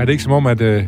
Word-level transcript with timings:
er 0.00 0.04
det 0.04 0.12
ikke 0.12 0.24
som 0.24 0.32
om, 0.32 0.46
at 0.46 0.60
øh, 0.60 0.86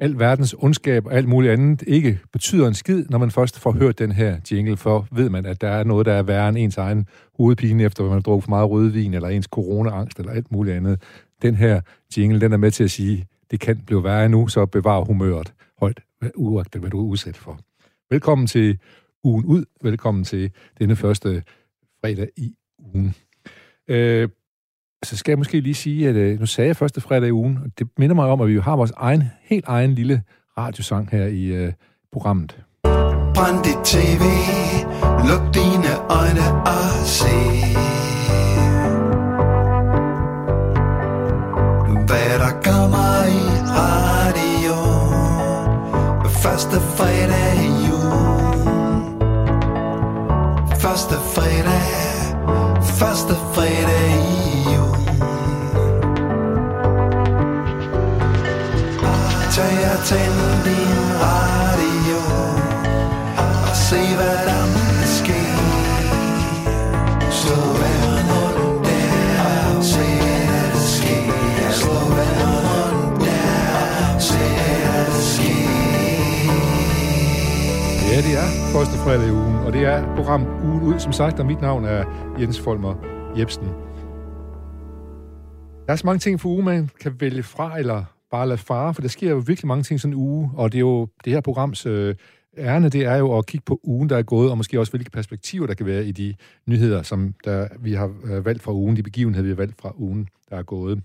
al 0.00 0.18
verdens 0.18 0.54
ondskab 0.58 1.06
og 1.06 1.12
alt 1.14 1.28
muligt 1.28 1.52
andet 1.52 1.82
ikke 1.86 2.20
betyder 2.32 2.68
en 2.68 2.74
skid, 2.74 3.04
når 3.10 3.18
man 3.18 3.30
først 3.30 3.60
får 3.60 3.72
hørt 3.72 3.98
den 3.98 4.12
her 4.12 4.36
jingle, 4.50 4.76
for 4.76 5.08
ved 5.12 5.30
man, 5.30 5.46
at 5.46 5.60
der 5.60 5.68
er 5.68 5.84
noget, 5.84 6.06
der 6.06 6.12
er 6.12 6.22
værre 6.22 6.48
end 6.48 6.58
ens 6.58 6.76
egen 6.76 7.06
hovedpine, 7.36 7.84
efter 7.84 8.04
man 8.04 8.12
har 8.12 8.20
drukket 8.20 8.44
for 8.44 8.50
meget 8.50 8.70
rødvin, 8.70 9.14
eller 9.14 9.28
ens 9.28 9.46
coronaangst, 9.46 10.18
eller 10.18 10.32
alt 10.32 10.52
muligt 10.52 10.76
andet. 10.76 11.02
Den 11.42 11.54
her 11.54 11.80
jingle, 12.16 12.40
den 12.40 12.52
er 12.52 12.56
med 12.56 12.70
til 12.70 12.84
at 12.84 12.90
sige, 12.90 13.26
det 13.50 13.60
kan 13.60 13.82
blive 13.86 14.04
værre 14.04 14.28
nu, 14.28 14.48
så 14.48 14.66
bevar 14.66 15.00
humøret 15.00 15.52
højt, 15.80 16.00
uagtet 16.34 16.80
hvad 16.80 16.90
du 16.90 17.00
er 17.00 17.10
udsat 17.10 17.36
for. 17.36 17.58
Velkommen 18.10 18.46
til 18.46 18.78
ugen 19.24 19.44
ud. 19.44 19.64
Velkommen 19.82 20.24
til 20.24 20.50
denne 20.78 20.96
første 20.96 21.42
fredag 22.00 22.28
i 22.36 22.54
ugen. 22.78 23.14
Øh, 23.88 24.28
så 25.04 25.16
skal 25.16 25.32
jeg 25.32 25.38
måske 25.38 25.60
lige 25.60 25.74
sige, 25.74 26.08
at 26.08 26.14
øh, 26.14 26.40
nu 26.40 26.46
sagde 26.46 26.68
jeg 26.68 26.76
første 26.76 27.00
fredag 27.00 27.28
i 27.28 27.32
ugen, 27.32 27.58
og 27.64 27.70
det 27.78 27.86
minder 27.98 28.14
mig 28.14 28.26
om, 28.26 28.40
at 28.40 28.48
vi 28.48 28.52
jo 28.52 28.60
har 28.60 28.76
vores 28.76 28.92
egen, 28.96 29.22
helt 29.44 29.64
egen 29.68 29.94
lille 29.94 30.22
radiosang 30.58 31.08
her 31.12 31.26
i 31.26 31.44
øh, 31.44 31.72
programmet. 32.12 32.58
Brænd 33.34 33.64
dit 33.64 33.84
tv, 33.84 34.24
luk 35.28 35.54
dine 35.54 35.92
øjne 36.20 36.46
og 36.72 37.06
se. 37.18 37.36
Hvad 42.06 42.38
der 42.44 42.52
kommer 42.68 43.10
i 43.38 43.44
radio, 43.80 44.78
første 46.42 46.76
fredag 46.96 47.54
i 47.66 47.70
jul. 47.86 48.24
Første 50.84 51.14
fredag, 51.34 51.86
første 53.00 53.34
fredag 53.54 54.40
i 54.40 54.43
Tag 59.56 59.78
og 59.94 60.00
tænd 60.08 60.38
din 60.66 60.94
radio 61.24 62.20
og 63.70 63.76
se 63.88 64.00
hvad 64.18 64.38
der 64.48 64.62
måtte 64.74 65.06
ske. 65.18 65.40
Slå 67.40 67.58
vandet 67.80 68.52
der 68.86 69.76
og 69.76 69.84
se 69.92 70.06
at 70.56 70.72
det 70.74 70.86
ske. 70.96 71.16
Slå 71.80 71.96
vandet 72.18 72.62
der 73.24 73.46
og 74.14 74.22
se 74.30 74.44
at 74.98 75.12
ske. 75.32 75.54
Ja, 78.10 78.18
det 78.26 78.34
er 78.42 78.48
første 78.74 78.96
fredag 79.04 79.26
i 79.28 79.30
ugen, 79.30 79.56
og 79.56 79.72
det 79.72 79.82
er 79.84 80.14
program 80.16 80.46
Ugen 80.64 80.82
Ud, 80.82 80.98
som 80.98 81.12
sagt, 81.12 81.40
og 81.40 81.46
mit 81.46 81.60
navn 81.60 81.84
er 81.84 82.04
Jens 82.40 82.60
Folmer 82.60 82.94
Jebsen. 83.38 83.64
Der 85.86 85.92
er 85.92 85.96
så 85.96 86.06
mange 86.06 86.18
ting 86.18 86.40
for 86.40 86.48
ugen, 86.48 86.64
man 86.64 86.90
kan 87.00 87.12
vælge 87.20 87.42
fra, 87.42 87.78
eller 87.78 88.04
bare 88.36 88.48
lade 88.48 88.58
fare, 88.58 88.94
for 88.94 89.02
der 89.02 89.08
sker 89.08 89.30
jo 89.30 89.42
virkelig 89.46 89.68
mange 89.68 89.82
ting 89.82 90.00
sådan 90.00 90.12
en 90.12 90.20
uge, 90.20 90.50
og 90.54 90.72
det 90.72 90.78
er 90.78 90.80
jo 90.80 91.08
det 91.24 91.32
her 91.32 91.40
programs 91.40 91.86
øh, 91.86 92.14
ærne, 92.58 92.88
det 92.88 93.04
er 93.04 93.16
jo 93.16 93.38
at 93.38 93.46
kigge 93.46 93.64
på 93.64 93.80
ugen, 93.82 94.08
der 94.08 94.16
er 94.16 94.22
gået, 94.22 94.50
og 94.50 94.56
måske 94.56 94.80
også 94.80 94.92
hvilke 94.92 95.10
perspektiver, 95.10 95.66
der 95.66 95.74
kan 95.74 95.86
være 95.86 96.04
i 96.06 96.12
de 96.12 96.34
nyheder, 96.66 97.02
som 97.02 97.34
der, 97.44 97.68
vi 97.80 97.92
har 97.92 98.40
valgt 98.40 98.62
fra 98.62 98.72
ugen, 98.72 98.96
de 98.96 99.02
begivenheder, 99.02 99.42
vi 99.42 99.48
har 99.48 99.56
valgt 99.56 99.80
fra 99.80 99.92
ugen, 99.96 100.28
der 100.50 100.56
er 100.56 100.62
gået. 100.62 101.02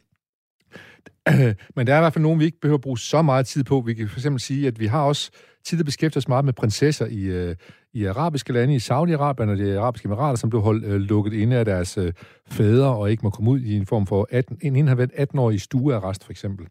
Men 1.75 1.87
der 1.87 1.93
er 1.93 1.97
i 1.97 2.01
hvert 2.01 2.13
fald 2.13 2.23
nogen, 2.23 2.39
vi 2.39 2.45
ikke 2.45 2.59
behøver 2.61 2.77
at 2.77 2.81
bruge 2.81 2.99
så 2.99 3.21
meget 3.21 3.45
tid 3.45 3.63
på. 3.63 3.83
Vi 3.85 3.93
kan 3.93 4.09
for 4.09 4.19
eksempel 4.19 4.39
sige, 4.39 4.67
at 4.67 4.79
vi 4.79 4.85
har 4.85 5.01
også 5.01 5.31
tid 5.65 5.83
beskæftiget 5.83 6.23
os 6.23 6.27
meget 6.27 6.45
med 6.45 6.53
prinsesser 6.53 7.05
i, 7.05 7.21
øh, 7.21 7.55
i 7.93 8.05
arabiske 8.05 8.53
lande, 8.53 8.75
i 8.75 8.77
Saudi-Arabien 8.77 9.49
og 9.49 9.57
de 9.57 9.79
arabiske 9.79 10.05
emirater, 10.05 10.35
som 10.35 10.49
blev 10.49 10.61
holdt 10.61 10.85
øh, 10.85 11.01
lukket 11.01 11.33
inde 11.33 11.55
af 11.55 11.65
deres 11.65 11.97
øh, 11.97 12.13
fædre 12.47 12.95
og 12.95 13.11
ikke 13.11 13.23
må 13.23 13.29
komme 13.29 13.51
ud 13.51 13.59
i 13.59 13.77
en 13.77 13.85
form 13.85 14.07
for 14.07 14.27
18, 14.31 14.57
en 14.61 14.87
har 14.87 14.95
været 14.95 15.11
18 15.15 15.39
år 15.39 15.51
i 15.51 15.57
stuearrest, 15.57 16.23
for 16.23 16.31
eksempel, 16.31 16.67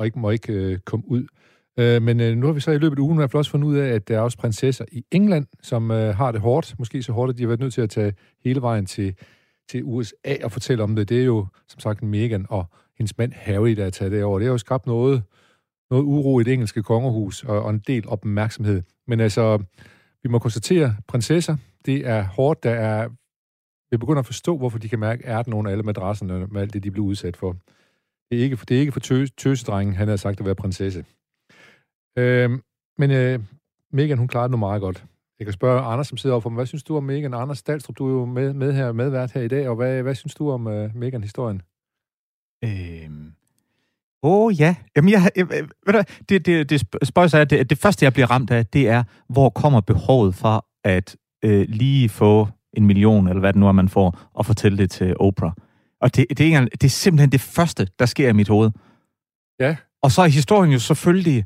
og 0.00 0.06
ikke 0.06 0.18
må 0.18 0.30
ikke 0.30 0.52
øh, 0.52 0.78
komme 0.78 1.04
ud. 1.08 1.26
Øh, 1.78 2.02
men 2.02 2.20
øh, 2.20 2.36
nu 2.36 2.46
har 2.46 2.52
vi 2.52 2.60
så 2.60 2.70
i 2.70 2.78
løbet 2.78 2.96
af 2.96 3.00
ugen 3.00 3.14
i 3.14 3.18
hvert 3.18 3.30
fald 3.30 3.38
også 3.38 3.50
fundet 3.50 3.68
ud 3.68 3.76
af, 3.76 3.88
at 3.88 4.08
der 4.08 4.16
er 4.16 4.20
også 4.20 4.38
prinsesser 4.38 4.84
i 4.92 5.04
England, 5.12 5.46
som 5.62 5.90
øh, 5.90 6.16
har 6.16 6.32
det 6.32 6.40
hårdt, 6.40 6.74
måske 6.78 7.02
så 7.02 7.12
hårdt, 7.12 7.30
at 7.30 7.38
de 7.38 7.42
har 7.42 7.48
været 7.48 7.60
nødt 7.60 7.74
til 7.74 7.80
at 7.80 7.90
tage 7.90 8.12
hele 8.44 8.62
vejen 8.62 8.86
til, 8.86 9.14
til 9.70 9.84
USA 9.84 10.34
og 10.44 10.52
fortælle 10.52 10.82
om 10.82 10.96
det. 10.96 11.08
Det 11.08 11.20
er 11.20 11.24
jo, 11.24 11.46
som 11.68 11.80
sagt, 11.80 12.02
Meghan 12.02 12.46
og 12.48 12.66
hendes 12.98 13.18
mand 13.18 13.32
Harry, 13.32 13.70
der 13.70 13.84
er 13.84 13.90
taget 13.90 14.12
derover. 14.12 14.38
Det 14.38 14.46
har 14.46 14.52
jo 14.52 14.58
skabt 14.58 14.86
noget, 14.86 15.22
noget 15.90 16.04
uro 16.04 16.40
i 16.40 16.44
det 16.44 16.52
engelske 16.52 16.82
kongehus 16.82 17.44
og, 17.44 17.62
og 17.62 17.70
en 17.70 17.78
del 17.78 18.08
opmærksomhed. 18.08 18.82
Men 19.06 19.20
altså, 19.20 19.58
vi 20.22 20.28
må 20.28 20.38
konstatere, 20.38 20.96
prinsesser, 21.08 21.56
det 21.86 22.06
er 22.06 22.22
hårdt, 22.22 22.62
der 22.62 22.70
er... 22.70 23.08
Vi 23.90 23.96
begynder 23.96 24.20
at 24.20 24.26
forstå, 24.26 24.56
hvorfor 24.56 24.78
de 24.78 24.88
kan 24.88 24.98
mærke, 24.98 25.24
er 25.24 25.42
der 25.42 25.50
nogen 25.50 25.66
af 25.66 25.70
alle 25.70 25.82
madrasserne 25.82 26.46
med 26.46 26.60
alt 26.60 26.72
det, 26.72 26.84
de 26.84 26.90
bliver 26.90 27.06
udsat 27.06 27.36
for. 27.36 27.56
Det 28.30 28.38
er 28.38 28.42
ikke, 28.42 28.56
det 28.56 28.76
er 28.76 28.80
ikke 28.80 28.92
for 28.92 29.00
tøs, 29.00 29.30
tøsedrengen, 29.30 29.96
han 29.96 30.08
har 30.08 30.16
sagt 30.16 30.40
at 30.40 30.46
være 30.46 30.54
prinsesse. 30.54 31.04
Øh, 32.18 32.50
men 32.98 33.10
øh, 33.10 33.40
Megan, 33.92 34.18
hun 34.18 34.28
klarede 34.28 34.48
det 34.48 34.50
nu 34.50 34.56
meget 34.56 34.80
godt. 34.80 35.04
Jeg 35.38 35.46
kan 35.46 35.52
spørge 35.52 35.80
Anders, 35.80 36.08
som 36.08 36.18
sidder 36.18 36.34
overfor 36.34 36.50
mig, 36.50 36.56
hvad 36.56 36.66
synes 36.66 36.82
du 36.82 36.96
om 36.96 37.04
Megan? 37.04 37.34
Anders 37.34 37.62
Dahlstrup, 37.62 37.98
du 37.98 38.06
er 38.06 38.12
jo 38.12 38.24
med, 38.24 38.52
med 38.52 38.72
her, 38.72 38.92
medvært 38.92 39.32
her 39.32 39.40
i 39.40 39.48
dag, 39.48 39.68
og 39.68 39.76
hvad, 39.76 40.02
hvad 40.02 40.14
synes 40.14 40.34
du 40.34 40.50
om 40.50 40.66
øh, 40.66 40.96
Megan-historien? 40.96 41.62
Øhm. 42.64 43.32
Åh 44.22 44.44
oh, 44.44 44.60
ja, 44.60 44.76
Jamen, 44.96 45.10
jeg, 45.10 45.30
jeg, 45.36 45.48
ved 45.86 45.92
du, 45.92 46.02
det, 46.28 46.46
det, 46.46 46.70
det 46.70 46.80
spørgsmål 47.02 47.40
er, 47.40 47.44
det, 47.44 47.70
det 47.70 47.78
første, 47.78 48.04
jeg 48.04 48.12
bliver 48.12 48.30
ramt 48.30 48.50
af, 48.50 48.66
det 48.66 48.88
er, 48.88 49.02
hvor 49.28 49.50
kommer 49.50 49.80
behovet 49.80 50.34
fra 50.34 50.64
at 50.84 51.16
øh, 51.44 51.66
lige 51.68 52.08
få 52.08 52.48
en 52.72 52.86
million, 52.86 53.28
eller 53.28 53.40
hvad 53.40 53.52
det 53.52 53.60
nu 53.60 53.68
er, 53.68 53.72
man 53.72 53.88
får, 53.88 54.18
og 54.34 54.46
fortælle 54.46 54.78
det 54.78 54.90
til 54.90 55.16
Oprah. 55.20 55.52
Og 56.00 56.16
det, 56.16 56.26
det, 56.38 56.54
er, 56.54 56.60
det 56.60 56.84
er 56.84 56.88
simpelthen 56.88 57.32
det 57.32 57.40
første, 57.40 57.86
der 57.98 58.06
sker 58.06 58.28
i 58.28 58.32
mit 58.32 58.48
hoved. 58.48 58.70
Ja. 59.60 59.76
Og 60.02 60.12
så 60.12 60.22
er 60.22 60.26
historien 60.26 60.72
jo 60.72 60.78
selvfølgelig... 60.78 61.44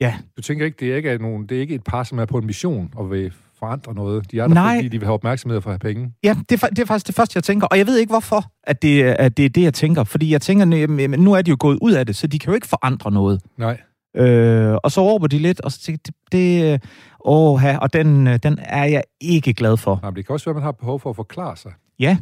Ja. 0.00 0.18
Du 0.36 0.42
tænker 0.42 0.64
ikke, 0.64 0.76
det 0.80 0.92
er 0.92 0.96
ikke, 0.96 1.18
nogen, 1.18 1.46
det 1.46 1.56
er 1.56 1.60
ikke 1.60 1.74
et 1.74 1.84
par, 1.84 2.02
som 2.02 2.18
er 2.18 2.24
på 2.24 2.38
en 2.38 2.46
mission 2.46 2.92
og 2.96 3.10
vil 3.10 3.32
forandre 3.58 3.94
noget. 3.94 4.30
De 4.30 4.38
er 4.38 4.46
der, 4.46 4.54
Nej. 4.54 4.76
fordi 4.76 4.88
de 4.88 4.98
vil 4.98 5.06
have 5.06 5.14
opmærksomhed 5.14 5.60
for 5.60 5.70
at 5.70 5.72
have 5.72 5.94
penge. 5.94 6.12
Ja, 6.24 6.36
det 6.48 6.62
er, 6.62 6.66
det 6.66 6.78
er 6.78 6.86
faktisk 6.86 7.06
det 7.06 7.14
første, 7.14 7.36
jeg 7.36 7.44
tænker. 7.44 7.66
Og 7.66 7.78
jeg 7.78 7.86
ved 7.86 7.98
ikke, 7.98 8.10
hvorfor 8.10 8.52
at 8.64 8.82
det, 8.82 9.02
at 9.02 9.36
det 9.36 9.44
er 9.44 9.48
det, 9.48 9.62
jeg 9.62 9.74
tænker. 9.74 10.04
Fordi 10.04 10.32
jeg 10.32 10.40
tænker, 10.40 10.76
jamen, 10.76 11.20
nu 11.20 11.32
er 11.32 11.42
de 11.42 11.50
jo 11.50 11.56
gået 11.60 11.78
ud 11.82 11.92
af 11.92 12.06
det, 12.06 12.16
så 12.16 12.26
de 12.26 12.38
kan 12.38 12.50
jo 12.50 12.54
ikke 12.54 12.66
forandre 12.66 13.10
noget. 13.10 13.42
Nej. 13.58 13.80
Øh, 14.16 14.74
og 14.84 14.90
så 14.90 15.02
råber 15.02 15.26
de 15.26 15.38
lidt, 15.38 15.60
og 15.60 15.72
så 15.72 15.80
tænker 15.80 16.00
det, 16.04 16.14
det 16.32 16.82
åh, 17.24 17.64
og 17.80 17.92
den, 17.92 18.26
den 18.26 18.58
er 18.62 18.84
jeg 18.84 19.02
ikke 19.20 19.52
glad 19.54 19.76
for. 19.76 19.98
Nej, 20.02 20.10
men 20.10 20.16
det 20.16 20.26
kan 20.26 20.32
også 20.32 20.44
være, 20.44 20.52
at 20.52 20.56
man 20.56 20.62
har 20.62 20.72
behov 20.72 21.00
for 21.00 21.10
at 21.10 21.16
forklare 21.16 21.56
sig. 21.56 21.72
Ja. 21.98 22.18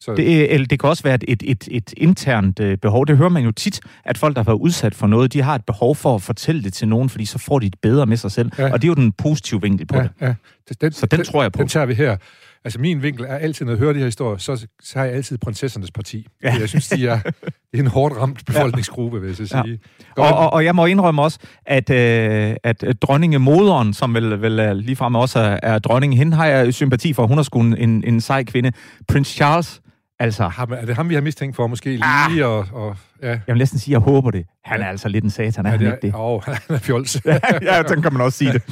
Så, 0.00 0.14
Det, 0.14 0.54
eller 0.54 0.66
det 0.66 0.80
kan 0.80 0.88
også 0.88 1.02
være 1.02 1.14
et, 1.14 1.24
et, 1.28 1.42
et, 1.46 1.68
et 1.70 1.94
internt 1.96 2.60
øh, 2.60 2.78
behov. 2.78 3.06
Det 3.06 3.16
hører 3.16 3.28
man 3.28 3.44
jo 3.44 3.50
tit, 3.50 3.80
at 4.04 4.18
folk, 4.18 4.36
der 4.36 4.42
har 4.42 4.44
været 4.44 4.60
udsat 4.60 4.94
for 4.94 5.06
noget, 5.06 5.32
de 5.32 5.42
har 5.42 5.54
et 5.54 5.64
behov 5.64 5.96
for 5.96 6.14
at 6.14 6.22
fortælle 6.22 6.62
det 6.62 6.72
til 6.72 6.88
nogen, 6.88 7.08
fordi 7.08 7.24
så 7.24 7.38
får 7.38 7.58
de 7.58 7.70
det 7.70 7.80
bedre 7.82 8.06
med 8.06 8.16
sig 8.16 8.32
selv. 8.32 8.50
Ja. 8.58 8.72
Og 8.72 8.82
det 8.82 8.88
er 8.88 8.88
jo 8.88 8.94
den 8.94 9.12
positive 9.12 9.62
vinkel 9.62 9.86
på 9.86 9.96
ja, 9.96 10.02
det. 10.02 10.10
ja. 10.20 10.34
Den, 10.80 10.92
Så 10.92 11.06
den 11.06 11.24
tror 11.24 11.42
jeg 11.42 11.52
på. 11.52 11.58
Den 11.58 11.68
tager 11.68 11.86
vi 11.86 11.94
her. 11.94 12.16
Altså, 12.64 12.80
min 12.80 13.02
vinkel 13.02 13.24
er 13.24 13.36
altid, 13.36 13.64
når 13.64 13.72
jeg 13.72 13.78
hører 13.78 13.92
de 13.92 13.98
her 13.98 14.06
historier, 14.06 14.38
så, 14.38 14.66
så 14.82 14.98
har 14.98 15.04
jeg 15.04 15.14
altid 15.14 15.38
prinsessernes 15.38 15.90
parti. 15.90 16.26
Ja. 16.42 16.56
Jeg 16.60 16.68
synes, 16.68 16.88
de 16.88 17.06
er, 17.06 17.18
det 17.72 17.78
er 17.78 17.78
en 17.78 17.86
hårdt 17.86 18.16
ramt 18.16 18.46
befolkningsgruppe, 18.46 19.20
vil 19.20 19.26
jeg 19.26 19.36
så 19.36 19.46
sige. 19.46 19.80
Ja. 20.18 20.22
Og, 20.22 20.38
og, 20.38 20.52
og 20.52 20.64
jeg 20.64 20.74
må 20.74 20.86
indrømme 20.86 21.22
også, 21.22 21.38
at, 21.66 21.90
øh, 21.90 22.56
at 22.62 22.82
øh, 22.82 22.94
dronningemoderen, 22.94 23.94
som 23.94 24.14
vel, 24.14 24.42
vel 24.42 24.76
ligefrem 24.76 25.14
også 25.14 25.38
er, 25.38 25.58
er 25.62 25.78
dronning, 25.78 26.16
hende 26.16 26.36
har 26.36 26.46
jeg 26.46 26.74
sympati 26.74 27.12
for. 27.12 27.26
Hun 27.26 27.38
er 27.38 27.42
sgu 27.42 27.60
en, 27.60 27.76
en, 27.76 28.04
en 28.04 28.20
sej 28.20 28.44
kvinde. 28.44 28.72
Prins 29.08 29.28
Charles, 29.28 29.80
altså, 30.18 30.48
Ham, 30.48 30.72
er 30.72 30.84
det 30.84 30.96
ham, 30.96 31.08
vi 31.08 31.14
har 31.14 31.20
mistænkt 31.20 31.56
for, 31.56 31.66
måske 31.66 31.98
Ah. 32.02 32.30
lige? 32.32 32.46
Og, 32.46 32.66
og, 32.72 32.96
ja. 33.22 33.28
jeg 33.28 33.40
vil 33.46 33.56
næsten 33.58 33.78
sige, 33.78 33.96
at 33.96 34.00
jeg 34.00 34.12
håber 34.12 34.30
det. 34.30 34.46
Han 34.64 34.80
er 34.82 34.86
altså 34.86 35.08
lidt 35.08 35.24
en 35.24 35.30
satan, 35.30 35.66
er 35.66 35.70
Ja, 35.70 35.76
han 35.76 35.86
det 35.86 35.92
ikke 35.92 36.06
det? 36.06 36.14
er, 36.14 36.18
åh, 36.20 36.42
han 36.42 36.56
er 36.68 36.78
fjols. 36.78 37.22
ja, 37.62 37.82
sådan 37.82 38.02
kan 38.02 38.12
man 38.12 38.22
også 38.22 38.38
sige 38.38 38.52
det. 38.52 38.62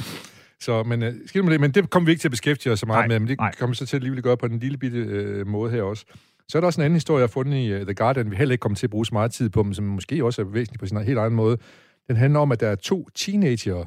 Så, 0.61 0.83
men, 0.83 1.03
uh, 1.03 1.09
skidt 1.25 1.45
med 1.45 1.51
det, 1.53 1.61
men 1.61 1.71
det 1.71 1.89
kommer 1.89 2.05
vi 2.05 2.11
ikke 2.11 2.21
til 2.21 2.27
at 2.27 2.31
beskæftige 2.31 2.73
os 2.73 2.79
så 2.79 2.85
meget 2.85 2.99
Nej, 3.01 3.07
med, 3.07 3.19
men 3.19 3.27
det 3.29 3.37
nej. 3.39 3.51
kommer 3.59 3.71
vi 3.73 3.75
så 3.77 3.85
til 3.85 3.95
at 3.97 3.99
alligevel 3.99 4.23
gøre 4.23 4.37
på 4.37 4.45
en 4.45 4.59
lille 4.59 4.77
bitte 4.77 5.41
uh, 5.41 5.47
måde 5.47 5.71
her 5.71 5.81
også. 5.83 6.05
Så 6.49 6.57
er 6.57 6.59
der 6.59 6.65
også 6.65 6.81
en 6.81 6.85
anden 6.85 6.95
historie, 6.95 7.19
jeg 7.19 7.23
har 7.23 7.31
fundet 7.31 7.57
i 7.57 7.75
uh, 7.75 7.81
The 7.81 7.93
Guardian, 7.93 8.31
vi 8.31 8.35
heller 8.35 8.51
ikke 8.53 8.61
kommer 8.61 8.75
til 8.75 8.87
at 8.87 8.91
bruge 8.91 9.05
så 9.05 9.13
meget 9.13 9.31
tid 9.31 9.49
på, 9.49 9.63
men 9.63 9.73
som 9.73 9.85
måske 9.85 10.25
også 10.25 10.41
er 10.41 10.45
væsentlig 10.45 10.79
på 10.79 10.85
sin 10.85 10.97
helt 10.97 11.17
egen 11.17 11.33
måde. 11.33 11.57
Den 12.07 12.15
handler 12.15 12.39
om, 12.39 12.51
at 12.51 12.59
der 12.59 12.67
er 12.67 12.75
to 12.75 13.07
teenager, 13.15 13.85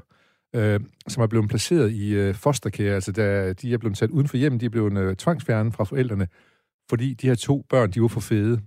øh, 0.56 0.81
som 1.08 1.22
er 1.22 1.26
blevet 1.26 1.49
placeret 1.49 1.93
i 1.93 2.14
øh, 2.14 2.34
fostercare, 2.34 2.94
altså 2.94 3.12
der, 3.12 3.52
de 3.52 3.72
er 3.72 3.78
blevet 3.78 3.99
sat 3.99 4.11
uden 4.11 4.28
for 4.28 4.37
hjem, 4.37 4.58
de 4.58 4.66
er 4.66 4.70
blevet 4.70 4.99
øh, 4.99 5.16
tvangsfjernet 5.16 5.75
fra 5.75 5.84
forældrene, 5.84 6.26
fordi 6.88 7.14
de 7.14 7.26
her 7.26 7.35
to 7.35 7.64
børn, 7.69 7.90
de 7.90 8.02
var 8.02 8.08
for 8.08 8.20
fede. 8.20 8.61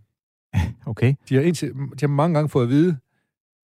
Okay. 0.85 1.13
De 1.29 1.35
har, 1.35 1.41
indtil, 1.41 1.73
de 1.73 1.99
har 1.99 2.07
mange 2.07 2.33
gange 2.33 2.49
fået 2.49 2.63
at 2.63 2.69
vide, 2.69 2.89
at 2.89 2.95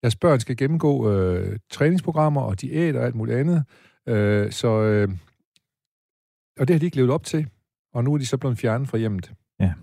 deres 0.02 0.16
børn 0.16 0.40
skal 0.40 0.58
gennemgå 0.58 1.12
øh, 1.12 1.60
træningsprogrammer 1.72 2.42
og 2.42 2.62
diæt 2.62 2.96
og 2.96 3.06
alt 3.06 3.16
muligt 3.16 3.38
andet. 3.38 3.64
Øh, 4.08 4.52
så, 4.52 4.68
øh, 4.68 5.10
og 6.60 6.68
det 6.68 6.74
har 6.74 6.80
de 6.80 6.86
ikke 6.86 6.98
levet 6.98 7.12
op 7.12 7.24
til. 7.24 7.48
Og 7.94 8.04
nu 8.04 8.14
er 8.14 8.18
de 8.18 8.26
så 8.26 8.38
blevet 8.38 8.58
fjernet 8.58 8.88
fra 8.88 8.98
hjemmet. 8.98 9.34
Ja. 9.60 9.74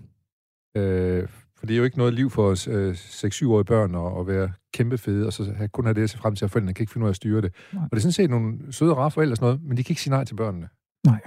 Øh, 0.77 1.27
for 1.57 1.65
det 1.65 1.73
er 1.73 1.77
jo 1.77 1.83
ikke 1.83 1.97
noget 1.97 2.13
liv 2.13 2.29
for 2.29 2.69
øh, 2.69 2.93
6-7-årige 2.93 3.65
børn 3.65 3.95
at, 3.95 4.19
at 4.19 4.27
være 4.27 4.51
kæmpe 4.73 4.97
fede, 4.97 5.27
og 5.27 5.33
så 5.33 5.53
have, 5.53 5.67
kun 5.67 5.85
have 5.85 5.93
det 5.93 6.03
at 6.03 6.09
se 6.09 6.17
frem 6.17 6.35
til, 6.35 6.45
at 6.45 6.51
forældrene 6.51 6.73
kan 6.73 6.83
ikke 6.83 6.93
finde 6.93 7.03
ud 7.03 7.09
af 7.09 7.11
at 7.11 7.15
styre 7.15 7.41
det. 7.41 7.53
Nej. 7.73 7.83
Og 7.83 7.89
det 7.91 7.97
er 7.97 8.01
sådan 8.01 8.11
set 8.11 8.29
nogle 8.29 8.73
søde 8.73 8.91
og 8.91 8.97
rare 8.97 9.11
forældre 9.11 9.33
og 9.33 9.37
sådan 9.37 9.45
noget, 9.45 9.63
men 9.63 9.77
de 9.77 9.83
kan 9.83 9.91
ikke 9.91 10.01
sige 10.01 10.11
nej 10.11 10.23
til 10.25 10.35
børnene. 10.35 10.69
Nej. 11.05 11.21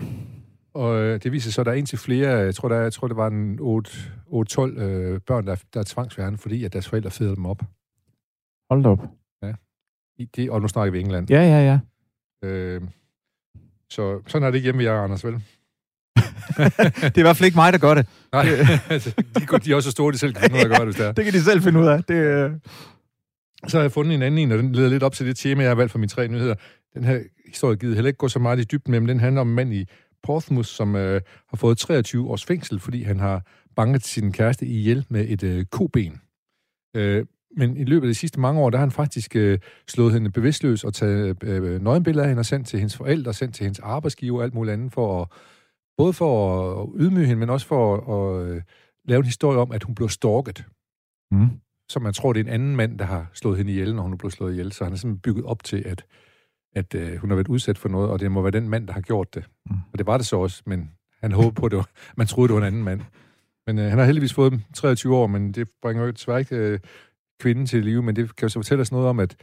Og 0.77 1.03
øh, 1.03 1.23
det 1.23 1.33
viser 1.33 1.51
så, 1.51 1.61
at 1.61 1.67
der 1.67 1.73
er 1.73 1.77
en 1.77 1.87
til 1.87 1.99
flere, 1.99 2.29
jeg 2.29 2.55
tror, 2.55 2.69
der 2.69 2.77
er, 2.77 2.83
jeg 2.83 2.93
tror 2.93 3.09
det 3.09 3.17
var 3.17 3.27
en 3.27 3.59
8-12 3.59 4.81
øh, 4.81 5.21
børn, 5.21 5.47
der, 5.47 5.57
der 5.75 5.81
er 5.81 5.85
tvangsfjernet, 5.85 6.41
fordi 6.41 6.65
at 6.65 6.73
deres 6.73 6.89
forældre 6.89 7.11
fedede 7.11 7.37
dem 7.37 7.47
op. 7.47 7.63
Hold 8.71 8.83
da 8.83 8.89
op. 8.89 9.01
I 10.19 10.25
det, 10.25 10.51
og 10.51 10.61
nu 10.63 10.69
snakker 10.69 10.93
vi 10.93 11.01
England. 11.01 11.31
Ja, 11.31 11.43
ja, 11.43 11.61
ja. 11.61 11.79
Øh, 12.49 12.83
så 13.91 14.21
sådan 14.27 14.47
er 14.47 14.51
det 14.51 14.57
ikke 14.57 14.67
hjemme 14.67 14.79
ved 14.79 14.85
jer, 14.85 15.01
Anders, 15.01 15.25
vel? 15.25 15.33
Det 16.55 17.17
er 17.17 17.19
i 17.19 17.21
hvert 17.21 17.37
fald 17.37 17.47
ikke 17.47 17.57
mig, 17.57 17.73
der 17.73 17.79
gør 17.79 17.95
det. 17.95 18.07
Nej, 18.33 18.45
de, 18.45 19.59
de 19.65 19.71
er 19.71 19.75
også 19.75 19.91
så 19.91 19.91
store, 19.91 20.13
de 20.13 20.19
selv 20.19 20.33
kan 20.33 20.43
finde 20.43 20.55
ud 20.55 20.61
af 20.61 20.65
at 20.65 20.71
gøre 20.71 20.79
det, 20.79 20.87
hvis 20.87 20.97
det 20.97 21.07
er. 21.07 21.13
Det 21.17 21.25
kan 21.25 21.35
de 21.35 21.41
selv 21.41 21.63
finde 21.63 21.81
ud 21.81 21.87
af. 21.87 22.05
Det, 22.05 22.15
øh... 22.15 22.51
Så 23.69 23.77
har 23.77 23.83
jeg 23.83 23.93
fundet 23.93 24.15
en 24.15 24.23
anden 24.23 24.39
en, 24.39 24.53
og 24.53 24.59
den 24.59 24.73
leder 24.73 24.89
lidt 24.89 25.03
op 25.03 25.13
til 25.13 25.27
det 25.27 25.37
tema, 25.37 25.63
jeg 25.63 25.71
har 25.71 25.75
valgt 25.75 25.93
for 25.93 25.99
mine 25.99 26.09
tre 26.09 26.29
nyheder. 26.29 26.55
Den 26.95 27.05
her 27.05 27.21
historie 27.47 27.77
givet 27.77 27.95
heller 27.95 28.09
ikke 28.09 28.19
gå 28.19 28.29
så 28.29 28.39
meget 28.39 28.61
i 28.61 28.65
dybden 28.65 28.91
med, 28.91 29.01
men 29.01 29.09
den 29.09 29.21
handler 29.21 29.41
om 29.41 29.49
en 29.49 29.55
mand 29.55 29.75
i 29.75 29.87
Portsmouth, 30.27 30.69
som 30.69 30.97
øh, 30.97 31.21
har 31.49 31.57
fået 31.57 31.79
23 31.79 32.31
års 32.31 32.45
fængsel, 32.45 32.81
fordi 32.81 33.03
han 33.03 33.21
har 33.21 33.43
banket 33.77 34.05
sin 34.05 34.33
kæreste 34.33 34.67
ihjel 34.67 35.07
med 35.09 35.29
et 35.29 35.43
øh, 35.43 35.65
koben. 35.65 36.21
Øh, 36.97 37.27
men 37.57 37.77
i 37.77 37.85
løbet 37.85 38.07
af 38.07 38.11
de 38.11 38.15
sidste 38.15 38.41
mange 38.41 38.61
år, 38.61 38.71
der 38.71 38.79
har 38.79 38.85
han 38.85 38.91
faktisk 38.93 39.37
øh, 39.37 39.59
slået 39.89 40.13
hende 40.13 40.31
bevidstløs 40.31 40.85
og 40.85 40.95
taget 40.95 41.45
øh, 41.45 41.83
nøgenbilleder 41.83 42.23
af 42.25 42.29
hende 42.29 42.41
og 42.41 42.47
sendt 42.47 42.67
til 42.67 42.79
hendes 42.79 42.97
forældre, 42.97 43.35
sendt 43.35 43.55
til 43.55 43.65
hendes 43.65 43.79
arbejdsgiver 43.79 44.39
og 44.39 44.45
alt 44.45 44.55
muligt 44.55 44.73
andet, 44.73 44.93
for 44.93 45.23
at, 45.23 45.29
både 45.97 46.13
for 46.13 46.83
at 46.83 46.89
ydmyge 46.97 47.27
hende, 47.27 47.41
men 47.41 47.51
også 47.51 47.67
for 47.67 47.97
at, 48.17 48.49
øh, 48.49 48.63
lave 49.05 49.19
en 49.19 49.25
historie 49.25 49.59
om, 49.59 49.73
at 49.73 49.83
hun 49.83 49.95
blev 49.95 50.09
stalket 50.09 50.65
Mm. 51.31 51.49
så 51.89 52.01
man 52.01 52.13
tror, 52.13 52.33
det 52.33 52.41
er 52.41 52.45
en 52.45 52.51
anden 52.51 52.77
mand, 52.77 52.99
der 52.99 53.05
har 53.05 53.31
slået 53.33 53.59
hende 53.59 53.73
ihjel, 53.73 53.95
når 53.95 54.03
hun 54.03 54.13
er 54.13 54.17
blevet 54.17 54.33
slået 54.33 54.53
ihjel. 54.53 54.73
Så 54.73 54.85
han 54.85 54.93
er 54.93 54.97
simpelthen 54.97 55.21
bygget 55.21 55.45
op 55.45 55.65
til, 55.65 55.83
at, 55.87 56.05
at 56.77 56.95
øh, 56.95 57.17
hun 57.17 57.31
har 57.31 57.35
været 57.37 57.49
udsat 57.49 57.79
for 57.79 57.89
noget, 57.89 58.11
og 58.11 58.21
det 58.21 58.33
må 58.33 58.43
være 58.43 58.51
den 58.51 58.69
mand, 58.69 58.87
der 58.87 58.93
har 58.93 59.01
gjort 59.01 59.35
det. 59.35 59.45
Mm. 59.71 59.77
Og 59.93 59.99
det 59.99 60.07
var 60.07 60.17
det 60.17 60.27
så 60.27 60.37
også, 60.37 60.63
men 60.67 60.91
han 61.21 61.33
håbede 61.33 61.55
på, 61.55 61.67
at 61.67 61.71
det 61.71 61.77
var, 61.77 61.89
man 62.17 62.27
troede, 62.27 62.49
det 62.49 62.55
var 62.55 62.61
en 62.61 62.67
anden 62.67 62.85
mand. 62.85 63.01
Men 63.67 63.79
øh, 63.79 63.85
han 63.85 63.99
har 63.99 64.05
heldigvis 64.05 64.35
fået 64.35 64.53
dem 64.53 64.61
23 64.75 65.17
år, 65.17 65.27
men 65.27 65.53
det 65.53 65.69
bringer 65.83 66.05
jo 66.05 66.11
desværre 66.11 66.39
ikke 66.39 66.57
øh, 66.57 66.79
kvinden 67.41 67.67
til 67.67 67.85
live, 67.85 68.03
men 68.03 68.17
det 68.17 68.37
kan 68.37 68.47
jo 68.47 68.49
så 68.49 68.59
fortælle 68.59 68.83
os 68.83 68.93
noget 68.93 69.09
om, 69.09 69.21
at, 69.21 69.37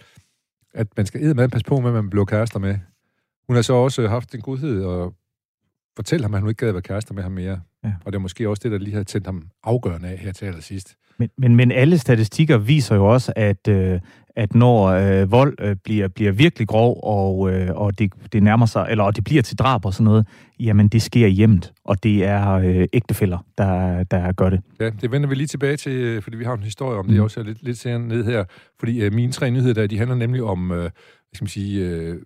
at 0.73 0.87
man 0.97 1.05
skal 1.05 1.23
eddermad 1.23 1.49
passe 1.49 1.65
på 1.65 1.79
med, 1.79 1.89
at 1.89 1.93
man 1.93 2.09
bliver 2.09 2.25
kærester 2.25 2.59
med. 2.59 2.77
Hun 3.47 3.55
har 3.55 3.63
så 3.63 3.73
også 3.73 4.07
haft 4.07 4.35
en 4.35 4.41
godhed 4.41 4.83
og 4.83 5.15
fortælle 5.95 6.23
ham, 6.23 6.33
at 6.33 6.37
han 6.37 6.43
nu 6.43 6.49
ikke 6.49 6.59
gad 6.59 6.67
at 6.67 6.73
være 6.73 6.81
kærester 6.81 7.13
med 7.13 7.23
ham 7.23 7.31
mere. 7.31 7.61
Ja. 7.83 7.93
Og 8.05 8.11
det 8.11 8.15
er 8.15 8.21
måske 8.21 8.49
også 8.49 8.61
det, 8.63 8.71
der 8.71 8.77
lige 8.77 8.95
har 8.95 9.03
tændt 9.03 9.27
ham 9.27 9.49
afgørende 9.63 10.09
af 10.09 10.17
her 10.17 10.31
til 10.31 10.45
allersidst. 10.45 10.95
Men, 11.17 11.29
men, 11.37 11.55
men 11.55 11.71
alle 11.71 11.97
statistikker 11.97 12.57
viser 12.57 12.95
jo 12.95 13.05
også, 13.05 13.33
at, 13.35 13.67
øh, 13.67 13.99
at 14.35 14.55
når 14.55 14.85
øh, 14.85 15.31
vold 15.31 15.55
øh, 15.59 15.75
bliver, 15.83 16.07
bliver 16.07 16.31
virkelig 16.31 16.67
grov, 16.67 16.99
og, 17.03 17.51
øh, 17.53 17.75
og 17.75 17.99
det, 17.99 18.13
det 18.33 18.43
nærmer 18.43 18.65
sig, 18.65 18.87
eller 18.89 19.03
og 19.03 19.15
det 19.15 19.23
bliver 19.23 19.41
til 19.41 19.57
drab 19.57 19.85
og 19.85 19.93
sådan 19.93 20.03
noget, 20.03 20.27
jamen 20.59 20.87
det 20.87 21.01
sker 21.01 21.27
hjemmet, 21.27 21.73
og 21.85 22.03
det 22.03 22.23
er 22.25 22.51
øh, 22.51 22.87
ægtefæller, 22.93 23.45
der, 23.57 24.03
der 24.03 24.31
gør 24.31 24.49
det. 24.49 24.61
Ja, 24.79 24.89
det 24.89 25.11
vender 25.11 25.29
vi 25.29 25.35
lige 25.35 25.47
tilbage 25.47 25.77
til, 25.77 25.91
øh, 25.91 26.21
fordi 26.21 26.37
vi 26.37 26.43
har 26.43 26.53
en 26.53 26.63
historie 26.63 26.97
om 26.99 27.07
det 27.07 27.17
Mm. 27.17 27.23
også 27.23 27.39
er 27.39 27.43
lidt, 27.43 27.63
lidt 27.63 27.77
senere 27.77 27.99
ned 27.99 28.23
her. 28.25 28.43
Fordi 28.79 29.03
øh, 29.03 29.13
mine 29.13 29.31
tre 29.31 29.51
nyheder 29.51 29.73
der, 29.73 29.87
de 29.87 29.97
handler 29.97 30.15
nemlig 30.15 30.43
om, 30.43 30.71
øh, 30.71 30.77
hvad 30.79 30.91
skal 31.33 31.43
man 31.43 31.49
sige, 31.49 31.85
øh, 31.85 32.21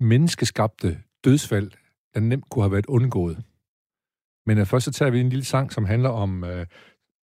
menneskeskabte 0.00 0.98
dødsfald, 1.24 1.70
der 2.14 2.20
nemt 2.20 2.44
kunne 2.50 2.62
have 2.62 2.72
været 2.72 2.86
undgået. 2.86 3.38
Men 4.46 4.58
øh, 4.58 4.66
først 4.66 4.84
så 4.84 4.90
tager 4.92 5.10
vi 5.10 5.20
en 5.20 5.28
lille 5.28 5.44
sang, 5.44 5.72
som 5.72 5.84
handler 5.84 6.08
om, 6.08 6.44
øh, 6.44 6.66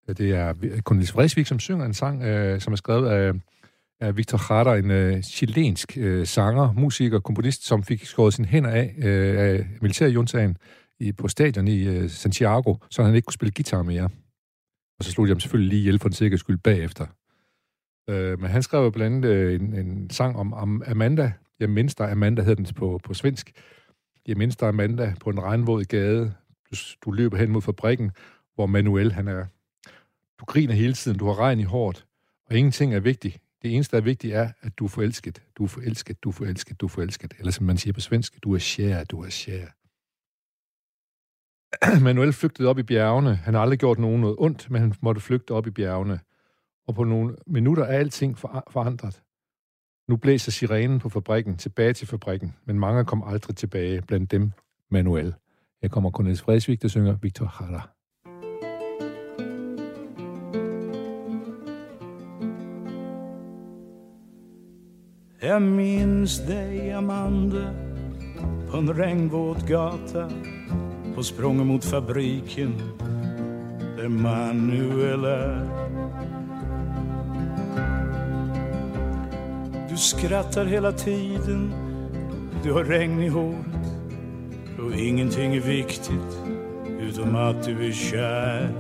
det 0.09 0.31
er 0.35 0.55
Cornelis 0.81 1.15
Vreeswijk, 1.15 1.47
som 1.47 1.59
synger 1.59 1.85
en 1.87 1.95
sang, 1.95 2.23
øh, 2.23 2.61
som 2.61 2.73
er 2.73 2.77
skrevet 2.77 3.09
af, 3.09 3.33
af 4.05 4.17
Victor 4.17 4.55
Jara, 4.55 4.77
en 4.77 4.91
øh, 4.91 5.23
chilensk 5.23 5.99
øh, 5.99 6.27
sanger, 6.27 6.73
musiker, 6.73 7.21
komponist, 7.21 7.67
som 7.67 7.83
fik 7.83 8.05
skåret 8.05 8.35
sine 8.35 8.49
hænder 8.49 8.71
af 8.71 8.95
øh, 8.99 9.39
af 9.39 9.67
militærjuntagen 9.81 10.57
i, 11.01 11.13
på 11.13 11.29
stadion 11.29 11.69
i 11.69 11.89
øh, 11.89 12.11
Santiago, 12.11 12.77
så 12.91 13.03
han 13.03 13.15
ikke 13.15 13.27
kunne 13.27 13.33
spille 13.33 13.53
guitar 13.57 13.83
mere. 13.83 14.09
Og 14.99 15.05
så 15.05 15.11
slog 15.11 15.27
de 15.27 15.31
ham 15.31 15.41
selvfølgelig 15.41 15.69
lige 15.69 15.81
ihjel 15.81 15.99
for 15.99 16.09
en 16.09 16.13
sikkerheds 16.13 16.41
skyld 16.41 16.59
bagefter. 16.59 17.07
Øh, 18.11 18.41
men 18.41 18.51
han 18.51 18.63
skrev 18.63 18.83
jo 18.83 18.91
blandt 18.91 19.25
andet 19.25 19.31
øh, 19.31 19.61
en, 19.61 19.75
en 19.75 20.11
sang 20.11 20.37
om, 20.37 20.53
om 20.53 20.83
Amanda. 20.87 21.33
Jeg 21.61 21.71
mindste 21.71 22.05
dig, 22.05 22.13
Amanda 22.13 22.43
hedder 22.43 22.65
den 22.65 22.75
på, 22.75 23.01
på 23.05 23.15
svensk. 23.15 23.53
Jeg 24.27 24.37
mindste 24.37 24.61
dig, 24.61 24.69
Amanda, 24.69 25.15
på 25.21 25.31
en 25.31 25.43
regnvåd 25.43 25.85
gade. 25.85 26.35
Du, 26.71 26.77
du 27.05 27.11
løber 27.11 27.37
hen 27.37 27.51
mod 27.51 27.63
fabrikken, 27.63 28.11
hvor 28.55 28.67
Manuel, 28.67 29.13
han 29.13 29.29
er... 29.29 29.47
Du 30.41 30.45
griner 30.45 30.75
hele 30.75 30.93
tiden, 30.93 31.19
du 31.19 31.27
har 31.27 31.39
regn 31.39 31.61
i 31.61 31.63
håret, 31.63 32.05
og 32.47 32.57
ingenting 32.57 32.95
er 32.95 33.01
vigtigt. 33.01 33.39
Det 33.65 33.75
eneste, 33.75 33.97
der 33.97 34.01
er 34.01 34.05
vigtigt, 34.05 34.35
er, 34.35 34.53
at 34.61 34.79
du 34.79 34.85
er 34.85 34.89
forelsket. 34.89 35.43
Du 35.59 35.65
er 35.65 35.69
forelsket, 35.69 36.25
du 36.25 36.29
er 36.29 36.33
forelsket, 36.33 36.81
du 36.81 36.87
er 36.87 36.91
forelsket. 36.91 37.35
Eller 37.39 37.53
som 37.53 37.67
man 37.67 37.79
siger 37.79 37.93
på 37.93 38.01
svensk, 38.01 38.43
du 38.43 38.55
er 38.55 38.59
kær, 38.77 39.05
du 39.05 39.21
er 39.21 39.45
kær. 39.45 39.67
Manuel 42.05 42.33
flygtede 42.33 42.69
op 42.69 42.79
i 42.79 42.83
bjergene. 42.83 43.35
Han 43.35 43.55
har 43.55 43.61
aldrig 43.61 43.79
gjort 43.79 43.99
nogen 43.99 44.21
noget 44.21 44.37
ondt, 44.39 44.71
men 44.71 44.81
han 44.81 44.95
måtte 45.01 45.21
flygte 45.21 45.51
op 45.51 45.67
i 45.67 45.71
bjergene. 45.71 46.21
Og 46.87 46.95
på 46.95 47.05
nogle 47.05 47.37
minutter 47.47 47.85
er 47.85 47.99
alting 47.99 48.39
forandret. 48.39 49.23
Nu 50.09 50.17
blæser 50.17 50.53
sirenen 50.53 50.99
på 50.99 51.09
fabrikken 51.09 51.57
tilbage 51.57 51.93
til 51.93 52.07
fabrikken, 52.07 52.57
men 52.65 52.79
mange 52.79 53.05
kom 53.05 53.23
aldrig 53.27 53.57
tilbage, 53.57 54.03
blandt 54.03 54.31
dem 54.31 54.53
Manuel. 54.91 55.35
Her 55.83 55.89
kommer 55.89 56.11
Cornelis 56.11 56.43
Fredsvig, 56.43 56.83
der 56.83 56.89
synger 56.89 57.17
Victor 57.23 57.45
Jara. 57.45 57.94
Jag 65.47 65.63
minns 65.63 66.47
dig, 66.47 66.93
Amanda, 66.93 67.71
på 68.71 68.77
en 68.77 68.95
regnvåt 68.95 69.67
gata 69.69 70.31
på 71.15 71.23
språng 71.23 71.67
mot 71.67 71.85
fabriken 71.85 72.75
där 73.97 74.09
Manuel 74.09 75.25
är. 75.25 75.69
Du 79.91 79.97
skrattar 79.97 80.65
hela 80.65 80.93
tiden, 80.93 81.75
du 82.63 82.73
har 82.73 82.85
regn 82.85 83.23
i 83.23 83.29
håret 83.29 83.67
och 84.79 84.95
ingenting 84.95 85.55
är 85.55 85.61
viktigt 85.61 86.39
utom 87.01 87.37
att 87.37 87.65
du 87.65 87.89
är 87.89 87.93
kär. 87.93 88.71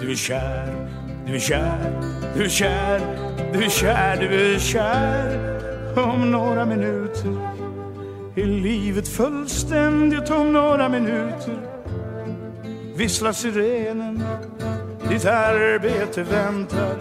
Du 0.00 0.10
är 0.10 0.16
kär, 0.16 0.90
du 1.26 1.34
är 1.34 1.38
kär, 1.38 2.02
du 2.36 2.44
är 2.44 2.48
kär, 2.48 3.00
du 3.52 3.64
är 3.64 3.68
kär, 3.68 4.16
du 4.20 4.54
är 4.54 4.58
kär. 4.58 5.57
Om 5.98 6.30
några 6.30 6.66
minuter. 6.66 7.38
Är 8.36 8.46
livet 8.46 9.08
fullständigt 9.08 10.30
om 10.30 10.52
några 10.52 10.88
minuter. 10.88 11.58
Visslar 12.96 13.32
sirenen 13.32 14.22
ditt 15.08 15.24
arbete 15.24 16.22
väntar. 16.22 16.96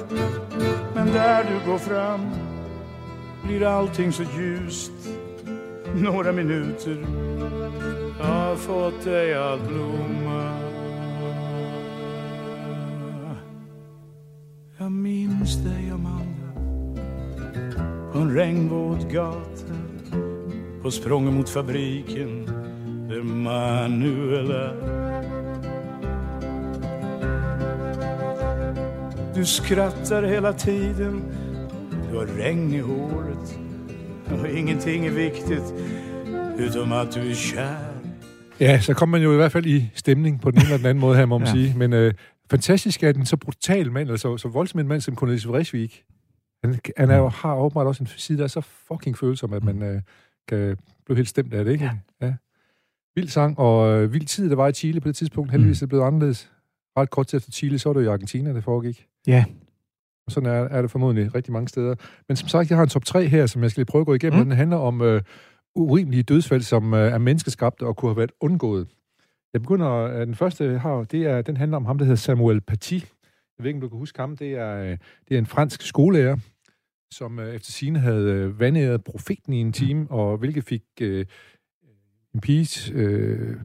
Men 0.95 1.07
där 1.07 1.43
du 1.43 1.71
går 1.71 1.77
fram 1.77 2.21
blir 3.43 3.63
allting 3.63 4.11
så 4.13 4.23
ljust. 4.23 4.91
Några 5.95 6.31
minuter 6.31 7.05
har 8.19 8.55
fått 8.55 9.03
dig 9.03 9.33
att 9.33 9.67
blomma. 9.67 10.51
Jag 14.77 14.91
minns 14.91 15.55
dig 15.63 15.91
Amanda 15.93 16.36
en 18.21 18.35
regnvåt 18.35 19.11
gata 19.11 19.73
på 20.81 20.91
språnget 20.91 21.33
mot 21.33 21.49
fabriken 21.49 22.45
där 23.09 23.23
Manuel 23.23 24.51
är. 24.51 24.73
Du 29.35 29.45
skrattar 29.45 30.23
hela 30.23 30.53
tiden, 30.53 31.23
du 32.11 32.17
har 32.17 32.25
regn 32.25 32.73
i 32.73 32.79
håret 32.79 33.59
och 34.41 34.47
ingenting 34.49 35.05
är 35.05 35.11
viktigt 35.11 35.73
utom 36.57 36.91
att 36.91 37.11
du 37.11 37.29
är 37.31 37.35
kär. 37.35 37.77
Ja, 38.59 38.81
så 38.81 38.93
kom 38.93 39.09
man 39.09 39.21
jo 39.21 39.33
i 39.33 39.35
hvert 39.35 39.51
fald 39.51 39.65
i 39.65 39.91
stemning 39.95 40.39
på 40.39 40.51
den 40.51 40.59
ene 40.59 40.65
eller 40.67 40.77
den 40.77 40.85
anden 40.85 41.01
måde 41.01 41.17
her, 41.17 41.25
må 41.25 41.37
man 41.37 41.47
Ja. 41.47 41.53
sige. 41.53 41.73
Men 41.77 41.93
øh, 41.93 42.13
fantastisk 42.51 43.03
er 43.03 43.11
den 43.11 43.25
så 43.25 43.37
brutal 43.37 43.91
mand, 43.91 44.07
eller 44.07 44.17
så, 44.17 44.37
så 44.37 44.47
voldsom 44.47 44.79
en 44.79 44.87
mand 44.87 45.01
som 45.01 45.15
Cornelis 45.15 45.47
Vreeswijk. 45.47 46.03
Han, 46.63 46.79
han 46.97 47.09
er 47.09 47.17
jo, 47.17 47.27
har 47.27 47.55
åbenbart 47.55 47.87
også 47.87 48.03
en 48.03 48.07
side, 48.07 48.37
der 48.37 48.43
er 48.43 48.47
så 48.47 48.61
fucking 48.61 49.17
følsom, 49.17 49.53
at 49.53 49.63
man 49.63 49.83
øh, 49.83 50.01
kan 50.47 50.77
blive 51.05 51.17
helt 51.17 51.29
stemt 51.29 51.53
af 51.53 51.65
det, 51.65 51.71
ikke? 51.71 51.85
Ja. 51.85 52.27
ja. 52.27 52.33
Vild 53.15 53.27
sang, 53.27 53.59
og 53.59 53.89
øh, 53.93 54.13
vild 54.13 54.25
tid, 54.25 54.49
der 54.49 54.55
var 54.55 54.67
i 54.67 54.73
Chile 54.73 55.01
på 55.01 55.07
det 55.07 55.15
tidspunkt. 55.15 55.51
Heldigvis 55.51 55.81
er 55.81 55.85
det 55.85 55.89
blevet 55.89 56.03
anderledes. 56.03 56.51
Ret 56.97 57.09
kort 57.09 57.27
tid 57.27 57.37
efter 57.37 57.51
Chile, 57.51 57.79
så 57.79 57.89
var 57.89 57.93
det 57.93 58.05
jo 58.05 58.09
i 58.09 58.13
Argentina, 58.13 58.53
det 58.53 58.63
foregik. 58.63 59.07
Ja. 59.27 59.45
Og 60.25 60.31
sådan 60.31 60.49
er, 60.49 60.53
er 60.53 60.81
det 60.81 60.91
formodentlig 60.91 61.35
rigtig 61.35 61.53
mange 61.53 61.67
steder. 61.67 61.95
Men 62.27 62.35
som 62.35 62.47
sagt, 62.47 62.69
jeg 62.69 62.77
har 62.77 62.83
en 62.83 62.89
top 62.89 63.05
3 63.05 63.27
her, 63.27 63.45
som 63.45 63.63
jeg 63.63 63.71
skal 63.71 63.81
lige 63.81 63.91
prøve 63.91 64.01
at 64.01 64.05
gå 64.05 64.13
igennem. 64.13 64.39
Mm. 64.39 64.43
Mm. 64.43 64.49
Den 64.49 64.57
handler 64.57 64.77
om 64.77 65.01
øh, 65.01 65.21
urimelige 65.75 66.23
dødsfald, 66.23 66.61
som 66.61 66.93
øh, 66.93 67.11
er 67.11 67.17
menneskeskabte 67.17 67.85
og 67.85 67.95
kunne 67.95 68.09
have 68.09 68.17
været 68.17 68.31
undgået. 68.39 68.87
Jeg 69.53 69.61
begynder, 69.61 69.91
øh, 69.91 70.27
den 70.27 70.35
første 70.35 70.65
jeg 70.65 70.81
har, 70.81 71.03
det 71.03 71.25
er, 71.25 71.41
den 71.41 71.57
handler 71.57 71.77
om 71.77 71.85
ham, 71.85 71.97
der 71.97 72.05
hedder 72.05 72.17
Samuel 72.17 72.61
Paty. 72.61 72.99
Jeg 73.57 73.63
ved 73.63 73.69
ikke, 73.69 73.77
om 73.77 73.81
du 73.81 73.89
kan 73.89 73.97
huske 73.97 74.19
ham. 74.19 74.37
Det 74.37 74.51
er, 74.53 74.77
øh, 74.77 74.97
det 75.29 75.35
er 75.35 75.37
en 75.37 75.45
fransk 75.45 75.81
skolelærer, 75.81 76.37
som 77.13 77.39
øh, 77.39 77.55
efter 77.55 77.71
sine 77.71 77.99
havde 77.99 78.31
øh, 78.31 78.59
vandæret 78.59 79.03
profeten 79.03 79.53
i 79.53 79.57
en 79.61 79.73
time, 79.73 80.07
og 80.11 80.37
hvilket 80.37 80.63
fik 80.63 80.83
øh, 81.01 81.25
en 82.33 82.41
pige 82.41 82.93
øh, 82.93 83.55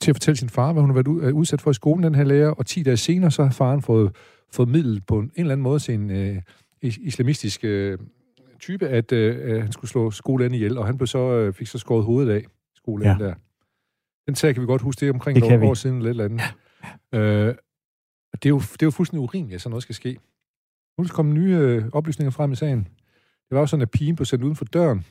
til 0.00 0.10
at 0.10 0.16
fortælle 0.16 0.36
sin 0.36 0.48
far, 0.48 0.72
hvad 0.72 0.82
hun 0.82 0.90
har 0.94 1.02
været 1.02 1.22
øh, 1.28 1.34
udsat 1.34 1.60
for 1.60 1.70
i 1.70 1.74
skolen, 1.74 2.04
den 2.04 2.14
her 2.14 2.24
lærer, 2.24 2.48
og 2.50 2.66
10 2.66 2.82
dage 2.82 2.96
senere, 2.96 3.30
så 3.30 3.42
har 3.44 3.50
faren 3.50 3.82
fået, 3.82 4.16
fået 4.52 4.68
middel 4.68 5.00
på 5.06 5.18
en, 5.18 5.24
en 5.24 5.30
eller 5.36 5.52
anden 5.52 5.62
måde 5.62 5.78
til 5.78 5.94
en 5.94 6.10
øh, 6.10 6.36
is- 6.82 6.98
islamistisk 6.98 7.64
øh, 7.64 7.98
type, 8.60 8.88
at 8.88 9.12
øh, 9.12 9.62
han 9.62 9.72
skulle 9.72 9.90
slå 9.90 10.10
skolen 10.10 10.54
ihjel, 10.54 10.78
og 10.78 10.86
han 10.86 10.96
blev 10.98 11.06
så, 11.06 11.18
øh, 11.18 11.52
fik 11.54 11.66
så 11.66 11.78
skåret 11.78 12.04
hovedet 12.04 12.32
af, 12.32 12.44
skolen 12.76 13.06
Ja. 13.06 13.16
der. 13.18 13.34
Den 14.26 14.34
sag 14.34 14.54
kan 14.54 14.60
vi 14.62 14.66
godt 14.66 14.82
huske, 14.82 15.00
det 15.00 15.08
er 15.08 15.12
omkring 15.12 15.34
Det 15.36 15.42
kan 15.42 15.50
nogle 15.52 15.66
vi. 15.66 15.70
år 15.70 15.74
siden 15.74 15.96
eller 15.96 16.10
et 16.10 16.30
eller 16.30 16.44
andet. 17.12 17.48
Øh, 17.48 17.48
og 17.48 17.54
det, 18.44 18.48
er 18.48 18.54
jo, 18.54 18.58
det 18.58 18.82
er 18.82 18.86
jo 18.86 18.90
fuldstændig 18.90 19.22
urimeligt, 19.22 19.54
at 19.54 19.60
sådan 19.60 19.70
noget 19.70 19.82
skal 19.82 19.94
ske. 19.94 20.18
Nu 20.98 21.04
der 21.04 21.12
kommet 21.12 21.34
nye 21.34 21.56
øh, 21.56 21.84
oplysninger 21.92 22.30
frem 22.30 22.52
i 22.52 22.56
sagen. 22.56 22.78
Det 23.48 23.50
var 23.50 23.60
jo 23.60 23.66
sådan, 23.66 23.82
at 23.82 23.90
pigen 23.90 24.16
blev 24.16 24.26
sendt 24.26 24.44
uden 24.44 24.56
for 24.56 24.64
døren, 24.64 25.04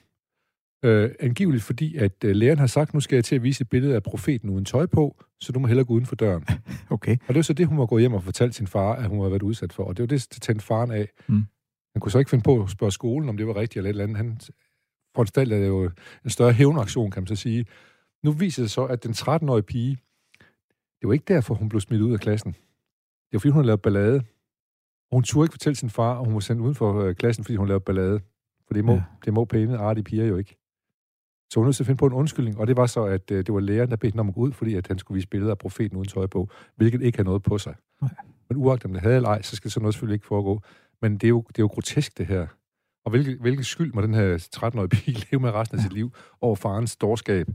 øh, 0.86 1.12
angiveligt 1.20 1.64
fordi, 1.64 1.98
at 1.98 2.24
øh, 2.24 2.36
læreren 2.36 2.60
har 2.60 2.68
sagt, 2.68 2.94
nu 2.94 3.00
skal 3.00 3.16
jeg 3.16 3.26
til 3.26 3.36
at 3.36 3.44
vise 3.44 3.62
et 3.62 3.70
billede 3.70 3.96
af 3.96 4.04
profeten 4.04 4.50
uden 4.50 4.66
tøj 4.66 4.86
på, 4.86 5.24
så 5.40 5.52
du 5.52 5.60
må 5.60 5.68
hellere 5.68 5.86
gå 5.86 5.94
uden 5.94 6.06
for 6.06 6.16
døren. 6.16 6.46
Okay. 6.90 7.12
Og 7.12 7.28
det 7.28 7.36
var 7.36 7.42
så 7.42 7.54
det, 7.54 7.68
hun 7.68 7.78
var 7.78 7.86
gået 7.86 8.02
hjem 8.02 8.14
og 8.14 8.24
fortalt 8.24 8.56
sin 8.56 8.68
far, 8.68 8.94
at 8.94 9.10
hun 9.10 9.20
havde 9.20 9.32
været 9.32 9.42
udsat 9.42 9.74
for. 9.74 9.84
Og 9.84 9.98
det 9.98 10.04
var 10.04 10.08
det, 10.08 10.28
der 10.34 10.40
tændte 10.40 10.66
faren 10.66 10.92
af. 10.92 11.10
Mm. 11.28 11.44
Han 11.96 12.00
kunne 12.00 12.12
så 12.12 12.20
ikke 12.20 12.30
finde 12.30 12.44
på 12.44 12.64
at 12.64 12.70
spørge 12.70 12.92
skolen, 12.92 13.30
om 13.30 13.38
det 13.38 13.48
var 13.48 13.56
rigtigt 13.56 13.78
eller 13.78 13.90
et 13.90 13.94
eller 13.94 14.04
andet. 14.04 14.18
Han 14.18 14.40
foranstaltede 15.16 15.66
jo 15.66 15.92
en 16.24 16.30
større 16.30 16.54
hævnaktion, 16.54 17.12
kan 17.12 17.22
man 17.22 17.28
så 17.28 17.36
sige. 17.36 17.66
Nu 18.24 18.32
viser 18.32 18.64
det 18.64 18.72
så, 18.72 18.84
at 18.86 19.04
den 19.04 19.12
13-årige 19.12 19.64
pige, 19.64 19.98
det 21.02 21.08
var 21.08 21.14
ikke 21.14 21.34
derfor, 21.34 21.56
hun 21.56 21.70
blev 21.70 21.82
smidt 21.82 22.02
ud 22.02 22.14
af 22.14 22.20
klassen. 22.20 22.56
Det 23.34 23.38
var, 23.38 23.40
fordi 23.40 23.50
hun 23.52 23.58
havde 23.58 23.68
lavet 23.68 23.82
ballade. 23.82 24.18
Og 25.12 25.16
hun 25.18 25.24
turde 25.24 25.46
ikke 25.46 25.54
fortælle 25.54 25.76
sin 25.76 25.90
far, 25.90 26.20
at 26.20 26.26
hun 26.26 26.34
var 26.34 26.40
sendt 26.40 26.62
uden 26.62 26.76
for 26.76 27.02
øh, 27.02 27.16
klassen, 27.16 27.44
fordi 27.44 27.56
hun 27.56 27.68
lavede 27.68 27.84
ballade. 27.84 28.20
For 28.68 28.74
det 28.74 28.86
må, 28.86 28.92
Ja. 28.92 28.98
ja. 28.98 29.04
det 29.26 29.34
må 29.34 29.46
pæne, 29.46 29.78
artige 29.78 30.04
piger 30.04 30.26
jo 30.26 30.38
ikke. 30.38 30.58
Så 31.50 31.60
hun 31.60 31.66
nødt 31.68 31.76
til 31.76 31.84
at 31.84 31.88
finde 31.88 31.98
på 31.98 32.06
en 32.06 32.14
undskyldning, 32.14 32.60
og 32.60 32.68
det 32.68 32.78
var 32.78 32.86
så, 32.86 33.04
at 33.04 33.32
øh, 33.32 33.46
det 33.46 33.54
var 33.54 33.60
læreren, 33.60 33.90
der 33.90 33.96
bedte 33.96 34.14
hende 34.14 34.22
om 34.22 34.30
at 34.30 34.36
gå 34.36 34.42
ud, 34.42 34.52
fordi 34.52 34.76
at 34.76 34.88
han 34.88 35.00
skulle 35.00 35.16
vise 35.16 35.28
billeder 35.28 35.52
af 35.52 35.58
profeten 35.58 35.98
uden 35.98 36.08
tøj 36.08 36.28
på, 36.28 36.50
hvilket 36.76 37.02
ikke 37.02 37.18
havde 37.18 37.28
noget 37.28 37.44
på 37.44 37.58
sig. 37.58 37.76
Nej. 38.02 38.10
Men 38.50 38.58
uagtet 38.58 38.86
om 38.86 38.94
det 38.94 39.02
havde 39.02 39.16
eller 39.16 39.30
ej, 39.30 39.42
så 39.42 39.56
skal 39.56 39.72
sådan 39.72 39.82
noget 39.84 39.94
selvfølgelig 39.94 40.16
ikke 40.16 40.26
foregå. 40.26 40.62
Men 41.02 41.14
det 41.14 41.24
er 41.24 41.30
jo, 41.30 41.44
det 41.48 41.60
er 41.60 41.64
jo 41.64 41.68
grotesk, 41.68 42.18
det 42.18 42.26
her. 42.26 42.48
Og 43.06 43.12
hvilke, 43.12 43.38
hvilke 43.42 43.64
skyld 43.64 43.94
må 43.94 44.02
den 44.02 44.14
her 44.14 44.48
13-årige 44.56 44.90
pige 44.90 45.18
leve 45.32 45.42
med 45.42 45.52
resten 45.52 45.78
af 45.78 45.84
sit 45.84 45.94
liv 45.94 46.14
over 46.42 46.56
farens 46.56 46.96
dårskab, 46.96 47.48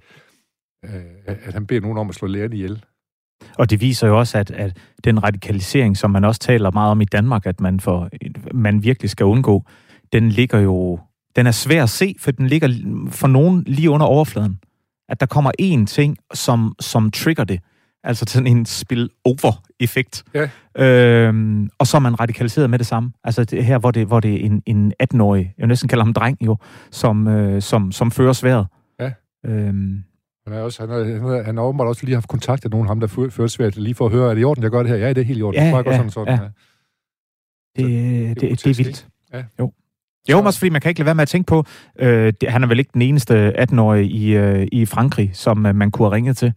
øh, 0.85 0.91
at 1.27 1.55
han 1.55 1.67
beder 1.67 1.81
nogen 1.81 1.99
om 1.99 2.09
at 2.09 2.15
slå 2.15 2.29
læreren 2.29 2.53
ihjel. 2.53 2.85
Og 3.59 3.71
det 3.71 3.81
viser 3.81 4.07
jo 4.09 4.19
også, 4.19 4.39
at, 4.39 4.51
at 4.51 4.77
den 5.05 5.23
radikalisering, 5.23 5.97
som 5.97 6.11
man 6.11 6.25
også 6.25 6.41
taler 6.41 6.71
meget 6.71 6.91
om 6.91 7.01
i 7.01 7.05
Danmark, 7.05 7.47
at 7.47 7.61
man, 7.61 7.81
for, 7.81 8.09
man 8.55 8.83
virkelig 8.83 9.11
skal 9.11 9.27
undgå, 9.27 9.65
den 10.13 10.29
ligger 10.29 10.59
jo... 10.59 11.01
Den 11.37 11.47
er 11.47 11.51
svær 11.51 11.83
at 11.83 11.91
se, 11.91 12.15
for 12.19 12.31
den 12.31 12.47
ligger 12.47 12.69
for 13.11 13.27
nogen 13.27 13.65
lige 13.67 13.91
under 13.91 14.07
overfladen. 14.07 14.59
At 15.09 15.21
der 15.21 15.27
kommer 15.27 15.51
én 15.63 15.87
ting, 15.87 16.17
som, 16.35 16.75
som 16.81 17.11
trigger 17.11 17.45
det. 17.45 17.61
Altså 18.05 18.25
sådan 18.29 18.47
en 18.47 18.67
spill-over-effekt. 18.67 20.25
Ja. 20.35 20.49
Øhm, 20.79 21.71
og 21.79 21.87
så 21.87 21.97
er 21.97 22.01
man 22.01 22.21
radikaliseret 22.21 22.71
med 22.71 22.79
det 22.79 22.87
samme. 22.87 23.13
Altså 23.25 23.45
det 23.45 23.65
her, 23.65 23.79
hvor 23.79 23.91
det, 23.91 24.07
hvor 24.07 24.21
det 24.21 24.35
er 24.35 24.47
en, 24.47 24.63
en 24.67 24.93
18-årig, 25.03 25.55
jeg 25.59 25.63
vil 25.63 25.69
næsten 25.69 25.89
kalder 25.89 26.05
ham 26.05 26.15
dreng 26.15 26.39
jo, 26.41 26.57
som, 26.91 27.29
øh, 27.29 27.63
som, 27.63 27.93
som 27.93 28.11
fører 28.11 28.33
sværet. 28.33 28.67
Ja. 29.01 29.13
Øhm, 29.47 30.05
Han, 30.49 30.59
er 30.59 30.63
også, 30.63 30.87
han, 30.87 30.91
er, 30.91 31.05
han, 31.43 31.59
er, 31.59 31.63
har 31.63 31.69
åbenbart 31.69 31.89
også 31.89 32.05
lige 32.05 32.15
haft 32.15 32.29
kontakt 32.29 32.65
med 32.65 32.71
nogen 32.71 32.87
af 32.87 32.91
ham, 32.91 33.01
der 33.01 33.07
fø- 33.07 33.31
føler 33.31 33.49
svært, 33.49 33.77
lige 33.77 33.95
for 33.95 34.07
at 34.07 34.13
høre, 34.13 34.31
er 34.31 34.35
det 34.35 34.41
i 34.41 34.45
orden, 34.45 34.63
jeg 34.63 34.71
gør 34.71 34.83
det 34.83 34.91
her? 34.91 34.99
Ja, 34.99 35.09
det 35.09 35.19
er 35.19 35.25
helt 35.25 35.39
i 35.39 35.43
orden. 35.43 35.61
Ja, 35.61 35.67
det 35.67 35.87
er 35.87 35.91
ja, 35.91 35.97
sådan, 35.97 36.11
sådan, 36.11 36.35
ja. 36.35 36.43
ja. 36.43 36.49
Det, 37.77 37.87
det, 37.87 38.29
det, 38.29 38.41
det 38.41 38.43
er 38.43 38.49
grotesk, 38.49 38.79
vildt. 38.79 39.07
Ja. 39.33 39.45
Jo. 39.59 39.73
Jo, 40.31 40.39
også 40.39 40.59
fordi 40.59 40.71
man 40.71 40.81
kan 40.81 40.89
ikke 40.89 41.01
lade 41.01 41.07
være 41.07 41.15
med 41.15 41.23
at 41.23 41.29
tænke 41.29 41.47
på, 41.47 41.65
øh, 41.99 42.33
det, 42.41 42.51
han 42.51 42.63
er 42.63 42.69
vel 42.69 42.79
ikke 42.79 42.91
den 42.95 43.03
eneste 43.03 43.53
18-årige 43.59 44.09
i, 44.09 44.37
øh, 44.37 44.67
i 44.73 44.87
Frankrig, 44.87 45.31
som 45.35 45.67
øh, 45.67 45.75
man 45.75 45.91
kunne 45.91 46.07
have 46.07 46.15
ringet 46.15 46.37
til. 46.37 46.53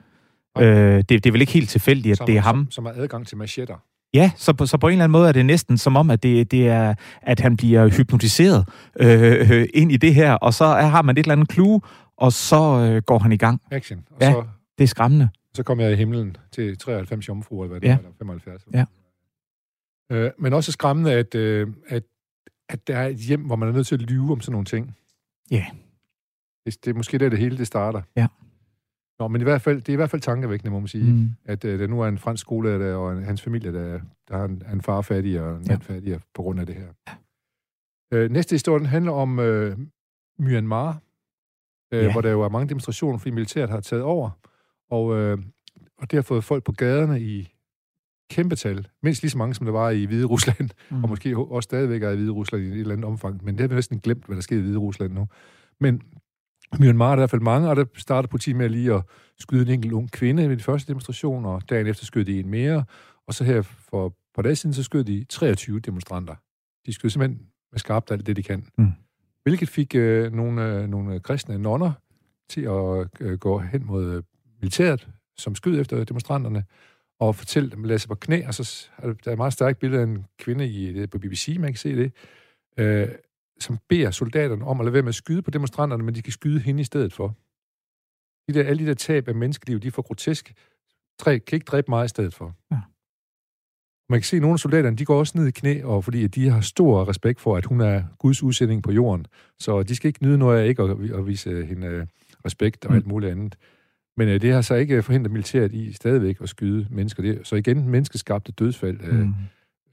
Øh, 0.57 0.97
det, 0.97 1.09
det 1.09 1.25
er 1.25 1.31
vel 1.31 1.41
ikke 1.41 1.53
helt 1.53 1.69
tilfældigt, 1.69 2.11
at 2.11 2.17
som, 2.17 2.25
det 2.25 2.37
er 2.37 2.41
ham. 2.41 2.57
Som, 2.57 2.71
som 2.71 2.85
har 2.85 2.93
adgang 3.03 3.27
til 3.27 3.37
machetter. 3.37 3.75
Ja, 4.13 4.31
så 4.35 4.53
på, 4.53 4.65
så 4.65 4.77
på 4.77 4.87
en 4.87 4.91
eller 4.91 5.03
anden 5.03 5.11
måde 5.11 5.27
er 5.27 5.31
det 5.31 5.45
næsten 5.45 5.77
som 5.77 5.95
om, 5.95 6.09
at, 6.09 6.23
det, 6.23 6.51
det 6.51 6.67
er, 6.67 6.93
at 7.21 7.39
han 7.39 7.57
bliver 7.57 7.87
hypnotiseret 7.87 8.67
øh, 8.99 9.51
øh, 9.51 9.67
ind 9.73 9.91
i 9.91 9.97
det 9.97 10.15
her, 10.15 10.33
og 10.33 10.53
så 10.53 10.65
er, 10.65 10.85
har 10.85 11.01
man 11.01 11.17
et 11.17 11.23
eller 11.23 11.33
andet 11.33 11.51
clue, 11.51 11.81
og 12.21 12.33
så 12.33 12.89
øh, 12.91 13.01
går 13.01 13.19
han 13.19 13.31
i 13.31 13.37
gang. 13.37 13.61
Action. 13.71 14.07
Og 14.11 14.17
Ja. 14.21 14.31
så, 14.31 14.45
Det 14.77 14.83
er 14.83 14.87
skræmmende. 14.87 15.29
så 15.53 15.63
kom 15.63 15.79
jeg 15.79 15.91
i 15.91 15.95
himlen 15.95 16.37
til 16.51 16.77
93 16.77 17.27
jomfruer, 17.27 17.63
eller 17.63 17.69
hvad 17.79 17.81
det 17.81 17.87
Ja. 17.87 17.93
var, 17.93 17.99
eller 17.99 18.11
75. 18.17 18.65
Ja. 18.73 18.85
Øh, 20.11 20.31
men 20.39 20.53
også 20.53 20.71
skræmmende, 20.71 21.13
at, 21.13 21.35
øh, 21.35 21.67
at, 21.87 22.03
at 22.69 22.87
der 22.87 22.97
er 22.97 23.07
et 23.07 23.15
hjem, 23.17 23.41
hvor 23.45 23.55
man 23.55 23.69
er 23.69 23.73
nødt 23.73 23.87
til 23.87 23.95
at 23.95 24.01
lyve 24.01 24.31
om 24.31 24.41
sådan 24.41 24.51
nogle 24.51 24.65
ting. 24.65 24.97
Ja. 25.51 25.65
Det, 26.65 26.85
det 26.85 26.91
er 26.91 26.95
måske 26.95 27.17
der, 27.17 27.29
det 27.29 27.39
hele 27.39 27.57
det 27.57 27.67
starter. 27.67 28.01
Ja. 28.15 28.27
Nå, 29.19 29.27
men 29.27 29.41
i 29.41 29.43
hvert 29.43 29.61
fald, 29.61 29.77
det 29.81 29.89
er 29.89 29.93
i 29.93 29.95
hvert 29.95 30.09
fald 30.09 30.21
tankevækkende, 30.21 30.71
må 30.71 30.79
man 30.79 30.87
sige, 30.87 31.13
mm. 31.13 31.29
At 31.45 31.65
øh, 31.65 31.79
der 31.79 31.87
nu 31.87 32.01
er 32.01 32.07
en 32.07 32.17
fransk 32.17 32.41
skolelærer, 32.41 32.77
der, 32.77 32.95
og 32.95 33.13
en, 33.13 33.23
hans 33.23 33.41
familie, 33.41 33.73
der, 33.73 33.99
der 34.27 34.37
har 34.37 34.45
en, 34.45 34.63
en 34.73 34.81
far 34.81 35.01
fattig 35.01 35.41
og 35.41 35.57
en 35.57 35.63
Ja. 35.69 35.75
fattig 35.75 36.19
på 36.33 36.41
grund 36.41 36.59
af 36.59 36.65
det 36.65 36.75
her. 36.75 36.87
Øh, 38.13 38.31
næste 38.31 38.53
historie 38.53 38.79
den 38.79 38.87
handler 38.87 39.11
om 39.11 39.39
øh, 39.39 39.77
Myanmar, 40.39 40.99
øh, 41.91 42.03
Ja. 42.03 42.11
hvor 42.11 42.21
der 42.21 42.31
jo 42.31 42.41
er 42.41 42.49
mange 42.49 42.69
demonstrationer, 42.69 43.17
fordi 43.17 43.31
militæret 43.31 43.69
har 43.69 43.79
taget 43.79 44.03
over, 44.03 44.29
og, 44.89 45.15
øh, 45.17 45.37
og 45.97 46.11
det 46.11 46.17
har 46.17 46.21
fået 46.21 46.43
folk 46.43 46.63
på 46.63 46.71
gaderne 46.71 47.21
i 47.21 47.53
kæmpetal, 48.29 48.87
mindst 49.03 49.21
lige 49.21 49.29
så 49.31 49.37
mange, 49.37 49.53
som 49.55 49.65
der 49.65 49.73
var 49.73 49.89
i 49.89 50.05
Hvide 50.05 50.25
Rusland, 50.25 50.69
Mm. 50.91 51.03
og 51.03 51.09
måske 51.09 51.37
også 51.37 51.67
stadigvæk 51.67 52.03
er 52.03 52.09
i 52.09 52.15
Hvide 52.15 52.31
Rusland 52.31 52.63
i 52.63 52.67
et 52.67 52.79
eller 52.79 52.93
andet 52.93 53.05
omfang, 53.05 53.43
men 53.43 53.53
det 53.55 53.61
har 53.61 53.67
vi 53.67 53.75
næsten 53.75 53.99
glemt, 53.99 54.25
hvad 54.25 54.35
der 54.35 54.41
sker 54.41 54.57
i 54.57 54.61
Hvide 54.61 54.77
Rusland 54.77 55.13
nu. 55.13 55.27
Men 55.79 56.01
Myanmar 56.79 57.05
er 57.05 57.09
der 57.09 57.17
i 57.17 57.19
hvert 57.21 57.29
fald 57.29 57.41
mange, 57.41 57.69
og 57.69 57.75
der 57.75 57.85
startede 57.97 58.29
politiet 58.29 58.55
med 58.55 58.69
lige 58.69 58.93
at 58.93 59.01
skyde 59.39 59.61
en 59.61 59.67
enkelt 59.67 59.93
ung 59.93 60.11
kvinde 60.11 60.49
ved 60.49 60.57
de 60.57 60.63
første 60.63 60.87
demonstrationer, 60.87 61.49
og 61.49 61.69
dagen 61.69 61.87
efter 61.87 62.05
skød 62.05 62.25
de 62.25 62.39
en 62.39 62.49
mere, 62.49 62.83
og 63.27 63.33
så 63.33 63.43
her 63.43 63.61
for 63.61 64.07
et 64.07 64.13
par 64.35 64.41
dage 64.41 64.55
siden, 64.55 64.73
så 64.73 64.83
skød 64.83 65.03
de 65.03 65.23
23 65.29 65.79
demonstranter. 65.79 66.35
De 66.85 66.93
skød 66.93 67.09
simpelthen 67.09 67.45
med 67.71 67.79
skarpt 67.79 68.11
alt 68.11 68.27
det, 68.27 68.35
de 68.35 68.43
kan. 68.43 68.65
Mm. 68.77 68.91
Hvilket 69.43 69.69
fik 69.69 69.95
øh, 69.95 70.33
nogle, 70.33 70.65
øh, 70.65 70.87
nogle 70.87 71.15
øh, 71.15 71.21
kristne 71.21 71.57
nonner 71.57 71.91
til 72.49 72.61
at 72.61 73.07
øh, 73.19 73.39
gå 73.39 73.59
hen 73.59 73.85
mod 73.85 74.05
øh, 74.05 74.23
militæret, 74.61 75.07
som 75.37 75.55
skød 75.55 75.79
efter 75.79 76.03
demonstranterne, 76.03 76.63
og 77.19 77.35
fortælle 77.35 77.71
dem 77.71 77.83
at 77.83 77.87
lade 77.87 77.99
sig 77.99 78.09
på 78.09 78.15
knæ, 78.15 78.47
og 78.47 78.53
så 78.53 78.89
er 78.97 79.07
der 79.07 79.15
er 79.25 79.31
et 79.31 79.37
meget 79.37 79.53
stærkt 79.53 79.79
billede 79.79 80.01
af 80.01 80.05
en 80.05 80.25
kvinde 80.39 80.67
i, 80.67 80.93
det 80.93 81.09
på 81.09 81.19
BBC, 81.19 81.55
man 81.59 81.69
kan 81.69 81.77
se 81.77 81.95
det, 81.95 82.11
øh, 82.77 83.07
som 83.59 83.77
beder 83.89 84.11
soldaterne 84.11 84.65
om 84.65 84.79
at 84.79 84.85
lade 84.85 84.93
være 84.93 85.01
med 85.01 85.09
at 85.09 85.15
skyde 85.15 85.41
på 85.41 85.51
demonstranterne, 85.51 86.03
men 86.03 86.15
de 86.15 86.21
kan 86.21 86.33
skyde 86.33 86.59
hende 86.59 86.81
i 86.81 86.83
stedet 86.83 87.13
for. 87.13 87.35
De 88.47 88.53
der, 88.53 88.63
alle 88.63 88.83
de 88.83 88.87
der 88.87 88.93
tab 88.93 89.27
af 89.27 89.35
menneskeliv, 89.35 89.79
de 89.79 89.87
er 89.87 89.91
for 89.91 90.01
grotesk. 90.01 90.53
Tre, 91.19 91.39
kan 91.39 91.55
ikke 91.55 91.65
dræbe 91.65 91.91
mig 91.91 92.05
i 92.05 92.07
stedet 92.07 92.33
for. 92.33 92.55
Ja. 92.71 92.81
Man 94.11 94.19
kan 94.19 94.23
se, 94.23 94.35
at 94.35 94.41
nogle 94.41 94.53
af 94.53 94.59
soldaterne, 94.59 94.97
de 94.97 95.05
går 95.05 95.19
også 95.19 95.37
ned 95.37 95.47
i 95.47 95.51
knæ, 95.51 95.83
og 95.83 96.03
fordi 96.03 96.27
de 96.27 96.49
har 96.49 96.61
stor 96.61 97.09
respekt 97.09 97.41
for, 97.41 97.57
at 97.57 97.65
hun 97.65 97.81
er 97.81 98.03
Guds 98.19 98.43
udsending 98.43 98.83
på 98.83 98.91
jorden. 98.91 99.25
Så 99.59 99.83
de 99.83 99.95
skal 99.95 100.07
ikke 100.07 100.23
nyde 100.23 100.37
noget 100.37 100.59
af 100.59 100.67
ikke 100.67 100.83
at, 100.83 100.89
at 100.89 101.27
vise 101.27 101.65
hende 101.65 101.87
øh, 101.87 102.05
respekt 102.45 102.85
og 102.85 102.91
Mm. 102.91 102.97
alt 102.97 103.07
muligt 103.07 103.31
andet. 103.31 103.55
Men 104.17 104.27
øh, 104.27 104.41
det 104.41 104.53
har 104.53 104.61
så 104.61 104.75
ikke 104.75 105.03
forhindret 105.03 105.31
militæret 105.31 105.73
i 105.73 105.93
stadigvæk 105.93 106.37
at 106.41 106.49
skyde 106.49 106.87
mennesker. 106.89 107.23
Det, 107.23 107.39
så 107.43 107.55
igen, 107.55 107.89
menneskeskabte 107.89 108.51
dødsfald 108.51 108.99
øh, 109.03 109.19
Mm. 109.19 109.33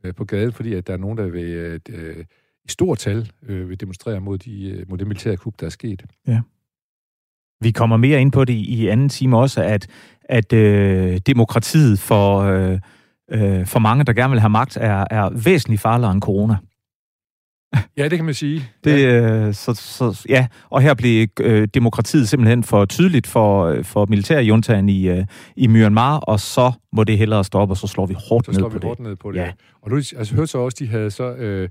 øh, 0.04 0.14
på 0.14 0.24
gaden, 0.24 0.52
fordi 0.52 0.74
at 0.74 0.86
der 0.86 0.92
er 0.92 0.96
nogen, 0.96 1.18
der 1.18 1.26
vil, 1.26 1.44
øh, 1.44 1.80
øh, 1.88 2.24
i 2.64 2.68
stort 2.68 2.98
tal 2.98 3.30
øh, 3.48 3.68
vil 3.68 3.80
demonstrere 3.80 4.20
mod, 4.20 4.38
de, 4.38 4.70
øh, 4.70 4.84
mod 4.90 4.98
det 4.98 5.06
militære 5.06 5.36
kup, 5.36 5.54
der 5.60 5.66
er 5.66 5.70
sket. 5.70 6.02
Vi 7.60 7.70
kommer 7.70 7.96
mere 7.96 8.20
ind 8.20 8.32
på 8.32 8.44
det 8.44 8.52
i, 8.52 8.82
i 8.82 8.88
anden 8.88 9.08
time 9.08 9.38
også, 9.38 9.62
at, 9.62 9.86
at 10.24 10.52
øh, 10.52 11.18
demokratiet 11.26 11.98
for, 11.98 12.38
øh, 12.38 12.78
øh, 13.32 13.66
for 13.66 13.78
mange, 13.78 14.04
der 14.04 14.12
gerne 14.12 14.30
vil 14.30 14.40
have 14.40 14.50
magt, 14.50 14.76
er, 14.76 15.04
er 15.10 15.30
væsentligt 15.44 15.80
farligere 15.80 16.12
end 16.12 16.22
corona. 16.22 16.56
Ja, 17.96 18.08
det 18.08 18.18
kan 18.18 18.24
man 18.24 18.34
sige. 18.34 18.62
Det, 18.84 19.02
ja. 19.02 19.46
øh, 19.46 19.54
så, 19.54 19.74
så, 19.74 20.26
ja, 20.28 20.46
og 20.70 20.80
her 20.80 20.94
blev 20.94 21.28
øh, 21.40 21.68
demokratiet 21.74 22.28
simpelthen 22.28 22.64
for 22.64 22.84
tydeligt 22.84 23.26
for, 23.26 23.64
øh, 23.64 23.84
for 23.84 24.06
militærjuntagen 24.06 24.88
i, 24.88 25.08
øh, 25.08 25.26
i 25.56 25.66
Myanmar, 25.66 26.18
og 26.18 26.40
så 26.40 26.72
må 26.92 27.04
det 27.04 27.18
hellere 27.18 27.44
stoppe, 27.44 27.72
og 27.72 27.76
så 27.76 27.86
slår 27.86 28.06
vi 28.06 28.14
hårdt 28.28 28.46
så 28.46 28.52
ned 28.52 28.58
slår 28.58 28.68
på 28.68 28.72
vi 28.72 28.78
det. 28.78 28.84
hårdt 28.84 29.00
ned 29.00 29.16
på 29.16 29.32
det. 29.32 29.38
Ja. 29.38 29.44
Ja. 29.44 29.52
Og 29.82 29.90
nu 29.90 29.96
altså, 29.96 30.34
hørte 30.34 30.46
så 30.46 30.58
også, 30.58 30.76
de 30.80 30.86
havde 30.86 31.10
så 31.10 31.32
øh, 31.32 31.68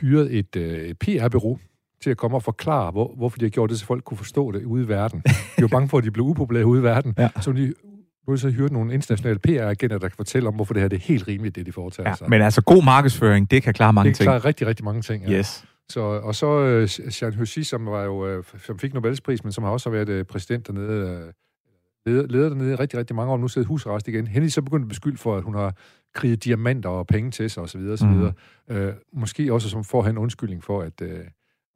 hyret 0.00 0.38
et 0.38 0.56
øh, 0.56 0.94
PR-bureau 0.94 1.58
til 2.02 2.10
at 2.10 2.16
komme 2.16 2.36
og 2.36 2.42
forklare, 2.42 2.90
hvor, 2.90 3.14
hvorfor 3.16 3.38
de 3.38 3.44
har 3.44 3.50
gjort 3.50 3.70
det, 3.70 3.78
så 3.78 3.86
folk 3.86 4.04
kunne 4.04 4.18
forstå 4.18 4.52
det 4.52 4.64
ude 4.64 4.84
i 4.84 4.88
verden. 4.88 5.22
De 5.56 5.62
var 5.62 5.68
bange 5.68 5.88
for, 5.88 5.98
at 5.98 6.04
de 6.04 6.10
blev 6.10 6.24
upopulære 6.26 6.66
ude 6.66 6.80
i 6.80 6.82
verden. 6.82 7.14
Ja. 7.18 7.28
Så 7.40 7.52
de 7.52 7.74
nu 8.26 8.32
har 8.32 8.36
så 8.36 8.50
hyret 8.50 8.72
nogle 8.72 8.94
internationale 8.94 9.38
PR-agenter, 9.38 9.98
der 9.98 10.08
kan 10.08 10.16
fortælle 10.16 10.48
om, 10.48 10.54
hvorfor 10.54 10.74
det 10.74 10.80
her 10.82 10.88
det 10.88 10.96
er 10.96 11.00
helt 11.00 11.28
rimeligt, 11.28 11.56
det 11.56 11.66
de 11.66 11.72
foretager 11.72 12.08
Ja, 12.08 12.14
sig. 12.16 12.30
men 12.30 12.42
altså 12.42 12.62
god 12.62 12.84
markedsføring, 12.84 13.50
det 13.50 13.62
kan 13.62 13.74
klare 13.74 13.92
mange 13.92 14.08
det 14.08 14.16
ting. 14.16 14.24
klarer 14.26 14.44
rigtig, 14.44 14.66
rigtig 14.66 14.84
mange 14.84 15.02
ting. 15.02 15.24
Ja. 15.24 15.38
Yes. 15.38 15.64
Så, 15.88 16.00
og 16.00 16.34
så 16.34 16.60
øh, 16.60 16.88
Jean 17.22 17.34
Hussi, 17.34 17.64
som 17.64 17.86
var 17.86 18.02
jo, 18.04 18.26
øh, 18.26 18.44
som 18.58 18.78
fik 18.78 18.94
Nobelpris, 18.94 19.44
men 19.44 19.52
som 19.52 19.64
har 19.64 19.70
også 19.70 19.90
været 19.90 20.08
øh, 20.08 20.24
præsident 20.24 20.66
dernede, 20.66 21.08
øh, 21.08 21.32
leder, 22.12 22.26
leder 22.26 22.48
dernede 22.48 22.72
i 22.72 22.74
rigtig, 22.74 22.98
rigtig 22.98 23.16
mange 23.16 23.32
år, 23.32 23.36
nu 23.36 23.48
sidder 23.48 23.66
i 23.66 23.68
husarrest 23.68 24.08
igen. 24.08 24.26
Hende 24.26 24.50
så 24.50 24.62
begyndt 24.62 24.82
at 24.84 24.88
beskylde 24.88 25.16
for, 25.18 25.36
at 25.36 25.42
hun 25.42 25.54
har 25.54 25.74
kriget 26.14 26.44
diamanter 26.44 26.88
og 26.90 27.06
penge 27.06 27.30
til 27.30 27.50
sig, 27.50 27.62
osv. 27.62 27.80
osv. 27.92 28.06
Mm. 28.06 28.30
Øh, 28.70 28.92
måske 29.12 29.52
også 29.52 29.68
som 29.68 29.84
får 29.84 30.02
han 30.02 30.18
undskyldning 30.18 30.64
for 30.64 30.82
at, 30.82 31.02
øh, 31.02 31.18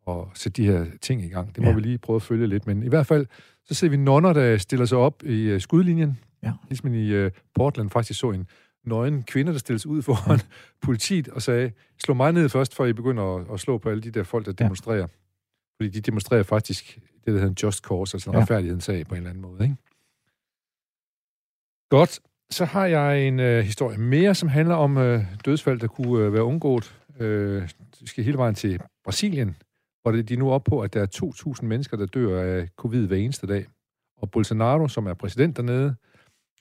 at 0.09 0.15
sætte 0.35 0.63
de 0.63 0.67
her 0.67 0.85
ting 1.01 1.25
i 1.25 1.29
gang. 1.29 1.55
Det 1.55 1.63
må 1.63 1.69
ja. 1.69 1.75
vi 1.75 1.81
lige 1.81 1.99
prøve 1.99 2.17
at 2.17 2.23
følge 2.23 2.47
lidt. 2.47 2.67
Men 2.67 2.83
i 2.83 2.89
hvert 2.89 3.07
fald, 3.07 3.27
så 3.65 3.75
ser 3.75 3.89
vi 3.89 3.97
nonner, 3.97 4.33
der 4.33 4.57
stiller 4.57 4.87
sig 4.87 4.99
op 4.99 5.23
i 5.25 5.43
øh, 5.43 5.61
skudlinjen. 5.61 6.19
Ja. 6.43 6.53
Ligesom 6.69 6.95
i 6.95 7.09
øh, 7.09 7.31
Portland 7.55 7.91
faktisk 7.91 8.21
så 8.21 8.31
en 8.31 8.47
nøgen 8.85 9.23
kvinde, 9.23 9.53
der 9.53 9.59
stilles 9.59 9.87
ud 9.87 10.03
foran 10.03 10.41
politiet 10.87 11.29
og 11.29 11.43
sagde, 11.43 11.73
slå 12.05 12.15
mig 12.15 12.33
ned 12.33 12.49
først, 12.49 12.75
før 12.75 12.85
I 12.85 12.93
begynder 12.93 13.37
at, 13.37 13.47
at 13.53 13.61
slå 13.61 13.79
på 13.79 13.89
alle 13.91 14.03
de 14.03 14.11
der 14.11 14.23
folk, 14.23 14.47
der 14.47 14.53
Ja. 14.59 14.65
demonstrerer. 14.65 15.07
Fordi 15.77 15.89
de 15.91 16.01
demonstrerer 16.01 16.43
faktisk 16.43 16.95
det, 16.95 17.27
der 17.27 17.33
hedder 17.33 17.47
en 17.49 17.57
just 17.63 17.85
cause, 17.85 18.15
altså 18.15 18.31
en 18.31 18.35
Ja. 18.35 18.39
ja. 18.39 18.43
retfærdighedens 18.43 18.85
sag 18.85 19.07
på 19.07 19.15
en 19.15 19.17
eller 19.17 19.31
anden 19.31 19.43
måde. 19.43 19.63
Ikke? 19.63 19.77
Godt. 21.91 22.21
Så 22.51 22.65
har 22.65 22.87
jeg 22.87 23.27
en 23.29 23.41
øh, 23.41 23.65
historie 23.65 23.99
mere, 23.99 24.35
som 24.35 24.49
handler 24.49 24.75
om 24.75 24.97
øh, 24.99 25.23
dødsfald, 25.45 25.81
der 25.81 25.87
kunne 25.87 26.25
øh, 26.27 26.33
være 26.33 26.45
undgået. 26.45 26.95
Øh, 27.21 27.69
vi 28.01 28.07
skal 28.07 28.25
hele 28.25 28.39
vejen 28.39 28.55
til 28.55 28.81
Brasilien, 29.05 29.57
hvor 30.03 30.13
det- 30.13 30.29
de 30.29 30.35
er 30.35 30.39
nu 30.39 30.51
op 30.51 30.65
på, 30.65 30.81
at 30.81 30.95
der 30.95 31.03
er 31.03 31.07
2.000 31.07 31.67
mennesker, 31.67 31.97
der 31.97 32.07
dør 32.07 32.43
af 32.43 32.69
covid 32.77 33.07
hver 33.07 33.17
eneste 33.17 33.47
dag. 33.47 33.67
Og 34.17 34.31
Bolsonaro, 34.31 34.89
som 34.89 35.07
er 35.07 35.15
præsident 35.15 35.57
dernede, 35.57 35.95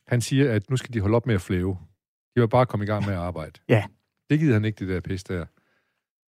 han 0.08 0.22
siger, 0.22 0.54
at 0.54 0.70
nu 0.70 0.78
skal 0.78 0.94
de 0.94 1.00
holde 1.02 1.16
op 1.16 1.26
med 1.26 1.36
at 1.36 1.42
flæve. 1.42 1.78
De 2.36 2.42
vil 2.42 2.48
bare 2.48 2.66
komme 2.66 2.84
i 2.84 2.88
gang 2.88 3.06
med 3.06 3.14
at 3.14 3.20
arbejde. 3.20 3.60
Ja. 3.70 3.84
Det 4.30 4.40
gider 4.40 4.54
han 4.54 4.66
ikke, 4.66 4.80
det 4.80 4.88
der 4.94 5.00
pis 5.02 5.24
der. 5.24 5.46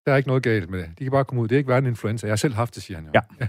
Der 0.06 0.12
er 0.14 0.18
ikke 0.18 0.28
noget 0.28 0.44
galt 0.44 0.70
med 0.70 0.80
det. 0.80 0.90
De 1.00 1.04
kan 1.04 1.12
bare 1.12 1.26
komme 1.26 1.42
ud. 1.44 1.48
Det 1.48 1.56
er 1.56 1.58
ikke 1.58 1.68
værre 1.68 1.78
en 1.80 1.86
influenza. 1.86 2.28
Jeg 2.28 2.32
har 2.32 2.36
selv 2.38 2.54
haft 2.54 2.76
det, 2.76 2.84
siger 2.84 2.98
han 2.98 3.06
jo. 3.06 3.12
Ja. 3.14 3.48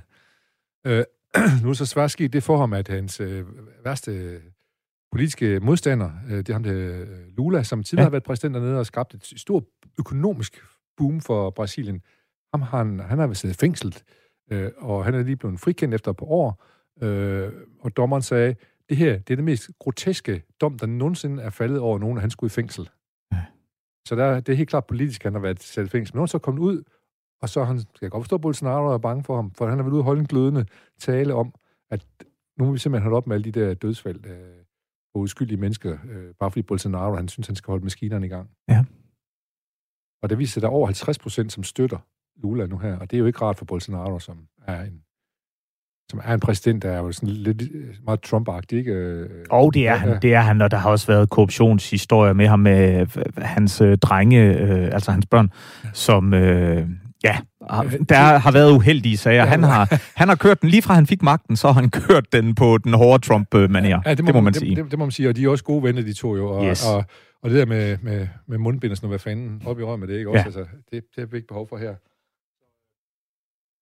ja. 0.85 0.99
Øh, 0.99 1.05
nu 1.63 1.69
er 1.69 1.73
så 1.73 1.87
svært 1.87 2.11
sket 2.11 2.33
det 2.33 2.43
for 2.43 2.57
ham, 2.59 2.73
at 2.73 2.89
hans 2.89 3.21
øh, 3.21 3.47
værste 3.85 4.41
politiske 5.13 5.61
modstander, 5.61 6.11
øh, 6.31 6.39
det 6.39 6.49
er 6.49 6.53
ham 6.53 6.63
der 6.63 6.73
øh, 7.01 7.07
Lula, 7.37 7.63
som 7.63 7.83
tidligere 7.83 8.03
Ja. 8.03 8.07
har 8.07 8.11
været 8.11 8.23
præsident 8.23 8.55
dernede 8.55 8.79
og 8.79 8.87
skabt 8.87 9.15
et 9.15 9.41
stort 9.41 9.65
økonomisk 9.99 10.63
boom 10.97 11.21
for 11.21 11.51
Brasilien. 11.51 12.03
Ham 12.55 12.63
har 12.63 12.79
han, 12.79 13.01
han 13.01 13.19
har 13.19 13.33
siddet 13.33 13.57
fængslet, 13.57 14.05
øh, 14.51 14.71
og 14.79 15.05
han 15.05 15.15
er 15.15 15.23
lige 15.23 15.37
blevet 15.37 15.61
frikendt 15.61 15.95
efter 15.95 16.11
et 16.11 16.17
par 16.17 16.27
år, 16.27 16.65
øh, 17.03 17.53
og 17.81 17.97
dommeren 17.97 18.23
sagde, 18.23 18.55
det 18.91 18.99
her 18.99 19.19
det 19.19 19.31
er 19.31 19.37
det 19.37 19.45
mest 19.45 19.71
groteske 19.79 20.43
dom, 20.61 20.79
der 20.79 20.87
nogensinde 20.87 21.43
er 21.43 21.51
faldet 21.51 21.79
over 21.79 21.99
nogen, 21.99 22.17
at 22.17 22.21
han 22.21 22.31
skulle 22.31 22.49
i 22.49 22.57
fængsel. 22.61 22.91
Ja. 23.33 23.45
Så 24.09 24.17
der, 24.17 24.41
det 24.41 24.53
er 24.53 24.57
helt 24.57 24.69
klart 24.69 24.87
politisk, 24.87 25.21
at 25.21 25.27
han 25.27 25.35
har 25.35 25.41
været 25.41 25.63
sat 25.63 25.87
i 25.87 25.89
fængsel. 25.89 26.15
Men 26.15 26.19
nu 26.19 26.23
er 26.23 26.27
han 26.27 26.29
så 26.29 26.39
kommet 26.39 26.61
ud, 26.61 26.83
og 27.43 27.49
så 27.49 27.65
han, 27.65 27.81
skal 27.81 27.99
jeg 28.03 28.11
godt 28.11 28.23
forstå, 28.23 28.37
at 28.37 28.43
Bolsonaro 28.43 28.87
er 28.87 28.99
bange 28.99 29.25
for 29.25 29.37
ham, 29.37 29.51
for 29.51 29.67
han 29.69 29.79
har 29.79 29.83
været 29.83 29.95
ude 29.95 30.03
holde 30.03 30.21
en 30.21 30.27
glødende 30.27 30.67
tale 30.99 31.35
om, 31.35 31.55
at 31.91 32.07
nu 32.59 32.65
må 32.65 32.73
vi 32.73 32.79
simpelthen 32.79 33.03
holde 33.03 33.17
op 33.17 33.27
med 33.27 33.37
alle 33.37 33.53
de 33.53 33.61
der 33.61 33.75
dødsfald 33.75 34.27
øh, 34.27 34.65
på 35.15 35.19
uskyldige 35.21 35.59
mennesker, 35.59 35.99
øh, 36.05 36.35
bare 36.35 36.51
fordi 36.51 36.63
Bolsonaro, 36.63 37.15
han 37.15 37.29
synes, 37.29 37.47
han 37.47 37.57
skal 37.57 37.73
holde 37.73 37.85
maskinerne 37.85 38.27
i 38.27 38.29
gang. 38.29 38.51
Ja. 38.69 38.85
Og 40.23 40.31
det 40.31 40.39
viser 40.39 40.61
der 40.61 40.69
er 40.69 40.73
over 40.73 40.87
50 40.87 41.19
procent, 41.19 41.53
som 41.53 41.63
støtter 41.65 41.99
Lula 42.37 42.67
nu 42.67 42.79
her, 42.79 42.99
og 42.99 43.11
det 43.11 43.17
er 43.17 43.19
jo 43.19 43.27
ikke 43.27 43.43
rart 43.43 43.59
for 43.59 43.65
Bolsonaro, 43.65 44.19
som 44.19 44.49
er 44.67 44.83
en, 44.83 45.05
som 46.11 46.21
er 46.25 46.35
en 46.35 46.41
præsident, 46.41 46.83
der 46.83 46.91
er 46.91 46.99
jo 46.99 47.13
sådan 47.13 47.29
lidt 47.29 47.63
øh, 47.63 47.85
meget 48.05 48.21
Trump-agtig, 48.27 48.77
ikke? 48.79 48.93
Øh, 48.93 49.29
Og 49.51 49.75
det 49.75 49.89
er 49.89 49.95
han, 49.97 50.19
det 50.23 50.35
er 50.35 50.41
han, 50.41 50.61
og 50.63 50.71
der 50.71 50.77
har 50.77 50.91
også 50.91 51.07
været 51.07 51.31
korruptionshistorier 51.31 52.33
med 52.33 52.47
ham 52.47 52.61
med 52.61 53.01
øh, 53.01 53.07
hans 53.39 53.83
drenge, 54.03 54.43
øh, 54.43 54.85
altså 54.93 55.11
hans 55.13 55.27
børn, 55.27 55.51
som 55.93 56.35
øh, 56.35 56.87
ja, 57.25 57.37
der 58.09 58.39
har 58.39 58.53
været 58.53 58.73
uheldige 58.73 59.17
sager. 59.17 59.45
Han 59.45 59.63
har, 59.63 60.01
han 60.17 60.29
har 60.29 60.35
kørt 60.37 60.61
den 60.63 60.69
lige 60.71 60.83
fra 60.83 60.95
han 60.95 61.07
fik 61.07 61.23
magten, 61.23 61.57
så 61.57 61.67
har 61.73 61.81
han 61.81 61.91
kørt 61.91 62.33
den 62.33 62.55
på 62.55 62.79
den 62.79 62.95
hårde 62.95 63.27
Trump-manier. 63.27 64.01
Ja, 64.07 64.15
det, 64.15 64.35
må 64.35 64.41
man 64.41 64.53
det, 64.53 64.61
sige. 64.61 64.77
Det, 64.77 64.91
det, 64.91 64.99
må 64.99 65.05
man 65.05 65.13
sige, 65.13 65.29
og 65.29 65.37
de 65.37 65.45
er 65.45 65.49
også 65.49 65.65
gode 65.65 65.83
venner, 65.83 66.03
de 66.03 66.13
to 66.13 66.37
jo. 66.37 66.47
Og, 66.49 66.65
Yes. 66.67 66.87
og, 66.87 67.05
og 67.43 67.51
det 67.51 67.59
der 67.59 67.67
med, 67.67 67.97
med, 68.03 68.27
med 68.49 68.59
mundbind 68.59 68.93
og 69.03 69.09
hvad 69.09 69.19
fanden, 69.19 69.63
op 69.67 69.81
i 69.81 69.83
røven 69.83 70.01
med 70.01 70.09
det, 70.09 70.19
ikke? 70.19 70.31
Ja. 70.31 70.37
Også, 70.37 70.59
altså, 70.59 70.61
det, 70.91 70.91
det 70.93 71.19
har 71.19 71.27
vi 71.27 71.37
ikke 71.37 71.49
behov 71.49 71.69
for 71.69 71.77
her. 71.77 71.95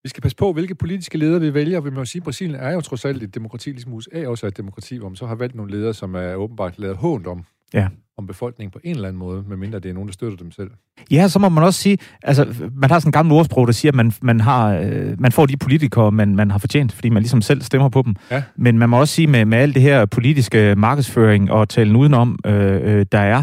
Vi 0.09 0.11
skal 0.11 0.23
passe 0.23 0.37
på, 0.37 0.53
hvilke 0.53 0.75
politiske 0.75 1.19
ledere 1.19 1.41
vi 1.41 1.55
vælger. 1.55 1.81
Vi 1.81 1.91
må 1.91 2.05
sige, 2.05 2.21
at 2.21 2.25
Brasilien 2.25 2.55
er 2.61 2.73
jo 2.73 2.81
trods 2.81 3.05
alt 3.05 3.23
et 3.23 3.35
demokrati, 3.35 3.71
ligesom 3.71 3.93
USA 3.93 4.27
også 4.27 4.47
er 4.47 4.49
et 4.49 4.57
demokrati, 4.57 4.97
hvor 4.97 5.09
man 5.09 5.17
så 5.17 5.27
har 5.27 5.35
valgt 5.35 5.55
nogle 5.55 5.71
ledere, 5.73 5.95
som 5.95 6.15
er 6.15 6.35
åbenbart 6.35 6.79
lavet 6.79 6.97
hånd 6.97 7.27
om, 7.27 7.45
Ja. 7.75 7.89
om 8.19 8.27
befolkningen 8.27 8.71
på 8.71 8.79
en 8.85 8.95
eller 8.95 9.09
anden 9.09 9.19
måde, 9.19 9.45
medmindre 9.49 9.79
det 9.79 9.89
er 9.89 9.93
nogen, 9.93 10.09
der 10.09 10.13
støtter 10.13 10.37
dem 10.39 10.51
selv. 10.53 10.71
Ja, 11.11 11.29
så 11.29 11.39
må 11.39 11.49
man 11.49 11.65
også 11.65 11.81
sige, 11.81 11.99
altså, 12.23 12.55
man 12.75 12.91
har 12.91 12.99
sådan 12.99 13.09
en 13.09 13.13
gammel 13.13 13.35
ordsprog, 13.35 13.67
der 13.67 13.73
siger, 13.73 13.93
at 13.93 13.97
man, 13.97 14.13
man, 14.23 14.41
har, 14.41 14.75
øh, 14.75 15.21
man 15.21 15.33
får 15.33 15.47
de 15.47 15.57
politikere, 15.57 16.13
man, 16.13 16.37
man 16.37 16.51
har 16.51 16.59
fortjent, 16.59 16.93
fordi 16.93 17.09
man 17.09 17.23
ligesom 17.23 17.43
selv 17.43 17.63
stemmer 17.63 17.89
på 17.89 18.03
dem. 18.03 18.17
Ja. 18.31 18.43
Men 18.57 18.79
man 18.79 18.89
må 18.89 19.01
også 19.01 19.15
sige, 19.15 19.27
med, 19.27 19.45
med 19.45 19.59
alt 19.59 19.75
det 19.75 19.83
her 19.83 20.07
politiske 20.07 20.75
markedsføring 20.77 21.51
og 21.51 21.69
talen 21.69 21.97
udenom, 21.97 22.39
øh, 22.47 22.99
øh, 22.99 23.07
der 23.13 23.19
er, 23.21 23.43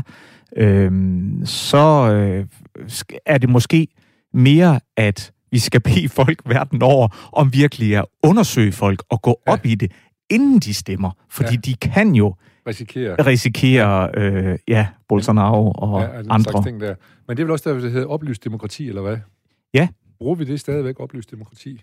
øh, 0.57 0.91
så 1.43 2.13
øh, 2.13 2.45
er 3.25 3.37
det 3.37 3.49
måske 3.49 3.87
mere, 4.33 4.79
at 4.97 5.31
vi 5.55 5.59
skal 5.59 5.81
bede 5.81 6.09
folk 6.09 6.39
verden 6.45 6.81
over, 6.81 7.07
om 7.33 7.53
virkelig 7.53 7.97
at 7.97 8.05
undersøge 8.23 8.71
folk 8.71 9.03
og 9.09 9.21
gå 9.21 9.41
Ja. 9.47 9.51
op 9.51 9.65
i 9.65 9.75
det, 9.75 9.91
inden 10.29 10.59
de 10.59 10.73
stemmer. 10.73 11.11
Fordi 11.29 11.53
Ja. 11.53 11.59
de 11.65 11.75
kan 11.75 12.15
jo 12.15 12.35
Risikerer 12.67 13.27
risikere, 13.27 14.09
øh, 14.17 14.57
ja, 14.67 14.87
Bolsonaro 15.09 15.71
og 15.71 16.01
ja, 16.01 16.17
den 16.21 16.31
andre. 16.31 16.51
slags 16.51 16.65
ting 16.65 16.81
der. 16.81 16.95
Men 17.27 17.37
det 17.37 17.43
er 17.43 17.45
vel 17.45 17.51
også 17.51 17.69
der, 17.73 17.79
det 17.79 17.91
hedder 17.91 18.07
oplyst 18.07 18.43
demokrati, 18.43 18.87
eller 18.89 19.01
hvad? 19.01 19.17
Ja. 19.73 19.87
Bruger 20.17 20.35
vi 20.35 20.43
det 20.43 20.59
stadigvæk, 20.59 20.99
oplyst 20.99 21.31
demokrati? 21.31 21.81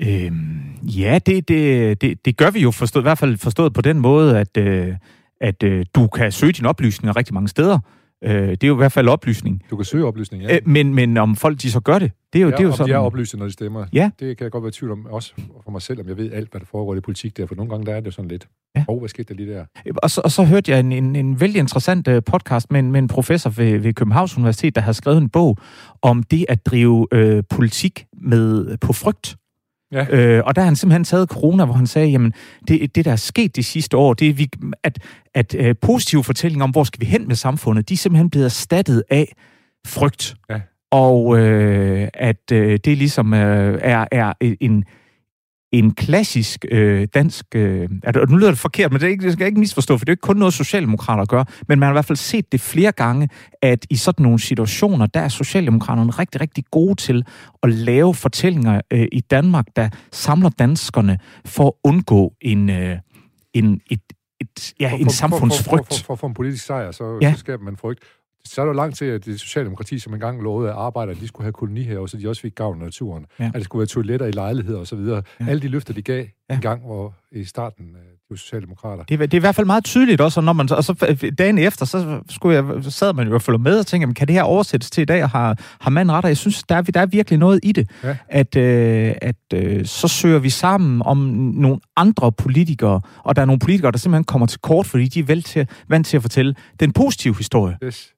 Øhm, 0.00 0.60
ja, 0.82 1.18
det, 1.26 1.48
det, 1.48 2.00
det, 2.02 2.24
det 2.24 2.36
gør 2.36 2.50
vi 2.50 2.60
jo 2.60 2.70
forstået, 2.70 3.02
i 3.02 3.06
hvert 3.08 3.18
fald 3.18 3.36
forstået 3.38 3.72
på 3.72 3.80
den 3.80 3.98
måde, 4.00 4.38
at, 4.38 4.56
øh, 4.56 4.94
at 5.40 5.62
øh, 5.62 5.84
du 5.94 6.06
kan 6.06 6.32
søge 6.32 6.52
dine 6.52 6.68
oplysninger 6.68 7.16
rigtig 7.16 7.34
mange 7.34 7.48
steder. 7.48 7.78
Øh, 8.24 8.50
det 8.50 8.64
er 8.64 8.68
jo 8.68 8.74
i 8.74 8.76
hvert 8.76 8.92
fald 8.92 9.08
oplysning. 9.08 9.62
Du 9.70 9.76
kan 9.76 9.84
søge 9.84 10.06
oplysning, 10.06 10.42
ja. 10.42 10.54
Øh, 10.54 10.60
men, 10.66 10.94
men 10.94 11.16
om 11.16 11.36
folk 11.36 11.62
de 11.62 11.70
så 11.70 11.80
gør 11.80 11.98
det, 11.98 12.12
det 12.32 12.38
er 12.38 12.42
jo, 12.42 12.48
ja, 12.48 12.50
det 12.50 12.58
er 12.58 12.62
jo 12.62 12.70
om 12.70 12.76
sådan... 12.76 12.88
de 12.88 12.94
er 12.94 12.98
oplyste, 12.98 13.38
når 13.38 13.46
de 13.46 13.52
stemmer. 13.52 13.86
Ja. 13.92 14.10
Det 14.20 14.36
kan 14.36 14.44
jeg 14.44 14.50
godt 14.50 14.64
være 14.64 14.68
i 14.68 14.72
tvivl 14.72 14.92
om, 14.92 15.06
også 15.10 15.32
for 15.64 15.70
mig 15.70 15.82
selv, 15.82 16.00
om 16.00 16.08
jeg 16.08 16.16
ved 16.16 16.32
alt, 16.32 16.50
hvad 16.50 16.60
der 16.60 16.66
foregår 16.66 16.94
i 16.94 17.00
politik 17.00 17.36
der, 17.36 17.46
for 17.46 17.54
nogle 17.54 17.70
gange 17.70 17.86
der 17.86 17.92
er 17.92 18.00
det 18.00 18.06
jo 18.06 18.10
sådan 18.10 18.28
lidt. 18.28 18.48
Ja. 18.76 18.84
Oh, 18.88 18.98
hvad 18.98 19.08
skete 19.08 19.34
der 19.34 19.34
lige 19.34 19.52
der? 19.52 19.64
Og 20.02 20.10
så, 20.10 20.20
og 20.24 20.30
så 20.30 20.44
hørte 20.44 20.70
jeg 20.70 20.80
en, 20.80 20.92
en, 20.92 21.16
en 21.16 21.40
vældig 21.40 21.58
interessant 21.58 22.08
uh, 22.08 22.18
podcast 22.26 22.70
med 22.72 22.80
en, 22.80 22.92
med 22.92 23.00
en 23.00 23.08
professor 23.08 23.50
ved, 23.50 23.78
ved 23.78 23.92
Københavns 23.92 24.36
Universitet, 24.36 24.74
der 24.74 24.80
har 24.80 24.92
skrevet 24.92 25.18
en 25.18 25.28
bog 25.28 25.58
om 26.02 26.22
det 26.22 26.46
at 26.48 26.66
drive 26.66 27.06
øh, 27.12 27.42
politik 27.50 28.06
med 28.22 28.76
på 28.76 28.92
frygt. 28.92 29.36
Ja. 29.94 30.06
Øh, 30.10 30.42
og 30.46 30.56
der 30.56 30.62
har 30.62 30.66
han 30.66 30.76
simpelthen 30.76 31.04
taget 31.04 31.28
corona, 31.28 31.64
hvor 31.64 31.74
han 31.74 31.86
sagde, 31.86 32.08
jamen, 32.08 32.32
det, 32.68 32.94
det 32.94 33.04
der 33.04 33.12
er 33.12 33.16
sket 33.16 33.56
de 33.56 33.62
sidste 33.62 33.96
år, 33.96 34.14
det 34.14 34.28
er, 34.28 34.32
vi, 34.32 34.50
at, 34.82 34.98
at 35.34 35.54
øh, 35.58 35.74
positive 35.82 36.24
fortællinger 36.24 36.64
om, 36.64 36.70
hvor 36.70 36.84
skal 36.84 37.00
vi 37.00 37.06
hen 37.06 37.28
med 37.28 37.36
samfundet, 37.36 37.88
de 37.88 37.94
er 37.94 37.98
simpelthen 37.98 38.30
blevet 38.30 38.44
erstattet 38.44 39.02
af 39.10 39.32
frygt. 39.86 40.34
Ja. 40.50 40.60
Og 40.90 41.38
øh, 41.38 42.08
at 42.14 42.52
øh, 42.52 42.78
det 42.84 42.98
ligesom 42.98 43.34
øh, 43.34 43.78
er, 43.82 44.06
er 44.12 44.32
en, 44.40 44.84
en 45.78 45.94
klassisk 45.94 46.64
øh, 46.70 47.08
dansk... 47.14 47.46
Øh, 47.54 47.88
altså, 48.02 48.24
nu 48.28 48.36
lyder 48.36 48.50
det 48.50 48.58
forkert, 48.58 48.92
men 48.92 49.00
det, 49.00 49.06
er 49.06 49.10
ikke, 49.10 49.24
det 49.24 49.32
skal 49.32 49.42
jeg 49.42 49.48
ikke 49.48 49.60
misforstå, 49.60 49.98
for 49.98 50.04
det 50.04 50.08
er 50.08 50.12
jo 50.12 50.14
ikke 50.14 50.20
kun 50.20 50.36
noget, 50.36 50.54
Socialdemokrater 50.54 51.24
gør, 51.24 51.44
men 51.68 51.78
man 51.78 51.86
har 51.86 51.92
i 51.92 51.94
hvert 51.94 52.04
fald 52.04 52.16
set 52.16 52.52
det 52.52 52.60
flere 52.60 52.92
gange, 52.92 53.28
at 53.62 53.86
i 53.90 53.96
sådan 53.96 54.22
nogle 54.22 54.38
situationer, 54.38 55.06
der 55.06 55.20
er 55.20 55.28
Socialdemokraterne 55.28 56.10
rigtig, 56.10 56.40
rigtig 56.40 56.64
gode 56.70 56.94
til 56.94 57.24
at 57.62 57.70
lave 57.70 58.14
fortællinger 58.14 58.80
øh, 58.90 59.06
i 59.12 59.20
Danmark, 59.20 59.66
der 59.76 59.88
samler 60.12 60.48
danskerne 60.48 61.18
for 61.44 61.66
at 61.66 61.72
undgå 61.84 62.32
en, 62.40 62.70
øh, 62.70 62.98
en, 63.54 63.80
et, 63.90 64.00
et, 64.40 64.74
ja, 64.80 64.90
For- 64.90 64.96
en 64.96 65.04
for- 65.04 65.10
samfundsfrygt. 65.12 65.86
For, 65.86 65.94
for, 65.94 65.98
for, 65.98 66.04
for, 66.04 66.16
for 66.16 66.28
en 66.28 66.34
politisk 66.34 66.64
sejr, 66.66 66.90
så, 66.92 67.18
ja. 67.22 67.32
så 67.32 67.38
skaber 67.38 67.64
man 67.64 67.76
frygt. 67.76 68.04
Så 68.46 68.60
er 68.60 68.64
der 68.64 68.72
jo 68.72 68.76
langt 68.76 68.96
til, 68.96 69.04
at 69.04 69.24
det 69.24 69.40
Socialdemokrati, 69.40 69.98
som 69.98 70.14
engang 70.14 70.42
lovede 70.42 70.70
at 70.70 70.76
arbejde, 70.76 71.10
at 71.10 71.20
de 71.20 71.28
skulle 71.28 71.44
have 71.44 71.52
kolonihaver, 71.52 72.06
så 72.06 72.16
de 72.16 72.28
også 72.28 72.42
fik 72.42 72.54
gavn 72.54 72.78
af 72.78 72.84
naturen. 72.84 73.26
Ja. 73.40 73.44
At 73.46 73.54
det 73.54 73.64
skulle 73.64 73.80
være 73.80 73.86
toiletter 73.86 74.26
i 74.26 74.30
lejligheder 74.30 74.80
osv. 74.80 74.98
Ja. 74.98 75.20
Alle 75.48 75.62
de 75.62 75.68
løfter, 75.68 75.94
de 75.94 76.02
gav 76.02 76.24
Ja. 76.50 76.54
en 76.54 76.60
gang, 76.60 76.82
hvor 76.82 77.14
i 77.32 77.44
starten, 77.44 77.84
øh, 77.84 77.92
de 78.02 78.30
var 78.30 78.36
socialdemokrater. 78.36 79.04
Det, 79.04 79.14
er- 79.14 79.26
det 79.26 79.34
er 79.34 79.38
i 79.38 79.40
hvert 79.40 79.54
fald 79.54 79.66
meget 79.66 79.84
tydeligt 79.84 80.20
også, 80.20 80.40
og 80.40 80.44
når 80.44 80.52
man, 80.52 80.72
og 80.72 80.84
så 80.84 81.16
dagen 81.38 81.58
efter, 81.58 81.84
så, 81.86 82.20
skulle 82.30 82.56
jeg, 82.56 82.84
sad 82.92 83.12
man 83.12 83.28
jo 83.28 83.34
og 83.34 83.42
følge 83.42 83.58
med 83.58 83.78
og 83.78 83.86
tænkte, 83.86 84.02
jamen, 84.02 84.14
kan 84.14 84.26
det 84.28 84.34
her 84.34 84.42
oversættes 84.42 84.90
til 84.90 85.02
i 85.02 85.04
dag, 85.04 85.22
og 85.22 85.30
har, 85.30 85.58
har 85.80 85.90
manden 85.90 86.12
ret? 86.14 86.24
Og 86.24 86.28
jeg 86.28 86.36
synes, 86.36 86.62
der 86.62 86.74
er, 86.74 86.82
der 86.82 87.00
er 87.00 87.06
virkelig 87.06 87.38
noget 87.38 87.60
i 87.62 87.72
det, 87.72 87.90
Ja. 88.02 88.16
at, 88.28 88.56
øh, 88.56 89.14
at 89.22 89.36
øh, 89.54 89.86
så 89.86 90.08
søger 90.08 90.38
vi 90.38 90.50
sammen 90.50 91.02
om 91.02 91.16
nogle 91.54 91.78
andre 91.96 92.32
politikere, 92.32 93.00
og 93.24 93.36
der 93.36 93.42
er 93.42 93.46
nogle 93.46 93.58
politikere, 93.60 93.92
der 93.92 93.98
simpelthen 93.98 94.24
kommer 94.24 94.46
til 94.46 94.60
kort, 94.60 94.86
fordi 94.86 95.04
de 95.08 95.20
er 95.20 95.24
vel 95.24 95.42
til, 95.42 95.68
vant 95.88 96.06
til 96.06 96.16
at 96.16 96.22
fortælle 96.22 96.54
den 96.80 96.92
positive 96.92 97.36
historie. 97.36 97.76
Yes. 97.84 98.13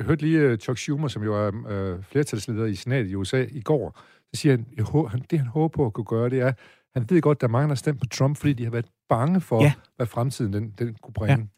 Jeg 0.00 0.06
hørte 0.06 0.22
lige 0.22 0.52
uh, 0.52 0.58
Chuck 0.58 0.78
Schumer, 0.78 1.08
som 1.08 1.22
jo 1.22 1.46
er 1.46 1.48
uh, 1.96 2.04
flertalsleder 2.04 2.66
i 2.66 2.74
senatet 2.74 3.10
i 3.10 3.14
USA 3.14 3.44
i 3.50 3.60
går, 3.60 4.00
så 4.34 4.40
siger 4.40 4.56
han, 4.56 4.66
jeg, 4.76 4.86
det 5.30 5.38
han 5.38 5.48
håber 5.48 5.68
på 5.68 5.86
at 5.86 5.92
kunne 5.92 6.04
gøre, 6.04 6.30
det 6.30 6.40
er, 6.40 6.52
han 6.94 7.06
ved 7.10 7.20
godt, 7.20 7.40
der 7.40 7.46
er 7.46 7.50
mange, 7.50 7.62
der 7.64 7.68
har 7.68 7.74
stemt 7.74 8.00
på 8.00 8.06
Trump, 8.06 8.36
fordi 8.36 8.52
de 8.52 8.64
har 8.64 8.70
været 8.70 8.86
bange 9.08 9.40
for, 9.40 9.62
Ja. 9.62 9.72
hvad 9.96 10.06
fremtiden 10.06 10.52
den, 10.52 10.74
den 10.78 10.96
kunne 11.02 11.14
bringe. 11.14 11.48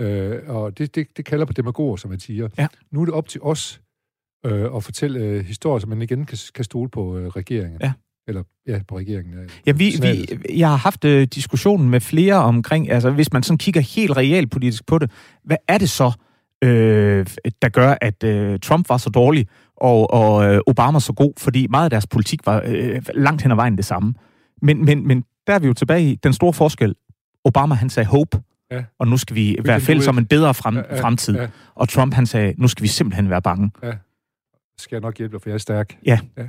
Ja. 0.00 0.38
Uh, 0.48 0.56
og 0.56 0.78
det, 0.78 0.94
det, 0.94 1.06
det 1.16 1.24
kalder 1.24 1.44
på 1.46 1.52
demagoger, 1.52 1.96
som 1.96 2.10
man 2.10 2.20
siger. 2.20 2.48
Ja. 2.58 2.66
Nu 2.90 3.00
er 3.00 3.04
det 3.04 3.14
op 3.14 3.28
til 3.28 3.40
os 3.42 3.80
uh, 4.46 4.76
at 4.76 4.84
fortælle 4.84 5.38
uh, 5.38 5.44
historier, 5.44 5.78
så 5.78 5.86
man 5.86 6.02
igen 6.02 6.26
kan, 6.26 6.38
kan 6.54 6.64
stole 6.64 6.88
på 6.90 7.02
uh, 7.16 7.26
regeringen. 7.26 7.78
Ja. 7.80 7.92
Eller, 8.28 8.42
ja, 8.66 8.80
på 8.88 8.98
regeringen. 8.98 9.38
Uh, 9.38 9.44
Ja, 9.66 9.72
vi, 9.72 9.92
vi, 10.02 10.26
jeg 10.58 10.68
har 10.68 10.76
haft 10.76 11.04
øh, 11.04 11.26
diskussionen 11.26 11.90
med 11.90 12.00
flere 12.00 12.34
omkring, 12.34 12.90
altså 12.90 13.10
hvis 13.10 13.32
man 13.32 13.42
sådan 13.42 13.58
kigger 13.58 13.80
helt 13.80 14.16
realpolitisk 14.16 14.86
på 14.86 14.98
det, 14.98 15.10
hvad 15.44 15.56
er 15.68 15.78
det 15.78 15.90
så, 15.90 16.12
øh, 16.64 17.26
der 17.62 17.68
gør, 17.68 17.94
at 18.00 18.24
øh, 18.24 18.58
Trump 18.60 18.88
var 18.88 18.96
så 18.96 19.10
dårlig, 19.10 19.46
og, 19.76 20.10
og 20.10 20.54
øh, 20.54 20.60
Obama 20.66 21.00
så 21.00 21.12
god? 21.12 21.32
Fordi 21.38 21.66
meget 21.70 21.84
af 21.84 21.90
deres 21.90 22.06
politik 22.06 22.46
var 22.46 22.62
øh, 22.66 23.02
langt 23.14 23.42
hen 23.42 23.50
ad 23.50 23.56
vejen 23.56 23.76
det 23.76 23.84
samme. 23.84 24.14
Men, 24.62 24.84
men, 24.84 25.06
men 25.08 25.24
der 25.46 25.54
er 25.54 25.58
vi 25.58 25.66
jo 25.66 25.72
tilbage 25.72 26.10
i 26.10 26.14
den 26.14 26.32
store 26.32 26.52
forskel. 26.52 26.94
Obama, 27.44 27.74
han 27.74 27.90
sagde 27.90 28.06
hope, 28.06 28.38
Ja. 28.72 28.84
og 28.98 29.08
nu 29.08 29.16
skal 29.16 29.36
vi 29.36 29.54
can 29.56 29.66
være 29.66 29.80
fælles 29.80 30.08
om 30.08 30.18
en 30.18 30.26
bedre 30.26 30.54
frem, 30.54 30.76
Ja, 30.76 30.82
ja, 30.94 31.02
fremtid. 31.02 31.34
ja. 31.36 31.48
Og 31.74 31.88
Trump, 31.88 32.14
han 32.14 32.26
sagde, 32.26 32.54
nu 32.58 32.68
skal 32.68 32.82
vi 32.82 32.88
simpelthen 32.88 33.30
være 33.30 33.42
bange. 33.42 33.70
skal 34.78 34.96
jeg 34.96 35.00
nok 35.00 35.18
hjælpe 35.18 35.32
dig, 35.32 35.42
for 35.42 35.48
jeg 35.50 35.54
er 35.54 35.58
stærk. 35.58 35.96
Ja. 36.06 36.18
ja. 36.36 36.48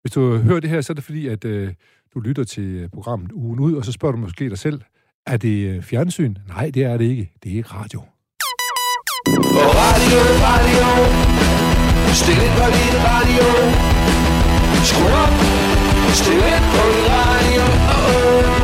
Hvis 0.00 0.12
du 0.12 0.36
hører 0.36 0.60
det 0.60 0.70
her, 0.70 0.80
så 0.80 0.92
er 0.92 0.94
det 0.94 1.04
fordi, 1.04 1.28
at 1.28 1.44
øh, 1.44 1.72
du 2.14 2.20
lytter 2.20 2.44
til 2.44 2.64
øh, 2.64 2.88
programmet 2.88 3.32
Ugen 3.32 3.60
Ud, 3.60 3.74
og 3.74 3.84
så 3.84 3.92
spørger 3.92 4.12
du 4.12 4.18
måske 4.18 4.48
dig 4.50 4.58
selv, 4.58 4.80
er 5.26 5.36
det 5.36 5.66
øh, 5.76 5.82
fjernsyn? 5.82 6.34
Nej, 6.48 6.70
det 6.74 6.84
er 6.84 6.96
det 6.96 7.04
ikke. 7.04 7.32
Det 7.44 7.58
er 7.58 7.74
radio. 7.74 8.02
Radio, 9.80 10.20
radio. 10.48 10.86
Stil 12.20 12.38
ind 12.46 12.54
på 12.60 12.66
din 12.76 12.94
radio. 13.10 13.46
Skru 14.90 15.04
op. 15.24 15.34
Stil 16.20 16.40
ind 16.54 16.66
på 16.74 16.82
din 16.94 17.06
radio. 17.20 17.64
Oh, 17.96 18.08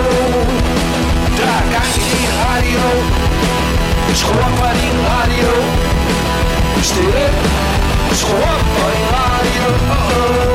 oh. 0.07 0.35
Der 1.39 1.49
er 1.59 1.65
gang 1.75 1.91
i 2.01 2.05
din 2.13 2.31
radio. 2.45 2.83
Skru 4.21 4.35
op 4.47 4.55
for 4.61 4.73
din 4.81 4.99
radio. 5.13 5.51
Stil 6.91 7.13
ind. 7.27 7.37
Skru 8.21 8.37
op 8.55 8.65
for 8.77 8.89
din 8.97 9.09
radio. 9.21 9.67
Oh, 9.97 10.19
oh. 10.19 10.53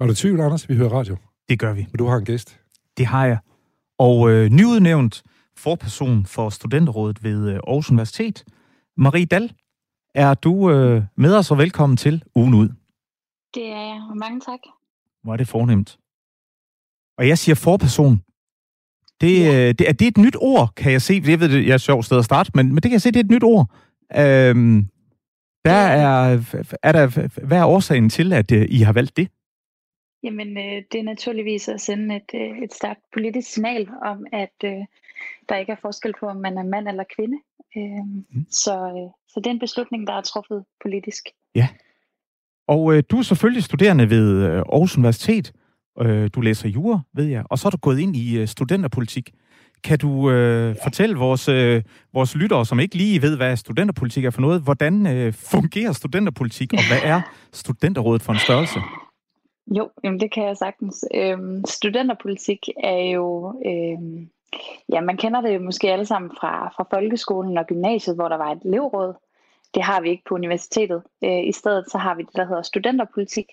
Var 0.00 0.06
du 0.06 0.14
tvivl, 0.14 0.40
Anders? 0.40 0.68
Vi 0.68 0.74
hører 0.76 0.90
radio. 0.90 1.16
Det 1.48 1.58
gør 1.58 1.72
vi. 1.72 1.86
Og 1.92 1.98
du 1.98 2.06
har 2.06 2.16
en 2.16 2.24
gæst. 2.24 2.56
Det 2.96 3.06
har 3.06 3.26
jeg. 3.26 3.38
Og 3.98 4.30
øh, 4.30 4.50
nyudnævnt 4.50 5.22
forperson 5.64 6.26
for 6.26 6.50
studenterrådet 6.50 7.24
ved 7.24 7.48
øh, 7.48 7.54
Aarhus 7.54 7.90
Universitet, 7.90 8.44
Marie 8.96 9.26
Dal, 9.26 9.52
er 10.14 10.34
du 10.34 10.70
øh, 10.70 11.02
med 11.16 11.34
os 11.36 11.50
og 11.50 11.58
velkommen 11.58 11.96
til 11.96 12.22
ugen 12.34 12.54
ud. 12.54 12.68
Det 13.54 13.66
er 13.66 13.82
jeg, 13.90 14.00
og 14.10 14.16
mange 14.16 14.40
tak. 14.40 14.58
Hvor 15.22 15.32
er 15.32 15.36
det 15.36 15.48
fornemt. 15.48 15.98
Og 17.18 17.28
jeg 17.28 17.38
siger 17.38 17.54
forperson. 17.54 18.22
Det, 19.20 19.40
Ja. 19.40 19.68
øh, 19.68 19.74
det, 19.78 19.88
er 19.88 19.92
det 19.92 20.06
et 20.08 20.18
nyt 20.18 20.36
ord, 20.40 20.74
kan 20.76 20.92
jeg 20.92 21.02
se? 21.02 21.22
Jeg 21.26 21.40
ved, 21.40 21.48
det 21.48 21.70
er 21.70 21.74
et 21.74 21.80
sjovt 21.80 22.04
sted 22.04 22.18
at 22.18 22.24
starte, 22.24 22.50
men, 22.54 22.66
men 22.66 22.76
det 22.76 22.82
kan 22.82 22.92
jeg 22.92 23.02
se, 23.02 23.10
det 23.10 23.16
er 23.20 23.24
et 23.24 23.30
nyt 23.30 23.42
ord. 23.42 23.70
Øhm, 24.16 24.86
der 25.64 25.80
er, 26.04 26.38
er 26.82 26.92
der, 26.92 27.28
hvad 27.46 27.58
er 27.58 27.64
årsagen 27.64 28.08
til, 28.10 28.32
at 28.32 28.52
øh, 28.52 28.66
I 28.70 28.78
har 28.78 28.92
valgt 28.92 29.16
det? 29.16 29.28
Jamen, 30.22 30.48
øh, 30.58 30.82
det 30.92 30.98
er 31.00 31.02
naturligvis 31.02 31.68
at 31.68 31.80
sende 31.80 32.16
et, 32.16 32.30
øh, 32.34 32.58
et 32.64 32.74
stærkt 32.74 33.00
politisk 33.12 33.52
signal 33.52 33.88
om, 34.04 34.26
at 34.32 34.56
øh, 34.64 34.84
der 35.48 35.56
ikke 35.56 35.72
er 35.72 35.76
forskel 35.82 36.14
på, 36.20 36.26
om 36.26 36.36
man 36.36 36.58
er 36.58 36.62
mand 36.62 36.88
eller 36.88 37.04
kvinde. 37.16 37.36
Øh, 37.76 38.06
Mm. 38.30 38.46
så, 38.50 38.74
øh, 38.74 39.10
så 39.28 39.34
det 39.40 39.46
er 39.46 39.50
en 39.50 39.58
beslutning, 39.58 40.06
der 40.06 40.12
er 40.12 40.20
truffet 40.20 40.64
politisk. 40.82 41.24
Og 42.68 42.94
øh, 42.94 43.02
du 43.10 43.18
er 43.18 43.22
selvfølgelig 43.22 43.64
studerende 43.64 44.10
ved 44.10 44.44
øh, 44.46 44.56
Aarhus 44.56 44.96
Universitet. 44.96 45.52
Øh, 46.00 46.30
du 46.34 46.40
læser 46.40 46.68
jura, 46.68 47.00
ved 47.14 47.24
jeg. 47.24 47.44
Og 47.50 47.58
så 47.58 47.68
er 47.68 47.70
du 47.70 47.76
gået 47.76 47.98
ind 47.98 48.16
i 48.16 48.38
øh, 48.38 48.48
studenterpolitik. 48.48 49.30
Kan 49.84 49.98
du 49.98 50.30
øh, 50.30 50.76
fortælle 50.82 51.16
vores, 51.16 51.48
øh, 51.48 51.82
vores 52.12 52.34
lyttere, 52.36 52.66
som 52.66 52.80
ikke 52.80 52.94
lige 52.96 53.22
ved, 53.22 53.36
hvad 53.36 53.56
studenterpolitik 53.56 54.24
er 54.24 54.30
for 54.30 54.40
noget, 54.40 54.62
hvordan 54.62 55.06
øh, 55.06 55.32
fungerer 55.32 55.92
studenterpolitik, 55.92 56.72
og 56.72 56.78
hvad 56.88 57.00
er 57.04 57.20
studenterrådet 57.52 58.22
for 58.22 58.32
en 58.32 58.38
størrelse? 58.38 58.78
Jo, 59.76 59.90
jamen 60.04 60.20
det 60.20 60.32
kan 60.32 60.44
jeg 60.44 60.56
sagtens. 60.56 61.04
Øhm, 61.14 61.64
studenterpolitik 61.66 62.58
er 62.84 63.10
jo, 63.14 63.54
øhm, 63.66 64.28
ja, 64.92 65.00
man 65.00 65.16
kender 65.16 65.40
det 65.40 65.54
jo 65.54 65.60
måske 65.60 65.92
alle 65.92 66.06
sammen 66.06 66.30
fra, 66.40 66.68
fra 66.68 66.86
folkeskolen 66.90 67.58
og 67.58 67.66
gymnasiet, 67.66 68.16
hvor 68.16 68.28
der 68.28 68.36
var 68.36 68.52
et 68.52 68.62
elevråd. 68.64 69.14
Det 69.74 69.82
har 69.82 70.00
vi 70.00 70.10
ikke 70.10 70.24
på 70.28 70.34
universitetet. 70.34 71.02
Øh, 71.24 71.48
I 71.48 71.52
stedet 71.52 71.90
så 71.90 71.98
har 71.98 72.14
vi 72.14 72.22
det, 72.22 72.36
der 72.36 72.46
hedder 72.46 72.62
studenterpolitik, 72.62 73.46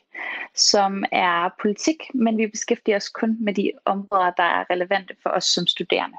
som 0.56 1.04
er 1.12 1.50
politik, 1.62 2.04
men 2.14 2.38
vi 2.38 2.48
beskæftiger 2.48 2.96
os 2.96 3.10
kun 3.10 3.38
med 3.40 3.54
de 3.54 3.72
områder, 3.86 4.32
der 4.32 4.44
er 4.44 4.70
relevante 4.70 5.16
for 5.24 5.30
os 5.30 5.44
som 5.44 5.68
studerende. 5.68 6.18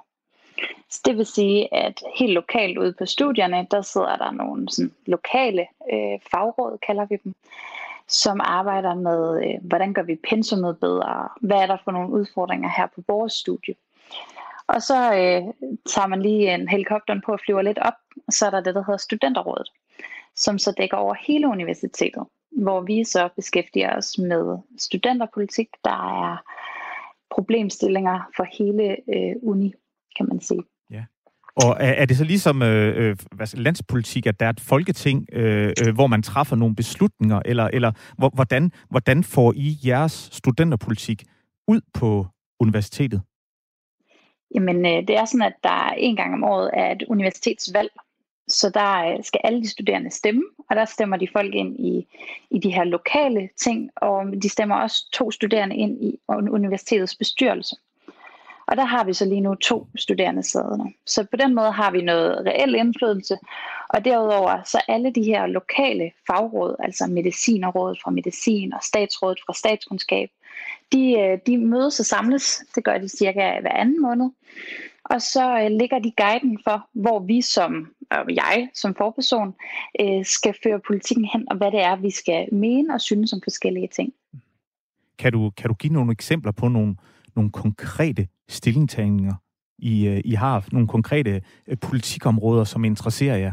Så 0.91 1.01
det 1.05 1.17
vil 1.17 1.27
sige, 1.27 1.75
at 1.75 2.03
helt 2.19 2.33
lokalt 2.33 2.79
ude 2.79 2.93
på 2.93 3.07
studierne, 3.07 3.67
der 3.71 3.83
sidder 3.83 4.17
der 4.17 4.31
nogle 4.31 4.69
sådan, 4.71 4.95
lokale 5.07 5.67
øh, 5.93 6.19
fagråd, 6.31 6.79
kalder 6.87 7.05
vi 7.05 7.17
dem, 7.25 7.35
som 8.09 8.41
arbejder 8.45 8.95
med, 8.95 9.45
øh, 9.45 9.55
hvordan 9.63 9.95
gør 9.95 10.03
vi 10.03 10.17
pensummet 10.29 10.81
bedre, 10.81 11.29
hvad 11.41 11.57
er 11.57 11.67
der 11.67 11.77
for 11.85 11.91
nogle 11.91 12.11
udfordringer 12.11 12.71
her 12.77 12.87
på 12.87 13.03
vores 13.09 13.33
studie. 13.33 13.75
Og 14.69 14.83
så 14.83 14.99
øh, 15.13 15.43
tager 15.93 16.07
man 16.07 16.23
lige 16.23 16.55
en 16.55 16.69
helikopter 16.69 17.21
på 17.27 17.33
og 17.33 17.41
flyver 17.45 17.63
lidt 17.63 17.79
op, 17.79 17.99
og 18.27 18.33
så 18.33 18.47
er 18.47 18.51
der 18.51 18.61
det, 18.61 18.75
der 18.75 18.85
hedder 18.87 18.97
studenterrådet, 18.97 19.69
som 20.37 20.59
så 20.59 20.75
dækker 20.79 20.97
over 20.97 21.15
hele 21.27 21.49
universitetet, 21.49 22.25
hvor 22.63 22.81
vi 22.81 23.05
så 23.05 23.29
beskæftiger 23.37 23.97
os 23.97 24.19
med 24.19 24.59
studenterpolitik, 24.79 25.69
der 25.85 26.31
er 26.31 26.37
problemstillinger 27.31 28.31
for 28.37 28.47
hele 28.59 28.97
øh, 29.15 29.35
uni, 29.43 29.75
kan 30.17 30.27
man 30.29 30.41
sige. 30.41 30.63
Ja. 30.91 31.05
Og 31.57 31.77
er, 31.81 31.93
er 31.93 32.05
det 32.05 32.17
så 32.17 32.25
ligesom 32.25 32.63
øh, 32.63 33.09
øh, 33.09 33.17
hvad, 33.33 33.57
landspolitik, 33.57 34.27
at 34.27 34.41
der 34.41 34.47
er 34.47 34.51
et 34.51 34.61
folketing, 34.61 35.27
øh, 35.33 35.73
øh, 35.87 35.95
hvor 35.95 36.07
man 36.07 36.23
træffer 36.23 36.57
nogle 36.57 36.77
beslutninger, 36.77 37.41
eller, 37.45 37.65
eller 37.73 37.93
hvordan, 38.35 38.73
hvordan 38.91 39.25
får 39.25 39.53
I 39.57 39.77
jeres 39.85 40.29
studenterpolitik 40.33 41.25
ud 41.69 41.81
på 41.95 42.27
universitetet? 42.61 43.23
Jamen, 44.55 44.87
øh, 44.87 45.09
det 45.09 45.17
er 45.17 45.25
sådan, 45.25 45.47
at 45.47 45.57
der 45.63 45.91
en 45.91 46.17
gang 46.17 46.35
om 46.35 46.45
året 46.45 46.71
er 46.73 46.93
et 46.93 47.03
universitetsvalg. 47.09 47.91
Så 48.49 48.71
der 48.71 49.13
øh, 49.13 49.25
skal 49.25 49.41
alle 49.45 49.63
de 49.63 49.69
studerende 49.69 50.11
stemme, 50.11 50.43
og 50.71 50.77
der 50.77 50.85
stemmer 50.85 51.17
de 51.17 51.29
folk 51.33 51.55
ind 51.55 51.81
i, 51.81 52.07
i 52.51 52.59
de 52.59 52.71
her 52.71 52.85
lokale 52.85 53.49
ting, 53.57 53.91
og 53.97 54.25
de 54.43 54.49
stemmer 54.49 54.77
også 54.77 55.11
to 55.13 55.31
studerende 55.31 55.77
ind 55.77 56.05
i 56.05 56.21
universitetets 56.29 57.17
bestyrelse. 57.17 57.77
Og 58.69 58.77
der 58.77 58.85
har 58.85 59.05
vi 59.05 59.13
så 59.13 59.25
lige 59.25 59.41
nu 59.41 59.55
to 59.55 59.87
studerende 59.97 60.43
siddende. 60.43 60.85
Så 61.07 61.27
på 61.31 61.37
den 61.37 61.55
måde 61.55 61.73
har 61.73 61.91
vi 61.91 62.03
noget 62.03 62.47
reel 62.47 62.75
indflydelse. 62.75 63.39
Og 63.89 64.05
derudover 64.05 64.63
så 64.65 64.81
alle 64.89 65.11
de 65.11 65.23
her 65.23 65.47
lokale 65.47 66.11
fagråd, 66.27 66.77
altså 66.79 67.07
medicinerrådet 67.07 67.99
fra 68.03 68.11
medicin 68.11 68.73
og 68.73 68.83
statsrådet 68.83 69.39
fra 69.47 69.55
statskundskab, 69.55 70.29
de, 70.93 71.21
øh, 71.21 71.39
de 71.47 71.59
mødes 71.59 72.01
og 72.01 72.07
samles. 72.07 72.63
Det 72.75 72.85
gør 72.85 72.99
de 72.99 73.09
cirka 73.09 73.61
hver 73.61 73.73
anden 73.73 74.03
måned. 74.03 74.31
Og 75.05 75.23
så 75.23 75.61
øh, 75.61 75.71
ligger 75.71 75.99
de 75.99 76.13
guiden 76.17 76.59
for, 76.65 76.89
hvor 76.93 77.19
vi 77.21 77.41
som, 77.41 77.95
og 78.11 78.35
jeg 78.35 78.69
som 78.75 78.95
forperson, 78.95 79.55
øh, 80.01 80.25
skal 80.25 80.55
føre 80.63 80.81
politikken 80.87 81.25
hen, 81.25 81.47
og 81.51 81.57
hvad 81.57 81.71
det 81.71 81.81
er, 81.81 81.97
vi 81.97 82.11
skal 82.11 82.55
mene 82.55 82.95
og 82.95 83.01
synes 83.01 83.33
om 83.33 83.41
forskellige 83.45 83.89
ting. 83.89 84.13
Kan 85.19 85.33
du, 85.33 85.51
kan 85.57 85.69
du 85.69 85.75
give 85.75 85.93
nogle 85.93 86.13
eksempler 86.13 86.53
på 86.53 86.69
nogle, 86.69 86.97
nogle 87.39 87.51
konkrete 87.51 88.29
stillingtagninger, 88.49 89.35
I, 89.79 90.07
øh, 90.07 90.21
I 90.25 90.33
har? 90.35 90.69
Nogle 90.73 90.89
konkrete 90.89 91.43
øh, 91.67 91.77
politikområder, 91.79 92.65
som 92.65 92.85
interesserer 92.85 93.37
jer? 93.37 93.53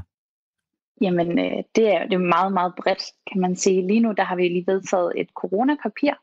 Jamen, 1.02 1.40
øh, 1.40 1.64
det 1.76 1.94
er 1.96 2.04
det 2.04 2.14
er 2.14 2.18
meget, 2.18 2.54
meget 2.54 2.74
bredt, 2.78 3.04
kan 3.32 3.42
man 3.42 3.56
sige. 3.56 3.88
Lige 3.88 4.00
nu 4.00 4.12
der 4.18 4.24
har 4.24 4.36
vi 4.36 4.48
lige 4.48 4.68
vedtaget 4.68 5.14
et 5.16 5.30
coronapapir, 5.34 6.14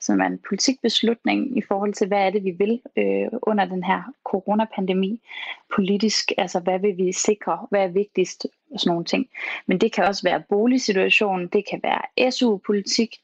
som 0.00 0.20
er 0.20 0.26
en 0.26 0.40
politikbeslutning 0.48 1.58
i 1.58 1.62
forhold 1.68 1.92
til, 1.92 2.08
hvad 2.08 2.18
er 2.18 2.30
det, 2.30 2.44
vi 2.44 2.50
vil 2.50 2.80
øh, 2.96 3.28
under 3.42 3.64
den 3.64 3.84
her 3.84 4.02
coronapandemi 4.24 5.20
politisk. 5.76 6.32
Altså, 6.38 6.60
hvad 6.60 6.78
vil 6.78 6.96
vi 6.96 7.12
sikre? 7.12 7.66
Hvad 7.70 7.80
er 7.80 7.88
vigtigst? 7.88 8.46
Og 8.72 8.80
sådan 8.80 8.90
nogle 8.90 9.04
ting. 9.04 9.26
Men 9.66 9.78
det 9.80 9.92
kan 9.92 10.04
også 10.04 10.22
være 10.22 10.42
boligsituationen, 10.48 11.48
det 11.48 11.64
kan 11.70 11.80
være 11.82 12.30
SU-politik. 12.30 13.16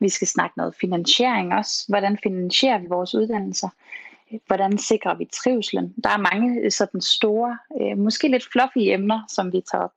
Vi 0.00 0.08
skal 0.08 0.28
snakke 0.28 0.54
noget 0.58 0.74
finansiering 0.80 1.52
også. 1.54 1.84
Hvordan 1.88 2.18
finansierer 2.22 2.78
vi 2.78 2.86
vores 2.88 3.14
uddannelser? 3.14 3.68
Hvordan 4.46 4.78
sikrer 4.78 5.14
vi 5.18 5.28
trivselen? 5.42 5.94
Der 6.04 6.10
er 6.10 6.18
mange 6.34 6.60
øh, 6.60 6.70
sådan 6.70 7.00
store, 7.00 7.58
øh, 7.80 7.98
måske 7.98 8.28
lidt 8.28 8.44
fluffy 8.52 8.78
emner, 8.78 9.20
som 9.28 9.52
vi 9.52 9.62
tager 9.72 9.84
op. 9.84 9.90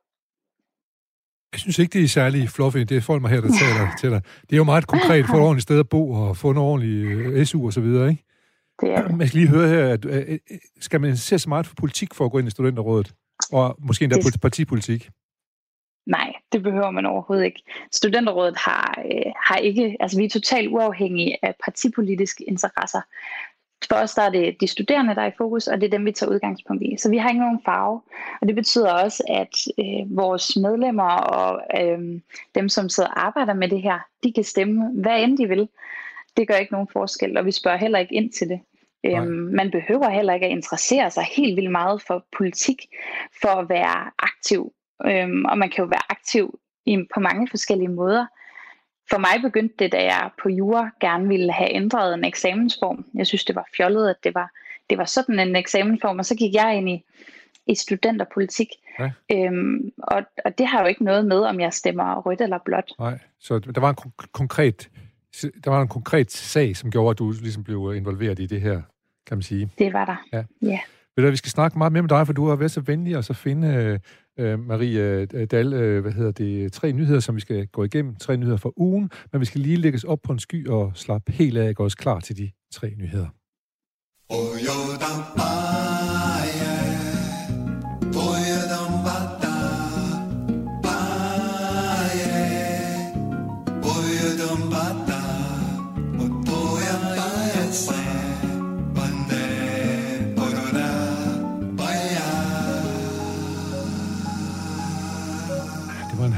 Jeg 1.54 1.60
synes 1.60 1.80
ikke, 1.80 1.94
det 2.00 2.04
er 2.04 2.08
særlig 2.08 2.50
fluffy. 2.50 2.78
Det 2.78 2.98
er 2.98 3.02
folk 3.02 3.22
mig 3.22 3.32
her, 3.32 3.42
der 3.42 3.48
taler 3.50 3.88
til 4.02 4.10
dig. 4.12 4.22
Det 4.42 4.54
er 4.54 4.58
jo 4.58 4.64
meget 4.64 4.88
konkret. 4.88 5.26
Få 5.26 5.36
et 5.36 5.42
ordentligt 5.42 5.64
sted 5.64 5.80
at 5.80 5.90
bo 5.90 6.12
og 6.12 6.38
få 6.38 6.50
en 6.50 6.58
ordentlig 6.58 7.06
øh, 7.06 7.46
SU 7.46 7.66
og 7.66 7.74
så 7.74 7.82
videre, 7.82 8.10
ikke? 8.10 8.24
Det 8.82 8.90
er 8.94 9.08
det. 9.08 9.20
Jeg 9.20 9.28
skal 9.28 9.40
lige 9.40 9.50
høre 9.50 9.68
her, 9.70 9.88
at, 9.94 10.06
skal 10.80 11.02
man 11.02 11.18
se 11.18 11.40
så 11.40 11.50
meget 11.50 11.68
for 11.68 11.76
politik 11.76 12.14
for 12.14 12.26
at 12.26 12.32
gå 12.32 12.38
ind 12.40 12.48
i 12.48 12.52
studenterrådet? 12.52 13.14
Og 13.52 13.76
måske 13.80 14.04
endda 14.04 14.18
Det- 14.20 14.42
partipolitik? 14.42 15.10
Det 16.52 16.64
behøver 16.64 16.92
man 16.92 17.06
overhovedet 17.06 17.46
ikke. 17.46 17.64
Studenterrådet 17.92 18.58
har, 18.58 19.04
øh, 19.06 19.32
har 19.46 19.58
ikke, 19.58 19.98
altså 20.00 20.18
vi 20.18 20.26
er 20.26 20.30
totalt 20.30 20.68
uafhængige 20.68 21.38
af 21.42 21.56
partipolitiske 21.66 22.44
interesser. 22.44 23.02
For 23.90 23.96
os 23.96 24.14
der 24.14 24.22
er 24.22 24.30
det 24.30 24.62
de 24.62 24.68
studerende, 24.68 25.16
der 25.16 25.22
er 25.22 25.28
i 25.28 25.38
fokus, 25.38 25.68
og 25.68 25.82
det 25.82 25.88
er 25.88 25.98
dem, 25.98 26.06
vi 26.06 26.12
tager 26.12 26.32
udgangspunkt 26.32 26.84
i. 26.84 26.96
Så 26.98 27.10
vi 27.10 27.18
har 27.18 27.30
ikke 27.30 27.42
nogen 27.42 27.62
farve. 27.66 28.02
Og 28.42 28.48
det 28.48 28.56
betyder 28.56 28.94
også, 28.94 29.24
at 29.30 29.86
øh, 29.86 30.18
vores 30.18 30.56
medlemmer 30.56 31.12
og 31.12 31.62
øh, 31.82 32.22
dem, 32.56 32.70
som 32.70 32.90
sidder 32.90 33.10
og 33.10 33.26
arbejder 33.26 33.54
med 33.54 33.70
det 33.70 33.82
her, 33.82 34.00
de 34.24 34.34
kan 34.34 34.44
stemme, 34.44 35.02
hvad 35.02 35.24
end 35.24 35.38
de 35.38 35.48
vil. 35.48 35.70
Det 36.38 36.48
gør 36.48 36.56
ikke 36.56 36.74
nogen 36.74 36.88
forskel, 36.94 37.38
og 37.38 37.46
vi 37.46 37.52
spørger 37.52 37.78
heller 37.78 38.00
ikke 38.00 38.16
ind 38.16 38.32
til 38.32 38.50
det. 38.50 38.60
Øhm, 39.06 39.50
man 39.56 39.72
behøver 39.72 40.10
heller 40.10 40.34
ikke 40.34 40.46
at 40.46 40.52
interessere 40.52 41.12
sig 41.12 41.24
helt 41.24 41.56
vildt 41.56 41.72
meget 41.72 42.02
for 42.02 42.26
politik, 42.38 42.86
for 43.42 43.50
at 43.50 43.70
være 43.70 44.12
aktiv 44.20 44.74
Øhm, 45.06 45.46
og 45.46 45.58
man 45.58 45.70
kan 45.70 45.84
jo 45.84 45.88
være 45.90 46.12
aktiv 46.12 46.60
i, 46.86 47.06
på 47.14 47.20
mange 47.20 47.48
forskellige 47.50 47.88
måder. 47.88 48.26
For 49.10 49.18
mig 49.18 49.42
begyndte 49.42 49.76
det, 49.80 49.92
da 49.92 50.04
jeg 50.04 50.30
på 50.44 50.50
jura 50.50 50.90
gerne 51.02 51.28
ville 51.28 51.52
have 51.52 51.76
ændret 51.76 52.14
en 52.14 52.26
eksamensform. 52.26 53.06
Jeg 53.14 53.28
synes, 53.28 53.46
det 53.46 53.56
var 53.56 53.68
fjollet, 53.78 54.10
at 54.10 54.16
det 54.24 54.36
var, 54.36 54.52
det 54.90 54.98
var 54.98 55.06
sådan 55.06 55.40
en 55.40 55.56
eksamensform, 55.56 56.20
og 56.20 56.26
så 56.26 56.36
gik 56.36 56.54
jeg 56.54 56.78
ind 56.78 56.90
i, 56.90 57.04
i 57.68 57.76
studenterpolitik. 57.76 58.68
Ja. 59.00 59.12
Øhm, 59.32 59.92
og, 59.98 60.24
og 60.46 60.58
det 60.58 60.68
har 60.68 60.82
jo 60.82 60.88
ikke 60.88 61.04
noget 61.04 61.26
med, 61.26 61.40
om 61.40 61.60
jeg 61.60 61.74
stemmer 61.74 62.22
rødt 62.22 62.42
eller 62.42 62.60
blåt. 62.66 62.94
Nej, 63.00 63.20
så 63.40 63.60
der 63.60 63.82
var 63.82 63.90
en 63.90 63.96
kon- 64.02 64.32
konkret, 64.32 64.90
der 65.64 65.70
var 65.70 65.82
en 65.82 65.88
konkret 65.88 66.32
sag, 66.32 66.76
som 66.78 66.92
gjorde, 66.92 67.10
at 67.10 67.20
du 67.20 67.32
ligesom 67.32 67.64
blev 67.64 67.94
involveret 67.96 68.40
i 68.40 68.46
det 68.46 68.62
her, 68.62 68.82
kan 69.28 69.38
man 69.38 69.42
sige. 69.42 69.70
Det 69.80 69.94
var 69.94 70.06
der. 70.06 70.16
Ja. 70.34 70.44
ja. 70.62 70.80
Ved 71.18 71.26
du, 71.26 71.30
vi 71.32 71.38
skal 71.38 71.52
snakke 71.52 71.78
meget 71.78 71.94
mere 71.94 72.02
med 72.02 72.10
dig, 72.10 72.26
for 72.26 72.34
du 72.34 72.48
har 72.48 72.56
været 72.56 72.72
så 72.72 72.82
venlig 72.82 73.16
at 73.16 73.26
så 73.26 73.34
finde, 73.34 73.68
øh, 73.68 74.00
øh 74.40 74.60
Marie 74.60 75.26
Dal, 75.26 75.46
Dahl, 75.46 75.74
øh, 75.74 76.02
hvad 76.02 76.12
hedder 76.12 76.32
det, 76.32 76.74
tre 76.74 76.92
nyheder, 76.92 77.20
som 77.20 77.36
vi 77.36 77.42
skal 77.42 77.68
gå 77.68 77.84
igennem. 77.84 78.16
Tre 78.16 78.38
nyheder 78.38 78.58
for 78.58 78.74
ugen, 78.80 79.10
men 79.32 79.42
vi 79.42 79.46
skal 79.46 79.62
lige 79.62 79.76
lægges 79.76 80.04
op 80.04 80.20
på 80.24 80.32
en 80.32 80.40
sky 80.40 80.68
og 80.68 80.92
slappe 80.96 81.32
helt 81.32 81.58
af 81.58 81.70
og 81.70 81.76
gå 81.76 81.86
os 81.86 81.96
klar 81.96 82.20
til 82.20 82.38
de 82.38 82.52
tre 82.74 82.94
nyheder. 82.98 83.28
Det 84.30 84.40
var 84.60 85.72
en 85.72 85.77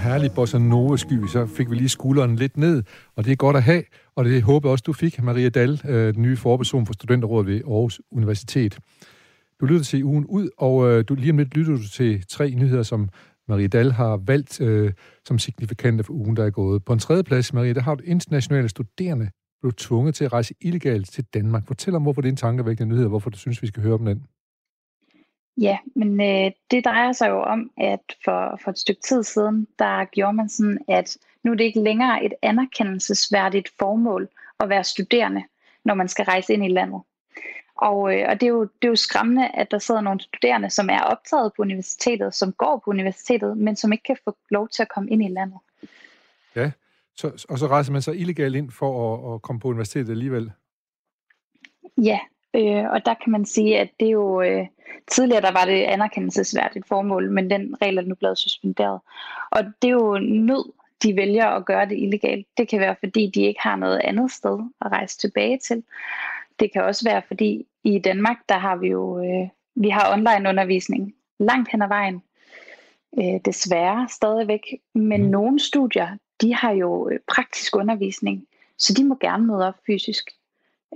herlig 0.10 0.32
bossa 0.32 0.58
nova 0.58 0.98
sky, 0.98 1.28
så 1.28 1.46
fik 1.46 1.70
vi 1.70 1.76
lige 1.76 1.90
skulderen 1.90 2.36
lidt 2.36 2.58
ned, 2.58 2.84
og 3.16 3.26
det 3.26 3.32
er 3.32 3.36
godt 3.36 3.56
at 3.56 3.64
have, 3.64 3.84
og 4.16 4.26
det 4.26 4.42
håber 4.44 4.70
jeg 4.70 4.72
også, 4.72 4.84
du 4.88 4.94
fik, 4.94 5.24
Maria 5.24 5.50
Dahl, 5.50 5.82
øh, 5.88 6.14
den 6.14 6.22
nye 6.22 6.38
forperson 6.38 6.86
for 6.86 6.94
Studenterrådet 6.94 7.48
ved 7.48 7.62
Aarhus 7.68 8.02
Universitet. 8.12 8.80
Du 9.62 9.66
lytter 9.66 9.84
til 9.84 10.04
ugen 10.04 10.26
ud, 10.26 10.50
og 10.58 10.92
øh, 10.92 11.04
du, 11.10 11.16
lige 11.16 11.32
om 11.32 11.38
lidt 11.38 11.56
lytter 11.58 11.76
du 11.76 11.88
til 11.88 12.26
tre 12.30 12.50
nyheder, 12.50 12.84
som 12.84 13.10
Marie 13.48 13.68
Dahl 13.68 13.92
har 13.92 14.18
valgt 14.26 14.62
øh, 14.62 14.94
som 15.28 15.40
signifikante 15.40 16.04
for 16.04 16.14
ugen, 16.14 16.36
der 16.36 16.46
er 16.46 16.50
gået. 16.50 16.86
På 16.86 16.94
en 16.94 17.00
tredje 17.00 17.24
plads, 17.24 17.54
Marie, 17.54 17.74
der 17.74 17.82
har 17.82 17.96
du 17.96 18.04
internationale 18.06 18.70
studerende 18.70 19.30
blev 19.62 19.74
tvunget 19.74 20.16
til 20.16 20.26
at 20.26 20.34
rejse 20.34 20.54
illegalt 20.62 21.12
til 21.12 21.26
Danmark. 21.34 21.68
Fortæl 21.68 21.96
om, 21.96 22.02
hvorfor 22.02 22.22
det 22.22 22.28
er 22.28 22.32
en 22.32 22.38
tankevækkende 22.38 22.90
nyhed, 22.90 23.04
og 23.04 23.10
hvorfor 23.10 23.30
du 23.30 23.38
synes, 23.38 23.62
vi 23.62 23.68
skal 23.68 23.84
høre 23.84 23.94
om 23.94 24.06
den. 24.06 24.24
Ja, 25.62 25.78
men 25.96 26.22
øh, 26.22 26.52
det 26.72 26.86
drejer 26.86 27.12
sig 27.12 27.30
jo 27.30 27.42
om, 27.42 27.72
at 27.78 28.16
for, 28.26 28.60
for 28.64 28.72
et 28.72 28.78
stykke 28.78 29.02
tid 29.02 29.24
siden, 29.24 29.68
der 29.80 30.06
gjorde 30.06 30.34
man 30.34 30.50
sådan, 30.50 30.80
at 30.88 31.18
nu 31.44 31.52
er 31.52 31.56
det 31.56 31.64
ikke 31.64 31.80
længere 31.80 32.26
et 32.26 32.34
anerkendelsesværdigt 32.42 33.70
formål 33.80 34.30
at 34.60 34.70
være 34.70 34.84
studerende, 34.84 35.44
når 35.86 35.94
man 35.94 36.08
skal 36.08 36.26
rejse 36.26 36.54
ind 36.54 36.66
i 36.66 36.68
landet. 36.68 37.02
Og, 37.76 38.16
øh, 38.16 38.26
og 38.30 38.42
det, 38.42 38.44
er 38.44 38.52
jo, 38.52 38.62
det 38.62 38.84
er 38.84 38.88
jo 38.88 38.96
skræmmende, 38.96 39.48
at 39.48 39.72
der 39.72 39.80
sidder 39.80 40.02
nogle 40.02 40.20
studerende, 40.20 40.70
som 40.70 40.90
er 40.90 41.02
optaget 41.02 41.52
på 41.56 41.62
universitetet, 41.62 42.36
som 42.36 42.54
går 42.54 42.82
på 42.86 42.92
universitetet, 42.92 43.58
men 43.58 43.76
som 43.76 43.92
ikke 43.92 44.04
kan 44.04 44.18
få 44.24 44.38
lov 44.50 44.70
til 44.70 44.82
at 44.82 44.90
komme 44.90 45.10
ind 45.10 45.24
i 45.24 45.28
landet. 45.28 45.60
Ja, 46.56 46.72
så, 47.16 47.46
og 47.50 47.60
så 47.60 47.68
rejser 47.68 47.92
man 47.92 48.02
sig 48.02 48.20
illegalt 48.20 48.56
ind 48.56 48.72
for 48.72 48.92
at, 49.14 49.36
at 49.36 49.42
komme 49.42 49.60
på 49.60 49.68
universitetet 49.68 50.10
alligevel. 50.10 50.52
Ja, 51.98 52.20
øh, 52.54 52.84
og 52.92 53.06
der 53.06 53.14
kan 53.24 53.32
man 53.32 53.46
sige, 53.46 53.80
at 53.80 53.90
det 54.00 54.08
er 54.08 54.12
jo... 54.12 54.42
Øh, 54.42 54.68
tidligere 55.08 55.42
der 55.42 55.52
var 55.52 55.66
det 55.66 55.84
anerkendelsesværdigt 55.84 56.88
formål, 56.88 57.32
men 57.32 57.50
den 57.50 57.76
regel 57.82 57.98
er 57.98 58.02
nu 58.02 58.16
blevet 58.16 58.38
suspenderet. 58.38 59.00
Og 59.52 59.64
det 59.82 59.88
er 59.88 59.94
jo 59.94 60.20
nød, 60.22 60.72
de 61.04 61.16
vælger 61.16 61.46
at 61.46 61.66
gøre 61.66 61.86
det 61.86 61.98
illegalt. 61.98 62.48
Det 62.58 62.68
kan 62.68 62.80
være, 62.80 62.96
fordi 63.00 63.32
de 63.36 63.42
ikke 63.42 63.60
har 63.62 63.76
noget 63.76 64.02
andet 64.04 64.32
sted 64.32 64.60
at 64.82 64.92
rejse 64.92 65.18
tilbage 65.18 65.58
til. 65.58 65.84
Det 66.60 66.74
kan 66.74 66.84
også 66.84 67.10
være, 67.10 67.22
fordi 67.28 67.66
i 67.84 68.00
Danmark, 68.00 68.38
der 68.50 68.58
har 68.58 68.76
vi 68.76 68.88
jo 68.88 69.20
øh, 69.24 69.50
vi 69.76 69.90
har 69.90 70.14
online 70.14 70.50
undervisning 70.50 71.16
langt 71.40 71.72
hen 71.72 71.82
ad 71.82 71.88
vejen. 71.88 72.22
Øh, 73.20 73.40
desværre 73.46 74.08
stadigvæk. 74.10 74.62
Men 74.96 75.24
mm. 75.24 75.30
nogle 75.30 75.60
studier, 75.60 76.18
de 76.42 76.56
har 76.56 76.72
jo 76.72 77.10
øh, 77.10 77.20
praktisk 77.28 77.76
undervisning, 77.76 78.48
så 78.78 78.94
de 78.94 79.04
må 79.04 79.18
gerne 79.22 79.48
møde 79.48 79.68
op 79.68 79.76
fysisk. 79.86 80.30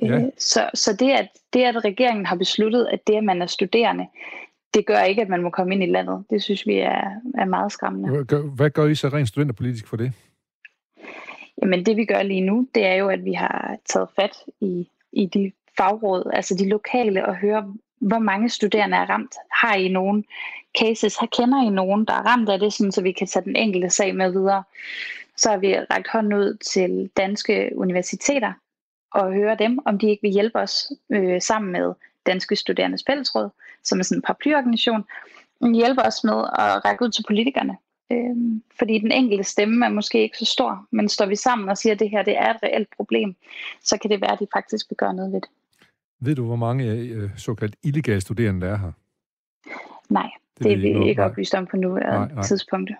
Ja. 0.01 0.15
Øh, 0.15 0.23
så 0.38 0.69
så 0.73 0.93
det, 0.93 1.12
at, 1.12 1.27
det, 1.53 1.63
at 1.63 1.86
regeringen 1.86 2.25
har 2.25 2.36
besluttet, 2.36 2.88
at 2.91 3.08
det, 3.08 3.15
at 3.15 3.23
man 3.23 3.41
er 3.41 3.45
studerende, 3.45 4.08
det 4.73 4.86
gør 4.86 5.01
ikke, 5.01 5.21
at 5.21 5.29
man 5.29 5.41
må 5.41 5.49
komme 5.49 5.73
ind 5.73 5.84
i 5.84 5.91
landet. 5.91 6.25
Det 6.29 6.43
synes 6.43 6.67
vi 6.67 6.79
er, 6.79 7.12
er 7.38 7.45
meget 7.45 7.71
skræmmende. 7.71 8.10
Hvad 8.10 8.25
gør, 8.25 8.41
hvad 8.41 8.69
gør 8.69 8.86
I 8.86 8.95
så 8.95 9.08
rent 9.08 9.27
studenterpolitisk 9.27 9.88
for 9.88 9.97
det? 9.97 10.13
Jamen 11.62 11.86
det 11.86 11.97
vi 11.97 12.06
gør 12.06 12.23
lige 12.23 12.41
nu, 12.41 12.67
det 12.75 12.86
er 12.86 12.93
jo, 12.93 13.10
at 13.10 13.25
vi 13.25 13.34
har 13.34 13.77
taget 13.86 14.10
fat 14.15 14.38
i, 14.62 14.88
i 15.12 15.25
de 15.25 15.51
fagråd, 15.77 16.32
altså 16.34 16.56
de 16.56 16.69
lokale, 16.69 17.25
og 17.25 17.36
høre, 17.36 17.73
hvor 17.99 18.19
mange 18.19 18.49
studerende 18.49 18.97
er 18.97 19.10
ramt. 19.10 19.36
Har 19.51 19.75
I 19.75 19.88
nogen 19.88 20.25
cases? 20.79 21.17
Har 21.17 21.27
kender 21.27 21.63
I 21.63 21.69
nogen, 21.69 22.06
der 22.06 22.13
er 22.13 22.25
ramt 22.25 22.49
af 22.49 22.60
det, 22.60 22.73
sådan, 22.73 22.91
så 22.91 23.01
vi 23.01 23.12
kan 23.12 23.27
tage 23.27 23.45
den 23.45 23.56
enkelte 23.56 23.89
sag 23.89 24.15
med 24.15 24.32
videre? 24.32 24.63
Så 25.38 25.49
har 25.49 25.58
vi 25.58 25.75
rækket 25.75 26.12
hånden 26.12 26.34
ud 26.34 26.58
til 26.58 27.10
danske 27.17 27.71
universiteter 27.75 28.53
og 29.13 29.34
høre 29.34 29.56
dem, 29.60 29.80
om 29.86 29.99
de 29.99 30.10
ikke 30.10 30.21
vil 30.21 30.32
hjælpe 30.32 30.60
os 30.60 30.91
øh, 31.10 31.41
sammen 31.41 31.71
med 31.71 31.93
Danske 32.26 32.56
Studerendes 32.56 33.04
Fællesråd, 33.08 33.49
som 33.84 33.99
er 33.99 34.04
sådan 34.04 34.17
en 34.17 34.21
paraplyorganisation, 34.21 35.04
hjælpe 35.73 36.02
os 36.02 36.23
med 36.23 36.39
at 36.60 36.86
række 36.86 37.06
ud 37.06 37.10
til 37.10 37.23
politikerne. 37.28 37.78
Øh, 38.12 38.36
fordi 38.80 38.99
den 38.99 39.12
enkelte 39.12 39.43
stemme 39.43 39.86
er 39.86 39.89
måske 39.89 40.21
ikke 40.21 40.38
så 40.38 40.45
stor, 40.45 40.88
men 40.91 41.10
står 41.10 41.26
vi 41.26 41.36
sammen 41.36 41.69
og 41.69 41.78
siger, 41.78 41.93
at 41.93 41.99
det 41.99 42.10
her 42.10 42.23
det 42.23 42.38
er 42.38 42.49
et 42.54 42.63
reelt 42.63 42.88
problem, 42.97 43.36
så 43.84 43.97
kan 43.97 44.10
det 44.10 44.21
være, 44.21 44.32
at 44.32 44.39
de 44.39 44.47
faktisk 44.54 44.86
vil 44.89 44.97
gøre 44.97 45.13
noget 45.13 45.34
ved 45.34 45.41
det. 45.41 45.49
Ved 46.19 46.36
du, 46.36 46.45
hvor 46.45 46.56
mange 46.56 46.86
øh, 46.86 47.30
såkaldt 47.38 47.76
illegale 47.84 48.21
studerende 48.21 48.65
der 48.65 48.73
er 48.73 48.78
her? 48.78 48.91
Nej, 50.10 50.30
det, 50.58 50.65
det 50.65 50.73
er 50.73 50.78
vi 50.78 51.10
ikke 51.10 51.23
oplyst 51.23 51.54
om 51.54 51.65
på 51.65 51.78
nuværende 51.78 52.43
tidspunkt. 52.43 52.91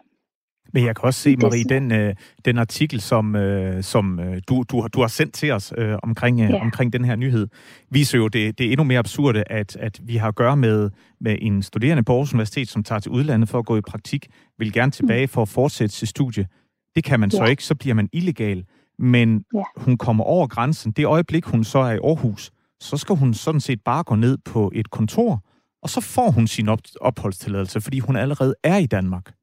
Men 0.74 0.86
jeg 0.86 0.96
kan 0.96 1.06
også 1.06 1.20
se, 1.20 1.36
Marie, 1.36 1.64
den, 1.64 1.92
øh, 1.92 2.16
den 2.46 2.58
artikel, 2.58 3.02
som, 3.02 3.36
øh, 3.36 3.84
som 3.84 4.20
øh, 4.20 4.42
du, 4.50 4.64
du, 4.70 4.88
du 4.94 5.02
har 5.02 5.08
sendt 5.08 5.34
til 5.34 5.52
os 5.52 5.74
øh, 5.78 5.98
omkring, 6.04 6.42
øh, 6.42 6.50
ja. 6.50 6.62
omkring 6.62 6.94
den 6.94 7.06
her 7.06 7.16
nyhed, 7.16 7.48
viser 7.90 8.18
jo 8.18 8.28
det, 8.28 8.58
det 8.58 8.68
er 8.68 8.72
endnu 8.72 8.84
mere 8.84 9.00
absurde, 9.00 9.44
at, 9.48 9.76
at 9.76 10.00
vi 10.04 10.16
har 10.16 10.28
at 10.28 10.36
gøre 10.36 10.58
med, 10.58 10.90
med 11.22 11.38
en 11.42 11.64
studerende 11.64 12.04
på 12.04 12.14
Aarhus 12.14 12.34
Universitet, 12.34 12.70
som 12.70 12.84
tager 12.84 13.00
til 13.00 13.12
udlandet 13.12 13.50
for 13.50 13.60
at 13.60 13.66
gå 13.66 13.78
i 13.78 13.82
praktik, 13.82 14.28
vil 14.58 14.74
gerne 14.74 14.92
tilbage 14.92 15.28
for 15.28 15.42
at 15.42 15.50
fortsætte 15.50 15.96
sit 15.96 16.10
studie. 16.10 16.48
Det 16.96 17.04
kan 17.04 17.20
man 17.20 17.30
ja. 17.34 17.38
så 17.38 17.46
ikke, 17.46 17.64
så 17.64 17.76
bliver 17.76 17.94
man 17.94 18.10
illegal. 18.14 18.66
Men 19.00 19.44
ja. 19.56 19.64
hun 19.78 19.98
kommer 19.98 20.24
over 20.24 20.48
grænsen. 20.48 20.92
Det 20.92 21.06
øjeblik, 21.06 21.46
hun 21.46 21.64
så 21.64 21.80
er 21.80 21.92
i 21.92 22.00
Aarhus, 22.04 22.52
så 22.80 22.98
skal 22.98 23.16
hun 23.16 23.34
sådan 23.34 23.62
set 23.62 23.80
bare 23.86 24.04
gå 24.04 24.16
ned 24.16 24.38
på 24.46 24.72
et 24.76 24.90
kontor, 24.90 25.44
og 25.84 25.90
så 25.90 26.02
får 26.02 26.32
hun 26.32 26.48
sin 26.48 26.70
op- 26.70 26.80
opholdstilladelse, 27.02 27.82
fordi 27.82 28.00
hun 28.00 28.16
allerede 28.16 28.56
er 28.64 28.78
i 28.78 28.86
Danmark. 28.86 29.34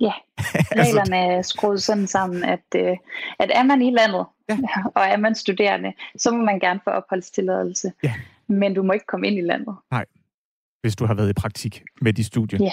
Ja, 0.00 0.12
reglerne 0.82 1.16
er 1.16 1.42
skruet 1.42 1.82
sådan 1.82 2.06
sammen, 2.06 2.44
at, 2.44 2.64
øh, 2.76 2.96
at 3.38 3.50
er 3.54 3.62
man 3.62 3.82
i 3.82 3.90
landet, 3.90 4.26
ja. 4.48 4.58
og 4.96 5.02
er 5.02 5.16
man 5.16 5.34
studerende, 5.34 5.92
så 6.16 6.30
må 6.30 6.44
man 6.44 6.60
gerne 6.60 6.80
få 6.84 6.90
opholdstilladelse. 6.90 7.92
Ja. 8.02 8.14
Men 8.46 8.74
du 8.74 8.82
må 8.82 8.92
ikke 8.92 9.06
komme 9.06 9.26
ind 9.26 9.38
i 9.38 9.40
landet. 9.40 9.76
Nej, 9.90 10.04
hvis 10.80 10.96
du 10.96 11.06
har 11.06 11.14
været 11.14 11.30
i 11.30 11.32
praktik 11.32 11.82
med 12.00 12.12
de 12.12 12.24
studier. 12.24 12.58
Ja. 12.62 12.72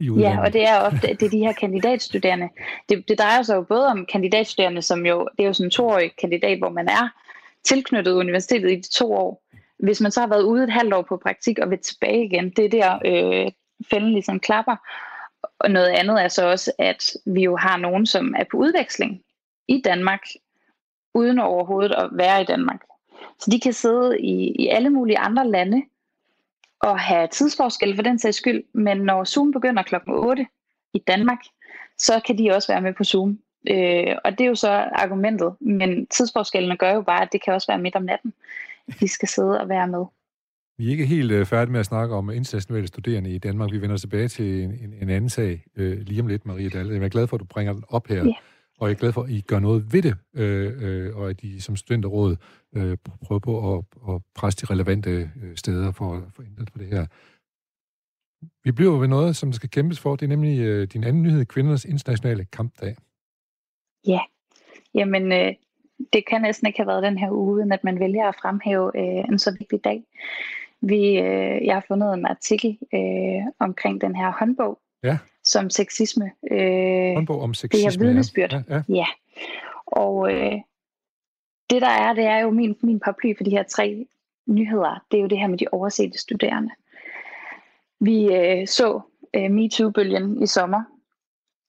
Ja, 0.00 0.40
og 0.40 0.52
det 0.52 0.68
er 0.68 0.80
ofte 0.80 1.06
det 1.06 1.22
er 1.22 1.30
de 1.30 1.38
her 1.38 1.52
kandidatstuderende. 1.52 2.48
Det, 2.88 3.08
det 3.08 3.18
drejer 3.18 3.42
sig 3.42 3.56
jo 3.56 3.62
både 3.62 3.86
om 3.86 4.06
kandidatstuderende, 4.12 4.82
som 4.82 5.06
jo, 5.06 5.28
det 5.36 5.42
er 5.42 5.46
jo 5.46 5.52
sådan 5.52 5.66
en 5.66 5.70
toårig 5.70 6.12
kandidat, 6.20 6.58
hvor 6.58 6.70
man 6.70 6.88
er 6.88 7.08
tilknyttet 7.64 8.12
universitetet 8.12 8.70
i 8.70 8.76
de 8.76 8.90
to 8.90 9.12
år. 9.12 9.42
Hvis 9.78 10.00
man 10.00 10.12
så 10.12 10.20
har 10.20 10.28
været 10.28 10.42
ude 10.42 10.64
et 10.64 10.72
halvt 10.72 10.94
år 10.94 11.02
på 11.02 11.16
praktik 11.16 11.58
og 11.58 11.70
vil 11.70 11.78
tilbage 11.78 12.24
igen, 12.24 12.50
det 12.50 12.64
er 12.64 12.68
der 12.68 12.98
øh, 13.04 13.50
fælden 13.90 14.12
ligesom 14.12 14.40
klapper. 14.40 14.76
Og 15.58 15.70
noget 15.70 15.88
andet 15.88 16.22
er 16.22 16.28
så 16.28 16.46
også, 16.46 16.72
at 16.78 17.16
vi 17.26 17.42
jo 17.42 17.56
har 17.56 17.76
nogen, 17.76 18.06
som 18.06 18.34
er 18.38 18.44
på 18.50 18.56
udveksling 18.56 19.22
i 19.68 19.82
Danmark, 19.84 20.22
uden 21.14 21.38
overhovedet 21.38 21.94
at 21.94 22.08
være 22.12 22.42
i 22.42 22.44
Danmark. 22.44 22.80
Så 23.38 23.50
de 23.50 23.60
kan 23.60 23.72
sidde 23.72 24.20
i, 24.20 24.52
i 24.58 24.68
alle 24.68 24.90
mulige 24.90 25.18
andre 25.18 25.50
lande 25.50 25.82
og 26.80 26.98
have 26.98 27.28
tidsforskel 27.28 27.94
for 27.94 28.02
den 28.02 28.18
sags 28.18 28.36
skyld, 28.36 28.64
men 28.72 28.96
når 28.96 29.24
Zoom 29.24 29.52
begynder 29.52 29.82
klokken 29.82 30.14
8 30.14 30.46
i 30.94 30.98
Danmark, 30.98 31.38
så 31.98 32.20
kan 32.26 32.38
de 32.38 32.50
også 32.50 32.72
være 32.72 32.82
med 32.82 32.94
på 32.94 33.04
Zoom. 33.04 33.38
Øh, 33.70 34.16
og 34.24 34.32
det 34.32 34.40
er 34.40 34.48
jo 34.48 34.54
så 34.54 34.70
argumentet, 34.92 35.54
men 35.60 36.06
tidsforskellene 36.06 36.76
gør 36.76 36.92
jo 36.92 37.02
bare, 37.02 37.22
at 37.22 37.32
det 37.32 37.42
kan 37.42 37.54
også 37.54 37.66
være 37.66 37.78
midt 37.78 37.96
om 37.96 38.02
natten, 38.02 38.34
de 39.00 39.08
skal 39.08 39.28
sidde 39.28 39.60
og 39.60 39.68
være 39.68 39.88
med. 39.88 40.04
Vi 40.78 40.86
er 40.86 40.90
ikke 40.90 41.06
helt 41.06 41.32
øh, 41.32 41.46
færdige 41.46 41.72
med 41.72 41.80
at 41.80 41.86
snakke 41.86 42.14
om 42.14 42.30
internationale 42.30 42.86
studerende 42.86 43.30
i 43.30 43.38
Danmark. 43.38 43.72
Vi 43.72 43.80
vender 43.80 43.96
tilbage 43.96 44.28
til 44.28 44.62
en, 44.62 44.70
en, 44.70 44.94
en 45.02 45.10
anden 45.10 45.30
sag 45.30 45.64
øh, 45.76 45.98
lige 45.98 46.20
om 46.20 46.26
lidt, 46.26 46.46
Marie 46.46 46.68
Dalle. 46.68 46.94
Jeg 46.94 47.02
er 47.02 47.08
glad 47.08 47.26
for, 47.26 47.36
at 47.36 47.40
du 47.40 47.44
bringer 47.44 47.72
den 47.72 47.84
op 47.88 48.06
her. 48.06 48.24
Ja. 48.24 48.32
Og 48.78 48.88
jeg 48.88 48.94
er 48.94 48.98
glad 48.98 49.12
for, 49.12 49.22
at 49.22 49.30
I 49.30 49.40
gør 49.40 49.58
noget 49.58 49.92
ved 49.92 50.02
det, 50.02 50.16
øh, 50.34 50.72
øh, 50.80 51.16
og 51.16 51.30
at 51.30 51.42
I 51.42 51.60
som 51.60 51.76
studenterråd 51.76 52.36
øh, 52.76 52.96
prøver 53.24 53.38
på 53.38 53.74
at, 53.74 53.84
at 54.14 54.22
presse 54.34 54.66
de 54.66 54.72
relevante 54.72 55.10
øh, 55.42 55.56
steder 55.56 55.92
for 55.92 56.14
at 56.14 56.22
få 56.36 56.42
ændret 56.42 56.72
på 56.72 56.78
det 56.78 56.86
her. 56.86 57.06
Vi 58.64 58.72
bliver 58.72 58.98
ved 58.98 59.08
noget, 59.08 59.36
som 59.36 59.50
der 59.50 59.56
skal 59.56 59.70
kæmpes 59.70 60.00
for. 60.00 60.16
Det 60.16 60.24
er 60.26 60.28
nemlig 60.28 60.60
øh, 60.60 60.88
din 60.92 61.04
anden 61.04 61.22
nyhed, 61.22 61.44
kvindernes 61.44 61.84
internationale 61.84 62.44
kampdag. 62.44 62.96
Ja, 64.06 64.20
jamen 64.94 65.32
øh, 65.32 65.54
det 66.12 66.26
kan 66.26 66.42
næsten 66.42 66.66
ikke 66.66 66.78
have 66.78 66.86
været 66.86 67.02
den 67.02 67.18
her 67.18 67.30
uge, 67.30 67.54
uden 67.54 67.72
at 67.72 67.84
man 67.84 68.00
vælger 68.00 68.28
at 68.28 68.36
fremhæve 68.42 68.90
øh, 68.96 69.24
en 69.32 69.38
så 69.38 69.56
vigtig 69.58 69.84
dag. 69.84 70.04
Vi, 70.80 71.18
øh, 71.18 71.64
jeg 71.66 71.74
har 71.74 71.84
fundet 71.88 72.14
en 72.14 72.26
artikel 72.26 72.78
øh, 72.94 73.42
omkring 73.58 74.00
den 74.00 74.16
her 74.16 74.32
håndbog, 74.38 74.78
Ja. 75.02 75.18
som 75.44 75.70
sexisme. 75.70 76.30
Øh, 76.50 77.14
Håndbog 77.14 77.40
om 77.40 77.54
sexisme. 77.54 78.04
vidnesbyrd. 78.06 78.52
Ja, 78.52 78.62
ja. 78.68 78.82
Ja, 78.88 79.06
og 79.86 80.32
øh, 80.34 80.52
det 81.70 81.82
der 81.82 81.88
er, 81.88 82.12
det 82.12 82.24
er 82.24 82.38
jo 82.38 82.50
min, 82.50 82.76
min 82.82 83.00
paraply 83.00 83.32
for 83.36 83.44
de 83.44 83.50
her 83.50 83.62
tre 83.62 84.06
nyheder, 84.46 85.04
det 85.10 85.16
er 85.18 85.22
jo 85.22 85.28
det 85.28 85.38
her 85.38 85.46
med 85.46 85.58
de 85.58 85.66
oversete 85.72 86.18
studerende. 86.18 86.70
Vi 88.00 88.34
øh, 88.34 88.66
så 88.66 89.00
øh, 89.34 89.50
MeToo-bølgen 89.50 90.42
i 90.42 90.46
sommer, 90.46 90.82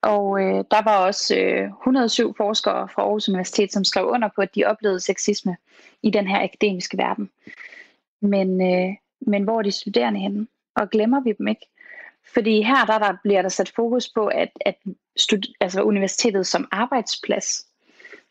og 0.02 0.42
øh, 0.42 0.64
der 0.72 0.84
var 0.84 1.06
også 1.06 1.36
øh, 1.38 1.68
107 1.68 2.34
forskere 2.38 2.90
fra 2.90 3.02
Aarhus 3.02 3.30
Universitet, 3.30 3.74
som 3.74 3.84
skrev 3.84 4.06
under 4.08 4.30
på, 4.36 4.42
at 4.42 4.56
de 4.56 4.66
oplevede 4.66 5.00
sexisme 5.00 5.58
i 6.04 6.10
den 6.10 6.28
her 6.28 6.44
akademiske 6.44 6.98
verden. 6.98 7.30
Men, 8.22 8.62
øh, 8.62 8.96
men 9.20 9.44
hvor 9.44 9.58
er 9.58 9.62
de 9.62 9.72
studerende 9.72 10.20
henne? 10.20 10.48
Og 10.76 10.90
glemmer 10.90 11.22
vi 11.22 11.34
dem 11.38 11.48
ikke? 11.48 11.68
Fordi 12.34 12.62
her 12.62 12.86
der, 12.86 13.00
der 13.00 13.18
bliver 13.24 13.42
der 13.42 13.50
sat 13.50 13.72
fokus 13.76 14.10
på, 14.10 14.28
at, 14.28 14.50
at 14.62 14.76
stud- 15.20 15.54
altså 15.60 15.84
universitetet 15.84 16.48
som 16.48 16.68
arbejdsplads 16.72 17.68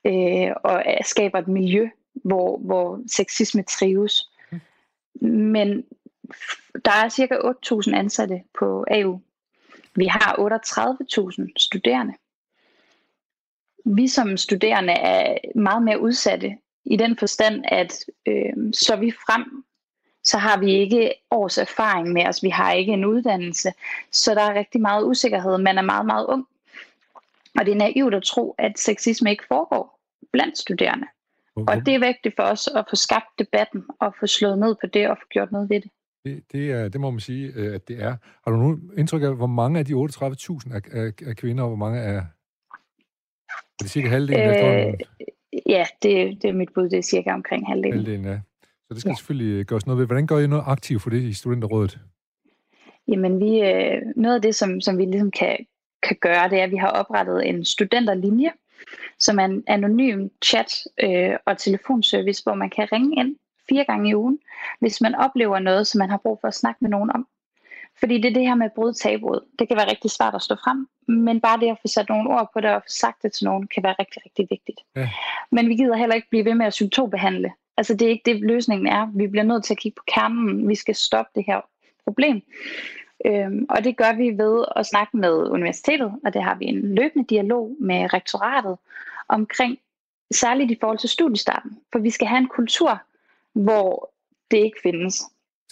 øh, 0.06 0.50
og 0.64 0.84
øh, 0.86 1.04
skaber 1.04 1.38
et 1.38 1.48
miljø, 1.48 1.88
hvor, 2.14 2.58
hvor 2.58 3.00
sexisme 3.06 3.62
trives. 3.62 4.30
Men 5.20 5.84
der 6.84 6.90
er 7.04 7.08
cirka 7.08 7.34
8.000 7.34 7.94
ansatte 7.94 8.42
på 8.58 8.84
AU. 8.90 9.20
Vi 9.94 10.06
har 10.06 10.36
38.000 11.40 11.52
studerende. 11.56 12.14
Vi 13.84 14.08
som 14.08 14.36
studerende 14.36 14.92
er 14.92 15.38
meget 15.54 15.82
mere 15.82 16.00
udsatte 16.00 16.56
i 16.84 16.96
den 16.96 17.16
forstand, 17.16 17.64
at 17.68 18.04
øh, 18.26 18.72
så 18.72 18.96
vi 18.96 19.10
frem, 19.10 19.64
så 20.30 20.38
har 20.38 20.58
vi 20.60 20.70
ikke 20.72 21.12
års 21.30 21.58
erfaring 21.58 22.08
med 22.12 22.28
os. 22.28 22.42
Vi 22.42 22.48
har 22.48 22.72
ikke 22.72 22.92
en 22.92 23.04
uddannelse. 23.04 23.72
Så 24.12 24.34
der 24.34 24.42
er 24.42 24.54
rigtig 24.54 24.80
meget 24.80 25.04
usikkerhed. 25.04 25.58
Man 25.58 25.78
er 25.78 25.82
meget, 25.82 26.06
meget 26.06 26.26
ung. 26.26 26.46
Og 27.58 27.66
det 27.66 27.72
er 27.72 27.76
naivt 27.76 28.14
at 28.14 28.22
tro, 28.22 28.54
at 28.58 28.78
sexisme 28.78 29.30
ikke 29.30 29.44
foregår 29.48 29.98
blandt 30.32 30.58
studerende. 30.58 31.06
Hvor- 31.54 31.64
Og 31.70 31.86
det 31.86 31.94
er 31.94 31.98
vigtigt 31.98 32.36
for 32.36 32.42
os 32.42 32.68
at 32.76 32.84
få 32.90 32.96
skabt 32.96 33.38
debatten 33.38 33.84
og 34.00 34.14
få 34.20 34.26
slået 34.26 34.58
ned 34.58 34.74
på 34.80 34.86
det 34.86 35.08
og 35.08 35.16
få 35.16 35.26
gjort 35.30 35.52
noget 35.52 35.70
ved 35.70 35.80
det. 35.80 35.90
Det, 36.24 36.42
det, 36.52 36.70
er, 36.72 36.88
det 36.88 37.00
må 37.00 37.10
man 37.10 37.20
sige, 37.20 37.52
øh, 37.54 37.74
at 37.74 37.88
det 37.88 38.02
er. 38.02 38.16
Har 38.44 38.50
du 38.52 38.56
nogen 38.56 38.90
indtryk 38.98 39.22
af, 39.22 39.36
hvor 39.36 39.46
mange 39.46 39.78
af 39.78 39.84
de 39.84 39.92
38.000 39.92 39.98
er, 40.74 40.80
er, 40.92 41.12
er 41.26 41.34
kvinder, 41.34 41.62
og 41.62 41.68
hvor 41.68 41.76
mange 41.76 42.00
er... 42.00 42.16
Er 42.18 43.82
det 43.82 43.90
cirka 43.90 44.08
halvdelen 44.08 44.48
Øh, 44.48 44.86
øh? 44.88 44.94
Ja, 45.66 45.84
det, 46.02 46.42
det 46.42 46.48
er 46.48 46.52
mit 46.52 46.68
bud. 46.74 46.88
Det 46.88 46.98
er 46.98 47.02
cirka 47.02 47.30
omkring 47.30 47.66
halvdelen. 47.66 47.92
Halvdelen, 47.98 48.24
ja. 48.24 48.38
Så 48.88 48.94
det 48.94 49.00
skal 49.00 49.10
ja. 49.10 49.14
Selvfølgelig 49.14 49.66
gøres 49.66 49.86
noget 49.86 49.98
ved. 49.98 50.06
Hvordan 50.06 50.26
gør 50.26 50.38
I 50.38 50.46
noget 50.46 50.64
aktivt 50.66 51.02
for 51.02 51.10
det 51.10 51.22
i 51.22 51.32
Studenterrådet? 51.32 51.98
Jamen, 53.08 53.40
vi, 53.40 53.60
øh, 53.60 54.02
noget 54.16 54.34
af 54.34 54.42
det, 54.42 54.54
som, 54.54 54.80
som 54.80 54.98
vi 54.98 55.04
ligesom 55.04 55.30
kan, 55.30 55.56
kan 56.02 56.16
gøre, 56.20 56.48
det 56.50 56.58
er, 56.58 56.64
at 56.64 56.70
vi 56.70 56.76
har 56.76 56.88
oprettet 56.88 57.48
en 57.48 57.64
studenterlinje, 57.64 58.50
som 59.18 59.38
er 59.38 59.44
en 59.44 59.64
anonym 59.66 60.28
chat- 60.44 60.84
øh, 61.02 61.36
og 61.46 61.58
telefonservice, 61.58 62.42
hvor 62.42 62.54
man 62.54 62.70
kan 62.70 62.88
ringe 62.92 63.20
ind 63.20 63.36
fire 63.68 63.84
gange 63.84 64.10
i 64.10 64.14
ugen, 64.14 64.38
hvis 64.80 65.00
man 65.00 65.14
oplever 65.14 65.58
noget, 65.58 65.86
som 65.86 65.98
man 65.98 66.10
har 66.10 66.16
brug 66.16 66.38
for 66.40 66.48
at 66.48 66.54
snakke 66.54 66.78
med 66.80 66.90
nogen 66.90 67.10
om. 67.14 67.26
Fordi 68.00 68.14
det 68.20 68.24
er 68.28 68.34
det 68.34 68.42
her 68.42 68.54
med 68.54 68.66
at 68.66 68.72
bryde 68.72 68.94
tabuet. 68.94 69.40
Det 69.58 69.68
kan 69.68 69.76
være 69.76 69.90
rigtig 69.90 70.10
svært 70.10 70.34
at 70.34 70.42
stå 70.42 70.54
frem, 70.54 70.88
men 71.08 71.40
bare 71.40 71.60
det 71.60 71.68
at 71.70 71.78
få 71.82 71.88
sat 71.88 72.08
nogle 72.08 72.30
ord 72.30 72.50
på 72.52 72.60
det 72.60 72.70
og 72.70 72.82
få 72.82 72.88
sagt 72.88 73.22
det 73.22 73.32
til 73.32 73.44
nogen, 73.44 73.68
kan 73.74 73.82
være 73.82 73.94
rigtig, 73.98 74.22
rigtig 74.24 74.46
vigtigt. 74.50 74.80
Ja. 74.96 75.10
Men 75.52 75.68
vi 75.68 75.74
gider 75.76 75.96
heller 75.96 76.14
ikke 76.14 76.30
blive 76.30 76.44
ved 76.44 76.54
med 76.54 76.66
at 76.66 76.74
symptombehandle. 76.74 77.50
Altså 77.78 77.94
det 77.94 78.06
er 78.06 78.10
ikke 78.10 78.32
det, 78.32 78.40
løsningen 78.40 78.86
er. 78.86 79.06
Vi 79.14 79.26
bliver 79.26 79.44
nødt 79.44 79.64
til 79.64 79.74
at 79.74 79.78
kigge 79.78 79.96
på 79.96 80.04
kernen. 80.14 80.68
Vi 80.68 80.74
skal 80.74 80.94
stoppe 80.94 81.30
det 81.34 81.44
her 81.46 81.60
problem. 82.04 82.42
Øhm, 83.26 83.66
og 83.70 83.84
det 83.84 83.96
gør 83.96 84.16
vi 84.16 84.28
ved 84.42 84.64
at 84.76 84.86
snakke 84.86 85.16
med 85.16 85.32
universitetet, 85.32 86.12
og 86.24 86.34
det 86.34 86.42
har 86.42 86.54
vi 86.54 86.64
en 86.64 86.94
løbende 86.94 87.26
dialog 87.28 87.76
med 87.80 88.12
rektoratet 88.12 88.76
omkring, 89.28 89.78
særligt 90.30 90.70
i 90.70 90.76
forhold 90.80 90.98
til 90.98 91.08
studiestarten. 91.08 91.78
For 91.92 91.98
vi 91.98 92.10
skal 92.10 92.26
have 92.26 92.38
en 92.38 92.48
kultur, 92.48 93.00
hvor 93.52 94.10
det 94.50 94.56
ikke 94.56 94.78
findes. 94.82 95.22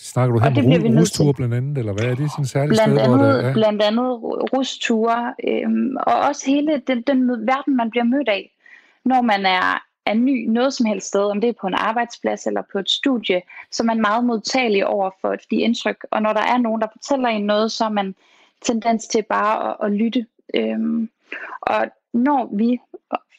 Snakker 0.01 0.35
du 0.35 0.41
her 0.41 0.49
om 0.49 0.55
nødt 0.55 1.01
rusture 1.01 1.35
blandt 1.35 1.55
andet, 1.55 1.79
eller 1.79 1.93
hvad 1.93 2.05
er 2.05 2.15
det 2.15 2.31
sådan 2.31 2.47
særligt 2.47 2.71
Blandt 2.71 3.01
sted, 3.01 3.09
hvor 3.09 3.27
andet, 3.27 3.45
det 3.45 3.51
er? 3.51 3.53
blandt 3.53 3.83
andet 3.83 4.11
rusture, 4.55 5.35
øhm, 5.49 5.97
og 5.97 6.15
også 6.29 6.47
hele 6.47 6.83
den, 6.87 7.03
den 7.03 7.47
verden, 7.47 7.77
man 7.77 7.91
bliver 7.91 8.05
mødt 8.05 8.29
af, 8.29 8.53
når 9.05 9.23
man 9.23 9.47
er, 9.47 9.86
er 10.07 10.15
ny 10.15 10.49
noget 10.49 10.75
som 10.75 10.87
helst 10.87 11.07
sted, 11.07 11.25
om 11.25 11.41
det 11.41 11.49
er 11.49 11.61
på 11.61 11.67
en 11.67 11.75
arbejdsplads 11.75 12.47
eller 12.47 12.63
på 12.73 12.79
et 12.79 12.91
studie, 12.91 13.43
så 13.71 13.83
er 13.83 13.85
man 13.85 14.01
meget 14.01 14.25
modtagelig 14.25 14.87
over 14.87 15.11
for 15.21 15.37
de 15.51 15.57
indtryk. 15.57 16.07
Og 16.11 16.23
når 16.23 16.33
der 16.33 16.41
er 16.41 16.59
nogen, 16.59 16.81
der 16.81 16.87
fortæller 16.93 17.29
en 17.29 17.47
noget, 17.47 17.73
så 17.73 17.85
er 17.85 17.89
man 17.89 18.15
tendens 18.63 19.07
til 19.07 19.23
bare 19.23 19.71
at, 19.71 19.77
at 19.87 19.93
lytte. 19.93 20.27
Øhm, 20.55 21.11
og 21.61 21.87
når 22.13 22.57
vi 22.57 22.81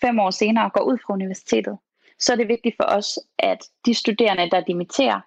fem 0.02 0.20
år 0.20 0.30
senere 0.30 0.70
går 0.70 0.82
ud 0.82 0.98
fra 1.06 1.14
universitetet, 1.14 1.78
så 2.20 2.32
er 2.34 2.38
det 2.38 2.48
vigtigt 2.48 2.76
for 2.76 2.84
os, 2.84 3.20
at 3.40 3.66
de 3.86 3.94
studerende, 3.94 4.50
der 4.50 4.62
dimitterer, 4.62 5.20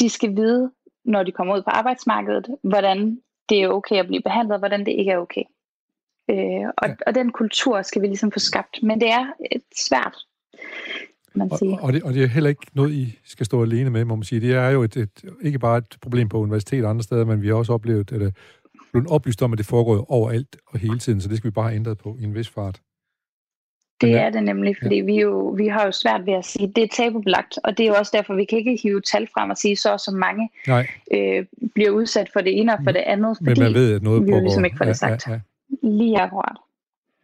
de 0.00 0.08
skal 0.08 0.36
vide, 0.36 0.70
når 1.04 1.22
de 1.22 1.32
kommer 1.32 1.56
ud 1.56 1.62
på 1.62 1.70
arbejdsmarkedet, 1.70 2.56
hvordan 2.62 3.20
det 3.48 3.62
er 3.62 3.68
okay 3.68 3.96
at 3.96 4.06
blive 4.06 4.22
behandlet, 4.22 4.52
og 4.52 4.58
hvordan 4.58 4.86
det 4.86 4.92
ikke 4.92 5.10
er 5.10 5.18
okay. 5.18 5.42
Øh, 6.30 6.68
og, 6.76 6.88
Ja. 6.88 6.94
og 7.06 7.14
den 7.14 7.32
kultur 7.32 7.82
skal 7.82 8.02
vi 8.02 8.06
ligesom 8.06 8.32
få 8.32 8.38
skabt. 8.38 8.82
Men 8.82 9.00
det 9.00 9.10
er 9.10 9.26
et 9.52 9.62
svært, 9.76 10.14
kan 10.14 10.33
man 11.34 11.50
sige. 11.58 11.72
Og, 11.72 11.82
og, 11.82 11.92
det, 11.92 12.02
og 12.02 12.14
det 12.14 12.22
er 12.22 12.26
heller 12.26 12.50
ikke 12.50 12.66
noget, 12.72 12.92
I 12.92 13.18
skal 13.24 13.46
stå 13.46 13.62
alene 13.62 13.90
med, 13.90 14.04
må 14.04 14.14
man 14.16 14.24
sige. 14.24 14.40
Det 14.40 14.54
er 14.54 14.68
jo 14.68 14.82
et, 14.82 14.96
et, 14.96 15.24
ikke 15.42 15.58
bare 15.58 15.78
et 15.78 15.96
problem 16.00 16.28
på 16.28 16.38
universitet 16.38 16.84
og 16.84 16.90
andre 16.90 17.02
steder, 17.02 17.24
men 17.24 17.42
vi 17.42 17.48
har 17.48 17.54
også 17.54 17.72
oplevet, 17.72 18.12
at 18.12 18.20
det 18.20 18.34
blevet 18.92 19.10
oplyst 19.10 19.42
om, 19.42 19.52
at 19.52 19.58
det 19.58 19.66
foregår 19.66 20.06
overalt 20.12 20.56
og 20.66 20.78
hele 20.78 20.98
tiden, 20.98 21.20
så 21.20 21.28
det 21.28 21.36
skal 21.36 21.48
vi 21.50 21.52
bare 21.52 21.64
have 21.64 21.76
ændret 21.76 21.98
på 21.98 22.16
i 22.20 22.24
en 22.24 22.34
vis 22.34 22.48
fart. 22.48 22.80
Det 24.00 24.08
Ja. 24.08 24.18
er 24.18 24.30
det 24.30 24.42
nemlig, 24.44 24.76
fordi 24.82 24.94
vi, 24.94 25.20
jo, 25.20 25.54
vi 25.56 25.66
har 25.68 25.84
jo 25.84 25.92
svært 25.92 26.26
ved 26.26 26.32
at 26.32 26.44
sige, 26.44 26.72
det 26.76 26.84
er 26.84 26.88
tabubelagt, 26.96 27.58
og 27.64 27.78
det 27.78 27.84
er 27.84 27.88
jo 27.88 27.94
også 27.94 28.12
derfor, 28.14 28.34
vi 28.34 28.44
kan 28.44 28.58
ikke 28.58 28.78
hive 28.82 29.00
tal 29.00 29.28
frem 29.34 29.50
og 29.50 29.56
sige, 29.56 29.76
så 29.76 29.92
og 29.92 30.00
så 30.00 30.10
mange 30.10 30.50
Nej, 30.66 30.86
øh, 31.14 31.46
bliver 31.74 31.90
udsat 31.90 32.30
for 32.32 32.40
det 32.40 32.60
ene 32.60 32.72
og 32.72 32.78
for 32.84 32.92
det 32.92 33.00
andet, 33.06 33.36
men 33.40 33.50
fordi 33.50 33.60
man 33.60 33.74
ved, 33.74 33.94
at 33.94 34.02
noget 34.02 34.26
vi 34.26 34.30
jo 34.32 34.40
ligesom 34.40 34.64
ikke 34.64 34.76
får 34.76 34.84
det 34.84 34.96
sagt. 34.96 35.26
Ja, 35.26 35.32
ja. 35.32 35.40
lige 35.82 36.18
akkurat. 36.20 36.56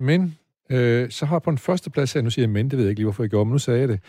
Men 0.01 0.39
øh, 0.71 1.11
så 1.11 1.27
har 1.27 1.39
på 1.39 1.51
en 1.51 1.59
første 1.59 1.91
plads 1.91 2.13
her, 2.13 2.23
nu 2.23 2.31
siger 2.31 2.43
jeg 2.43 2.51
men, 2.51 2.71
det 2.71 2.79
ved 2.79 2.85
jeg 2.85 2.91
ikke 2.91 3.01
lige, 3.01 3.07
hvorfor 3.07 3.23
jeg 3.23 3.31
gjorde, 3.31 3.45
men 3.45 3.53
nu 3.53 3.59
sagde 3.59 3.81
jeg 3.81 3.89
det. 3.89 4.01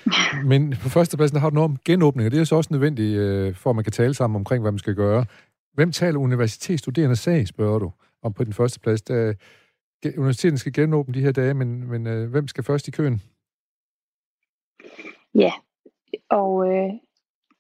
Men 0.46 0.76
på 0.84 0.90
første 0.90 1.18
der 1.18 1.40
har 1.40 1.50
du 1.50 1.54
noget 1.54 1.70
om 1.70 1.78
genåbning, 1.86 2.26
og 2.26 2.32
det 2.32 2.40
er 2.40 2.44
så 2.44 2.56
også 2.56 2.74
nødvendigt, 2.74 3.18
øh, 3.18 3.56
for 3.56 3.70
at 3.70 3.76
man 3.76 3.84
kan 3.84 3.94
tale 3.94 4.14
sammen 4.14 4.36
omkring, 4.36 4.62
hvad 4.62 4.72
man 4.72 4.80
skal 4.80 4.96
gøre. 4.96 5.26
Hvem 5.74 5.92
taler 5.92 6.20
universitetsstuderende 6.20 7.16
sag, 7.16 7.48
spørger 7.48 7.80
du, 7.80 7.92
om 8.24 8.34
på 8.34 8.44
den 8.44 8.54
første 8.54 8.80
plads. 8.80 9.02
Der, 9.02 9.34
universiteten 10.18 10.58
skal 10.58 10.74
genåbne 10.74 11.14
de 11.14 11.22
her 11.22 11.32
dage, 11.32 11.54
men, 11.54 11.90
men 11.90 12.08
øh, 12.08 12.30
hvem 12.32 12.48
skal 12.48 12.64
først 12.64 12.88
i 12.88 12.92
køen? 12.92 13.22
Ja, 15.36 15.52
og 16.30 16.68
øh, 16.68 16.94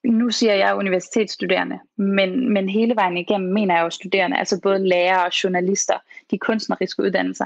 nu 0.03 0.29
siger 0.29 0.53
jeg 0.53 0.75
universitetsstuderende, 0.75 1.79
men, 1.95 2.53
men 2.53 2.69
hele 2.69 2.95
vejen 2.95 3.17
igennem 3.17 3.53
mener 3.53 3.75
jeg 3.75 3.83
jo 3.83 3.89
studerende, 3.89 4.37
altså 4.37 4.59
både 4.63 4.87
lærere 4.87 5.25
og 5.25 5.43
journalister, 5.43 5.97
de 6.31 6.37
kunstneriske 6.37 7.03
uddannelser. 7.03 7.45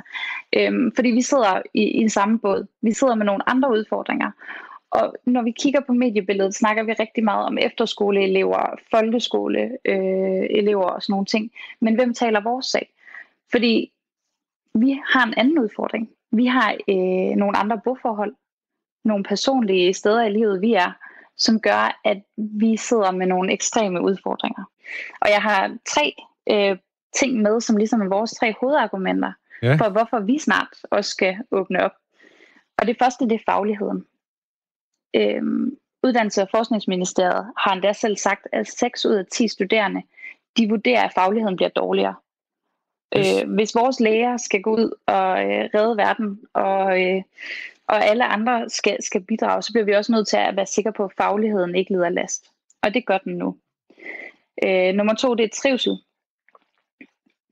Øhm, 0.53 0.91
fordi 0.95 1.09
vi 1.09 1.21
sidder 1.21 1.61
i, 1.73 1.83
i 1.83 1.99
den 1.99 2.09
samme 2.09 2.39
båd. 2.39 2.67
Vi 2.81 2.93
sidder 2.93 3.15
med 3.15 3.25
nogle 3.25 3.49
andre 3.49 3.71
udfordringer. 3.71 4.31
Og 4.91 5.15
når 5.25 5.41
vi 5.41 5.51
kigger 5.51 5.79
på 5.87 5.93
mediebilledet, 5.93 6.55
snakker 6.55 6.83
vi 6.83 6.93
rigtig 6.93 7.23
meget 7.23 7.45
om 7.45 7.57
efterskoleelever, 7.57 8.79
folkeskoleelever 8.91 9.77
øh, 9.85 10.47
elever 10.49 10.85
og 10.85 11.01
sådan 11.01 11.13
nogle 11.13 11.25
ting. 11.25 11.51
Men 11.81 11.95
hvem 11.95 12.13
taler 12.13 12.39
vores 12.39 12.65
sag? 12.65 12.93
Fordi 13.51 13.91
vi 14.73 14.99
har 15.07 15.25
en 15.25 15.33
anden 15.37 15.59
udfordring. 15.59 16.09
Vi 16.31 16.45
har 16.45 16.73
øh, 16.89 17.35
nogle 17.37 17.57
andre 17.57 17.81
boforhold, 17.83 18.35
nogle 19.03 19.23
personlige 19.23 19.93
steder 19.93 20.23
i 20.23 20.29
livet, 20.29 20.61
vi 20.61 20.73
er, 20.73 20.91
som 21.37 21.59
gør, 21.59 22.01
at 22.05 22.17
vi 22.37 22.77
sidder 22.77 23.11
med 23.11 23.27
nogle 23.27 23.53
ekstreme 23.53 24.01
udfordringer. 24.01 24.63
Og 25.21 25.29
jeg 25.29 25.41
har 25.41 25.77
tre 25.85 26.15
øh, 26.49 26.77
ting 27.19 27.41
med, 27.41 27.61
som 27.61 27.77
ligesom 27.77 28.01
er 28.01 28.09
vores 28.09 28.31
tre 28.31 28.53
hovedargumenter 28.59 29.31
Ja. 29.61 29.75
for, 29.75 29.89
hvorfor 29.89 30.19
vi 30.19 30.39
snart 30.39 30.67
også 30.91 31.11
skal 31.11 31.37
åbne 31.51 31.83
op. 31.83 31.91
Og 32.77 32.87
det 32.87 32.95
første, 32.99 33.25
det 33.25 33.35
er 33.35 33.43
fagligheden. 33.51 34.05
Øhm, 35.15 35.77
Uddannelses- 36.07 36.41
og 36.41 36.47
Forskningsministeriet 36.51 37.53
har 37.57 37.73
endda 37.73 37.93
selv 37.93 38.17
sagt, 38.17 38.47
at 38.51 38.67
6 38.67 39.05
ud 39.05 39.13
af 39.13 39.25
10 39.31 39.47
studerende, 39.47 40.01
de 40.57 40.69
vurderer, 40.69 41.03
at 41.03 41.11
fagligheden 41.15 41.55
bliver 41.55 41.69
dårligere. 41.69 42.15
Yes. 43.17 43.43
Øh, 43.43 43.53
hvis 43.53 43.75
vores 43.75 43.99
læger 43.99 44.37
skal 44.37 44.61
gå 44.61 44.75
ud 44.75 44.91
og 45.05 45.43
øh, 45.45 45.69
redde 45.73 45.97
verden, 45.97 46.39
og, 46.53 47.03
øh, 47.03 47.23
og 47.87 48.05
alle 48.05 48.25
andre 48.25 48.69
skal, 48.69 48.97
skal 49.03 49.21
bidrage, 49.21 49.61
så 49.61 49.73
bliver 49.73 49.85
vi 49.85 49.91
også 49.91 50.11
nødt 50.11 50.27
til 50.27 50.37
at 50.37 50.55
være 50.55 50.65
sikre 50.65 50.93
på, 50.93 51.03
at 51.03 51.11
fagligheden 51.17 51.75
ikke 51.75 51.91
lider 51.91 52.09
last. 52.09 52.51
Og 52.81 52.93
det 52.93 53.05
gør 53.05 53.17
den 53.17 53.33
nu. 53.33 53.55
Øh, 54.63 54.93
nummer 54.93 55.13
to, 55.13 55.35
det 55.35 55.43
er 55.43 55.49
trivsel. 55.53 55.97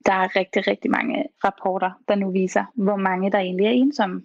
Der 0.06 0.12
er 0.12 0.36
rigtig, 0.36 0.66
rigtig 0.66 0.90
mange 0.90 1.24
rapporter, 1.44 1.90
der 2.08 2.14
nu 2.14 2.30
viser, 2.30 2.64
hvor 2.74 2.96
mange 2.96 3.30
der 3.30 3.38
egentlig 3.38 3.66
er 3.66 3.70
ensomme. 3.70 4.22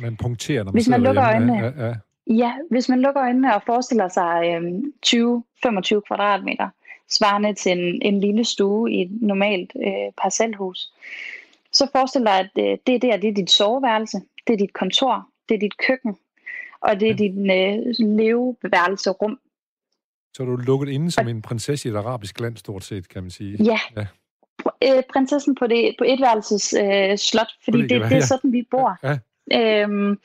Man 0.00 0.16
punkterer, 0.16 0.64
når 0.64 0.72
man 0.72 0.76
Hvis 0.76 0.88
man 0.88 1.02
lukker 1.02 1.22
derhjemme. 1.22 1.52
øjnene. 1.52 1.82
Ja, 1.82 1.86
ja, 1.86 1.94
ja. 2.26 2.52
Hvis 2.70 2.88
man 2.88 3.00
lukker 3.00 3.22
øjnene 3.22 3.54
og 3.54 3.62
forestiller 3.66 4.08
sig 4.08 4.42
øhm, 4.54 4.92
20-25 5.06 6.00
kvadratmeter, 6.00 6.68
svarende 7.10 7.54
til 7.54 7.72
en, 7.72 8.02
en 8.02 8.20
lille 8.20 8.44
stue 8.44 8.92
i 8.92 9.02
et 9.02 9.10
normalt 9.20 9.72
øh, 9.86 10.12
parcelhus. 10.22 10.92
Så 11.72 11.88
forestil 11.92 12.20
dig, 12.20 12.38
at 12.38 12.50
øh, 12.58 12.78
det 12.86 13.02
der 13.02 13.16
det 13.16 13.28
er 13.30 13.34
dit 13.34 13.50
soveværelse, 13.50 14.20
det 14.48 14.54
er 14.54 14.58
dit 14.58 14.72
kontor, 14.72 15.28
det 15.48 15.54
er 15.54 15.58
dit 15.58 15.78
køkken, 15.86 16.16
og 16.80 17.00
det 17.00 17.10
er 17.10 17.14
dit 17.14 17.32
øh, 17.32 18.08
leveværelserum. 18.18 19.38
Så 20.34 20.42
er 20.42 20.46
du 20.46 20.56
lukket 20.56 20.88
inde 20.88 21.10
som 21.10 21.28
en 21.28 21.42
prinsesse 21.42 21.88
i 21.88 21.92
et 21.92 21.96
arabisk 21.96 22.40
land, 22.40 22.56
stort 22.56 22.84
set, 22.84 23.08
kan 23.08 23.22
man 23.22 23.30
sige. 23.30 23.64
Ja. 23.64 23.80
ja. 23.96 24.06
Øh, 24.84 25.02
prinsessen 25.12 25.54
på, 25.54 25.66
det, 25.66 25.94
på 25.98 26.04
et 26.04 26.20
værelses 26.20 26.74
øh, 26.74 27.18
slot, 27.18 27.52
fordi 27.64 27.82
det, 27.82 27.90
det, 27.90 28.10
det 28.10 28.16
er 28.16 28.26
sådan, 28.26 28.52
vi 28.52 28.66
bor. 28.70 28.98
Ja. 29.02 29.18
ja. 29.50 29.82
Øhm, 29.82 30.18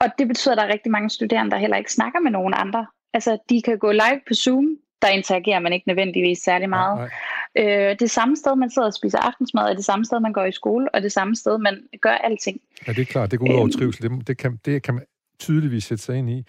og 0.00 0.08
det 0.18 0.28
betyder, 0.28 0.52
at 0.52 0.58
der 0.58 0.64
er 0.64 0.72
rigtig 0.72 0.92
mange 0.92 1.10
studerende, 1.10 1.50
der 1.50 1.58
heller 1.58 1.76
ikke 1.76 1.92
snakker 1.92 2.20
med 2.20 2.30
nogen 2.30 2.54
andre. 2.56 2.86
Altså, 3.14 3.38
de 3.50 3.62
kan 3.62 3.78
gå 3.78 3.92
live 3.92 4.20
på 4.28 4.34
Zoom, 4.34 4.76
der 5.02 5.08
interagerer 5.08 5.60
man 5.60 5.72
ikke 5.72 5.88
nødvendigvis 5.88 6.38
særlig 6.38 6.68
meget. 6.68 6.98
Nej, 6.98 7.08
nej. 7.56 7.90
Øh, 7.90 7.96
det 8.00 8.10
samme 8.10 8.36
sted, 8.36 8.56
man 8.56 8.70
sidder 8.70 8.88
og 8.88 8.94
spiser 8.94 9.18
aftensmad, 9.18 9.70
er 9.70 9.74
det 9.74 9.84
samme 9.84 10.04
sted, 10.04 10.20
man 10.20 10.32
går 10.32 10.44
i 10.44 10.52
skole, 10.52 10.94
og 10.94 11.02
det 11.02 11.12
samme 11.12 11.36
sted, 11.36 11.58
man 11.58 11.82
gør 12.00 12.10
alting. 12.10 12.60
Ja, 12.86 12.92
det 12.92 13.00
er 13.00 13.04
klart. 13.04 13.30
Det 13.30 13.38
går 13.38 13.46
ud 13.46 13.54
over 13.54 13.62
øhm, 13.62 13.72
trivsel. 13.72 14.02
Det, 14.02 14.26
det, 14.26 14.38
kan, 14.38 14.60
det 14.64 14.82
kan 14.82 14.94
man 14.94 15.04
tydeligvis 15.38 15.84
sætte 15.84 16.04
sig 16.04 16.16
ind 16.16 16.30
i. 16.30 16.44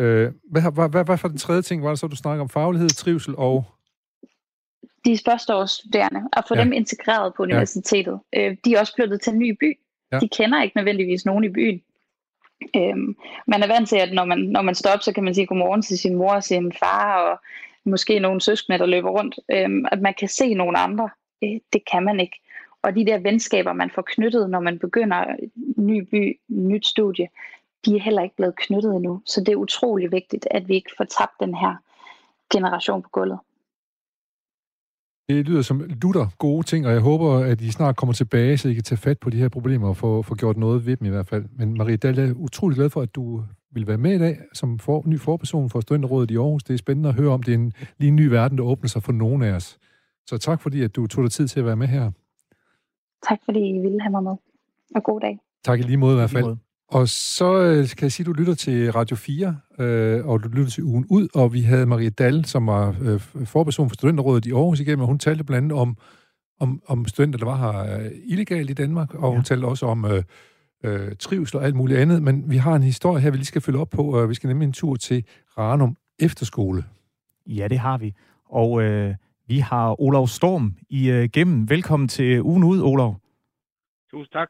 Øh, 0.00 0.32
hvad, 0.50 0.62
hvad, 0.72 0.88
hvad, 0.88 1.04
hvad 1.04 1.18
for 1.18 1.28
den 1.28 1.38
tredje 1.38 1.62
ting 1.62 1.82
var 1.82 1.88
det 1.88 1.98
så, 1.98 2.06
du 2.06 2.16
snakker 2.16 2.42
om? 2.42 2.48
Faglighed, 2.48 2.88
trivsel 2.88 3.34
og... 3.36 3.64
De 5.04 5.18
førsteårsstuderende, 5.24 6.22
og 6.32 6.44
få 6.48 6.54
ja. 6.54 6.64
dem 6.64 6.72
integreret 6.72 7.34
på 7.34 7.42
universitetet. 7.42 8.20
Ja. 8.32 8.50
Øh, 8.50 8.56
de 8.64 8.74
er 8.74 8.80
også 8.80 8.92
flyttet 8.96 9.20
til 9.20 9.32
en 9.32 9.38
ny 9.38 9.56
by. 9.60 9.78
Ja. 10.12 10.18
De 10.18 10.28
kender 10.28 10.62
ikke 10.62 10.76
nødvendigvis 10.76 11.24
nogen 11.26 11.44
i 11.44 11.48
byen. 11.48 11.82
Øhm, 12.76 13.16
man 13.46 13.62
er 13.62 13.66
vant 13.66 13.88
til, 13.88 13.96
at 13.96 14.12
når 14.12 14.24
man, 14.24 14.38
når 14.38 14.62
man 14.62 14.74
står 14.74 14.90
op, 14.90 15.02
så 15.02 15.12
kan 15.12 15.24
man 15.24 15.34
sige 15.34 15.46
godmorgen 15.46 15.82
til 15.82 15.98
sin 15.98 16.14
mor 16.14 16.34
og 16.34 16.44
sin 16.44 16.72
far, 16.72 17.16
og 17.16 17.40
måske 17.84 18.18
nogle 18.18 18.40
søskende, 18.40 18.78
der 18.78 18.86
løber 18.86 19.10
rundt. 19.10 19.38
øh, 19.48 19.84
at 19.92 20.00
man 20.00 20.14
kan 20.14 20.28
se 20.28 20.54
nogle 20.54 20.78
andre. 20.78 21.10
Øh, 21.44 21.60
det 21.72 21.82
kan 21.92 22.02
man 22.02 22.20
ikke. 22.20 22.40
Og 22.82 22.96
de 22.96 23.06
der 23.06 23.18
venskaber, 23.18 23.72
man 23.72 23.90
får 23.90 24.02
knyttet, 24.02 24.50
når 24.50 24.60
man 24.60 24.78
begynder 24.78 25.36
ny 25.76 26.00
by, 26.10 26.40
nyt 26.48 26.86
studie, 26.86 27.28
de 27.86 27.96
er 27.96 28.00
heller 28.00 28.22
ikke 28.22 28.36
blevet 28.36 28.56
knyttet 28.56 28.94
endnu. 28.94 29.22
Så 29.26 29.40
det 29.40 29.52
er 29.52 29.56
utrolig 29.56 30.12
vigtigt, 30.12 30.48
at 30.50 30.68
vi 30.68 30.74
ikke 30.74 30.90
får 30.96 31.04
tabt 31.04 31.40
den 31.40 31.54
her 31.54 31.76
generation 32.52 33.02
på 33.02 33.08
gulvet. 33.08 33.38
Det 35.28 35.48
lyder 35.48 35.62
som 35.62 35.80
lutter 35.80 36.26
gode 36.38 36.66
ting, 36.66 36.86
og 36.86 36.92
jeg 36.92 37.00
håber, 37.00 37.38
at 37.38 37.60
I 37.60 37.70
snart 37.70 37.96
kommer 37.96 38.12
tilbage, 38.12 38.58
så 38.58 38.68
I 38.68 38.74
kan 38.74 38.82
tage 38.82 38.98
fat 38.98 39.18
på 39.18 39.30
de 39.30 39.36
her 39.36 39.48
problemer 39.48 39.88
og 39.88 39.96
få, 39.96 40.22
få 40.22 40.34
gjort 40.34 40.56
noget 40.56 40.86
ved 40.86 40.96
dem 40.96 41.06
i 41.06 41.10
hvert 41.10 41.26
fald. 41.26 41.44
Men 41.56 41.74
Marie 41.78 41.96
Dahl, 41.96 42.18
jeg 42.18 42.28
er 42.28 42.34
utrolig 42.34 42.76
glad 42.76 42.90
for, 42.90 43.00
at 43.00 43.14
du 43.14 43.42
vil 43.70 43.86
være 43.86 43.98
med 43.98 44.14
i 44.14 44.18
dag 44.18 44.38
som 44.52 44.78
for, 44.78 45.02
ny 45.06 45.20
forperson 45.20 45.70
for 45.70 45.80
Studenterrådet 45.80 46.30
i 46.30 46.36
Aarhus. 46.36 46.64
Det 46.64 46.74
er 46.74 46.78
spændende 46.78 47.08
at 47.08 47.14
høre 47.14 47.30
om, 47.30 47.42
det 47.42 47.54
er 47.54 47.58
en 47.58 47.72
lige 47.98 48.08
en 48.08 48.16
ny 48.16 48.26
verden, 48.26 48.58
der 48.58 48.64
åbner 48.64 48.88
sig 48.88 49.02
for 49.02 49.12
nogen 49.12 49.42
af 49.42 49.52
os. 49.52 49.78
Så 50.26 50.38
tak 50.38 50.60
fordi, 50.60 50.82
at 50.82 50.96
du 50.96 51.06
tog 51.06 51.24
dig 51.24 51.32
tid 51.32 51.48
til 51.48 51.60
at 51.60 51.66
være 51.66 51.76
med 51.76 51.86
her. 51.86 52.10
Tak 53.28 53.38
fordi 53.44 53.60
I 53.60 53.78
ville 53.78 54.00
have 54.00 54.10
mig 54.10 54.22
med. 54.22 54.36
Og 54.94 55.02
god 55.04 55.20
dag. 55.20 55.38
Tak 55.64 55.78
i 55.80 55.82
lige 55.82 55.96
måde 55.96 56.12
i 56.12 56.16
hvert 56.16 56.30
fald. 56.30 56.56
Og 56.88 57.08
så 57.08 57.62
øh, 57.62 57.88
kan 57.88 58.02
jeg 58.02 58.12
sige, 58.12 58.24
at 58.24 58.26
du 58.26 58.32
lytter 58.32 58.54
til 58.54 58.92
Radio 58.92 59.16
4, 59.16 59.56
øh, 59.78 60.26
og 60.26 60.42
du 60.42 60.48
lytter 60.48 60.70
til 60.70 60.84
ugen 60.84 61.06
ud, 61.10 61.28
og 61.34 61.52
vi 61.52 61.60
havde 61.60 61.86
Marie 61.86 62.10
Dahl, 62.10 62.44
som 62.44 62.66
var 62.66 62.96
øh, 63.02 63.20
forperson 63.46 63.88
for 63.90 63.94
Studenterrådet 63.94 64.46
i 64.46 64.52
Aarhus 64.52 64.80
igennem, 64.80 65.00
og 65.00 65.06
hun 65.06 65.18
talte 65.18 65.44
blandt 65.44 65.64
andet 65.64 65.78
om, 65.78 65.96
om, 66.60 66.82
om 66.86 67.06
studenter, 67.06 67.38
der 67.38 67.46
var 67.46 67.56
her 67.56 67.98
øh, 67.98 68.10
illegalt 68.24 68.70
i 68.70 68.74
Danmark, 68.74 69.14
og 69.14 69.30
ja. 69.30 69.34
hun 69.34 69.44
talte 69.44 69.64
også 69.64 69.86
om 69.86 70.04
øh, 70.04 70.22
øh, 70.84 71.16
trivsel 71.16 71.56
og 71.56 71.64
alt 71.64 71.74
muligt 71.74 71.98
andet. 71.98 72.22
Men 72.22 72.50
vi 72.50 72.56
har 72.56 72.76
en 72.76 72.82
historie 72.82 73.22
her, 73.22 73.30
vi 73.30 73.36
lige 73.36 73.46
skal 73.46 73.62
følge 73.62 73.78
op 73.78 73.90
på, 73.90 74.02
og 74.02 74.28
vi 74.28 74.34
skal 74.34 74.48
nemlig 74.48 74.66
en 74.66 74.72
tur 74.72 74.96
til 74.96 75.24
Ranum 75.58 75.96
Efterskole. 76.18 76.84
Ja, 77.46 77.68
det 77.68 77.78
har 77.78 77.98
vi. 77.98 78.14
Og 78.44 78.82
øh, 78.82 79.14
vi 79.48 79.58
har 79.58 80.00
Olav 80.00 80.26
Storm 80.26 80.76
i 80.90 81.10
øh. 81.10 81.68
Velkommen 81.68 82.08
til 82.08 82.42
ugen 82.42 82.64
ud, 82.64 82.80
Olav. 82.80 83.16
Tusind 84.10 84.32
tak. 84.32 84.48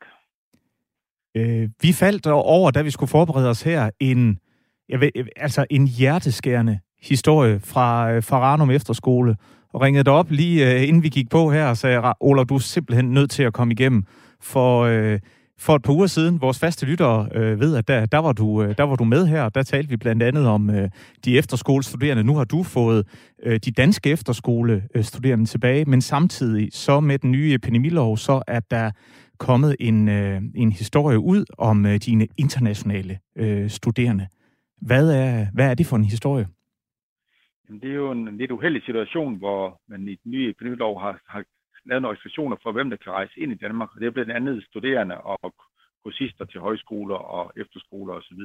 Øh, 1.36 1.68
vi 1.82 1.92
faldt 1.92 2.26
over, 2.26 2.70
da 2.70 2.82
vi 2.82 2.90
skulle 2.90 3.10
forberede 3.10 3.50
os 3.50 3.62
her, 3.62 3.90
en, 4.00 4.38
jeg 4.88 5.00
ved, 5.00 5.10
øh, 5.16 5.26
altså 5.36 5.66
en 5.70 5.86
hjerteskærende 5.86 6.78
historie 7.02 7.60
fra, 7.60 8.12
øh, 8.12 8.22
fra 8.22 8.40
Ranum 8.40 8.70
Efterskole, 8.70 9.36
og 9.72 9.80
ringede 9.80 10.04
dig 10.04 10.12
op 10.12 10.30
lige 10.30 10.74
øh, 10.74 10.88
inden 10.88 11.02
vi 11.02 11.08
gik 11.08 11.30
på 11.30 11.50
her 11.50 11.66
og 11.66 11.76
sagde, 11.76 12.14
Ola, 12.20 12.44
du 12.44 12.54
er 12.54 12.58
simpelthen 12.58 13.10
nødt 13.10 13.30
til 13.30 13.42
at 13.42 13.52
komme 13.52 13.72
igennem, 13.72 14.04
for, 14.40 14.82
øh, 14.82 15.18
for 15.58 15.76
et 15.76 15.82
par 15.82 15.92
uger 15.92 16.06
siden, 16.06 16.40
vores 16.40 16.58
faste 16.58 16.86
lyttere 16.86 17.28
øh, 17.34 17.60
ved, 17.60 17.76
at 17.76 17.88
der, 17.88 18.06
der, 18.06 18.18
var 18.18 18.32
du, 18.32 18.62
øh, 18.62 18.74
der 18.78 18.84
var 18.84 18.96
du 18.96 19.04
med 19.04 19.26
her, 19.26 19.48
der 19.48 19.62
talte 19.62 19.90
vi 19.90 19.96
blandt 19.96 20.22
andet 20.22 20.46
om 20.46 20.70
øh, 20.70 20.90
de 21.24 21.38
efterskolestuderende. 21.38 22.24
Nu 22.24 22.36
har 22.36 22.44
du 22.44 22.62
fået 22.62 23.06
øh, 23.42 23.60
de 23.64 23.70
danske 23.70 24.10
efterskolestuderende 24.10 25.44
tilbage, 25.44 25.84
men 25.84 26.00
samtidig 26.00 26.68
så 26.72 27.00
med 27.00 27.18
den 27.18 27.30
nye 27.30 27.54
epidemilov, 27.54 28.16
så 28.16 28.42
er 28.46 28.60
der 28.60 28.90
kommet 29.38 29.76
en, 29.80 30.08
øh, 30.08 30.42
en 30.54 30.72
historie 30.72 31.18
ud 31.18 31.44
om 31.58 31.86
øh, 31.86 31.94
dine 31.94 32.28
internationale 32.38 33.18
øh, 33.36 33.68
studerende. 33.68 34.28
Hvad 34.80 35.10
er, 35.10 35.46
hvad 35.54 35.70
er 35.70 35.74
det 35.74 35.86
for 35.86 35.96
en 35.96 36.04
historie? 36.04 36.46
Jamen, 37.68 37.80
det 37.80 37.90
er 37.90 37.94
jo 37.94 38.10
en 38.10 38.36
lidt 38.36 38.50
uheldig 38.50 38.82
situation, 38.82 39.36
hvor 39.36 39.80
man 39.88 40.08
i 40.08 40.14
den 40.14 40.30
nye 40.32 40.50
epidemilov 40.50 41.00
har, 41.00 41.20
har 41.28 41.44
lavet 41.86 42.02
nogle 42.02 42.16
restriktioner 42.16 42.56
for, 42.62 42.72
hvem 42.72 42.90
der 42.90 42.96
kan 42.96 43.12
rejse 43.12 43.40
ind 43.40 43.52
i 43.52 43.62
Danmark. 43.64 43.88
Og 43.94 44.00
det 44.00 44.06
er 44.06 44.10
blandt 44.10 44.32
andet 44.32 44.64
studerende 44.64 45.16
og 45.20 45.54
kursister 46.04 46.44
til 46.44 46.60
højskoler 46.60 47.16
og 47.16 47.52
efterskoler 47.56 48.14
osv. 48.14 48.42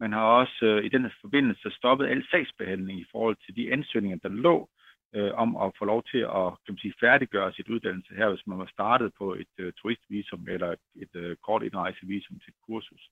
Man 0.00 0.12
har 0.12 0.24
også 0.40 0.58
øh, 0.62 0.84
i 0.84 0.88
den 0.88 1.10
forbindelse 1.20 1.70
stoppet 1.70 2.06
al 2.06 2.24
sagsbehandling 2.30 3.00
i 3.00 3.06
forhold 3.12 3.36
til 3.44 3.56
de 3.56 3.72
ansøgninger, 3.72 4.18
der 4.22 4.28
lå 4.28 4.68
øh, 5.14 5.32
om 5.34 5.56
at 5.56 5.72
få 5.78 5.84
lov 5.84 6.02
til 6.12 6.18
at 6.18 6.46
kan 6.62 6.72
man 6.74 6.78
sige, 6.78 7.00
færdiggøre 7.00 7.52
sit 7.52 7.68
uddannelse 7.68 8.14
her, 8.14 8.28
hvis 8.28 8.46
man 8.46 8.58
var 8.58 8.70
startet 8.76 9.12
på 9.18 9.34
et 9.34 9.54
øh, 9.58 9.72
turistvisum 9.72 10.46
eller 10.48 10.68
et, 10.72 10.84
et 11.02 11.14
øh, 11.14 11.36
kort 11.46 11.62
indrejsevisum 11.62 12.38
til 12.40 12.50
et 12.50 12.60
kursus. 12.66 13.04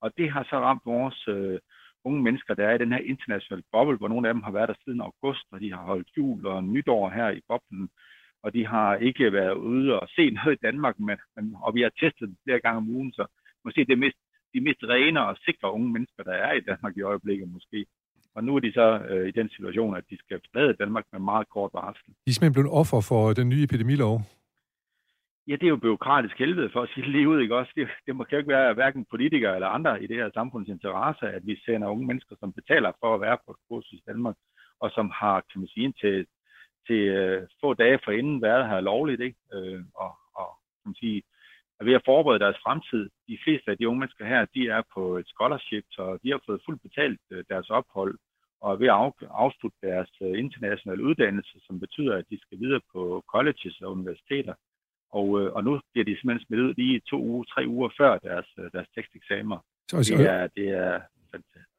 Og 0.00 0.12
det 0.16 0.30
har 0.30 0.44
så 0.50 0.56
ramt 0.60 0.82
vores 0.84 1.28
øh, 1.28 1.58
unge 2.04 2.22
mennesker, 2.22 2.54
der 2.54 2.64
er 2.68 2.74
i 2.74 2.82
den 2.84 2.92
her 2.92 2.98
internationale 3.12 3.64
boble, 3.72 3.96
hvor 3.96 4.08
nogle 4.08 4.28
af 4.28 4.34
dem 4.34 4.42
har 4.42 4.50
været 4.50 4.68
der 4.68 4.74
siden 4.84 5.00
august, 5.00 5.46
og 5.52 5.60
de 5.60 5.72
har 5.72 5.82
holdt 5.90 6.08
jul 6.16 6.46
og 6.46 6.64
nytår 6.64 7.10
her 7.10 7.28
i 7.30 7.40
boblen, 7.48 7.88
og 8.42 8.54
de 8.54 8.66
har 8.66 8.96
ikke 8.96 9.32
været 9.32 9.54
ude 9.54 10.00
og 10.00 10.08
se 10.16 10.30
noget 10.38 10.56
i 10.56 10.64
Danmark, 10.66 10.98
men, 10.98 11.18
men, 11.36 11.56
og 11.64 11.74
vi 11.74 11.80
har 11.82 11.92
testet 12.00 12.28
dem 12.28 12.36
flere 12.44 12.60
gange 12.60 12.76
om 12.76 12.88
ugen, 12.88 13.12
så 13.12 13.26
måske 13.64 13.84
det 13.84 13.98
mest, 13.98 14.18
de 14.54 14.60
mest 14.60 14.82
rene 14.82 15.26
og 15.26 15.36
sikre 15.44 15.72
unge 15.72 15.92
mennesker, 15.92 16.22
der 16.22 16.32
er 16.32 16.52
i 16.52 16.60
Danmark 16.60 16.96
i 16.96 17.02
øjeblikket 17.02 17.48
måske. 17.48 17.86
Og 18.38 18.44
nu 18.44 18.56
er 18.56 18.60
de 18.60 18.72
så 18.72 18.88
øh, 19.10 19.28
i 19.28 19.30
den 19.30 19.48
situation, 19.48 19.96
at 19.96 20.04
de 20.10 20.16
skal 20.18 20.40
forlade 20.44 20.74
Danmark 20.82 21.04
med 21.12 21.20
meget 21.20 21.48
kort 21.48 21.70
varsel. 21.74 22.06
De 22.06 22.30
er 22.30 22.32
simpelthen 22.32 22.58
blevet 22.58 22.78
offer 22.80 23.00
for 23.10 23.22
den 23.32 23.48
nye 23.48 23.64
epidemilov. 23.68 24.14
Ja, 25.48 25.52
det 25.52 25.66
er 25.66 25.74
jo 25.76 25.84
byråkratisk 25.86 26.38
helvede 26.38 26.70
for 26.72 26.80
at 26.82 26.90
sige 26.94 27.10
lige 27.10 27.28
ud, 27.28 27.40
ikke 27.40 27.56
også? 27.56 27.72
Det, 27.76 27.88
det 28.06 28.16
må 28.16 28.26
jo 28.32 28.38
ikke 28.38 28.56
være 28.58 28.74
hverken 28.74 29.04
politikere 29.10 29.54
eller 29.54 29.68
andre 29.68 30.02
i 30.02 30.06
det 30.06 30.16
her 30.16 30.30
samfunds 30.34 30.68
interesse, 30.68 31.26
at 31.36 31.46
vi 31.46 31.54
sender 31.64 31.88
unge 31.88 32.06
mennesker, 32.06 32.36
som 32.40 32.52
betaler 32.52 32.92
for 33.00 33.14
at 33.14 33.20
være 33.20 33.38
på 33.44 33.50
et 33.52 33.60
kursus 33.68 34.00
i 34.00 34.02
Danmark, 34.06 34.36
og 34.80 34.90
som 34.90 35.10
har, 35.20 35.36
kan 35.50 35.60
man 35.60 35.68
sige, 35.68 35.92
til, 36.00 36.26
til 36.86 37.02
uh, 37.18 37.42
få 37.60 37.74
dage 37.74 37.98
forinden 38.04 38.42
været 38.42 38.68
her 38.70 38.80
lovligt, 38.80 39.20
ikke? 39.20 39.38
Uh, 39.56 39.80
og, 40.04 40.12
og 40.40 40.48
kan 40.78 40.88
man 40.90 40.94
sige, 40.94 41.22
er 41.80 41.84
ved 41.84 41.94
at 41.94 42.06
forberede 42.10 42.44
deres 42.44 42.58
fremtid. 42.64 43.10
De 43.28 43.38
fleste 43.44 43.70
af 43.70 43.78
de 43.78 43.88
unge 43.88 44.00
mennesker 44.00 44.24
her, 44.26 44.44
de 44.54 44.68
er 44.68 44.82
på 44.94 45.16
et 45.16 45.28
scholarship, 45.28 45.84
så 45.90 46.18
de 46.22 46.30
har 46.30 46.40
fået 46.46 46.64
fuldt 46.66 46.82
betalt 46.82 47.20
uh, 47.30 47.38
deres 47.48 47.70
ophold 47.70 48.14
og 48.62 48.68
er 48.72 48.78
ved 48.82 48.88
at 48.94 48.98
afslutte 49.44 49.78
deres 49.88 50.10
øh, 50.22 50.38
internationale 50.44 51.02
uddannelse, 51.08 51.56
som 51.66 51.80
betyder, 51.80 52.14
at 52.16 52.24
de 52.30 52.38
skal 52.44 52.58
videre 52.60 52.80
på 52.92 53.24
colleges 53.32 53.80
og 53.80 53.92
universiteter. 53.92 54.54
Og, 55.18 55.26
øh, 55.40 55.52
og 55.56 55.64
nu 55.64 55.80
bliver 55.92 56.04
de 56.04 56.16
simpelthen 56.16 56.46
smidt 56.46 56.60
ud 56.60 56.74
lige 56.74 57.00
to 57.10 57.18
uger, 57.30 57.44
tre 57.44 57.62
uger 57.74 57.88
før 57.98 58.18
deres, 58.18 58.48
øh, 58.58 58.64
deres 58.74 58.88
teksteksamener. 58.96 59.58
Så, 59.90 59.96
altså, 59.96 60.14
det 60.16 60.26
er, 60.36 60.46
det 60.56 60.68
er, 60.68 60.94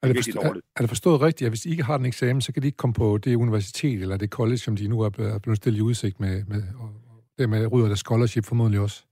er 0.04 0.08
det, 0.08 0.16
forstået, 0.18 0.46
er, 0.46 0.62
er 0.76 0.82
det 0.84 0.90
forstået 0.90 1.22
rigtigt, 1.22 1.46
at 1.46 1.52
hvis 1.52 1.62
de 1.62 1.70
ikke 1.70 1.84
har 1.84 1.98
den 1.98 2.06
eksamen, 2.06 2.42
så 2.42 2.54
kan 2.54 2.62
de 2.62 2.68
ikke 2.68 2.82
komme 2.84 2.94
på 2.94 3.18
det 3.18 3.36
universitet 3.36 4.02
eller 4.02 4.18
det 4.18 4.30
college, 4.30 4.58
som 4.58 4.76
de 4.76 4.88
nu 4.88 5.02
er 5.02 5.40
blevet 5.44 5.58
stillet 5.58 5.80
i 5.80 5.82
udsigt 5.82 6.20
med, 6.20 6.44
med 6.46 6.62
og 6.82 6.90
dermed 7.38 7.72
rydder 7.72 7.88
der 7.88 7.96
scholarship 7.96 8.46
formodentlig 8.46 8.82
også? 8.82 9.09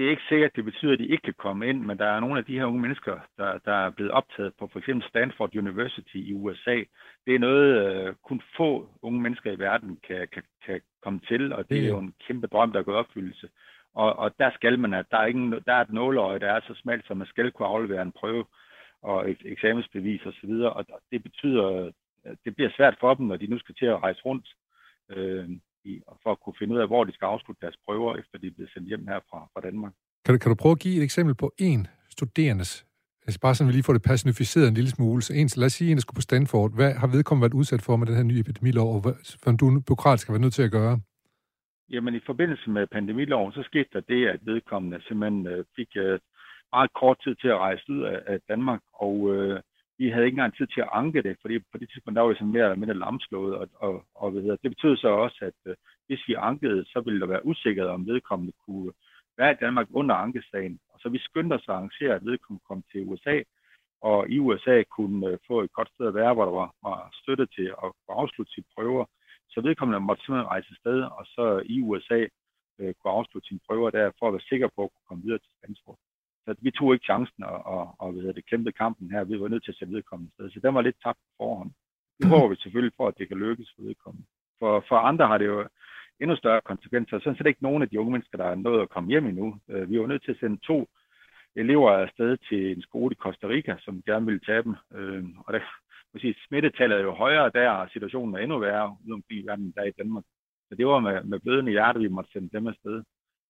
Det 0.00 0.06
er 0.06 0.10
ikke 0.10 0.28
sikkert, 0.28 0.50
at 0.50 0.56
det 0.56 0.64
betyder, 0.64 0.92
at 0.92 0.98
de 0.98 1.06
ikke 1.06 1.22
kan 1.22 1.34
komme 1.38 1.68
ind, 1.68 1.80
men 1.80 1.98
der 1.98 2.04
er 2.04 2.20
nogle 2.20 2.38
af 2.38 2.44
de 2.44 2.58
her 2.58 2.64
unge 2.64 2.80
mennesker, 2.80 3.20
der, 3.36 3.58
der 3.58 3.72
er 3.72 3.90
blevet 3.90 4.12
optaget 4.12 4.52
på 4.58 4.68
for 4.72 4.78
eksempel 4.78 5.08
Stanford 5.08 5.56
University 5.56 6.16
i 6.16 6.32
USA. 6.32 6.76
Det 7.26 7.34
er 7.34 7.38
noget, 7.38 7.68
uh, 8.08 8.14
kun 8.28 8.42
få 8.56 8.88
unge 9.02 9.20
mennesker 9.20 9.52
i 9.52 9.58
verden 9.58 9.98
kan, 10.06 10.28
kan, 10.32 10.42
kan 10.66 10.80
komme 11.02 11.20
til, 11.28 11.52
og 11.52 11.68
det 11.68 11.78
er 11.78 11.88
jo 11.88 11.98
en 11.98 12.14
kæmpe 12.26 12.46
drøm, 12.46 12.72
der 12.72 12.78
er 12.78 12.82
gået 12.82 12.96
opfyldelse. 12.96 13.48
Og, 13.94 14.16
og 14.16 14.38
der 14.38 14.50
skal 14.54 14.78
man, 14.78 14.94
at 14.94 15.06
der 15.10 15.18
er, 15.18 15.26
ingen, 15.26 15.52
der 15.52 15.72
er 15.74 15.80
et 15.80 15.92
nåleøje, 15.92 16.38
der 16.38 16.52
er 16.52 16.60
så 16.60 16.74
smalt, 16.74 17.06
så 17.06 17.14
man 17.14 17.26
skal 17.26 17.50
kunne 17.52 17.68
aflevere 17.68 18.02
en 18.02 18.12
prøve 18.12 18.44
og 19.02 19.30
et 19.30 19.42
eksamensbevis 19.44 20.26
osv., 20.26 20.50
og, 20.50 20.84
og 20.88 21.00
det 21.10 21.22
betyder, 21.22 21.90
det 22.44 22.56
bliver 22.56 22.70
svært 22.76 22.96
for 23.00 23.14
dem, 23.14 23.26
når 23.26 23.36
de 23.36 23.46
nu 23.46 23.58
skal 23.58 23.74
til 23.74 23.86
at 23.86 24.02
rejse 24.02 24.20
rundt. 24.24 24.48
Øh, 25.10 25.48
i, 25.84 26.00
for 26.22 26.30
at 26.32 26.40
kunne 26.40 26.54
finde 26.58 26.74
ud 26.74 26.80
af, 26.80 26.86
hvor 26.86 27.04
de 27.04 27.12
skal 27.12 27.26
afslutte 27.26 27.60
deres 27.60 27.76
prøver, 27.86 28.16
efter 28.16 28.38
de 28.38 28.46
er 28.46 28.50
blevet 28.50 28.70
sendt 28.72 28.88
hjem 28.88 29.06
her 29.06 29.20
fra, 29.30 29.48
fra 29.52 29.60
Danmark. 29.60 29.92
Kan 30.24 30.34
du, 30.34 30.38
kan 30.38 30.50
du 30.50 30.54
prøve 30.54 30.72
at 30.72 30.78
give 30.78 30.96
et 30.96 31.02
eksempel 31.02 31.34
på 31.34 31.52
en 31.58 31.86
studerendes 32.10 32.86
Altså 33.26 33.40
bare 33.40 33.54
sådan, 33.54 33.68
vi 33.68 33.72
lige 33.72 33.88
får 33.88 33.92
det 33.92 34.02
personificeret 34.02 34.68
en 34.68 34.74
lille 34.74 34.90
smule. 34.90 35.22
Så 35.22 35.32
en, 35.34 35.48
lad 35.56 35.66
os 35.66 35.72
sige, 35.72 35.90
en, 35.90 35.96
der 35.96 36.00
skulle 36.00 36.20
på 36.20 36.28
Stanford. 36.28 36.74
Hvad 36.78 36.92
har 37.00 37.06
vedkommende 37.06 37.44
været 37.44 37.58
udsat 37.60 37.82
for 37.82 37.96
med 37.96 38.06
den 38.06 38.16
her 38.16 38.22
nye 38.22 38.40
epidemilov, 38.40 38.88
og 38.94 39.00
hvad, 39.00 39.56
du 39.60 39.66
byråkratisk 39.86 40.26
har 40.26 40.34
været 40.34 40.46
nødt 40.46 40.54
til 40.58 40.68
at 40.68 40.76
gøre? 40.78 41.00
Jamen 41.92 42.14
i 42.14 42.20
forbindelse 42.26 42.70
med 42.70 42.86
pandemiloven, 42.86 43.52
så 43.52 43.62
skete 43.62 43.90
der 43.92 44.00
det, 44.00 44.28
at 44.28 44.40
vedkommende 44.42 45.02
simpelthen 45.08 45.46
øh, 45.46 45.64
fik 45.76 45.90
øh, 45.96 46.18
meget 46.72 46.90
kort 47.00 47.18
tid 47.24 47.34
til 47.34 47.48
at 47.48 47.58
rejse 47.58 47.84
ud 47.88 48.02
af, 48.12 48.18
af 48.26 48.38
Danmark, 48.48 48.80
og 48.94 49.16
øh, 49.34 49.60
vi 50.00 50.08
havde 50.10 50.26
ikke 50.26 50.38
engang 50.38 50.56
tid 50.56 50.66
til 50.66 50.80
at 50.80 50.92
anke 50.92 51.22
det, 51.22 51.34
fordi 51.40 51.58
på 51.58 51.78
det 51.80 51.88
tidspunkt, 51.90 52.16
der 52.16 52.22
var 52.22 52.32
vi 52.32 52.34
sådan 52.38 52.56
mere 52.56 52.64
eller 52.64 52.82
mindre 52.82 53.02
lamslået, 53.04 53.54
og, 53.60 53.68
og, 53.86 54.04
og 54.14 54.30
hvad 54.30 54.42
hedder, 54.42 54.62
det 54.62 54.74
betød 54.74 54.96
så 54.96 55.08
også, 55.08 55.38
at 55.50 55.58
øh, 55.70 55.76
hvis 56.06 56.22
vi 56.28 56.34
ankede, 56.34 56.84
så 56.92 57.00
ville 57.04 57.20
der 57.20 57.26
være 57.26 57.46
usikkerhed 57.46 57.90
om 57.90 58.06
vedkommende 58.06 58.52
kunne 58.64 58.92
være 59.38 59.52
i 59.52 59.60
Danmark 59.64 59.86
under 59.90 60.14
ankesagen. 60.14 60.78
Og 60.92 61.00
så 61.00 61.08
vi 61.08 61.18
skyndte 61.18 61.54
os 61.54 61.68
at 61.68 61.74
arrangere, 61.74 62.14
at 62.14 62.24
vedkommende 62.24 62.64
kom 62.68 62.82
til 62.92 63.06
USA, 63.10 63.36
og 64.02 64.28
i 64.28 64.38
USA 64.38 64.82
kunne 64.96 65.26
øh, 65.28 65.38
få 65.48 65.60
et 65.60 65.72
godt 65.72 65.90
sted 65.94 66.06
at 66.06 66.14
være, 66.14 66.34
hvor 66.34 66.44
der 66.44 66.56
var, 66.60 66.70
var 66.82 66.98
støtte 67.20 67.46
til 67.46 67.68
at 67.84 67.92
afslutte 68.08 68.52
sine 68.52 68.70
prøver. 68.74 69.04
Så 69.52 69.60
vedkommende 69.60 70.00
måtte 70.00 70.22
simpelthen 70.22 70.52
rejse 70.54 70.74
sted, 70.82 70.98
og 71.18 71.24
så 71.34 71.62
i 71.74 71.80
USA 71.80 72.20
øh, 72.78 72.94
kunne 72.94 73.16
afslutte 73.18 73.48
sine 73.48 73.60
prøver 73.66 73.90
der, 73.90 74.10
for 74.18 74.26
at 74.26 74.32
være 74.32 74.48
sikker 74.50 74.68
på 74.76 74.80
at 74.84 74.90
kunne 74.92 75.08
komme 75.08 75.22
videre 75.24 75.42
til 75.42 75.52
Stanford. 75.58 75.98
Så 76.44 76.54
vi 76.60 76.70
tog 76.70 76.92
ikke 76.94 77.04
chancen 77.04 77.44
og, 77.44 77.66
og, 77.66 77.94
og 77.98 78.14
ved 78.14 78.34
det, 78.34 78.46
kæmpede 78.50 78.72
kampen 78.72 79.10
her. 79.10 79.24
Vi 79.24 79.40
var 79.40 79.48
nødt 79.48 79.64
til 79.64 79.72
at 79.72 79.78
sætte 79.78 79.94
vedkommende 79.94 80.32
sted. 80.32 80.50
Så 80.50 80.60
den 80.60 80.74
var 80.74 80.82
lidt 80.82 81.02
tabt 81.04 81.18
på 81.18 81.30
forhånd. 81.36 81.70
Nu 82.20 82.28
håber 82.28 82.48
vi 82.48 82.56
selvfølgelig 82.56 82.96
for, 82.96 83.08
at 83.08 83.18
det 83.18 83.28
kan 83.28 83.38
lykkes 83.38 83.72
for 83.76 83.82
vedkommende. 83.82 84.26
For, 84.58 84.84
for 84.88 84.96
andre 84.96 85.26
har 85.26 85.38
det 85.38 85.46
jo 85.46 85.68
endnu 86.20 86.36
større 86.36 86.60
konsekvenser. 86.60 87.18
Sådan 87.18 87.36
set 87.36 87.46
ikke 87.46 87.62
nogen 87.62 87.82
af 87.82 87.88
de 87.88 88.00
unge 88.00 88.12
mennesker, 88.12 88.38
der 88.38 88.44
er 88.44 88.54
nået 88.54 88.82
at 88.82 88.90
komme 88.90 89.08
hjem 89.08 89.26
endnu. 89.26 89.56
Øh, 89.68 89.90
vi 89.90 90.00
var 90.00 90.06
nødt 90.06 90.24
til 90.24 90.30
at 90.30 90.40
sende 90.40 90.56
to 90.56 90.88
elever 91.56 91.90
afsted 91.90 92.36
til 92.48 92.72
en 92.76 92.82
skole 92.82 93.12
i 93.12 93.22
Costa 93.24 93.46
Rica, 93.46 93.76
som 93.78 94.02
gerne 94.02 94.26
ville 94.26 94.40
tage 94.40 94.62
dem. 94.62 94.74
Øh, 94.94 95.24
og 95.46 95.52
det, 95.52 95.62
sige, 96.20 96.34
smittetallet 96.46 96.98
er 96.98 97.02
jo 97.02 97.12
højere 97.12 97.50
der, 97.54 97.70
og 97.70 97.88
situationen 97.90 98.34
er 98.34 98.38
endnu 98.38 98.58
værre 98.58 98.96
ude 99.04 99.14
omkring 99.14 99.40
i 99.40 99.46
verden, 99.46 99.72
der 99.76 99.84
i 99.84 99.98
Danmark. 99.98 100.24
Så 100.68 100.74
det 100.74 100.86
var 100.86 101.00
med, 101.00 101.22
med 101.24 101.40
blødende 101.40 101.72
hjerte, 101.72 102.00
vi 102.00 102.08
måtte 102.08 102.30
sende 102.30 102.50
dem 102.52 102.66
afsted. 102.66 103.02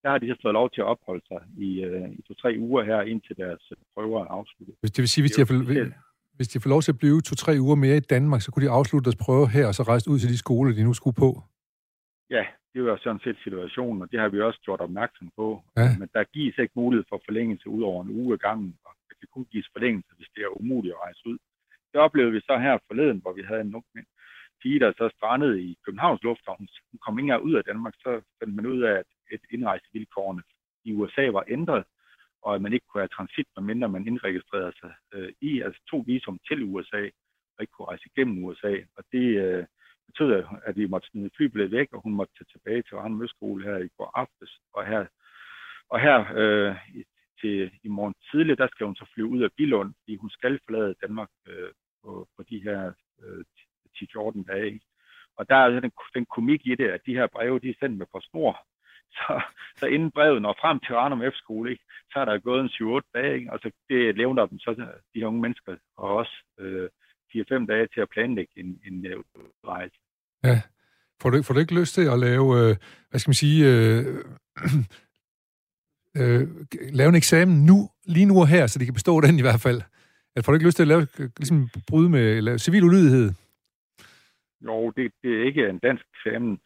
Der 0.03 0.11
har 0.11 0.19
de 0.19 0.29
så 0.29 0.37
fået 0.43 0.55
lov 0.55 0.71
til 0.71 0.81
at 0.81 0.89
opholde 0.95 1.25
sig 1.29 1.41
i, 1.59 1.85
øh, 1.85 2.11
i 2.19 2.23
to-tre 2.29 2.57
uger 2.59 2.83
her, 2.85 3.01
indtil 3.01 3.37
deres 3.37 3.73
prøver 3.95 4.21
er 4.25 4.29
afsluttet. 4.39 4.75
Hvis 4.81 4.91
det 4.91 5.03
vil 5.03 5.09
sige, 5.09 5.23
hvis 5.23 5.33
de, 5.37 5.41
har, 5.41 5.93
hvis 6.37 6.49
de 6.49 6.61
får 6.61 6.71
lov 6.71 6.83
til 6.83 6.93
at 6.93 6.99
blive 6.99 7.21
to-tre 7.21 7.53
uger 7.61 7.75
mere 7.85 7.97
i 7.97 8.07
Danmark, 8.15 8.41
så 8.43 8.49
kunne 8.51 8.67
de 8.67 8.71
afslutte 8.79 9.05
deres 9.05 9.23
prøve 9.27 9.49
her, 9.57 9.67
og 9.67 9.75
så 9.75 9.83
rejse 9.83 10.11
ud 10.11 10.19
til 10.19 10.29
de 10.29 10.39
skoler, 10.39 10.75
de 10.75 10.85
nu 10.85 10.95
skulle 10.95 11.17
på? 11.25 11.31
Ja, 12.31 12.45
det 12.75 12.85
var 12.85 12.97
sådan 13.05 13.21
set 13.25 13.39
situationen, 13.45 14.03
og 14.03 14.09
det 14.13 14.21
har 14.21 14.29
vi 14.29 14.41
også 14.41 14.61
gjort 14.67 14.81
opmærksom 14.81 15.31
på. 15.37 15.63
Ja. 15.77 15.89
Men 15.99 16.09
der 16.15 16.25
gives 16.25 16.59
ikke 16.59 16.73
mulighed 16.77 17.05
for 17.09 17.23
forlængelse 17.29 17.69
ud 17.69 17.83
over 17.83 18.05
en 18.05 18.11
uge 18.11 18.39
gangen, 18.39 18.77
og 18.85 18.93
der 19.09 19.15
kan 19.21 19.29
kun 19.35 19.47
gives 19.53 19.69
forlængelse, 19.73 20.11
hvis 20.17 20.31
det 20.35 20.43
er 20.43 20.61
umuligt 20.61 20.95
at 20.95 21.01
rejse 21.07 21.23
ud. 21.31 21.39
Det 21.93 22.01
oplevede 22.01 22.33
vi 22.33 22.41
så 22.41 22.59
her 22.59 22.79
forleden, 22.89 23.19
hvor 23.23 23.33
vi 23.33 23.43
havde 23.43 23.61
en 23.61 23.75
ung 23.75 23.85
pige, 24.63 24.81
der 24.81 24.93
så 24.93 25.07
strandede 25.17 25.63
i 25.69 25.79
Københavns 25.85 26.23
Lufthavn. 26.23 26.69
Hun 26.91 26.99
kom 27.05 27.19
ikke 27.19 27.27
engang 27.27 27.43
ud 27.49 27.55
af 27.55 27.65
Danmark, 27.65 27.95
så 28.05 28.11
fandt 28.39 28.55
man 28.55 28.67
ud 28.67 28.81
af, 28.83 28.95
at 29.03 29.11
et 29.31 29.41
indrejsevilkårene 29.51 30.43
i 30.85 30.93
USA 30.93 31.27
var 31.31 31.45
ændret, 31.49 31.85
og 32.43 32.55
at 32.55 32.63
man 32.63 32.73
ikke 32.73 32.87
kunne 32.87 33.01
have 33.01 33.17
transit, 33.17 33.47
medmindre 33.57 33.89
man 33.89 34.07
indregistrerede 34.07 34.73
sig 34.81 34.93
øh, 35.15 35.33
i, 35.41 35.61
altså 35.61 35.81
to 35.91 36.05
visum 36.07 36.39
til 36.49 36.63
USA, 36.63 37.03
og 37.55 37.61
ikke 37.61 37.73
kunne 37.73 37.89
rejse 37.89 38.05
igennem 38.15 38.45
USA. 38.45 38.75
Og 38.97 39.05
det 39.13 39.27
øh, 39.45 39.65
betød, 40.07 40.45
at 40.65 40.77
vi 40.77 40.87
måtte 40.87 41.09
smide 41.09 41.31
flybilledet 41.37 41.73
væk, 41.73 41.89
og 41.93 42.03
hun 42.03 42.15
måtte 42.15 42.35
tage 42.35 42.53
tilbage 42.53 42.83
til 42.83 42.97
Rand 42.97 43.15
Møskole 43.15 43.65
her 43.65 43.77
i 43.79 43.89
går 43.97 44.11
aftes. 44.15 44.51
Og 44.75 44.87
her, 44.87 45.07
og 45.89 46.01
her 46.01 46.17
øh, 46.41 46.77
til 47.41 47.71
i 47.83 47.89
morgen 47.89 48.15
tidlig, 48.31 48.59
der 48.59 48.69
skal 48.69 48.87
hun 48.87 48.97
så 48.97 49.07
flyve 49.15 49.29
ud 49.29 49.43
af 49.43 49.53
Bilund, 49.57 49.95
fordi 50.01 50.17
hun 50.17 50.31
skal 50.31 50.61
forlade 50.65 50.95
Danmark 51.03 51.31
øh, 51.49 51.71
på, 52.03 52.29
på 52.37 52.43
de 52.51 52.63
her 52.63 52.93
øh, 53.23 53.45
10-14 53.97 54.45
dage. 54.53 54.81
Og 55.37 55.49
der 55.49 55.57
er 55.57 55.65
altså 55.65 55.81
den, 55.81 55.93
den 56.15 56.27
komik 56.27 56.67
i 56.67 56.75
det, 56.75 56.89
at 56.89 57.01
de 57.07 57.15
her 57.15 57.27
breve, 57.27 57.59
de 57.59 57.71
er 57.71 57.81
sendt 57.81 57.99
med 57.99 58.07
på 58.13 58.21
snor. 58.21 58.67
Så, 59.19 59.41
så 59.77 59.87
inden 59.87 60.11
brevet 60.11 60.43
når 60.43 60.59
frem 60.61 60.81
til 60.81 60.95
Ranum 60.95 61.23
F-skole, 61.33 61.71
ikke, 61.71 61.85
så 62.13 62.19
er 62.19 62.25
der 62.25 62.39
gået 62.39 62.61
en 62.61 62.69
7-8 62.69 63.11
dage, 63.15 63.35
ikke? 63.39 63.53
og 63.53 63.59
så 63.63 63.71
det 63.89 64.17
levner 64.17 64.47
dem 64.47 64.59
så 64.59 64.87
de 65.15 65.27
unge 65.27 65.41
mennesker, 65.41 65.77
og 65.97 66.09
også 66.17 66.37
øh, 66.59 66.89
4-5 67.37 67.67
dage 67.67 67.87
til 67.95 68.01
at 68.01 68.11
planlægge 68.11 68.53
en, 68.57 68.81
en 68.87 69.07
uh, 69.07 69.23
rejse. 69.67 69.97
Ja. 70.45 70.63
Får 71.23 71.31
du, 71.31 71.43
får 71.43 71.55
du 71.55 71.61
ikke 71.61 71.81
lyst 71.81 71.95
til 71.95 72.07
at 72.09 72.19
lave, 72.19 72.47
øh, 72.61 72.77
hvad 73.11 73.21
skal 73.21 73.31
man 73.31 73.43
sige, 73.45 73.59
øh, 73.71 74.05
øh, 76.21 76.49
lave 76.93 77.09
en 77.09 77.15
eksamen 77.15 77.67
nu, 77.67 77.77
lige 78.07 78.27
nu 78.27 78.41
og 78.41 78.49
her, 78.49 78.67
så 78.67 78.79
de 78.79 78.85
kan 78.85 78.95
bestå 78.95 79.21
den 79.21 79.39
i 79.39 79.43
hvert 79.43 79.61
fald? 79.61 79.81
At 80.37 80.45
får 80.45 80.53
du 80.53 80.57
ikke 80.57 80.67
lyst 80.67 80.77
til 80.77 80.83
at 80.83 80.89
lave, 80.89 81.07
ligesom 81.39 81.69
bryde 81.89 82.11
med 82.11 82.43
lave 82.43 82.59
civil 82.59 82.85
ulydighed? 82.85 83.33
Jo, 84.67 84.91
det, 84.97 85.13
det 85.23 85.41
er 85.41 85.45
ikke 85.45 85.69
en 85.69 85.79
dansk 85.79 86.05
eksamen. 86.15 86.61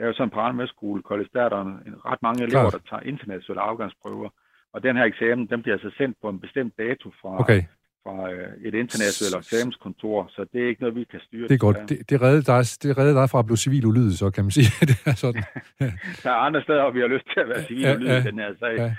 Det 0.00 0.06
er 0.06 0.12
jo 0.12 0.18
sådan 0.20 0.60
en 0.60 0.66
skole, 0.66 1.02
College, 1.02 1.30
der 1.34 1.42
er 1.42 1.48
der 1.48 1.60
en, 1.60 1.94
ret 2.10 2.22
mange 2.22 2.42
elever, 2.42 2.70
Klart. 2.70 2.72
der 2.72 2.88
tager 2.90 3.02
internationale 3.12 3.60
afgangsprøver. 3.60 4.28
Og 4.74 4.82
den 4.82 4.96
her 4.96 5.04
eksamen, 5.04 5.46
den 5.52 5.62
bliver 5.62 5.76
altså 5.76 5.90
sendt 5.98 6.16
på 6.22 6.28
en 6.28 6.40
bestemt 6.40 6.74
dato 6.78 7.08
fra, 7.20 7.40
okay. 7.42 7.62
fra 8.04 8.16
øh, 8.32 8.68
et 8.68 8.74
internationalt 8.82 9.36
eksamenskontor, 9.44 10.18
så 10.34 10.40
det 10.52 10.58
er 10.62 10.68
ikke 10.68 10.82
noget, 10.82 10.96
vi 10.96 11.04
kan 11.04 11.20
styre. 11.26 11.48
Det 11.48 11.54
er 11.54 11.64
godt. 11.68 11.76
Det, 11.88 12.10
det, 12.10 12.16
redder 12.22 12.42
dig, 12.52 12.62
det 12.82 12.98
redder 12.98 13.14
dig 13.20 13.30
fra 13.30 13.38
at 13.38 13.46
blive 13.48 13.64
civil 13.66 13.86
ulydig, 13.90 14.16
så 14.22 14.30
kan 14.34 14.44
man 14.44 14.50
sige. 14.58 14.68
det 14.90 14.98
er 15.10 15.16
sådan. 15.24 15.42
der 16.24 16.30
er 16.36 16.40
andre 16.48 16.62
steder, 16.62 16.82
hvor 16.82 16.94
vi 16.98 17.00
har 17.04 17.12
lyst 17.14 17.26
til 17.32 17.40
at 17.44 17.48
være 17.52 17.62
civil 17.70 17.84
ulydig 17.96 18.12
ja, 18.14 18.22
ja, 18.24 18.30
den 18.30 18.38
her 18.44 18.52
sag. 18.62 18.76
Ja. 18.84 18.90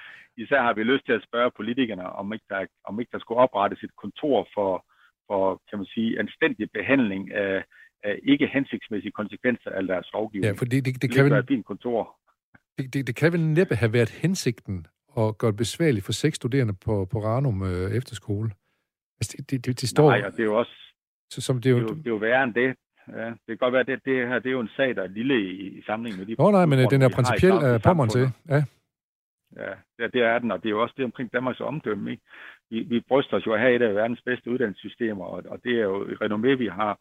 Især 0.43 0.61
har 0.67 0.73
vi 0.73 0.83
lyst 0.83 1.05
til 1.05 1.15
at 1.19 1.25
spørge 1.27 1.51
politikerne, 1.59 2.05
om 2.21 2.33
ikke 2.33 2.45
der, 2.49 2.65
om 2.89 2.99
ikke 2.99 3.13
der 3.15 3.21
skulle 3.21 3.41
oprettes 3.45 3.83
et 3.83 3.95
kontor 4.03 4.47
for, 4.55 4.71
for 5.27 5.41
kan 5.69 5.77
man 5.79 5.87
sige, 5.95 6.19
anstændig 6.19 6.65
behandling 6.77 7.23
af 7.33 7.63
af 8.03 8.19
ikke 8.23 8.47
hensigtsmæssige 8.47 9.11
konsekvenser 9.11 9.69
af 9.69 9.83
deres 9.83 10.09
lovgivning. 10.13 10.45
Ja, 10.45 10.59
for 10.59 10.65
det, 10.65 10.85
det, 10.85 11.01
det, 11.01 11.11
kan 11.11 11.25
vel, 11.25 11.57
et 11.59 11.65
kontor. 11.65 12.17
Det, 12.77 12.93
det, 12.93 13.07
det 13.07 13.15
kan 13.15 13.33
vel 13.33 13.41
næppe 13.41 13.75
have 13.75 13.93
været 13.93 14.09
hensigten 14.09 14.87
at 15.17 15.37
gøre 15.37 15.51
det 15.51 15.57
besværligt 15.57 16.05
for 16.05 16.11
seks 16.11 16.35
studerende 16.35 16.73
på, 16.85 17.05
på 17.05 17.17
Ranum 17.19 17.63
øh, 17.63 17.91
efterskole. 17.91 18.49
Altså, 19.19 19.35
det, 19.37 19.51
det, 19.51 19.65
det, 19.65 19.81
det 19.81 19.89
står... 19.89 20.09
Nej, 20.09 20.21
og 20.25 20.31
det 20.31 20.39
er 20.39 20.43
jo 20.43 20.59
også... 20.59 20.75
Så, 21.29 21.41
som 21.41 21.61
det, 21.61 21.69
er 21.69 21.73
jo, 21.73 21.79
det, 21.79 21.85
er 21.85 21.89
jo, 21.89 21.97
det 21.97 22.07
er 22.07 22.11
jo 22.11 22.15
værre 22.15 22.43
end 22.43 22.53
det. 22.53 22.75
Ja, 23.07 23.25
det 23.25 23.47
kan 23.47 23.57
godt 23.57 23.73
være, 23.73 23.81
at 23.81 23.87
det, 23.87 24.05
det 24.05 24.27
her 24.27 24.39
det 24.39 24.49
er 24.49 24.51
jo 24.51 24.59
en 24.59 24.75
sag, 24.77 24.95
der 24.95 25.03
er 25.03 25.07
lille 25.07 25.41
i, 25.41 25.77
i 25.77 25.81
sammenhæng 25.81 26.19
med 26.19 26.25
de... 26.25 26.35
Nå 26.39 26.51
nej, 26.51 26.65
men 26.65 26.79
øh, 26.79 26.85
den 26.89 27.01
er 27.01 27.09
principielt 27.09 27.61
uh, 27.87 27.95
på 27.97 28.05
til. 28.05 28.29
Ja. 28.49 28.63
Ja, 29.57 30.07
det 30.13 30.21
er 30.21 30.39
den, 30.39 30.51
og 30.51 30.59
det 30.63 30.65
er 30.65 30.69
jo 30.69 30.81
også 30.81 30.93
det 30.97 31.05
omkring 31.05 31.33
Danmarks 31.33 31.59
omdømme. 31.59 32.11
Ikke? 32.11 32.23
Vi, 32.69 32.79
vi 32.79 32.99
bryster 33.07 33.37
os 33.37 33.45
jo 33.45 33.53
at 33.53 33.59
have 33.59 33.75
et 33.75 33.81
af 33.81 33.95
verdens 33.95 34.21
bedste 34.25 34.51
uddannelsessystemer, 34.51 35.25
og, 35.25 35.43
og 35.45 35.59
det 35.63 35.73
er 35.79 35.83
jo 35.83 36.01
et 36.01 36.17
renommé, 36.21 36.55
vi 36.55 36.67
har 36.67 36.97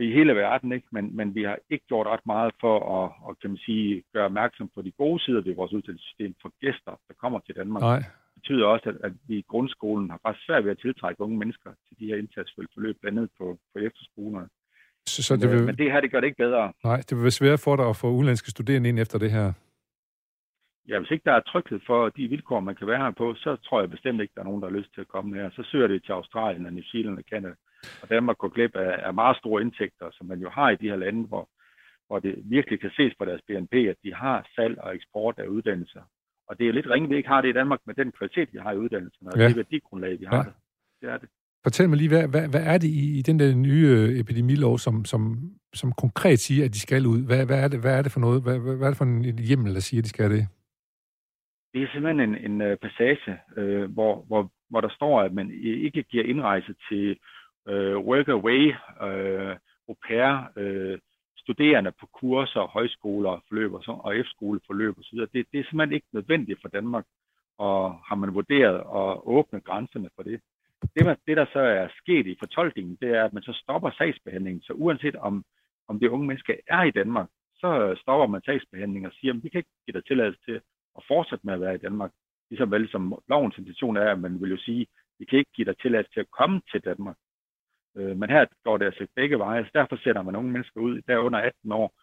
i 0.00 0.12
hele 0.12 0.34
verden, 0.34 0.72
ikke? 0.72 0.86
Men, 0.92 1.16
men 1.16 1.34
vi 1.34 1.42
har 1.42 1.58
ikke 1.70 1.86
gjort 1.86 2.06
ret 2.06 2.26
meget 2.26 2.52
for 2.60 2.76
at, 2.96 3.12
at 3.28 3.40
kan 3.40 3.50
man 3.50 3.58
sige, 3.58 4.02
gøre 4.12 4.24
opmærksom 4.24 4.70
på 4.74 4.82
de 4.82 4.90
gode 4.90 5.22
sider 5.24 5.40
ved 5.40 5.54
vores 5.54 5.72
uddannelsessystem 5.72 6.34
for 6.42 6.52
gæster, 6.60 6.94
der 7.08 7.14
kommer 7.20 7.38
til 7.38 7.54
Danmark. 7.56 7.82
Nej. 7.82 7.98
Det 7.98 8.42
betyder 8.42 8.66
også, 8.66 8.88
at, 8.88 8.96
at 9.04 9.12
vi 9.28 9.38
i 9.38 9.44
grundskolen 9.48 10.10
har 10.10 10.18
faktisk 10.22 10.46
svært 10.46 10.64
ved 10.64 10.70
at 10.70 10.78
tiltrække 10.78 11.20
unge 11.20 11.38
mennesker 11.38 11.70
til 11.88 11.98
de 11.98 12.06
her 12.06 12.16
indsatsfulde 12.16 12.68
forløb, 12.74 12.96
blandt 13.00 13.18
andet 13.18 13.30
på, 13.38 13.58
på 13.72 13.78
efterskolerne. 13.78 14.48
Så, 15.06 15.22
så 15.22 15.36
det 15.36 15.50
vil... 15.50 15.64
Men 15.64 15.76
det 15.76 15.92
her, 15.92 16.00
det 16.00 16.10
gør 16.10 16.20
det 16.20 16.26
ikke 16.26 16.44
bedre. 16.46 16.72
Nej, 16.84 16.96
det 16.96 17.12
vil 17.16 17.22
være 17.22 17.40
svært 17.40 17.60
for 17.64 17.76
dig 17.76 17.88
at 17.88 17.96
få 17.96 18.10
udenlandske 18.10 18.50
studerende 18.50 18.88
ind 18.88 18.98
efter 18.98 19.18
det 19.18 19.30
her. 19.30 19.52
Ja, 20.88 20.98
hvis 20.98 21.10
ikke 21.10 21.24
der 21.24 21.32
er 21.32 21.40
tryghed 21.40 21.80
for 21.86 22.08
de 22.08 22.28
vilkår, 22.28 22.60
man 22.60 22.74
kan 22.74 22.86
være 22.86 23.04
her 23.04 23.10
på, 23.10 23.34
så 23.34 23.56
tror 23.56 23.80
jeg 23.80 23.90
bestemt 23.90 24.20
ikke, 24.20 24.32
der 24.34 24.40
er 24.40 24.44
nogen, 24.44 24.62
der 24.62 24.68
har 24.68 24.76
lyst 24.76 24.94
til 24.94 25.00
at 25.00 25.08
komme 25.08 25.36
her. 25.36 25.50
Så 25.50 25.62
søger 25.70 25.88
det 25.88 26.04
til 26.04 26.12
Australien 26.12 26.66
og 26.66 26.72
New 26.72 26.84
Zealand 26.84 27.18
og 27.18 27.24
Canada. 27.30 27.54
Og 28.02 28.10
Danmark 28.10 28.38
går 28.38 28.48
glip 28.48 28.76
af, 28.76 29.06
af 29.06 29.14
meget 29.14 29.36
store 29.36 29.62
indtægter, 29.62 30.10
som 30.12 30.26
man 30.26 30.40
jo 30.40 30.50
har 30.50 30.70
i 30.70 30.76
de 30.76 30.88
her 30.88 30.96
lande, 30.96 31.26
hvor, 31.26 31.48
hvor 32.06 32.18
det 32.18 32.34
virkelig 32.44 32.80
kan 32.80 32.90
ses 32.96 33.14
på 33.18 33.24
deres 33.24 33.42
BNP, 33.46 33.74
at 33.74 33.96
de 34.04 34.14
har 34.14 34.48
salg 34.54 34.78
og 34.78 34.94
eksport 34.94 35.38
af 35.38 35.46
uddannelser. 35.46 36.02
Og 36.48 36.58
det 36.58 36.68
er 36.68 36.72
lidt 36.72 36.90
ringe, 36.90 37.08
vi 37.08 37.16
ikke 37.16 37.28
har 37.28 37.40
det 37.40 37.48
i 37.48 37.58
Danmark 37.60 37.80
med 37.86 37.94
den 37.94 38.12
kvalitet, 38.12 38.48
vi 38.52 38.58
har 38.58 38.72
i 38.72 38.76
uddannelserne, 38.76 39.30
og 39.32 39.38
ja. 39.38 39.48
det 39.48 39.56
værdigrundlag, 39.56 40.20
vi 40.20 40.24
har 40.24 40.36
ja. 40.36 40.42
det. 40.42 40.52
Det 41.00 41.08
er 41.10 41.18
det. 41.18 41.28
Fortæl 41.66 41.88
mig 41.88 41.98
lige, 41.98 42.08
hvad, 42.08 42.28
hvad, 42.28 42.48
hvad 42.48 42.64
er 42.72 42.78
det 42.78 42.88
i, 42.88 43.18
i 43.18 43.22
den 43.22 43.38
der 43.38 43.54
nye 43.54 43.86
øh, 43.96 44.20
epidemilov, 44.20 44.78
som, 44.78 45.04
som, 45.04 45.20
som 45.74 45.92
konkret 45.92 46.38
siger, 46.38 46.64
at 46.64 46.72
de 46.74 46.80
skal 46.80 47.06
ud? 47.06 47.26
Hvad, 47.26 47.46
hvad, 47.46 47.64
er, 47.64 47.68
det, 47.68 47.80
hvad 47.80 47.98
er 47.98 48.02
det 48.02 48.12
for 48.12 48.20
noget? 48.20 48.42
Hvad, 48.42 48.58
hvad 48.58 48.86
er 48.86 48.92
det 48.92 48.96
for 48.96 49.04
en 49.04 49.38
hjemmel, 49.38 49.74
der 49.74 49.80
siger, 49.80 50.00
at 50.00 50.04
de 50.04 50.08
skal 50.08 50.30
det? 50.30 50.48
Det 51.72 51.82
er 51.82 51.88
simpelthen 51.92 52.20
en, 52.28 52.34
en 52.48 52.56
uh, 52.72 52.76
passage, 52.84 53.32
uh, 53.58 53.84
hvor, 53.96 54.24
hvor, 54.28 54.52
hvor 54.70 54.80
der 54.80 54.88
står, 54.98 55.20
at 55.20 55.32
man 55.32 55.50
ikke 55.86 56.02
giver 56.02 56.24
indrejse 56.24 56.74
til 56.88 57.18
øh, 57.68 57.96
work-away, 57.96 58.64
øh, 59.06 59.56
au 59.88 59.96
pair, 60.06 60.52
øh, 60.56 60.98
studerende 61.36 61.92
på 62.00 62.06
kurser, 62.06 62.66
højskoler, 62.66 63.44
forløb 63.48 63.72
og, 63.72 63.82
så, 63.82 63.92
og 64.04 64.14
F-skoleforløb 64.24 64.98
osv. 64.98 65.18
Det, 65.18 65.46
det 65.52 65.60
er 65.60 65.64
simpelthen 65.64 65.92
ikke 65.92 66.06
nødvendigt 66.12 66.60
for 66.62 66.68
Danmark, 66.68 67.04
og 67.58 67.78
har 68.08 68.14
man 68.14 68.34
vurderet 68.34 68.78
at 69.00 69.20
åbne 69.36 69.60
grænserne 69.60 70.10
for 70.16 70.22
det. 70.22 70.40
Det, 70.94 71.18
det, 71.26 71.36
der 71.36 71.46
så 71.52 71.60
er 71.60 71.88
sket 72.02 72.26
i 72.26 72.36
fortolkningen, 72.38 72.98
det 73.00 73.10
er, 73.10 73.24
at 73.24 73.32
man 73.32 73.42
så 73.42 73.52
stopper 73.62 73.90
sagsbehandlingen. 73.90 74.62
Så 74.62 74.72
uanset 74.72 75.16
om, 75.16 75.44
om 75.88 76.00
det 76.00 76.08
unge 76.08 76.26
menneske 76.26 76.60
er 76.66 76.82
i 76.82 76.90
Danmark, 76.90 77.28
så 77.54 77.96
stopper 78.02 78.26
man 78.26 78.42
sagsbehandlingen 78.44 79.10
og 79.10 79.16
siger, 79.20 79.34
at 79.34 79.42
vi 79.44 79.48
kan 79.48 79.58
ikke 79.58 79.76
give 79.86 79.94
dig 79.98 80.04
tilladelse 80.06 80.40
til 80.44 80.60
at 80.98 81.02
fortsætte 81.08 81.46
med 81.46 81.54
at 81.54 81.60
være 81.60 81.74
i 81.74 81.84
Danmark. 81.86 82.12
Ligesom 82.50 82.70
vel 82.70 82.90
som 82.90 83.18
lovens 83.28 83.58
intention 83.58 83.96
er, 83.96 84.12
at 84.12 84.20
man 84.20 84.40
vil 84.40 84.50
jo 84.50 84.56
sige, 84.56 84.86
vi 85.18 85.24
kan 85.24 85.38
ikke 85.38 85.50
give 85.56 85.64
dig 85.64 85.78
tilladelse 85.78 86.12
til 86.12 86.20
at 86.20 86.30
komme 86.30 86.60
til 86.72 86.80
Danmark. 86.80 87.16
Øh, 87.96 88.16
men 88.16 88.30
her 88.30 88.46
går 88.64 88.76
det 88.78 88.84
altså 88.84 89.06
begge 89.16 89.38
veje, 89.38 89.64
så 89.64 89.70
derfor 89.74 89.96
sætter 89.96 90.22
man 90.22 90.32
nogle 90.32 90.50
mennesker 90.50 90.80
ud, 90.80 91.02
der 91.06 91.14
er 91.14 91.18
under 91.18 91.38
18 91.38 91.72
år, 91.72 91.94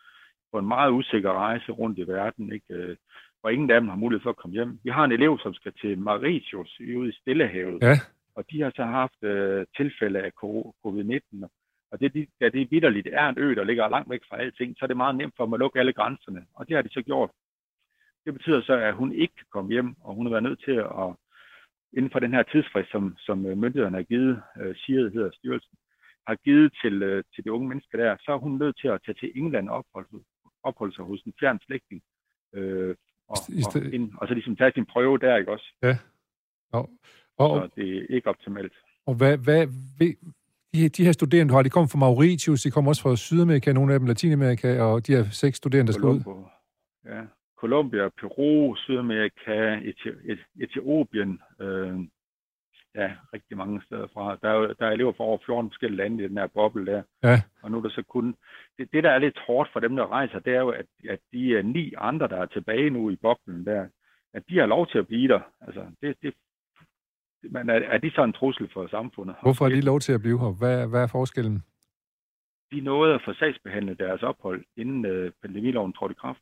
på 0.52 0.60
en 0.60 0.68
meget 0.68 0.92
usikker 0.92 1.34
rejse 1.34 1.72
rundt 1.72 2.00
i 2.00 2.08
verden, 2.08 2.54
ikke? 2.54 2.74
Øh, 2.74 2.96
hvor 3.42 3.50
ingen 3.50 3.72
af 3.72 3.82
dem 3.82 3.90
har 3.90 3.96
mulighed 3.96 4.24
for 4.24 4.30
at 4.30 4.36
komme 4.36 4.54
hjem. 4.54 4.80
Vi 4.84 4.90
har 4.90 5.04
en 5.06 5.12
elev, 5.12 5.40
som 5.40 5.54
skal 5.54 5.74
til 5.82 6.00
Mauritius 6.00 6.80
ude 6.80 7.10
i 7.10 7.12
Stillehavet, 7.12 7.82
Ja, 7.82 7.96
og 8.36 8.46
de 8.52 8.62
har 8.62 8.72
så 8.76 8.84
haft 8.84 9.24
øh, 9.24 9.66
tilfælde 9.78 10.20
af 10.20 10.32
co- 10.44 10.74
covid-19. 10.86 11.48
Og 11.92 12.00
det, 12.00 12.14
de, 12.14 12.28
da 12.42 12.50
det 12.50 12.72
vidderligt 12.72 13.08
er 13.12 13.30
en 13.30 13.38
ø, 13.38 13.56
der 13.56 13.64
ligger 13.64 13.90
langt 13.90 14.10
væk 14.10 14.22
fra 14.30 14.38
alting, 14.42 14.76
så 14.78 14.86
er 14.86 14.88
det 14.88 14.98
meget 14.98 15.16
nemt 15.16 15.34
for 15.38 15.46
dem 15.46 15.54
at 15.54 15.60
lukke 15.60 15.80
alle 15.80 15.94
grænserne. 15.94 16.46
Og 16.56 16.68
det 16.68 16.76
har 16.76 16.82
de 16.82 16.94
så 16.94 17.02
gjort. 17.02 17.30
Det 18.26 18.34
betyder 18.34 18.62
så, 18.62 18.74
at 18.74 18.94
hun 18.94 19.12
ikke 19.14 19.36
kan 19.36 19.46
komme 19.52 19.72
hjem, 19.72 19.96
og 20.02 20.16
hun 20.16 20.26
har 20.26 20.32
været 20.32 20.44
nødt 20.44 20.64
til 20.64 20.72
at, 20.72 21.16
inden 21.98 22.12
for 22.12 22.20
den 22.20 22.34
her 22.34 22.44
tidsfrist, 22.44 22.92
som, 22.92 23.16
som 23.18 23.46
øh, 23.46 23.58
myndighederne 23.58 23.98
har 23.98 24.04
givet, 24.04 24.42
øh, 24.62 24.76
siger 24.76 25.04
det 25.04 25.14
hedder 25.14 25.32
styrelsen, 25.34 25.78
har 26.28 26.36
givet 26.36 26.74
til, 26.82 27.04
øh, 27.04 27.24
til 27.36 27.44
de 27.44 27.52
unge 27.52 27.70
mennesker 27.70 27.98
der, 27.98 28.18
så 28.20 28.32
er 28.32 28.38
hun 28.38 28.58
nødt 28.58 28.80
til 28.82 28.88
at 28.88 29.02
tage 29.06 29.16
til 29.20 29.32
England 29.36 29.70
og 29.70 29.76
opholde, 29.76 30.24
opholde 30.64 30.96
sig 30.96 31.06
hos 31.06 31.22
en 31.22 31.34
fjern 31.40 31.60
slægtning. 31.66 32.02
Øh, 32.54 32.96
og, 33.28 33.38
og, 33.66 33.94
ind, 33.94 34.12
og 34.18 34.28
så 34.28 34.34
ligesom 34.34 34.56
tage 34.56 34.72
sin 34.72 34.86
prøve 34.86 35.18
der, 35.18 35.38
ikke 35.38 35.52
også? 35.52 35.68
og, 36.72 36.90
og, 37.38 37.50
Så 37.60 37.70
det 37.76 37.98
er 37.98 38.16
ikke 38.16 38.30
optimalt. 38.30 38.74
og 39.06 39.16
hvad, 39.16 39.38
hvad, 39.38 39.68
ved, 40.00 40.14
de, 40.74 40.90
de 40.90 41.06
her 41.06 41.12
studerende, 41.12 41.52
du 41.52 41.56
har, 41.56 41.64
de 41.64 41.70
kommer 41.70 41.88
fra 41.88 42.00
Mauritius, 42.00 42.62
de 42.62 42.72
kommer 42.72 42.92
også 42.92 43.02
fra 43.02 43.16
Sydamerika, 43.16 43.74
nogle 43.74 43.94
af 43.94 44.00
dem 44.00 44.08
Latinamerika, 44.08 44.82
og 44.82 45.08
de 45.08 45.16
her 45.16 45.24
seks 45.24 45.58
studerende, 45.58 45.92
der 45.92 45.98
skal 46.00 46.10
ud. 46.10 46.46
Ja. 47.06 47.22
Colombia, 47.62 48.10
Peru, 48.10 48.76
Sydamerika, 48.76 49.78
Eti- 49.90 50.32
Et- 50.32 50.50
Etiopien, 50.64 51.42
øh, 51.60 52.00
ja, 52.96 53.10
rigtig 53.34 53.58
mange 53.58 53.82
steder 53.86 54.08
fra. 54.14 54.38
Der 54.42 54.50
er, 54.50 54.54
jo, 54.54 54.74
der 54.80 54.86
er 54.88 54.92
elever 54.92 55.14
fra 55.14 55.24
over 55.24 55.38
14 55.46 55.70
forskellige 55.70 55.98
lande 55.98 56.24
i 56.24 56.28
den 56.28 56.38
her 56.38 56.48
boble 56.48 56.86
der. 56.86 57.04
Ja. 57.24 57.42
Og 57.62 57.72
nu 57.72 57.78
er 57.78 57.82
der 57.82 57.90
så 57.90 58.04
kun... 58.04 58.36
Det, 58.78 58.94
det, 58.94 59.04
der 59.04 59.12
er 59.12 59.20
lidt 59.20 59.40
hårdt 59.48 59.70
for 59.74 59.80
dem, 59.80 59.96
der 59.96 60.12
rejser, 60.12 60.40
det 60.40 60.54
er 60.56 60.60
jo, 60.60 60.70
at, 60.70 60.86
at 61.10 61.20
de 61.34 61.50
øh, 61.50 61.66
ni 61.66 61.94
andre, 61.98 62.28
der 62.28 62.38
er 62.38 62.46
tilbage 62.46 62.90
nu 62.90 63.10
i 63.10 63.16
boblen 63.16 63.66
der, 63.66 63.88
at 64.34 64.44
de 64.50 64.58
har 64.60 64.66
lov 64.66 64.88
til 64.88 64.98
at 64.98 65.08
blive 65.08 65.28
der. 65.28 65.42
Altså, 65.62 65.86
det, 66.02 66.18
det, 66.22 66.34
men 67.44 67.70
er, 67.70 67.74
er 67.74 67.98
de 67.98 68.12
så 68.12 68.24
en 68.24 68.34
trussel 68.34 68.70
for 68.74 68.88
samfundet? 68.88 69.36
Hvorfor 69.42 69.66
har 69.66 69.70
de 69.76 69.82
lov 69.82 70.00
til 70.00 70.14
at 70.14 70.22
blive 70.22 70.40
her? 70.40 70.52
Hvad, 70.60 70.88
hvad 70.88 71.04
er 71.04 71.08
forskellen? 71.08 71.64
de 72.72 72.82
nåede 72.82 73.14
at 73.16 73.22
få 73.26 73.34
sagsbehandlet 73.34 74.00
deres 74.00 74.24
ophold, 74.24 74.66
inden 74.78 75.06
øh, 75.06 75.32
pandemiloven 75.42 75.94
trådte 75.94 76.14
i 76.14 76.22
kraft. 76.22 76.40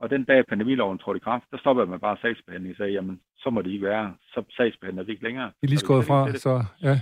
Og 0.00 0.10
den 0.10 0.24
dag 0.24 0.44
pandemiloven 0.48 0.98
trådte 0.98 1.18
i 1.18 1.20
kraft, 1.28 1.44
der 1.50 1.58
stoppede 1.58 1.86
man 1.86 2.00
bare 2.00 2.16
sagsbehandling 2.22 2.72
og 2.72 2.76
sagde, 2.76 2.92
jamen, 2.92 3.20
så 3.38 3.50
må 3.50 3.62
det 3.62 3.70
ikke 3.70 3.86
være, 3.86 4.14
så 4.32 4.44
sagsbehandler 4.56 5.02
vi 5.02 5.12
ikke 5.12 5.24
længere. 5.24 5.46
De 5.46 5.52
er 5.62 5.66
lige 5.66 5.78
skåret 5.78 6.04
fra, 6.04 6.32
så 6.32 6.64
ja, 6.82 7.00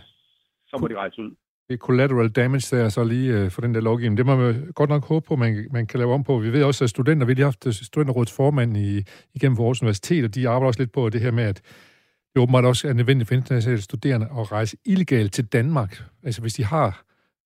Så 0.67 0.77
må 0.81 0.89
de 0.89 0.97
rejse 0.97 1.23
ud. 1.23 1.31
det 1.69 1.75
er 1.75 1.77
collateral 1.77 2.29
damage 2.31 2.77
der, 2.77 2.89
så 2.89 3.05
lige 3.05 3.39
øh, 3.39 3.51
for 3.51 3.61
den 3.61 3.75
der 3.75 3.81
lovgivning. 3.81 4.17
Det 4.19 4.27
må 4.27 4.37
man 4.37 4.73
godt 4.75 4.91
nok 4.91 5.05
håbe 5.09 5.27
på, 5.29 5.37
man, 5.37 5.69
man 5.73 5.87
kan 5.87 5.99
lave 6.01 6.13
om 6.15 6.25
på. 6.25 6.39
Vi 6.39 6.53
ved 6.53 6.65
også, 6.65 6.85
at 6.85 6.91
studenter, 6.91 7.27
vi 7.27 7.31
har 7.31 7.35
lige 7.35 7.45
haft 7.45 7.67
øh, 7.67 7.73
studenterrådets 7.73 8.37
formand 8.37 8.77
i, 8.77 9.03
igennem 9.35 9.57
for 9.57 9.63
Aarhus 9.63 9.83
Universitet, 9.83 10.25
og 10.25 10.35
de 10.35 10.49
arbejder 10.49 10.67
også 10.67 10.81
lidt 10.81 10.93
på 10.93 11.09
det 11.11 11.21
her 11.21 11.31
med, 11.31 11.45
at 11.45 11.63
det 12.35 12.43
åbenbart 12.43 12.65
også 12.65 12.89
er 12.89 12.93
nødvendigt 12.93 13.29
for 13.29 13.35
internationale 13.35 13.83
studerende 13.83 14.27
at 14.39 14.53
rejse 14.53 14.77
illegalt 14.85 15.33
til 15.33 15.47
Danmark. 15.47 16.03
Altså 16.23 16.41
hvis 16.41 16.55
de 16.55 16.65
har 16.65 17.05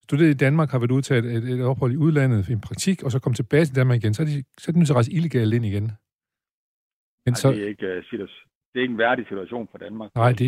studeret 0.09 0.31
i 0.31 0.35
Danmark, 0.35 0.71
har 0.71 0.79
været 0.79 0.91
udtaget 0.91 1.25
et, 1.25 1.45
et 1.45 1.65
ophold 1.65 1.93
i 1.93 1.97
udlandet 1.97 2.49
i 2.49 2.53
en 2.53 2.61
praktik, 2.61 3.03
og 3.03 3.11
så 3.13 3.19
kommer 3.19 3.35
tilbage 3.35 3.65
til 3.65 3.77
Danmark 3.77 3.97
igen, 3.99 4.15
så 4.15 4.23
er 4.23 4.27
de, 4.27 4.45
så 4.59 4.65
er 4.69 4.73
de 4.73 4.79
nødt 4.79 4.87
til 4.87 4.93
at 4.93 4.97
rejse 4.97 5.13
illegalt 5.13 5.55
ind 5.55 5.65
igen. 5.65 5.83
Men 7.25 7.33
Nej, 7.33 7.35
så, 7.35 7.53
det, 7.53 7.63
er 7.63 7.69
ikke, 7.69 7.87
uh, 7.87 8.29
det 8.73 8.77
er 8.79 8.81
ikke 8.81 8.93
en 8.93 8.99
værdig 8.99 9.25
situation 9.29 9.69
for 9.71 9.79
Danmark. 9.79 10.11
nej, 10.15 10.29
det, 10.29 10.39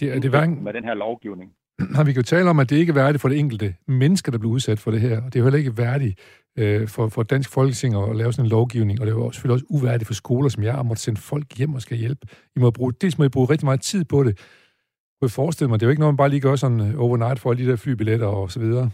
det, 0.00 0.02
er, 0.10 0.14
det 0.14 0.24
er 0.24 0.30
hverken, 0.30 0.64
Med 0.64 0.72
den 0.72 0.84
her 0.84 0.94
lovgivning. 0.94 1.52
Nej, 1.94 2.04
vi 2.04 2.12
kan 2.12 2.22
jo 2.22 2.26
tale 2.26 2.50
om, 2.50 2.58
at 2.58 2.70
det 2.70 2.76
ikke 2.76 2.90
er 2.90 2.94
værdigt 2.94 3.22
for 3.22 3.28
det 3.28 3.38
enkelte 3.38 3.74
menneske, 3.86 4.30
der 4.30 4.38
bliver 4.38 4.52
udsat 4.52 4.78
for 4.78 4.90
det 4.90 5.00
her. 5.00 5.16
Og 5.16 5.24
det 5.24 5.36
er 5.36 5.40
jo 5.40 5.44
heller 5.44 5.58
ikke 5.58 5.78
værdigt 5.78 6.14
øh, 6.58 6.88
for, 6.88 7.08
for 7.08 7.22
Dansk 7.22 7.50
Folketing 7.52 7.96
at 7.96 8.16
lave 8.16 8.32
sådan 8.32 8.44
en 8.44 8.50
lovgivning. 8.50 9.00
Og 9.00 9.06
det 9.06 9.12
er 9.12 9.16
jo 9.16 9.24
også, 9.26 9.36
selvfølgelig 9.36 9.54
også 9.54 9.66
uværdigt 9.70 10.06
for 10.06 10.14
skoler, 10.14 10.48
som 10.48 10.62
jeg 10.62 10.74
har 10.74 10.82
måttet 10.82 11.02
sende 11.02 11.20
folk 11.20 11.58
hjem 11.58 11.74
og 11.74 11.82
skal 11.82 11.96
hjælpe. 11.96 12.26
I 12.56 12.58
må 12.58 12.70
bruge, 12.70 12.92
dels 12.92 13.18
må 13.18 13.24
I 13.24 13.28
bruge 13.28 13.50
rigtig 13.50 13.66
meget 13.66 13.80
tid 13.80 14.04
på 14.04 14.24
det. 14.24 14.38
Kan 15.24 15.38
forestille 15.42 15.68
mig, 15.70 15.76
det 15.78 15.84
er 15.84 15.88
jo 15.88 15.94
ikke 15.94 16.04
noget, 16.04 16.12
man 16.14 16.22
bare 16.22 16.32
lige 16.34 16.40
gør 16.46 16.56
sådan 16.64 16.80
øh, 16.86 17.00
overnight 17.04 17.38
for 17.40 17.50
alle 17.50 17.64
de 17.64 17.70
der 17.70 17.76
flybilletter 17.84 18.26
og 18.40 18.50
så 18.54 18.58
videre. 18.60 18.86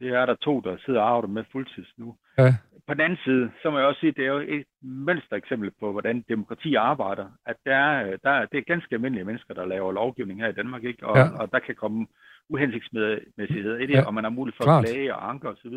Det 0.00 0.08
er 0.20 0.26
der 0.26 0.34
to, 0.34 0.54
der 0.60 0.76
sidder 0.84 1.00
og 1.00 1.08
arbejder 1.10 1.28
med 1.34 1.44
fuldtids 1.52 1.92
nu. 1.98 2.08
Ja. 2.38 2.54
På 2.86 2.94
den 2.94 3.00
anden 3.06 3.18
side, 3.24 3.50
så 3.62 3.70
må 3.70 3.78
jeg 3.78 3.86
også 3.86 4.00
sige, 4.00 4.10
at 4.10 4.16
det 4.16 4.24
er 4.26 4.32
jo 4.32 4.38
et 4.58 4.64
mønstereksempel 4.82 5.70
på, 5.80 5.92
hvordan 5.92 6.24
demokrati 6.28 6.74
arbejder. 6.74 7.26
At 7.46 7.56
der 7.66 7.76
er, 7.76 8.16
der 8.24 8.30
er, 8.30 8.46
det 8.46 8.58
er 8.58 8.62
ganske 8.72 8.94
almindelige 8.94 9.24
mennesker, 9.24 9.54
der 9.54 9.66
laver 9.66 9.92
lovgivning 9.92 10.40
her 10.40 10.48
i 10.48 10.52
Danmark, 10.60 10.84
ikke? 10.84 11.06
Og, 11.06 11.16
Ja. 11.16 11.24
ja. 11.24 11.38
og 11.40 11.52
der 11.52 11.58
kan 11.58 11.74
komme 11.74 12.06
uhensigtsmæssigheder 12.48 13.78
i 13.78 13.86
det, 13.86 13.94
Ja, 13.94 14.06
og 14.06 14.14
man 14.14 14.24
har 14.24 14.30
mulighed 14.30 14.56
for 14.56 14.64
klart. 14.64 14.84
at 14.84 14.90
klage 14.90 15.14
og 15.14 15.28
anke 15.30 15.48
osv. 15.48 15.76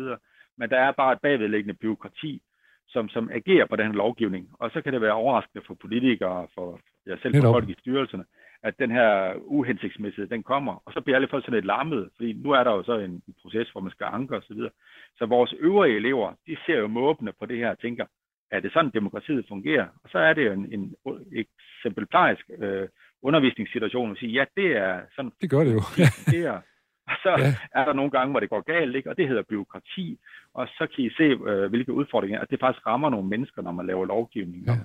Men 0.58 0.70
der 0.70 0.76
er 0.80 0.92
bare 0.92 1.12
et 1.12 1.18
bagvedliggende 1.22 1.74
byråkrati, 1.74 2.42
som, 2.88 3.08
som 3.08 3.30
agerer 3.32 3.66
på 3.66 3.76
den 3.76 3.86
her 3.86 3.92
lovgivning. 4.04 4.48
Og 4.60 4.70
så 4.72 4.80
kan 4.82 4.92
det 4.92 5.00
være 5.00 5.12
overraskende 5.12 5.64
for 5.66 5.74
politikere, 5.74 6.46
for 6.54 6.80
jeg 7.06 7.18
selv 7.22 7.34
for 7.36 7.52
folk 7.52 7.68
i 7.68 7.76
styrelserne, 7.80 8.24
at 8.62 8.78
den 8.78 8.90
her 8.90 9.34
uhensigtsmæssighed, 9.44 10.28
den 10.28 10.42
kommer. 10.42 10.82
Og 10.86 10.92
så 10.92 11.00
bliver 11.00 11.16
alle 11.16 11.28
folk 11.28 11.44
sådan 11.44 11.54
lidt 11.54 11.64
larmet, 11.64 12.10
fordi 12.16 12.32
nu 12.32 12.50
er 12.50 12.64
der 12.64 12.70
jo 12.70 12.82
så 12.82 12.98
en, 12.98 13.10
en 13.28 13.34
proces, 13.42 13.70
hvor 13.70 13.80
man 13.80 13.90
skal 13.92 14.06
anke 14.12 14.36
osv. 14.36 14.56
Så, 14.56 14.70
så 15.18 15.26
vores 15.26 15.54
øvrige 15.58 15.96
elever, 15.96 16.32
de 16.46 16.56
ser 16.66 16.76
jo 16.78 16.86
måbende 16.86 17.32
på 17.38 17.46
det 17.46 17.56
her 17.58 17.70
og 17.70 17.78
tænker, 17.78 18.06
er 18.50 18.60
det 18.60 18.72
sådan, 18.72 18.90
demokratiet 18.94 19.44
fungerer? 19.48 19.86
Og 20.04 20.10
så 20.10 20.18
er 20.18 20.32
det 20.34 20.46
jo 20.46 20.52
en, 20.52 20.72
en 20.72 20.94
eksemplarisk 21.32 22.50
øh, 22.58 22.88
undervisningssituation 23.22 24.10
at 24.10 24.18
sige, 24.18 24.32
ja, 24.32 24.44
det 24.56 24.76
er 24.76 25.00
sådan, 25.16 25.32
Det 25.40 25.50
gør 25.50 25.64
det 25.64 25.72
jo. 25.72 25.82
det 25.96 26.06
fungerer. 26.24 26.60
Og 27.06 27.16
så 27.22 27.30
Ja. 27.38 27.80
er 27.80 27.84
der 27.84 27.92
nogle 27.92 28.10
gange, 28.10 28.30
hvor 28.30 28.40
det 28.40 28.50
går 28.50 28.60
galt, 28.60 28.96
ikke? 28.96 29.10
og 29.10 29.16
det 29.16 29.28
hedder 29.28 29.42
byråkrati. 29.42 30.18
Og 30.54 30.68
så 30.68 30.86
kan 30.94 31.04
I 31.04 31.10
se, 31.16 31.22
øh, 31.22 31.70
hvilke 31.70 31.92
udfordringer 31.92 32.38
er. 32.38 32.42
Og 32.42 32.50
det 32.50 32.60
faktisk 32.60 32.86
rammer 32.86 33.10
nogle 33.10 33.28
mennesker, 33.28 33.62
når 33.62 33.72
man 33.72 33.86
laver 33.86 34.04
lovgivning, 34.06 34.64
Ja. 34.66 34.72
ja. 34.72 34.78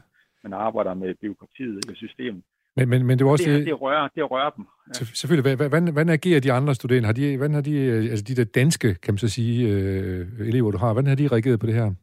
man 0.43 0.53
arbejder 0.53 0.93
med 0.93 1.15
byråkratiet 1.21 1.91
i 1.91 1.95
systemet. 1.95 2.43
Men, 2.77 2.89
men, 2.89 3.05
men 3.05 3.17
det 3.17 3.25
var 3.25 3.31
også... 3.31 3.49
Det, 3.49 3.65
det, 3.65 3.81
rører, 3.81 4.07
det 4.15 4.31
rører 4.31 4.49
dem. 4.49 4.65
Ja. 4.87 4.93
Selv- 4.93 5.07
Selvfølgelig. 5.15 5.55
Hvad- 5.55 5.69
Hvordan, 5.69 5.93
hvordan 5.93 6.09
agerer 6.13 6.39
de 6.39 6.51
andre 6.51 6.75
studerende? 6.75 7.05
Har 7.05 7.13
de, 7.13 7.37
hvordan 7.37 7.53
har 7.53 7.61
de, 7.61 7.75
øh, 7.77 8.03
altså 8.11 8.23
de 8.27 8.35
der 8.35 8.43
danske, 8.61 8.95
kan 9.03 9.13
man 9.13 9.17
så 9.17 9.29
sige, 9.29 9.69
øh, 9.69 10.27
elever, 10.49 10.71
du 10.71 10.77
har, 10.77 10.93
hvordan 10.93 11.07
har 11.09 11.15
de 11.15 11.27
reageret 11.27 11.59
på 11.59 11.65
det 11.65 11.73
her? 11.73 11.93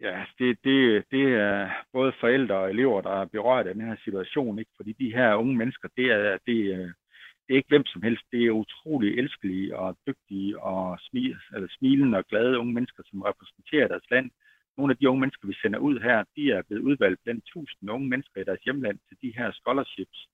Ja, 0.00 0.16
det, 0.38 0.58
det, 0.64 1.04
det 1.10 1.24
er 1.48 1.70
både 1.92 2.12
forældre 2.20 2.54
og 2.54 2.70
elever, 2.70 3.00
der 3.00 3.14
er 3.20 3.24
berørt 3.24 3.66
af 3.66 3.74
den 3.74 3.84
her 3.84 3.96
situation, 4.04 4.58
ikke? 4.58 4.70
fordi 4.76 4.92
de 4.92 5.12
her 5.16 5.34
unge 5.34 5.56
mennesker, 5.56 5.88
det 5.96 6.06
er, 6.12 6.38
det, 6.46 6.58
er, 6.74 6.86
det 7.42 7.50
er 7.52 7.56
ikke 7.60 7.68
hvem 7.74 7.86
som 7.86 8.02
helst, 8.02 8.22
det 8.32 8.40
er 8.46 8.50
utrolig 8.50 9.18
elskelige 9.18 9.76
og 9.78 9.96
dygtige 10.06 10.60
og 10.62 10.98
smil, 11.00 11.36
eller 11.54 11.68
smilende 11.78 12.18
og 12.18 12.24
glade 12.30 12.58
unge 12.58 12.74
mennesker, 12.74 13.02
som 13.06 13.22
repræsenterer 13.22 13.88
deres 13.88 14.10
land. 14.10 14.30
Nogle 14.78 14.92
af 14.92 14.96
de 14.96 15.08
unge 15.08 15.20
mennesker, 15.20 15.48
vi 15.48 15.54
sender 15.62 15.78
ud 15.78 16.00
her, 16.00 16.24
de 16.36 16.50
er 16.50 16.62
blevet 16.62 16.82
udvalgt 16.82 17.20
blandt 17.24 17.44
tusind 17.44 17.90
unge 17.90 18.08
mennesker 18.08 18.40
i 18.40 18.44
deres 18.44 18.62
hjemland 18.64 18.98
til 19.08 19.16
de 19.22 19.38
her 19.38 19.52
scholarships, 19.52 20.28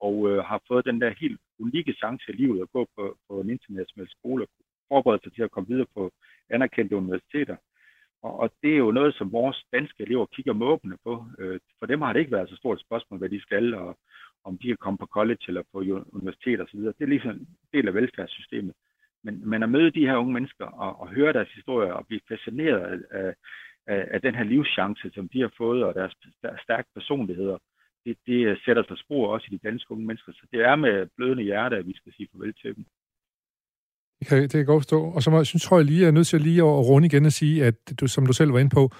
og 0.00 0.30
øh, 0.30 0.44
har 0.44 0.60
fået 0.68 0.84
den 0.84 1.00
der 1.00 1.20
helt 1.20 1.40
unikke 1.58 1.92
chance 1.92 2.24
i 2.32 2.36
livet 2.36 2.62
at 2.62 2.70
gå 2.72 2.88
på, 2.96 3.18
på 3.28 3.40
en 3.40 3.50
international 3.50 4.08
skole 4.10 4.42
og 4.44 4.50
forberede 4.88 5.22
sig 5.22 5.32
til 5.32 5.42
at 5.42 5.50
komme 5.50 5.68
videre 5.68 5.86
på 5.94 6.12
anerkendte 6.50 6.96
universiteter. 6.96 7.56
Og, 8.22 8.32
og 8.40 8.52
det 8.62 8.72
er 8.72 8.82
jo 8.86 8.90
noget, 8.90 9.14
som 9.14 9.32
vores 9.32 9.64
danske 9.72 10.02
elever 10.02 10.26
kigger 10.26 10.52
måbende 10.52 10.96
på. 11.04 11.26
Øh, 11.38 11.60
for 11.78 11.86
dem 11.86 12.00
har 12.02 12.12
det 12.12 12.20
ikke 12.20 12.32
været 12.32 12.48
så 12.48 12.56
stort 12.56 12.78
et 12.78 12.86
spørgsmål, 12.86 13.18
hvad 13.18 13.28
de 13.28 13.40
skal, 13.40 13.74
og 13.74 13.98
om 14.44 14.58
de 14.58 14.66
kan 14.66 14.76
komme 14.76 14.98
på 14.98 15.06
college 15.06 15.44
eller 15.48 15.62
på 15.72 15.78
universitet 16.12 16.60
osv. 16.60 16.80
Det 16.80 16.94
er 17.00 17.06
ligesom 17.06 17.30
en 17.30 17.48
del 17.72 17.88
af 17.88 17.94
velfærdssystemet. 17.94 18.74
Men, 19.24 19.48
men 19.50 19.62
at 19.62 19.68
møde 19.68 19.90
de 19.90 20.06
her 20.06 20.16
unge 20.16 20.32
mennesker 20.32 20.64
og, 20.64 21.00
og 21.00 21.08
høre 21.08 21.32
deres 21.32 21.52
historier 21.52 21.92
og 21.92 22.06
blive 22.06 22.20
fascineret 22.28 23.04
af, 23.10 23.34
af, 23.86 24.08
af 24.14 24.20
den 24.20 24.34
her 24.34 24.44
livschance, 24.44 25.10
som 25.14 25.28
de 25.28 25.40
har 25.40 25.52
fået, 25.56 25.84
og 25.84 25.94
deres 25.94 26.14
stærke 26.62 26.88
personligheder, 26.94 27.58
det, 28.04 28.16
det 28.26 28.46
øh, 28.46 28.56
sætter 28.64 28.82
sig 28.88 28.98
spor 28.98 29.32
også 29.34 29.46
i 29.50 29.54
de 29.56 29.68
danske 29.68 29.92
unge 29.92 30.06
mennesker. 30.06 30.32
Så 30.32 30.46
det 30.52 30.60
er 30.60 30.76
med 30.76 31.06
blødende 31.16 31.44
hjerte, 31.44 31.76
at 31.76 31.86
vi 31.86 31.94
skal 31.96 32.12
sige 32.16 32.28
farvel 32.32 32.54
til 32.54 32.76
dem. 32.76 32.84
Det 34.18 34.26
kan, 34.28 34.42
det 34.42 34.50
kan 34.50 34.66
godt 34.66 34.82
forstå. 34.82 35.00
Og 35.14 35.22
så 35.22 35.30
må, 35.30 35.36
jeg 35.36 35.46
synes, 35.46 35.62
tror 35.62 35.78
jeg 35.78 35.86
lige, 35.86 36.00
jeg 36.00 36.06
er 36.06 36.18
nødt 36.18 36.26
til 36.26 36.40
lige 36.40 36.62
at 36.62 36.86
runde 36.90 37.06
igen 37.06 37.24
og 37.24 37.32
sige, 37.32 37.64
at 37.64 38.00
du, 38.00 38.06
som 38.06 38.26
du 38.26 38.32
selv 38.32 38.52
var 38.52 38.58
inde 38.58 38.74
på, 38.74 38.90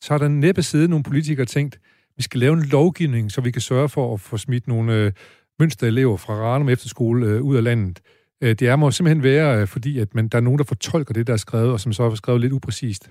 så 0.00 0.14
har 0.14 0.18
der 0.18 0.28
næppe 0.28 0.62
siddet 0.62 0.90
nogle 0.90 1.04
politikere 1.04 1.46
tænkt, 1.46 1.80
vi 2.16 2.22
skal 2.22 2.40
lave 2.40 2.52
en 2.52 2.64
lovgivning, 2.72 3.30
så 3.30 3.40
vi 3.40 3.50
kan 3.50 3.62
sørge 3.62 3.88
for 3.88 4.14
at 4.14 4.20
få 4.20 4.36
smidt 4.36 4.68
nogle 4.68 4.94
øh, 4.94 5.12
mønsterelever 5.58 6.16
fra 6.16 6.34
Ranum 6.34 6.68
Efterskole 6.68 7.26
øh, 7.26 7.42
ud 7.42 7.56
af 7.56 7.64
landet. 7.64 8.00
Øh, 8.42 8.48
det 8.48 8.62
er 8.62 8.76
må 8.76 8.90
simpelthen 8.90 9.22
være, 9.22 9.60
øh, 9.60 9.66
fordi 9.66 9.98
at 9.98 10.14
man, 10.14 10.28
der 10.28 10.38
er 10.38 10.42
nogen, 10.42 10.58
der 10.58 10.64
fortolker 10.64 11.14
det, 11.14 11.26
der 11.26 11.32
er 11.32 11.36
skrevet, 11.36 11.72
og 11.72 11.80
som 11.80 11.92
så 11.92 12.02
er 12.02 12.14
skrevet 12.14 12.40
lidt 12.40 12.52
upræcist. 12.52 13.10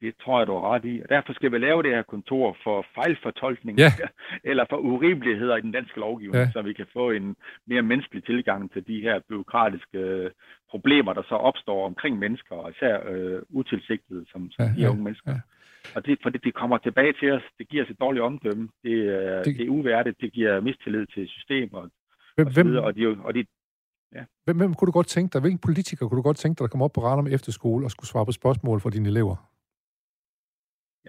Det 0.00 0.14
tror 0.24 0.38
jeg, 0.40 0.46
du 0.46 0.52
har 0.52 0.68
ret 0.74 0.84
i. 0.84 1.00
Og 1.04 1.08
derfor 1.08 1.32
skal 1.32 1.52
vi 1.52 1.58
lave 1.58 1.82
det 1.82 1.90
her 1.90 2.02
kontor 2.02 2.56
for 2.64 2.86
fejlfortolkning 2.94 3.78
Ja. 3.78 3.92
eller 4.50 4.64
for 4.70 4.76
urimeligheder 4.76 5.56
i 5.56 5.60
den 5.60 5.72
danske 5.72 6.00
lovgivning, 6.00 6.34
Ja. 6.34 6.40
ja. 6.40 6.50
så 6.52 6.62
vi 6.62 6.72
kan 6.72 6.86
få 6.92 7.10
en 7.10 7.36
mere 7.66 7.82
menneskelig 7.82 8.24
tilgang 8.24 8.72
til 8.72 8.86
de 8.86 9.00
her 9.00 9.20
byråkratiske 9.28 9.98
øh, 9.98 10.30
problemer, 10.70 11.12
der 11.12 11.22
så 11.22 11.34
opstår 11.34 11.86
omkring 11.86 12.18
mennesker, 12.18 12.54
og 12.54 12.70
især 12.70 12.98
øh, 13.10 13.42
utilsigtede, 13.50 14.24
som, 14.32 14.50
som 14.50 14.64
Ja, 14.64 14.70
ja, 14.70 14.76
de 14.76 14.80
ja, 14.82 14.88
unge 14.90 15.02
mennesker. 15.02 15.30
ja. 15.30 15.36
Ja. 15.84 15.90
Og 15.96 16.06
det, 16.06 16.18
fordi 16.22 16.38
det 16.38 16.54
kommer 16.54 16.78
tilbage 16.78 17.12
til 17.20 17.32
os, 17.32 17.42
det 17.58 17.68
giver 17.68 17.84
os 17.84 17.90
et 17.90 18.00
dårligt 18.00 18.22
omdømme, 18.24 18.68
det, 18.84 18.96
er- 19.08 19.42
Det- 19.42 19.56
det, 19.58 19.64
er 19.66 19.70
uværdigt, 19.70 20.20
det 20.20 20.32
giver 20.32 20.60
mistillid 20.60 21.06
til 21.06 21.28
systemet 21.28 21.90
Hvem, 22.36 22.46
og 22.46 22.52
så 22.52 22.56
hvem, 22.62 22.66
videre, 22.70 22.84
og 22.84 22.96
de, 22.96 23.06
og 23.24 23.34
de, 23.34 23.44
hvem, 24.44 24.56
hvem 24.56 24.74
kunne 24.74 24.86
du 24.86 24.92
godt 24.92 25.06
tænke 25.06 25.32
dig, 25.32 25.40
hvilken 25.40 25.58
politiker 25.58 26.08
kunne 26.08 26.16
du 26.18 26.22
godt 26.22 26.36
tænke 26.36 26.58
dig, 26.58 26.62
der 26.62 26.68
kom 26.68 26.82
op 26.82 26.92
på 26.92 27.00
radaren 27.00 27.18
om 27.18 27.26
efterskole 27.26 27.86
og 27.86 27.90
skulle 27.90 28.08
svare 28.08 28.26
på 28.26 28.32
spørgsmål 28.32 28.80
fra 28.80 28.90
dine 28.90 29.08
elever? 29.08 29.49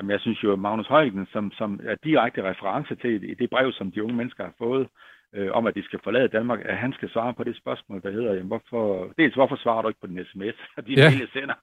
Jamen, 0.01 0.11
jeg 0.11 0.19
synes 0.19 0.43
jo, 0.43 0.53
at 0.53 0.59
Magnus 0.59 0.87
Højgen, 0.87 1.27
som, 1.33 1.51
som 1.51 1.79
er 1.83 1.95
direkte 2.03 2.43
reference 2.43 2.95
til 2.95 3.31
i 3.31 3.33
det 3.33 3.49
brev, 3.49 3.71
som 3.71 3.91
de 3.91 4.03
unge 4.03 4.15
mennesker 4.15 4.43
har 4.43 4.53
fået, 4.57 4.87
øh, 5.35 5.51
om 5.51 5.67
at 5.67 5.75
de 5.75 5.83
skal 5.83 5.99
forlade 6.03 6.27
Danmark, 6.27 6.59
at 6.65 6.77
han 6.77 6.93
skal 6.93 7.09
svare 7.09 7.33
på 7.33 7.43
det 7.43 7.57
spørgsmål, 7.57 8.01
der 8.01 8.11
hedder, 8.11 8.33
jamen, 8.33 8.47
hvorfor, 8.47 9.13
dels 9.17 9.35
hvorfor 9.35 9.55
svarer 9.55 9.81
du 9.81 9.87
ikke 9.87 9.99
på 10.01 10.07
din 10.07 10.25
sms, 10.25 10.57
og 10.77 10.87
de 10.87 10.93
jeg 10.97 11.27
sender, 11.33 11.57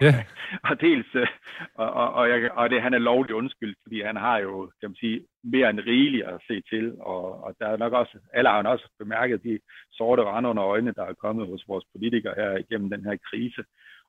Ja. 0.00 0.14
og 0.70 0.80
dels, 0.80 1.14
øh, 1.14 1.26
og, 1.74 1.90
og, 1.92 2.12
og, 2.12 2.30
jeg, 2.30 2.50
og 2.52 2.70
det, 2.70 2.82
han 2.82 2.94
er 2.94 2.98
lovligt 2.98 3.36
undskyld, 3.36 3.74
fordi 3.82 4.02
han 4.02 4.16
har 4.16 4.38
jo, 4.38 4.70
kan 4.80 4.90
man 4.90 4.96
sige, 4.96 5.20
mere 5.44 5.70
end 5.70 5.80
rigeligt 5.80 6.26
at 6.26 6.40
se 6.48 6.62
til, 6.70 6.94
og, 7.00 7.44
og 7.44 7.54
der 7.60 7.66
er 7.66 7.76
nok 7.76 7.92
også, 7.92 8.18
alle 8.32 8.50
har 8.50 8.62
også 8.62 8.88
bemærket 8.98 9.42
de 9.42 9.58
sorte 9.92 10.22
rande 10.22 10.48
under 10.48 10.64
øjnene, 10.64 10.94
der 10.96 11.04
er 11.04 11.22
kommet 11.24 11.46
hos 11.46 11.64
vores 11.68 11.84
politikere 11.92 12.34
her 12.36 12.56
igennem 12.56 12.90
den 12.90 13.04
her 13.04 13.16
krise. 13.30 13.62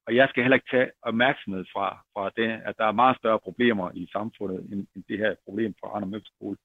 Og 0.09 0.15
jeg 0.15 0.27
skal 0.29 0.43
heller 0.43 0.59
ikke 0.59 0.71
tage 0.71 0.91
opmærksomhed 1.01 1.65
fra, 1.73 1.87
fra 2.13 2.23
det, 2.39 2.49
at 2.67 2.75
der 2.77 2.85
er 2.85 3.01
meget 3.01 3.17
større 3.17 3.39
problemer 3.39 3.91
i 3.95 4.07
samfundet, 4.11 4.59
end, 4.71 4.87
end 4.95 5.03
det 5.09 5.17
her 5.17 5.35
problem 5.45 5.73
fra 5.79 5.87
Arne 5.95 6.05
Møbskole. 6.05 6.57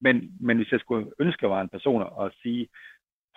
Men, 0.00 0.16
men 0.40 0.56
hvis 0.56 0.72
jeg 0.72 0.80
skulle 0.80 1.10
ønske, 1.20 1.46
at 1.46 1.50
var 1.50 1.60
en 1.60 1.74
person 1.76 2.02
og 2.02 2.32
sige, 2.42 2.68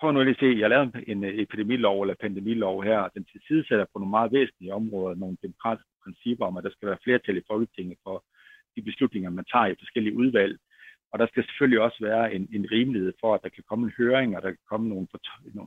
prøv 0.00 0.12
nu 0.12 0.22
lige 0.22 0.38
at 0.38 0.42
se, 0.44 0.60
jeg 0.60 0.70
lavede 0.70 0.92
en 1.12 1.24
øh, 1.24 1.34
epidemilov 1.42 2.02
eller 2.02 2.14
pandemilov 2.20 2.82
her, 2.82 2.98
og 2.98 3.10
den 3.14 3.24
tilsidesætter 3.24 3.84
på 3.84 3.98
nogle 3.98 4.16
meget 4.16 4.32
væsentlige 4.32 4.74
områder, 4.74 5.14
nogle 5.14 5.36
demokratiske 5.42 5.92
principper 6.04 6.46
om, 6.46 6.56
at 6.56 6.64
der 6.64 6.70
skal 6.70 6.88
være 6.88 7.04
flertal 7.04 7.36
i 7.36 7.48
Folketinget 7.50 7.98
for 8.04 8.24
de 8.76 8.82
beslutninger, 8.82 9.30
man 9.30 9.44
tager 9.52 9.66
i 9.66 9.80
forskellige 9.82 10.16
udvalg. 10.16 10.58
Og 11.12 11.18
der 11.18 11.26
skal 11.26 11.44
selvfølgelig 11.44 11.80
også 11.80 11.98
være 12.00 12.34
en, 12.34 12.48
en 12.52 12.66
rimelighed 12.72 13.12
for, 13.20 13.34
at 13.34 13.42
der 13.42 13.48
kan 13.48 13.64
komme 13.68 13.84
en 13.86 13.92
høring, 13.98 14.36
og 14.36 14.42
der 14.42 14.50
kan 14.50 14.64
komme 14.70 14.88
nogle, 14.88 15.06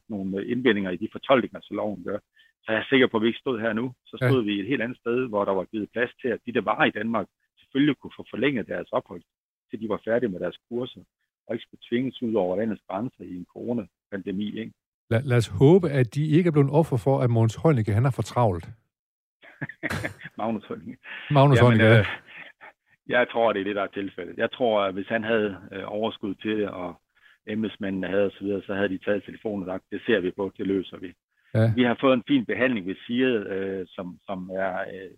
nogle- 0.10 0.48
indvendinger 0.48 0.92
i 0.92 1.02
de 1.04 1.10
fortolkninger, 1.12 1.60
som 1.64 1.76
loven 1.76 2.04
gør. 2.04 2.20
Så 2.64 2.68
jeg 2.72 2.80
er 2.80 2.90
sikker 2.90 3.08
på, 3.08 3.18
at 3.18 3.24
vi 3.24 3.28
ikke 3.28 3.46
stod 3.46 3.60
her 3.60 3.74
nu. 3.74 3.94
Så 4.06 4.16
stod 4.18 4.42
ja. 4.42 4.46
vi 4.48 4.60
et 4.60 4.68
helt 4.68 4.82
andet 4.82 4.98
sted, 4.98 5.28
hvor 5.28 5.46
der 5.46 5.52
var 5.52 5.66
givet 5.66 5.90
plads 5.94 6.12
til, 6.22 6.28
at 6.28 6.40
de, 6.46 6.54
der 6.54 6.62
var 6.62 6.84
i 6.86 6.96
Danmark, 7.00 7.28
selvfølgelig 7.60 7.98
kunne 7.98 8.18
få 8.20 8.26
forlænget 8.30 8.68
deres 8.68 8.90
ophold, 8.92 9.22
til 9.70 9.82
de 9.82 9.90
var 9.90 10.02
færdige 10.06 10.30
med 10.30 10.40
deres 10.40 10.58
kurser, 10.70 11.02
og 11.48 11.56
ikke 11.56 11.66
skulle 11.68 11.86
tvinges 11.90 12.22
ud 12.22 12.34
over 12.34 12.56
landets 12.56 12.84
grænser 12.90 13.24
i 13.24 13.36
en 13.36 13.48
coronapandemi. 13.54 14.60
Ikke? 14.60 14.74
Lad, 15.10 15.22
lad 15.22 15.38
os 15.38 15.48
håbe, 15.48 15.90
at 15.90 16.16
de 16.16 16.28
ikke 16.28 16.48
er 16.48 16.52
blevet 16.52 16.72
offer 16.72 16.98
for, 16.98 17.20
at 17.20 17.30
Måns 17.30 17.56
Heunicke, 17.64 17.94
han 17.94 18.06
er 18.06 18.12
for 18.12 18.22
travlt. 18.22 18.66
Magnus 20.38 20.66
Heunicke. 20.68 20.98
Magnus 21.32 21.58
Jamen, 21.58 21.72
Heunicke, 21.72 21.86
ja. 21.86 22.00
øh, 22.00 22.06
jeg 23.10 23.28
tror, 23.32 23.54
det 23.54 23.60
er 23.60 23.64
det, 23.64 23.76
der 23.76 23.82
er 23.84 23.88
tilfældet. 24.00 24.38
Jeg 24.38 24.52
tror, 24.52 24.82
at 24.82 24.94
hvis 24.94 25.08
han 25.08 25.24
havde 25.24 25.58
øh, 25.74 25.84
overskud 25.86 26.36
til 26.36 26.58
det, 26.60 26.70
og 26.70 27.02
embedsmændene 27.48 28.08
havde 28.08 28.26
osv., 28.26 28.48
så, 28.48 28.62
så 28.66 28.74
havde 28.74 28.90
de 28.90 28.98
taget 29.06 29.24
telefonen 29.24 29.70
og 29.70 29.74
sagt, 29.74 29.84
det 29.92 30.02
ser 30.06 30.20
vi 30.20 30.32
på, 30.32 30.52
det 30.58 30.68
løser 30.68 30.98
vi. 30.98 31.14
Ja. 31.54 31.72
Vi 31.76 31.84
har 31.84 31.98
fået 32.02 32.14
en 32.14 32.24
fin 32.28 32.46
behandling 32.46 32.88
ved 32.88 32.96
SIRE, 33.08 33.40
øh, 33.56 33.86
som, 33.90 34.18
som 34.26 34.50
er 34.54 34.74
øh, 34.80 35.12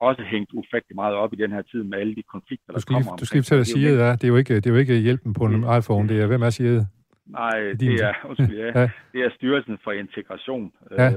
også 0.00 0.22
hængt 0.22 0.50
ufattelig 0.52 0.94
meget 0.94 1.14
op 1.14 1.32
i 1.32 1.36
den 1.36 1.52
her 1.52 1.62
tid 1.62 1.82
med 1.82 1.98
alle 1.98 2.14
de 2.16 2.22
konflikter, 2.22 2.66
der 2.66 2.74
Du 2.74 2.80
skal 2.80 2.94
kommer. 2.94 3.16
du 3.16 3.24
skal 3.26 3.36
lige 3.36 3.42
fortælle, 3.44 3.60
omkring. 3.60 3.78
Siget 3.78 4.00
er. 4.00 4.12
Det 4.16 4.24
er 4.24 4.28
jo 4.28 4.36
ikke, 4.36 4.54
det 4.56 4.66
er 4.66 4.70
jo 4.70 4.76
ikke 4.76 4.98
hjælpen 4.98 5.32
på 5.34 5.44
en 5.44 5.62
Det- 5.62 5.78
iPhone. 5.78 6.08
Det 6.08 6.22
er, 6.22 6.26
hvem 6.26 6.42
er 6.42 6.50
Siget? 6.50 6.86
Nej, 7.26 7.60
Din- 7.80 7.90
det 7.90 8.00
er, 8.04 8.14
undskyld, 8.24 8.58
ja, 8.58 8.66
Ja. 8.80 8.90
det 9.12 9.20
er 9.24 9.30
Styrelsen 9.36 9.78
for 9.84 9.92
Integration 9.92 10.72
øh, 10.90 10.98
Ja. 10.98 11.12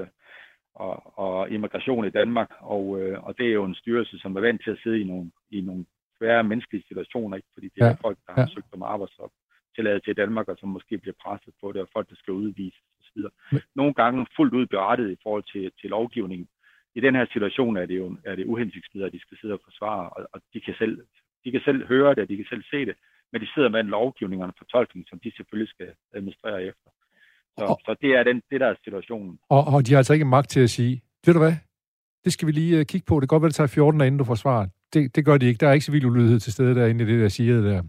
og, 0.76 1.20
og 1.20 1.49
Immigration 1.49 2.05
i 2.08 2.10
Danmark, 2.10 2.49
og, 2.60 3.01
øh, 3.01 3.24
og 3.24 3.38
det 3.38 3.47
er 3.47 3.53
jo 3.53 3.64
en 3.66 3.76
styrelse, 3.76 4.20
som 4.20 4.36
er 4.36 4.41
vant 4.41 4.64
til 4.64 4.72
at 4.72 4.78
sidde 4.84 4.99
i 5.01 5.03
nogle, 5.03 5.32
i 5.51 5.62
nogle 5.62 5.86
svære 6.18 6.43
menneskelige 6.43 6.84
situationer, 6.88 7.36
ikke? 7.38 7.47
fordi 7.53 7.68
det 7.76 7.82
er 7.82 7.86
Ja. 7.88 7.97
folk, 8.05 8.18
der 8.28 8.34
har 8.34 8.41
Ja. 8.41 8.47
søgt 8.55 8.74
om 8.74 8.84
arbejdstilladelse 8.84 10.11
i 10.11 10.13
Danmark, 10.22 10.47
og 10.47 10.57
som 10.59 10.70
måske 10.70 10.97
bliver 10.97 11.18
presset 11.24 11.53
på 11.61 11.72
det, 11.72 11.82
og 11.82 11.89
folk, 11.93 12.09
der 12.09 12.15
skal 12.15 12.34
udvises 12.34 12.82
osv. 13.01 13.22
Nogle 13.76 13.93
gange 13.93 14.28
fuldt 14.36 14.53
ud 14.53 14.65
berettet 14.65 15.11
i 15.11 15.18
forhold 15.24 15.43
til, 15.53 15.72
til 15.82 15.89
lovgivningen. 15.89 16.47
I 16.95 16.99
den 16.99 17.15
her 17.15 17.26
situation 17.34 17.78
er 17.78 17.86
det 17.86 17.97
jo 17.97 18.18
er 18.26 18.36
det 18.36 18.45
uhensigtsmæssigt, 18.45 19.05
at 19.07 19.13
de 19.13 19.20
skal 19.26 19.38
sidde 19.41 19.53
og 19.53 19.61
forsvare, 19.63 20.09
og, 20.09 20.28
og 20.34 20.41
de, 20.53 20.59
kan 20.61 20.76
selv, 20.78 20.95
de 21.45 21.51
kan 21.51 21.61
selv 21.65 21.88
høre 21.88 22.09
det, 22.15 22.20
og 22.24 22.30
de 22.30 22.38
kan 22.38 22.45
selv 22.49 22.63
se 22.72 22.86
det, 22.86 22.95
men 23.32 23.41
de 23.41 23.47
sidder 23.53 23.70
med 23.70 23.80
en 23.80 23.88
lovgivning 23.88 24.41
og 24.43 24.47
en 24.49 24.53
fortolkning, 24.57 25.05
som 25.09 25.20
de 25.20 25.32
selvfølgelig 25.38 25.70
skal 25.76 25.89
administrere 26.13 26.63
efter. 26.63 26.89
Så, 27.57 27.63
Og- 27.65 27.80
så 27.86 27.95
det 28.01 28.09
er 28.18 28.24
den, 28.24 28.41
det, 28.51 28.59
der 28.61 28.68
er 28.68 28.76
situationen. 28.84 29.39
Og, 29.49 29.63
og 29.74 29.86
de 29.88 29.91
har 29.91 29.97
altså 29.97 30.13
ikke 30.13 30.26
magt 30.26 30.49
til 30.49 30.59
at 30.59 30.70
sige, 30.70 31.01
ved 31.26 31.34
du 31.34 31.39
hvad, 31.39 31.53
det 32.24 32.34
skal 32.34 32.47
vi 32.47 32.51
lige 32.51 32.80
uh, 32.80 32.86
kigge 32.86 33.05
på. 33.07 33.15
Det 33.20 33.30
kan 33.30 33.36
godt 33.36 33.41
være, 33.43 33.49
det 33.49 33.55
tager 33.55 33.68
14 33.68 33.99
dage, 33.99 34.07
inden 34.07 34.20
du 34.20 34.24
får 34.26 34.36
svar. 34.36 34.70
Det, 34.94 35.16
det 35.16 35.26
gør 35.26 35.38
de 35.38 35.46
ikke. 35.46 35.58
Der 35.60 35.68
er 35.68 35.74
ikke 35.74 35.86
civil 35.86 36.06
ulydighed 36.06 36.40
til 36.40 36.54
stede 36.54 36.76
derinde 36.76 37.04
i 37.04 37.08
det 37.08 37.22
der 37.22 37.28
siger 37.30 37.62
der. 37.62 37.82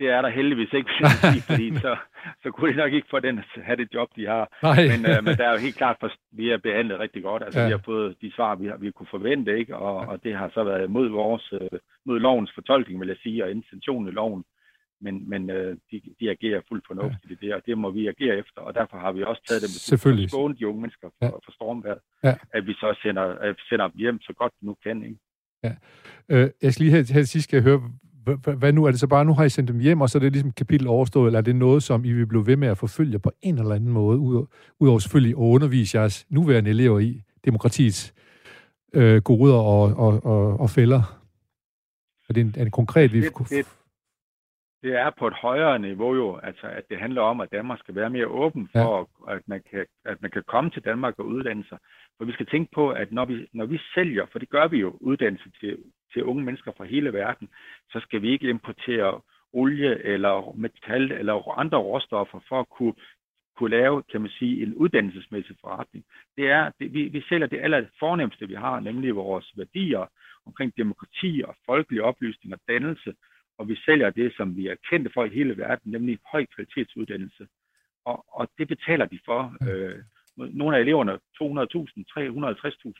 Det 0.00 0.08
er 0.10 0.22
der 0.22 0.28
heldigvis 0.28 0.72
ikke, 0.72 0.90
fordi 1.50 1.78
så, 1.78 1.96
så 2.42 2.50
kunne 2.50 2.72
de 2.72 2.76
nok 2.76 2.92
ikke 2.92 3.06
få 3.10 3.20
den, 3.20 3.40
have 3.62 3.76
det 3.76 3.88
job, 3.94 4.08
de 4.16 4.26
har. 4.26 4.58
Nej. 4.62 4.76
Men, 4.92 5.00
øh, 5.10 5.24
men 5.24 5.36
der 5.38 5.44
er 5.48 5.52
jo 5.52 5.58
helt 5.58 5.76
klart, 5.76 5.96
at 6.02 6.10
vi 6.32 6.50
er 6.50 6.58
behandlet 6.58 6.98
rigtig 6.98 7.22
godt. 7.22 7.42
Altså, 7.42 7.60
Ja. 7.60 7.64
ja. 7.64 7.68
vi 7.68 7.72
har 7.78 7.82
fået 7.84 8.16
de 8.22 8.32
svar, 8.36 8.54
vi, 8.54 8.66
har, 8.66 8.76
vi 8.76 8.90
kunne 8.90 9.06
forvente, 9.10 9.58
ikke? 9.58 9.76
Og, 9.76 9.96
og 9.96 10.24
det 10.24 10.36
har 10.36 10.50
så 10.54 10.64
været 10.64 10.90
mod 10.90 11.08
vores, 11.08 11.52
øh, 11.52 11.78
mod 12.06 12.18
lovens 12.20 12.50
fortolkning, 12.54 13.00
vil 13.00 13.08
jeg 13.08 13.16
sige, 13.22 13.44
og 13.44 13.50
intentionen 13.50 14.08
i 14.08 14.10
loven. 14.10 14.44
Men, 15.00 15.28
men 15.30 15.50
øh, 15.50 15.76
de, 15.90 16.00
de 16.20 16.30
agerer 16.30 16.60
fuldt 16.68 16.84
fornuftigt 16.86 17.32
i 17.32 17.46
det, 17.46 17.54
og 17.54 17.62
det 17.66 17.78
må 17.78 17.90
vi 17.90 18.06
agere 18.08 18.36
efter, 18.36 18.60
og 18.60 18.74
derfor 18.74 18.98
har 18.98 19.12
vi 19.12 19.22
også 19.22 19.42
taget 19.48 19.62
det 19.62 19.70
Selvfølgelig. 19.70 20.24
at 20.24 20.30
skåne 20.30 20.54
de 20.58 20.66
unge 20.68 20.80
mennesker 20.80 21.08
for, 21.08 21.24
Ja. 21.24 21.26
ja. 21.26 21.32
for 21.44 21.52
stormvejret, 21.52 21.98
Ja. 22.24 22.34
at 22.54 22.66
vi 22.66 22.72
så 22.72 22.98
sender, 23.02 23.22
at 23.22 23.48
vi 23.56 23.62
sender 23.68 23.88
dem 23.88 23.96
hjem 23.98 24.20
så 24.20 24.32
godt 24.32 24.52
vi 24.60 24.66
nu 24.66 24.76
kan. 24.84 25.02
Ikke? 25.02 25.16
Øh, 26.28 26.50
jeg 26.62 26.72
skal 26.74 26.84
lige 26.86 26.90
her, 26.96 26.98
her 26.98 27.20
til 27.20 27.28
sidst 27.28 27.44
skal 27.44 27.56
jeg 27.56 27.62
høre, 27.62 27.82
hvad, 28.56 28.72
nu? 28.72 28.84
Er 28.84 28.90
det 28.90 29.00
så 29.00 29.06
bare, 29.06 29.24
nu 29.24 29.34
har 29.34 29.44
I 29.44 29.48
sendt 29.48 29.68
dem 29.68 29.78
hjem, 29.78 30.00
og 30.00 30.10
så 30.10 30.18
er 30.18 30.20
det 30.20 30.32
ligesom 30.32 30.52
kapitel 30.52 30.86
overstået, 30.86 31.26
eller 31.28 31.38
er 31.38 31.42
det 31.42 31.56
noget, 31.56 31.82
som 31.82 32.04
I 32.04 32.12
vil 32.12 32.26
blive 32.26 32.46
ved 32.46 32.56
med 32.56 32.68
at 32.68 32.78
forfølge 32.78 33.18
på 33.18 33.30
en 33.42 33.58
eller 33.58 33.74
anden 33.74 33.90
måde, 33.90 34.18
ud- 34.18 34.46
udover 34.80 34.98
selvfølgelig 34.98 35.30
at 35.30 35.42
undervise 35.42 35.98
jeres 35.98 36.26
nuværende 36.30 36.70
elever 36.70 36.98
i 36.98 37.22
demokratiets 37.44 38.14
øh, 38.94 39.22
goder 39.22 39.54
og, 39.54 39.82
og, 39.96 40.24
og, 40.24 40.60
og 40.60 40.70
fælder? 40.70 41.18
Er 42.28 42.32
det 42.32 42.40
en, 42.40 42.54
er 42.58 42.64
det 42.64 42.72
konkret, 42.72 43.12
vi 43.12 43.20
Det- 43.20 43.32
det- 43.50 43.66
det 44.82 44.92
er 44.94 45.10
på 45.18 45.26
et 45.26 45.34
højere 45.34 45.78
niveau 45.78 46.14
jo, 46.14 46.36
altså 46.36 46.66
at 46.66 46.84
det 46.90 46.98
handler 46.98 47.22
om, 47.22 47.40
at 47.40 47.52
Danmark 47.52 47.78
skal 47.78 47.94
være 47.94 48.10
mere 48.10 48.26
åben 48.26 48.68
for, 48.72 49.10
ja. 49.28 49.34
at, 49.34 49.42
man 49.46 49.62
kan, 49.70 49.86
at 50.04 50.22
man 50.22 50.30
kan 50.30 50.42
komme 50.46 50.70
til 50.70 50.84
Danmark 50.84 51.18
og 51.18 51.26
uddanne 51.26 51.64
sig. 51.68 51.78
For 52.16 52.24
vi 52.24 52.32
skal 52.32 52.46
tænke 52.46 52.70
på, 52.74 52.90
at 52.90 53.12
når 53.12 53.24
vi, 53.24 53.48
når 53.52 53.66
vi 53.66 53.80
sælger, 53.94 54.26
for 54.32 54.38
det 54.38 54.48
gør 54.48 54.68
vi 54.68 54.78
jo, 54.78 54.98
uddannelse 55.00 55.50
til, 55.60 55.78
til 56.12 56.24
unge 56.24 56.44
mennesker 56.44 56.72
fra 56.76 56.84
hele 56.84 57.12
verden, 57.12 57.48
så 57.92 58.00
skal 58.00 58.22
vi 58.22 58.30
ikke 58.30 58.48
importere 58.48 59.20
olie 59.52 60.02
eller 60.04 60.54
metal 60.56 61.12
eller 61.12 61.58
andre 61.58 61.78
råstoffer 61.78 62.40
for 62.48 62.60
at 62.60 62.68
kunne, 62.68 62.94
kunne 63.56 63.70
lave, 63.70 64.02
kan 64.02 64.20
man 64.20 64.30
sige, 64.30 64.62
en 64.62 64.74
uddannelsesmæssig 64.74 65.56
forretning. 65.60 66.04
Det 66.36 66.50
er, 66.50 66.70
det, 66.80 66.92
vi, 66.92 67.02
vi 67.02 67.22
sælger 67.28 67.46
det 67.46 67.60
aller 67.60 67.84
fornemmeste, 67.98 68.48
vi 68.48 68.54
har, 68.54 68.80
nemlig 68.80 69.16
vores 69.16 69.52
værdier 69.56 70.06
omkring 70.46 70.72
demokrati 70.76 71.42
og 71.48 71.54
folkelig 71.66 72.02
oplysning 72.02 72.54
og 72.54 72.60
dannelse, 72.68 73.14
og 73.58 73.68
vi 73.68 73.76
sælger 73.86 74.10
det, 74.10 74.32
som 74.36 74.56
vi 74.56 74.66
er 74.66 74.74
kendte 74.90 75.10
for 75.14 75.24
i 75.24 75.28
hele 75.28 75.56
verden, 75.56 75.92
nemlig 75.92 76.18
høj 76.32 76.46
kvalitetsuddannelse. 76.54 77.48
Og, 78.04 78.24
og 78.28 78.50
det 78.58 78.68
betaler 78.68 79.06
de 79.06 79.18
for. 79.24 79.40
Øh, 79.70 79.98
nogle 80.36 80.76
af 80.76 80.80
eleverne 80.80 81.12
200.000, 81.12 81.18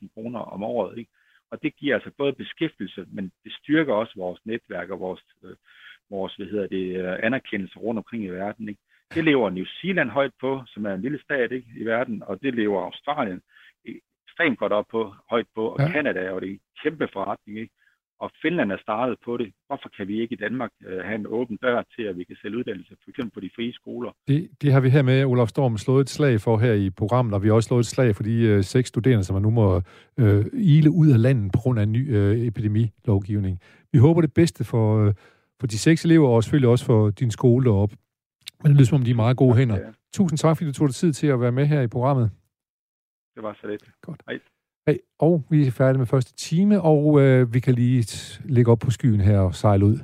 350.000 0.02 0.09
kroner 0.14 0.40
om 0.40 0.62
året. 0.62 0.98
Ikke? 0.98 1.11
Og 1.50 1.62
det 1.62 1.76
giver 1.76 1.94
altså 1.94 2.11
både 2.18 2.32
beskæftigelse, 2.32 3.06
men 3.12 3.32
det 3.44 3.52
styrker 3.52 3.94
også 3.94 4.12
vores 4.16 4.40
netværk 4.44 4.90
og 4.90 5.00
vores, 5.00 5.22
øh, 5.44 5.56
vores 6.11 6.34
hvad 6.34 6.46
hedder 6.46 6.66
det, 6.66 6.96
øh, 6.96 7.18
anerkendelse 7.22 7.78
rundt 7.78 7.98
omkring 7.98 8.24
i 8.24 8.28
verden. 8.28 8.68
Ikke? 8.68 8.80
Det 9.14 9.24
lever 9.24 9.50
New 9.50 9.64
Zealand 9.80 10.11
højt 10.11 10.32
på, 10.40 10.62
som 10.66 10.86
er 10.86 10.94
en 10.94 11.02
lille 11.02 11.22
stat 11.22 11.52
ikke, 11.52 11.68
i 11.76 11.84
verden, 11.84 12.22
og 12.22 12.42
det 12.42 12.54
lever 12.54 12.82
Australien 12.82 13.42
ekstremt 13.84 14.59
godt 14.59 14.72
op 14.72 14.86
på, 14.90 15.14
højt 15.30 15.46
på, 15.54 15.68
og 15.68 15.80
Ja. 15.80 15.92
Canada 15.92 16.20
er 16.20 16.30
jo 16.30 16.40
det 16.40 16.61
kæmpe 16.82 17.09
forretning. 17.12 17.59
Ikke? 17.59 17.74
Og 18.20 18.30
Finland 18.42 18.72
er 18.72 18.78
startet 18.82 19.16
på 19.24 19.36
det. 19.36 19.52
Hvorfor 19.66 19.88
kan 19.96 20.08
vi 20.08 20.20
ikke 20.20 20.32
i 20.34 20.36
Danmark 20.36 20.70
øh, 20.86 21.04
have 21.04 21.14
en 21.14 21.26
åben 21.26 21.56
dør 21.56 21.82
til, 21.96 22.02
at 22.02 22.16
vi 22.18 22.24
kan 22.24 22.36
sælge 22.42 22.58
uddannelse, 22.58 22.96
for 23.02 23.10
eksempel 23.10 23.32
på 23.34 23.40
de 23.40 23.50
frie 23.56 23.72
skoler? 23.72 24.10
Det, 24.28 24.48
det 24.62 24.72
har 24.72 24.80
vi 24.80 24.90
her 24.90 25.02
med, 25.02 25.24
Olaf 25.24 25.48
Storm, 25.48 25.78
slået 25.78 26.00
et 26.00 26.10
slag 26.10 26.40
for 26.40 26.58
her 26.58 26.72
i 26.72 26.90
programmet, 26.90 27.34
og 27.34 27.42
vi 27.42 27.48
har 27.48 27.54
også 27.54 27.66
slået 27.66 27.80
et 27.80 27.86
slag 27.86 28.16
for 28.16 28.22
de 28.22 28.42
øh, 28.42 28.64
seks 28.64 28.88
studerende, 28.88 29.24
som 29.24 29.34
man 29.34 29.42
nu 29.42 29.50
må 29.50 29.82
øh, 30.18 30.44
ile 30.52 30.90
ud 30.90 31.08
af 31.12 31.22
landet 31.22 31.52
på 31.52 31.58
grund 31.62 31.78
af 31.78 31.82
en 31.82 31.92
ny 31.92 32.16
øh, 32.16 32.46
epidemilovgivning. 32.46 33.60
Vi 33.92 33.98
håber 33.98 34.20
det 34.20 34.34
bedste 34.34 34.64
for, 34.64 35.06
øh, 35.06 35.14
for 35.60 35.66
de 35.66 35.78
seks 35.78 36.04
elever, 36.04 36.28
og 36.28 36.44
selvfølgelig 36.44 36.70
også 36.70 36.84
for 36.84 37.10
din 37.10 37.30
skole 37.30 37.64
deroppe. 37.64 37.96
Men 38.62 38.70
det 38.70 38.76
lyder 38.76 38.86
som 38.86 38.96
om, 38.96 39.04
de 39.04 39.10
er 39.10 39.14
meget 39.14 39.36
gode 39.36 39.56
hænder. 39.56 39.76
Ja, 39.76 39.90
Tusind 40.12 40.38
tak, 40.38 40.56
fordi 40.56 40.68
du 40.70 40.72
tog 40.72 40.88
dig 40.88 40.94
tid 40.94 41.12
til 41.12 41.26
at 41.26 41.40
være 41.40 41.52
med 41.52 41.66
her 41.66 41.80
i 41.80 41.86
programmet. 41.86 42.30
det 43.34 43.42
var 43.42 43.58
så 43.60 43.66
lidt. 43.66 43.84
Hey, 44.89 44.97
og 45.18 45.45
vi 45.51 45.66
er 45.66 45.70
færdige 45.70 45.99
med 45.99 46.07
første 46.07 46.34
time, 46.36 46.82
og 46.82 47.20
øh, 47.20 47.55
vi 47.55 47.61
kan 47.61 47.74
lige 47.74 47.97
lægge 47.97 48.41
ligge 48.45 48.72
op 48.72 48.78
på 48.78 48.91
skyen 48.91 49.20
her 49.20 49.39
og 49.39 49.55
sejle 49.55 49.84
ud. 49.84 49.99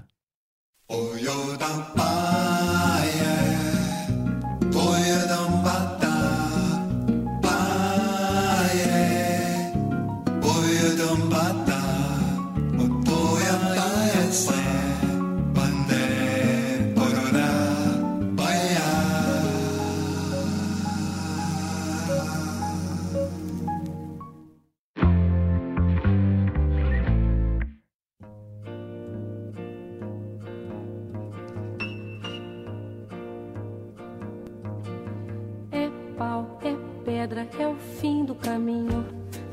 pedra, 37.35 37.49
é 37.59 37.67
o 37.67 37.75
fim 37.75 38.25
do 38.25 38.35
caminho, 38.35 39.05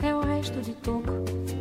é 0.02 0.14
o 0.14 0.22
resto 0.22 0.62
de 0.62 0.74
toco, 0.76 1.12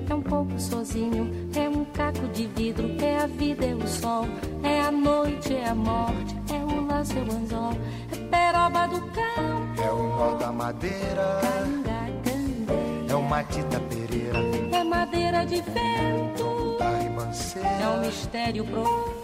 é 0.09 0.14
um 0.14 0.23
pouco 0.23 0.59
sozinho, 0.61 1.31
é 1.57 1.68
um 1.68 1.85
caco 1.87 2.29
de 2.29 2.47
vidro, 2.47 2.91
é 3.03 3.18
a 3.18 3.27
vida, 3.27 3.64
é 3.64 3.75
o 3.75 3.87
sol, 3.87 4.27
é 4.62 4.83
a 4.83 4.91
noite, 4.91 5.55
é 5.55 5.68
a 5.68 5.75
morte, 5.75 6.37
é 6.53 6.59
o 6.59 6.87
laço, 6.87 7.14
é 7.16 7.23
o 7.23 7.37
anzol, 7.37 7.73
é 8.12 8.16
peroba 8.29 8.87
do 8.87 9.01
campo, 9.12 9.83
É 9.83 9.91
o 9.91 10.16
nó 10.16 10.35
da 10.35 10.53
madeira, 10.53 11.41
é 13.09 13.14
o 13.14 13.23
Matita 13.23 13.81
Pereira, 13.81 14.39
é 14.73 14.85
madeira 14.85 15.47
de 15.47 15.62
vento, 15.62 16.79
é 17.81 17.89
um 17.89 18.01
mistério 18.01 18.64
profundo. 18.66 19.20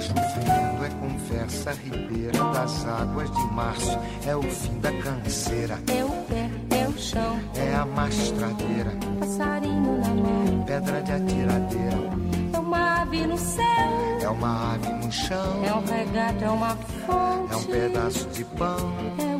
Chuva 0.00 0.22
chovendo, 0.28 0.84
é 0.84 0.90
conversa 1.00 1.72
ribeira 1.72 2.32
das 2.52 2.86
águas 2.86 3.30
de 3.30 3.54
março, 3.54 3.98
é 4.26 4.36
o 4.36 4.42
fim 4.42 4.78
da 4.80 4.90
canseira, 4.92 5.78
É 5.88 6.04
o 6.04 6.10
pé, 6.10 6.50
é 6.76 6.88
o 6.88 6.98
chão, 6.98 7.38
é 7.56 7.74
a 7.74 7.86
mastradeira, 7.86 8.92
passarinho 9.20 10.00
na 10.00 10.08
mão, 10.08 10.64
pedra 10.66 11.02
de 11.02 11.12
atiradeira, 11.12 11.94
é 12.52 12.58
uma 12.58 13.02
ave 13.02 13.26
no 13.26 13.38
céu, 13.38 14.18
é 14.22 14.28
uma 14.28 14.74
ave 14.74 14.88
no 14.88 15.12
chão, 15.12 15.64
é 15.64 15.74
um 15.74 15.84
regato, 15.84 16.44
é 16.44 16.50
uma 16.50 16.76
fonte. 17.06 17.52
é 17.52 17.56
um 17.56 17.64
pedaço 17.64 18.28
de 18.28 18.44
pão, 18.44 18.92
É 19.18 19.33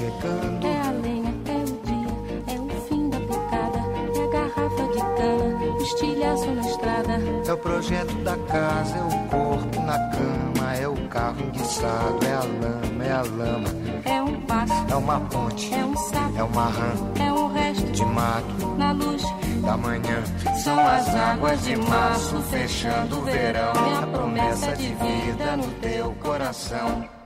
chegando, 0.00 0.66
é 0.66 0.80
a 0.80 0.90
lenha, 0.92 1.34
é 1.46 1.58
o 1.58 1.64
dia, 1.84 2.54
é 2.54 2.58
o 2.58 2.80
fim 2.88 3.10
da 3.10 3.20
picada, 3.20 3.78
é 4.16 4.24
a 4.24 4.28
garrafa 4.28 4.84
de 4.94 4.98
cana, 4.98 5.74
o 5.74 5.82
estilhaço 5.82 6.50
na 6.52 6.62
estrada, 6.62 7.12
É 7.46 7.52
o 7.52 7.56
projeto 7.58 8.14
da 8.24 8.36
casa, 8.36 8.96
é 8.96 9.02
o 9.02 9.28
corpo 9.28 9.80
na 9.82 9.98
cama, 10.10 10.74
é 10.74 10.88
o 10.88 11.08
carro 11.08 11.42
enguiçado, 11.42 12.18
é 12.24 12.32
a 12.32 12.38
lama, 12.38 13.04
é 13.04 13.12
a 13.12 13.22
lama, 13.22 13.68
é 14.06 14.22
um 14.22 14.40
passo, 14.42 14.72
é 14.90 14.96
uma 14.96 15.20
ponte, 15.20 15.74
é 15.74 15.84
um 15.84 15.96
sapo, 15.96 16.38
é 16.38 16.42
uma 16.44 16.66
rã 16.66 16.92
é 17.20 17.32
um 17.32 17.52
resto 17.52 17.92
de 17.92 18.04
mato 18.06 18.66
na 18.78 18.92
luz. 18.92 19.22
da 19.60 19.76
manhã. 19.76 20.24
São 20.64 20.78
as 20.78 21.14
águas 21.14 21.62
de 21.62 21.76
março 21.76 22.40
fechando 22.44 23.18
o 23.18 23.22
verão, 23.22 23.72
é 23.74 24.02
a 24.02 24.06
promessa 24.06 24.74
de 24.74 24.94
vida 24.94 25.56
no 25.58 25.70
teu 25.74 26.12
coração. 26.22 27.19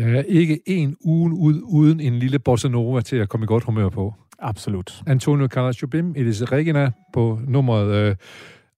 Ja, 0.00 0.22
ikke 0.28 0.60
en 0.66 0.96
uge 1.04 1.32
ud, 1.34 1.60
uden 1.64 2.00
en 2.00 2.18
lille 2.18 2.38
bossa 2.38 2.68
nova 2.68 3.00
til 3.00 3.16
at 3.16 3.28
komme 3.28 3.44
i 3.44 3.46
godt 3.46 3.64
humør 3.64 3.88
på. 3.88 4.14
Absolut. 4.38 5.02
Antonio 5.06 5.46
Carlos 5.46 5.82
Jobim, 5.82 6.12
Elis 6.16 6.52
Regina 6.52 6.90
på 7.12 7.40
nummeret 7.46 7.94
øh, 8.10 8.16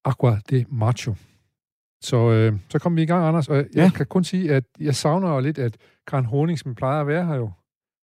Aqua 0.05 0.39
de 0.51 0.65
Macho. 0.71 1.15
Så, 2.03 2.31
øh, 2.31 2.53
så 2.69 2.79
kom 2.79 2.97
vi 2.97 3.03
i 3.03 3.07
gang, 3.07 3.27
Anders, 3.27 3.49
og 3.49 3.57
jeg 3.57 3.67
Ja. 3.77 3.91
kan 3.91 4.07
kun 4.07 4.25
sige, 4.25 4.53
at 4.55 4.65
jeg 4.81 4.95
savner 4.95 5.35
jo 5.35 5.41
lidt, 5.41 5.59
at 5.59 5.77
Karen 6.07 6.25
Horning, 6.25 6.59
som 6.59 6.75
plejer 6.75 7.01
at 7.01 7.07
være 7.07 7.27
her 7.27 7.35
jo, 7.35 7.51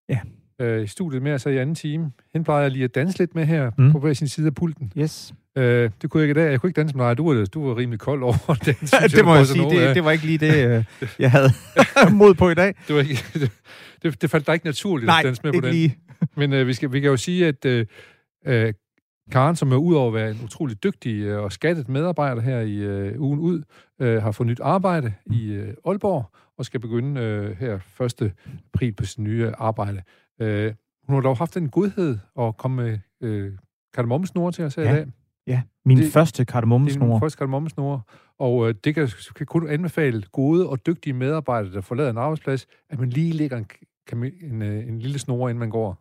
Ja. 0.09 0.19
øh, 0.61 0.83
i 0.83 0.87
studiet 0.87 1.21
med 1.21 1.33
os 1.33 1.45
i 1.45 1.49
anden 1.57 1.75
time, 1.75 2.11
hende 2.33 2.45
plejer 2.45 2.61
jeg 2.61 2.71
lige 2.71 2.83
at 2.83 2.95
danse 2.95 3.17
lidt 3.19 3.35
med 3.35 3.45
her 3.45 3.71
mm. 3.77 3.91
på 3.91 3.99
hver 3.99 4.13
sin 4.13 4.27
side 4.27 4.47
af 4.47 4.55
pulten. 4.55 4.93
Yes. 4.97 5.33
Øh, 5.59 5.91
det 6.01 6.09
kunne 6.09 6.21
jeg 6.21 6.29
ikke 6.29 6.41
i 6.41 6.43
dag. 6.43 6.51
Jeg 6.51 6.61
kunne 6.61 6.69
ikke 6.69 6.81
danse 6.81 6.97
med 6.97 7.05
dig. 7.05 7.17
Du 7.17 7.33
var, 7.33 7.45
du 7.45 7.67
var 7.67 7.77
rimelig 7.77 7.99
kold 7.99 8.23
over 8.23 8.53
den. 8.65 8.73
synes 8.87 9.13
det 9.13 9.25
må 9.25 9.35
jeg 9.35 9.45
sige, 9.47 9.69
det, 9.69 9.95
det 9.95 10.03
var 10.05 10.11
ikke 10.11 10.25
lige 10.25 10.37
det, 10.37 10.67
øh, 10.77 10.83
jeg 11.19 11.31
havde 11.31 11.49
mod 12.13 12.33
på 12.33 12.49
i 12.49 12.53
dag. 12.53 12.73
det, 12.87 12.95
var 12.95 13.01
ikke, 13.01 13.49
det, 14.03 14.21
det 14.21 14.29
faldt 14.29 14.47
dig 14.47 14.53
ikke 14.53 14.65
naturligt 14.65 15.05
Nej, 15.07 15.19
at 15.19 15.25
danse 15.25 15.41
med 15.43 15.53
på 15.53 15.61
den. 15.61 15.71
lige. 15.71 15.97
Men 16.35 16.53
øh, 16.53 16.67
vi, 16.67 16.73
skal, 16.73 16.91
vi 16.93 16.99
kan 16.99 17.09
jo 17.09 17.17
sige, 17.17 17.47
at 17.47 17.65
øh, 17.65 17.85
øh, 18.47 18.73
Karen, 19.31 19.55
som 19.55 19.71
er 19.71 19.75
udover 19.75 20.07
at 20.07 20.13
være 20.13 20.31
en 20.31 20.39
utrolig 20.43 20.83
dygtig 20.83 21.21
øh, 21.21 21.43
og 21.43 21.51
skattet 21.51 21.89
medarbejder 21.89 22.41
her 22.41 22.59
i 22.59 22.75
øh, 22.77 23.21
ugen 23.21 23.39
ud, 23.39 23.61
øh, 24.01 24.21
har 24.23 24.31
fået 24.31 24.47
nyt 24.47 24.59
arbejde 24.63 25.13
i 25.25 25.51
øh, 25.51 25.73
Aalborg 25.85 26.25
og 26.57 26.65
skal 26.65 26.79
begynde 26.79 27.21
øh, 27.21 27.57
her 27.59 27.79
1. 28.21 28.31
april 28.73 28.91
på 28.93 29.05
sin 29.05 29.23
nye 29.23 29.51
arbejde. 29.57 30.01
Øh, 30.41 30.73
hun 31.07 31.15
har 31.15 31.21
dog 31.21 31.37
haft 31.37 31.53
den 31.55 31.69
godhed 31.69 32.17
at 32.39 32.57
komme 32.57 32.83
med 32.83 32.99
øh, 33.29 33.51
kardemommesnore 33.93 34.51
til 34.51 34.63
os 34.65 34.75
her 34.75 34.83
Ja. 34.83 34.91
i 34.91 34.95
dag. 34.95 35.05
Ja, 35.49 35.61
min 35.85 35.97
Det- 35.97 36.11
første 36.13 36.43
Det 36.43 36.49
er 36.49 36.51
kardemommesnore. 36.53 37.11
den 37.11 37.19
første 37.19 37.37
kardemommesnore, 37.37 38.01
og 38.39 38.69
øh, 38.69 38.75
det 38.83 38.95
kan, 38.95 39.09
kan 39.35 39.45
kun 39.45 39.69
anbefale 39.69 40.23
gode 40.31 40.69
og 40.69 40.85
dygtige 40.85 41.13
medarbejdere, 41.13 41.73
der 41.73 41.81
forlader 41.81 42.09
en 42.09 42.17
arbejdsplads, 42.17 42.65
at 42.89 42.99
man 42.99 43.09
lige 43.09 43.33
lægger 43.33 43.57
en, 43.57 43.65
kami- 44.11 44.45
en, 44.45 44.61
øh, 44.61 44.87
en 44.87 44.99
lille 44.99 45.19
snore, 45.19 45.49
inden 45.51 45.59
man 45.59 45.69
går. 45.69 45.97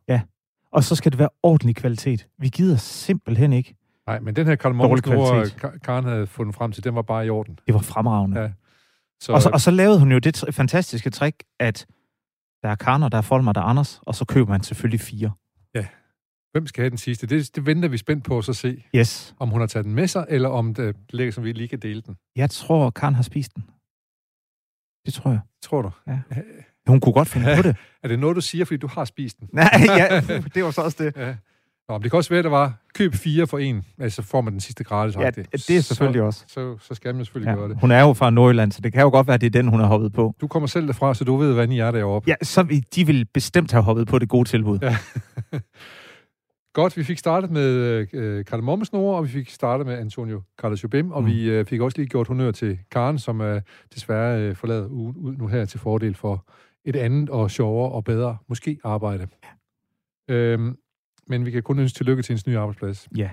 Og 0.72 0.84
så 0.84 0.94
skal 0.94 1.12
det 1.12 1.18
være 1.18 1.28
ordentlig 1.42 1.76
kvalitet. 1.76 2.26
Vi 2.38 2.48
gider 2.48 2.76
simpelthen 2.76 3.52
ikke. 3.52 3.74
Nej, 4.06 4.20
men 4.20 4.36
den 4.36 4.46
her 4.46 4.54
Karl 4.54 4.72
Dårlig 4.78 5.04
snore, 5.04 5.30
kvalitet. 5.30 5.64
Ka- 5.64 5.78
Karen 5.78 6.04
havde 6.04 6.26
fundet 6.26 6.54
frem 6.54 6.72
til, 6.72 6.84
den 6.84 6.94
var 6.94 7.02
bare 7.02 7.26
i 7.26 7.30
orden. 7.30 7.58
Det 7.66 7.74
var 7.74 7.80
fremragende. 7.80 8.36
Ja. 8.38 8.42
Ja. 8.44 8.50
Så, 9.20 9.32
Og, 9.32 9.42
så, 9.42 9.48
og 9.52 9.60
så 9.60 9.70
lavede 9.70 9.98
hun 9.98 10.12
jo 10.12 10.18
det 10.18 10.44
fantastiske 10.52 11.10
trick, 11.10 11.42
at 11.60 11.86
der 12.62 12.68
er 12.68 12.74
Karner, 12.74 13.08
der 13.08 13.18
er 13.18 13.22
Folmer, 13.22 13.52
der 13.52 13.60
er 13.60 13.64
Anders, 13.64 14.00
og 14.02 14.14
så 14.14 14.24
køber 14.24 14.50
man 14.50 14.62
selvfølgelig 14.62 15.00
fire. 15.00 15.30
Hvem 16.52 16.66
skal 16.66 16.82
have 16.82 16.90
den 16.90 16.98
sidste? 16.98 17.26
Det, 17.26 17.56
det 17.56 17.66
venter 17.66 17.88
vi 17.88 17.96
spændt 17.98 18.24
på 18.24 18.38
at 18.38 18.44
så 18.44 18.52
se, 18.52 18.84
Yes. 18.96 19.34
om 19.38 19.48
hun 19.48 19.60
har 19.60 19.66
taget 19.66 19.84
den 19.84 19.94
med 19.94 20.06
sig, 20.08 20.26
eller 20.28 20.48
om 20.48 20.74
det 20.74 20.96
ligger, 21.10 21.32
som 21.32 21.44
vi 21.44 21.52
lige 21.52 21.68
kan 21.68 21.78
dele 21.78 22.02
den. 22.06 22.16
Jeg 22.36 22.50
tror, 22.50 22.90
Karen 22.90 23.14
har 23.14 23.22
spist 23.22 23.54
den. 23.54 23.64
Det 25.06 25.14
tror 25.14 25.30
jeg. 25.30 25.40
Tror 25.62 25.82
du? 25.82 25.90
Hun 26.86 27.00
kunne 27.00 27.12
godt 27.12 27.28
finde 27.28 27.56
på 27.56 27.62
det. 27.62 27.76
Er 28.02 28.08
det 28.08 28.18
noget, 28.18 28.36
du 28.36 28.40
siger, 28.40 28.64
fordi 28.64 28.76
du 28.78 28.86
har 28.86 29.04
spist 29.04 29.38
den? 29.40 29.48
Nej, 29.52 29.70
ja, 29.86 30.20
det 30.54 30.64
var 30.64 30.70
så 30.70 30.80
også 30.82 31.04
det. 31.04 31.12
Ja. 31.16 31.34
Nå, 31.88 31.94
men 31.98 32.02
det 32.02 32.10
kan 32.10 32.16
også 32.16 32.30
være, 32.30 32.38
at 32.38 32.44
der 32.44 32.50
var 32.50 32.72
køb 32.94 33.14
fire 33.14 33.46
for 33.46 33.58
en, 33.58 33.84
altså 33.98 34.22
får 34.22 34.40
man 34.40 34.52
den 34.52 34.60
sidste 34.60 34.84
gratis. 34.84 35.16
Ja, 35.16 35.30
det 35.30 35.70
er 35.70 35.80
selvfølgelig 35.80 36.22
også. 36.22 36.44
så, 36.48 36.54
så, 36.78 36.86
så 36.88 36.94
skal 36.94 37.14
man 37.14 37.24
selvfølgelig 37.24 37.50
ja. 37.50 37.54
gøre 37.56 37.64
Ja. 37.66 37.70
det. 37.72 37.80
Hun 37.80 37.90
er 37.90 38.00
jo 38.00 38.12
fra 38.12 38.30
Nordjylland, 38.30 38.72
så 38.72 38.80
det 38.80 38.92
kan 38.92 39.02
jo 39.02 39.10
godt 39.10 39.26
være, 39.26 39.34
at 39.34 39.40
det 39.40 39.46
er 39.46 39.50
den, 39.50 39.68
hun 39.68 39.80
har 39.80 39.86
hoppet 39.86 40.12
på. 40.12 40.34
Du 40.40 40.46
kommer 40.48 40.66
selv 40.66 40.86
derfra, 40.86 41.14
så 41.14 41.24
du 41.24 41.36
ved, 41.36 41.52
hvordan 41.52 41.72
I 41.72 41.78
er 41.78 41.90
deroppe. 41.90 42.28
Ja, 42.30 42.34
så 42.42 42.82
de 42.94 43.06
vil 43.06 43.24
bestemt 43.34 43.72
have 43.72 43.82
hoppet 43.84 44.08
på 44.08 44.18
det 44.18 44.28
gode 44.28 44.48
tilbud. 44.48 44.78
Ja. 44.82 44.96
Godt, 46.78 46.96
vi 46.96 47.04
fik 47.04 47.18
startet 47.18 47.50
med 47.50 48.06
øh, 48.12 48.44
Kardemommesnore, 48.44 49.16
og 49.16 49.24
vi 49.24 49.28
fik 49.28 49.50
startet 49.50 49.86
med 49.86 49.94
Antonio 49.94 50.42
Carlos 50.58 50.82
Jobim, 50.82 51.10
og 51.10 51.22
Mm. 51.22 51.28
vi 51.28 51.50
øh, 51.50 51.64
fik 51.66 51.80
også 51.80 51.98
lige 51.98 52.08
gjort 52.08 52.28
honør 52.28 52.50
til 52.50 52.78
Karen, 52.90 53.18
som 53.18 53.40
øh, 53.40 53.62
desværre 53.94 54.40
øh, 54.42 54.56
forlader 54.56 54.88
ugen 54.88 55.16
ud 55.16 55.36
nu 55.36 55.46
her 55.46 55.64
til 55.64 55.80
fordel 55.80 56.14
for 56.14 56.46
et 56.84 56.96
andet 56.96 57.30
og 57.30 57.50
sjovere 57.50 57.92
og 57.92 58.04
bedre, 58.04 58.36
måske 58.48 58.78
arbejde. 58.84 59.28
Øhm, 60.30 60.76
men 61.26 61.46
vi 61.46 61.50
kan 61.50 61.62
kun 61.62 61.78
ønske 61.78 61.96
tillykke 61.96 62.22
til 62.22 62.32
hendes 62.32 62.46
nye 62.46 62.58
arbejdsplads. 62.58 63.08
Ja. 63.16 63.30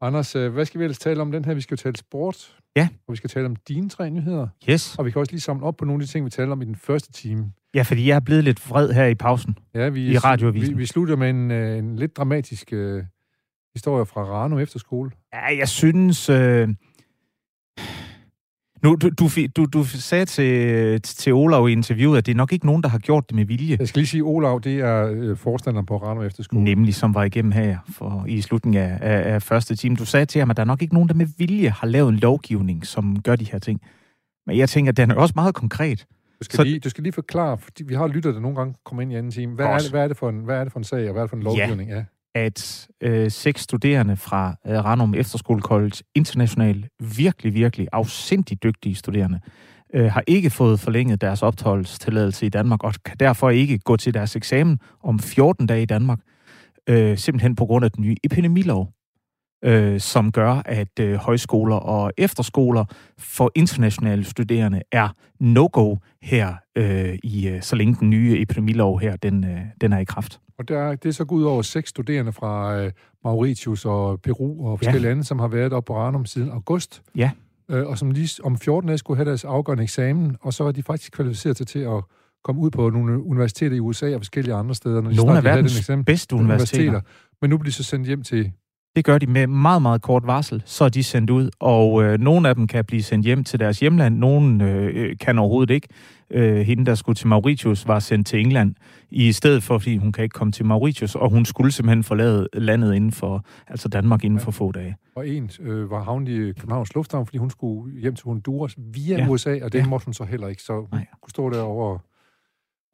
Anders, 0.00 0.36
øh, 0.36 0.52
hvad 0.52 0.64
skal 0.64 0.78
vi 0.78 0.84
ellers 0.84 0.98
tale 0.98 1.20
om 1.22 1.32
den 1.32 1.44
her? 1.44 1.54
Vi 1.54 1.60
skal 1.60 1.74
jo 1.74 1.76
tale 1.82 1.96
sport, 1.96 2.56
Ja. 2.76 2.88
og 3.08 3.12
vi 3.12 3.16
skal 3.16 3.30
tale 3.30 3.46
om 3.46 3.56
dine 3.56 3.88
tre 3.88 4.10
nyheder, 4.10 4.48
Yes. 4.70 4.98
og 4.98 5.04
vi 5.06 5.10
kan 5.10 5.20
også 5.20 5.32
lige 5.32 5.40
samle 5.40 5.64
op 5.66 5.76
på 5.76 5.84
nogle 5.84 6.02
af 6.02 6.06
de 6.06 6.12
ting, 6.12 6.24
vi 6.24 6.30
talte 6.30 6.52
om 6.52 6.62
i 6.62 6.64
den 6.64 6.76
første 6.76 7.12
time. 7.12 7.52
Ja, 7.74 7.82
fordi 7.82 8.08
jeg 8.08 8.16
er 8.16 8.20
blevet 8.20 8.44
lidt 8.44 8.70
vred 8.70 8.92
her 8.92 9.06
i 9.06 9.14
pausen. 9.14 9.58
Ja, 9.74 9.88
vi, 9.88 10.06
I 10.12 10.18
radioavisen. 10.18 10.74
Vi, 10.74 10.78
vi 10.78 10.86
slutter 10.86 11.16
med 11.16 11.30
en, 11.30 11.50
øh, 11.50 11.78
en 11.78 11.96
lidt 11.96 12.16
dramatisk 12.16 12.72
øh, 12.72 13.04
historie 13.74 14.06
fra 14.06 14.22
Rano 14.24 14.58
Efterskole. 14.58 15.10
Ja, 15.34 15.56
jeg 15.58 15.68
synes... 15.68 16.28
Øh... 16.30 16.68
Nu, 18.82 18.94
du, 18.96 19.10
du, 19.18 19.28
du, 19.56 19.64
du 19.64 19.84
sagde 19.84 20.24
til, 20.24 21.02
til 21.02 21.32
Olav 21.32 21.68
i 21.68 21.72
interviewet, 21.72 22.18
at 22.18 22.26
det 22.26 22.32
er 22.32 22.36
nok 22.36 22.52
ikke 22.52 22.66
nogen, 22.66 22.82
der 22.82 22.88
har 22.88 22.98
gjort 22.98 23.24
det 23.28 23.36
med 23.36 23.44
vilje. 23.44 23.76
Jeg 23.80 23.88
skal 23.88 24.00
lige 24.00 24.06
sige, 24.08 24.22
Olav, 24.22 24.60
det 24.64 24.80
er 24.80 25.10
øh, 25.12 25.36
forstanderen 25.36 25.86
på 25.86 25.96
Rano 25.96 26.22
Efterskole. 26.22 26.64
Nemlig, 26.64 26.94
som 26.94 27.14
var 27.14 27.24
igennem 27.24 27.52
her 27.52 27.78
for, 27.92 28.24
i 28.28 28.40
slutningen 28.40 28.82
af, 28.82 28.98
af, 29.00 29.34
af 29.34 29.42
første 29.42 29.76
time. 29.76 29.96
Du 29.96 30.04
sagde 30.04 30.26
til 30.26 30.38
ham, 30.38 30.50
at 30.50 30.56
der 30.56 30.62
er 30.62 30.66
nok 30.66 30.82
ikke 30.82 30.94
nogen, 30.94 31.08
der 31.08 31.14
med 31.14 31.26
vilje 31.38 31.68
har 31.68 31.86
lavet 31.86 32.08
en 32.08 32.16
lovgivning, 32.16 32.86
som 32.86 33.22
gør 33.22 33.36
de 33.36 33.44
her 33.44 33.58
ting. 33.58 33.80
Men 34.46 34.56
jeg 34.58 34.68
tænker, 34.68 34.92
at 34.92 34.96
den 34.96 35.10
er 35.10 35.14
også 35.14 35.32
meget 35.36 35.54
konkret. 35.54 36.06
Du 36.40 36.44
skal, 36.44 36.56
Så- 36.56 36.64
lige, 36.64 36.78
du 36.78 36.90
skal 36.90 37.02
lige 37.02 37.12
forklare, 37.12 37.58
fordi 37.58 37.82
vi 37.84 37.94
har 37.94 38.06
lytter, 38.06 38.32
der 38.32 38.40
nogle 38.40 38.56
gange 38.56 38.74
kommer 38.84 39.02
ind 39.02 39.12
i 39.12 39.14
anden 39.14 39.32
time. 39.32 39.54
Hvad 39.54 39.66
er, 39.66 39.78
det, 39.78 39.90
hvad, 39.90 40.02
er 40.04 40.08
det 40.08 40.16
for 40.16 40.28
en, 40.28 40.38
hvad 40.40 40.56
er 40.56 40.64
det 40.64 40.72
for 40.72 40.80
en 40.80 40.84
sag, 40.84 41.06
og 41.06 41.12
hvad 41.12 41.22
er 41.22 41.26
det 41.26 41.30
for 41.30 41.36
en 41.36 41.42
lovgivning? 41.42 41.90
Ja 41.90 42.04
at 42.38 42.88
øh, 43.00 43.30
seks 43.30 43.62
studerende 43.62 44.16
fra 44.16 44.54
øh, 44.66 44.84
Ranum 44.84 45.14
Efterskole 45.14 45.62
College 45.62 45.96
International, 46.14 46.88
virkelig, 47.00 47.54
virkelig 47.54 47.88
afsindig 47.92 48.62
dygtige 48.62 48.94
studerende, 48.94 49.40
øh, 49.94 50.12
har 50.12 50.22
ikke 50.26 50.50
fået 50.50 50.80
forlænget 50.80 51.20
deres 51.20 51.42
opholdstilladelse 51.42 52.46
i 52.46 52.48
Danmark, 52.48 52.84
og 52.84 52.94
kan 53.04 53.16
derfor 53.20 53.50
ikke 53.50 53.78
gå 53.78 53.96
til 53.96 54.14
deres 54.14 54.36
eksamen 54.36 54.78
om 55.04 55.18
14 55.18 55.66
dage 55.66 55.82
i 55.82 55.86
Danmark, 55.86 56.18
øh, 56.88 57.18
simpelthen 57.18 57.54
på 57.56 57.66
grund 57.66 57.84
af 57.84 57.90
den 57.90 58.04
nye 58.04 58.16
epidemilov. 58.24 58.88
øh, 59.64 60.00
som 60.00 60.32
gør, 60.32 60.62
at 60.64 61.00
øh, 61.00 61.14
højskoler 61.14 61.76
og 61.76 62.12
efterskoler 62.18 62.84
for 63.18 63.52
internationale 63.54 64.24
studerende 64.24 64.82
er 64.92 65.08
no-go 65.40 65.96
her, 66.22 66.54
øh, 66.76 67.18
i, 67.22 67.48
øh, 67.48 67.62
så 67.62 67.76
længe 67.76 67.96
den 68.00 68.10
nye 68.10 68.42
epidemilov 68.42 69.00
her, 69.00 69.16
den, 69.16 69.44
øh, 69.44 69.60
den 69.80 69.92
er 69.92 69.98
i 69.98 70.04
kraft. 70.04 70.40
Og 70.58 70.68
der, 70.68 70.94
det 70.94 71.08
er 71.08 71.12
så 71.12 71.24
gået 71.24 71.40
ud 71.40 71.44
over 71.44 71.62
seks 71.62 71.90
studerende 71.90 72.32
fra 72.32 72.76
øh, 72.76 72.92
Mauritius 73.24 73.84
og 73.84 74.20
Peru 74.20 74.66
og 74.66 74.78
forskellige 74.78 75.02
ja. 75.02 75.08
lande, 75.08 75.24
som 75.24 75.38
har 75.38 75.48
været 75.48 75.72
oppe 75.72 75.86
på 75.86 75.96
Ranum 75.96 76.26
siden 76.26 76.50
august. 76.50 77.02
Ja. 77.16 77.30
Øh, 77.70 77.86
og 77.86 77.98
som 77.98 78.10
lige 78.10 78.44
om 78.44 78.58
14 78.58 78.88
dage 78.88 78.98
skulle 78.98 79.16
have 79.16 79.28
deres 79.28 79.44
afgørende 79.44 79.82
eksamen, 79.82 80.36
og 80.40 80.54
så 80.54 80.64
var 80.64 80.72
de 80.72 80.82
faktisk 80.82 81.12
kvalificeret 81.12 81.56
til, 81.56 81.66
til 81.66 81.78
at 81.78 82.02
komme 82.44 82.60
ud 82.60 82.70
på 82.70 82.90
nogle 82.90 83.22
universiteter 83.22 83.76
i 83.76 83.80
USA 83.80 84.14
og 84.14 84.20
forskellige 84.20 84.54
andre 84.54 84.74
steder. 84.74 85.00
Når 85.00 85.10
de 85.10 85.16
Nogle 85.16 85.36
af 85.36 85.44
verdens 85.44 85.72
den 85.72 85.80
eksamen. 85.80 86.04
bedste 86.04 86.36
universiteter. 86.36 87.00
Men 87.40 87.50
nu 87.50 87.58
bliver 87.58 87.70
de 87.70 87.72
så 87.72 87.84
sendt 87.84 88.06
hjem 88.06 88.22
til... 88.22 88.52
Det 88.98 89.04
gør 89.04 89.18
de 89.18 89.26
med 89.26 89.46
meget, 89.46 89.82
meget 89.82 90.02
kort 90.02 90.26
varsel. 90.26 90.62
Så 90.66 90.84
er 90.84 90.88
de 90.88 91.02
sendt 91.02 91.30
ud, 91.30 91.50
og 91.60 92.02
øh, 92.02 92.18
nogle 92.20 92.48
af 92.48 92.54
dem 92.54 92.66
kan 92.66 92.84
blive 92.84 93.02
sendt 93.02 93.26
hjem 93.26 93.44
til 93.44 93.60
deres 93.60 93.80
hjemland. 93.80 94.18
Nogle 94.18 94.64
øh, 94.70 95.16
kan 95.20 95.38
overhovedet 95.38 95.74
ikke. 95.74 95.88
Øh, 96.30 96.56
hende, 96.56 96.86
der 96.86 96.94
skulle 96.94 97.16
til 97.16 97.26
Mauritius, 97.28 97.88
var 97.88 97.98
sendt 97.98 98.26
til 98.26 98.40
England 98.40 98.74
i 99.10 99.32
stedet 99.32 99.62
for, 99.62 99.78
fordi 99.78 99.96
hun 99.96 100.12
kan 100.12 100.24
ikke 100.24 100.32
komme 100.32 100.52
til 100.52 100.64
Mauritius, 100.66 101.14
og 101.14 101.30
hun 101.30 101.44
skulle 101.44 101.72
simpelthen 101.72 102.04
forlade 102.04 102.48
landet 102.52 102.94
inden 102.94 103.12
for, 103.12 103.44
altså 103.68 103.88
Danmark 103.88 104.24
inden 104.24 104.40
for 104.40 104.50
få 104.50 104.72
dage. 104.72 104.96
Og 105.16 105.28
en 105.28 105.50
øh, 105.60 105.90
var 105.90 106.02
havnet 106.02 106.28
i 106.32 106.52
Københavns 106.52 106.94
Lufthavn, 106.94 107.26
fordi 107.26 107.38
hun 107.38 107.50
skulle 107.50 108.00
hjem 108.00 108.14
til 108.14 108.24
Honduras 108.24 108.74
via 108.78 109.16
Ja. 109.16 109.28
USA, 109.28 109.50
og 109.62 109.72
det 109.72 109.78
Ja. 109.78 109.84
ja. 109.84 109.88
måtte 109.88 110.04
hun 110.04 110.14
så 110.14 110.24
heller 110.24 110.48
ikke, 110.48 110.62
så 110.62 110.74
hun 110.80 110.88
Nej. 110.92 111.06
kunne 111.22 111.30
stå 111.30 111.50
derovre. 111.50 111.98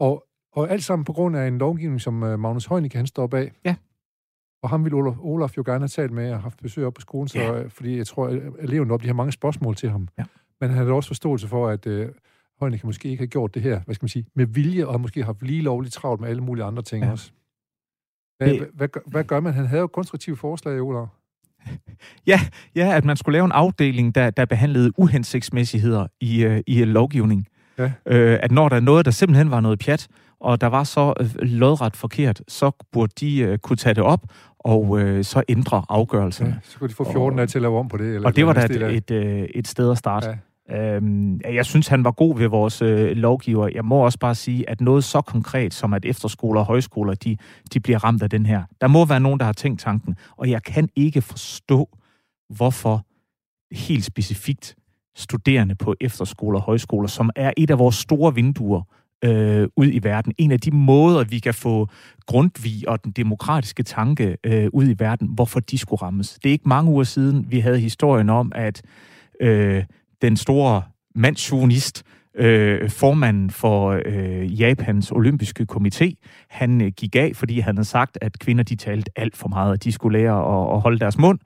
Og, 0.00 0.24
og 0.52 0.70
alt 0.70 0.84
sammen 0.84 1.04
på 1.04 1.12
grund 1.12 1.36
af 1.36 1.46
en 1.48 1.58
lovgivning, 1.58 2.00
som 2.00 2.22
øh, 2.22 2.38
Magnus 2.38 2.66
Heunicke, 2.66 2.96
han 2.96 3.06
står 3.06 3.26
bag. 3.26 3.52
Ja. 3.64 3.74
Og 4.64 4.70
ham 4.70 4.84
ville 4.84 4.96
Olaf, 4.98 5.14
Olaf 5.20 5.56
jo 5.56 5.62
gerne 5.66 5.78
have 5.80 5.88
talt 5.88 6.12
med 6.12 6.32
og 6.32 6.42
haft 6.42 6.62
besøg 6.62 6.86
op 6.86 6.94
på 6.94 7.00
skolen, 7.00 7.28
så, 7.28 7.38
Ja. 7.38 7.60
øh, 7.62 7.70
fordi 7.70 7.96
jeg 7.96 8.06
tror, 8.06 8.26
at 8.26 8.40
eleverne 8.58 8.94
op, 8.94 9.02
de 9.02 9.06
har 9.06 9.14
mange 9.14 9.32
spørgsmål 9.32 9.74
til 9.76 9.90
ham. 9.90 10.08
Ja. 10.18 10.24
Men 10.60 10.70
han 10.70 10.78
havde 10.78 10.92
også 10.92 11.06
forståelse 11.08 11.48
for, 11.48 11.68
at 11.68 11.86
øh, 11.86 12.08
Heunicke 12.60 12.86
måske 12.86 13.08
ikke 13.08 13.20
har 13.22 13.26
gjort 13.26 13.54
det 13.54 13.62
her, 13.62 13.80
hvad 13.84 13.94
skal 13.94 14.04
man 14.04 14.08
sige, 14.08 14.26
med 14.34 14.46
vilje, 14.46 14.86
og 14.86 15.00
måske 15.00 15.24
har 15.24 15.36
lige 15.40 15.62
lovligt 15.62 15.94
travlt 15.94 16.20
med 16.20 16.28
alle 16.28 16.42
mulige 16.42 16.64
andre 16.64 16.82
ting 16.82 17.04
Ja. 17.04 17.10
også. 17.10 17.32
Hvad, 18.38 18.48
Det- 18.48 18.58
hvad, 18.58 18.68
hvad, 18.74 18.88
gør- 18.88 19.00
hvad 19.06 19.24
gør 19.24 19.40
man? 19.40 19.52
Han 19.52 19.66
havde 19.66 19.80
jo 19.80 19.86
konstruktive 19.86 20.36
forslag, 20.36 20.80
Olaf. 20.80 21.06
Ja, 22.26 22.40
ja, 22.74 22.96
at 22.96 23.04
man 23.04 23.16
skulle 23.16 23.32
lave 23.32 23.44
en 23.44 23.52
afdeling, 23.52 24.14
der, 24.14 24.30
der 24.30 24.44
behandlede 24.44 24.92
uhensigtsmæssigheder 24.98 26.06
i, 26.20 26.44
øh, 26.44 26.60
i 26.66 26.84
lovgivning. 26.84 27.46
Ja. 27.78 27.92
Øh, 28.06 28.38
at 28.42 28.50
når 28.50 28.68
der 28.68 28.76
er 28.76 28.80
noget, 28.80 29.04
der 29.04 29.10
simpelthen 29.10 29.50
var 29.50 29.60
noget 29.60 29.78
pjat, 29.78 30.08
og 30.44 30.60
der 30.60 30.66
var 30.66 30.84
så 30.84 31.12
øh, 31.20 31.26
lodret 31.42 31.96
forkert, 31.96 32.42
så 32.48 32.70
burde 32.92 33.12
de 33.20 33.38
øh, 33.38 33.58
kunne 33.58 33.76
tage 33.76 33.94
det 33.94 34.02
op 34.02 34.32
og 34.58 35.00
øh, 35.00 35.24
så 35.24 35.42
ændre 35.48 35.84
afgørelserne. 35.88 36.50
Ja, 36.50 36.56
så 36.62 36.78
kunne 36.78 36.88
de 36.88 36.94
få 36.94 37.12
14 37.12 37.36
dage 37.36 37.46
til 37.46 37.58
at 37.58 37.62
lave 37.62 37.78
om 37.78 37.88
på 37.88 37.96
det. 37.96 38.14
Eller 38.14 38.28
Og 38.28 38.36
det 38.36 38.46
var 38.46 38.52
da 38.52 38.64
et, 38.64 38.96
et, 38.96 39.10
øh, 39.10 39.48
et 39.54 39.68
sted 39.68 39.90
at 39.90 39.98
starte. 39.98 40.26
Ja. 40.26 40.36
Øhm, 40.96 41.40
jeg 41.40 41.66
synes, 41.66 41.88
han 41.88 42.04
var 42.04 42.10
god 42.10 42.38
ved 42.38 42.48
vores 42.48 42.82
øh, 42.82 43.10
lovgiver. 43.10 43.68
Jeg 43.74 43.84
må 43.84 43.96
også 43.96 44.18
bare 44.18 44.34
sige, 44.34 44.70
at 44.70 44.80
noget 44.80 45.04
så 45.04 45.20
konkret 45.20 45.74
som, 45.74 45.94
at 45.94 46.04
efterskoler 46.04 46.60
og 46.60 46.66
højskoler, 46.66 47.14
de, 47.14 47.36
de 47.74 47.80
bliver 47.80 48.04
ramt 48.04 48.22
af 48.22 48.30
den 48.30 48.46
her. 48.46 48.62
Der 48.80 48.86
må 48.86 49.04
være 49.04 49.20
nogen, 49.20 49.40
der 49.40 49.46
har 49.46 49.52
tænkt 49.52 49.80
tanken, 49.80 50.16
og 50.36 50.50
jeg 50.50 50.62
kan 50.62 50.88
ikke 50.96 51.22
forstå, 51.22 51.88
hvorfor 52.56 53.04
helt 53.74 54.04
specifikt 54.04 54.76
studerende 55.16 55.74
på 55.74 55.94
efterskoler 56.00 56.58
og 56.58 56.64
højskoler, 56.64 57.08
som 57.08 57.30
er 57.36 57.52
et 57.56 57.70
af 57.70 57.78
vores 57.78 57.96
store 57.96 58.34
vinduer 58.34 58.82
øh, 59.24 59.68
ud 59.76 59.86
i 59.92 60.00
verden. 60.02 60.32
En 60.38 60.50
af 60.50 60.60
de 60.60 60.70
måder, 60.70 61.24
vi 61.24 61.38
kan 61.38 61.54
få 61.54 61.88
Grundtvig 62.26 62.88
og 62.88 63.04
den 63.04 63.12
demokratiske 63.12 63.82
tanke 63.82 64.36
øh, 64.44 64.68
ud 64.72 64.88
i 64.88 64.94
verden, 64.98 65.28
hvorfor 65.28 65.60
de 65.60 65.78
skulle 65.78 66.02
rammes. 66.02 66.38
Det 66.42 66.48
er 66.48 66.52
ikke 66.52 66.68
mange 66.68 66.90
uger 66.90 67.04
siden, 67.04 67.46
vi 67.48 67.60
havde 67.60 67.78
historien 67.78 68.30
om, 68.30 68.52
at 68.54 68.82
øh, 69.40 69.84
den 70.22 70.36
store 70.36 70.82
mandsjournist, 71.14 72.04
øh, 72.36 72.90
formanden 72.90 73.50
for 73.50 74.00
øh, 74.06 74.60
Japans 74.60 75.10
olympiske 75.10 75.66
komité, 75.72 76.14
han 76.48 76.80
øh, 76.80 76.92
gik 76.96 77.16
af, 77.16 77.32
fordi 77.34 77.60
han 77.60 77.76
havde 77.76 77.88
sagt, 77.88 78.18
at 78.20 78.38
kvinder 78.38 78.64
de 78.64 78.76
talte 78.76 79.10
alt 79.16 79.36
for 79.36 79.48
meget, 79.48 79.70
og 79.70 79.84
de 79.84 79.92
skulle 79.92 80.18
lære 80.18 80.38
at, 80.38 80.74
at 80.74 80.80
holde 80.80 80.98
deres 80.98 81.18
mund. 81.18 81.38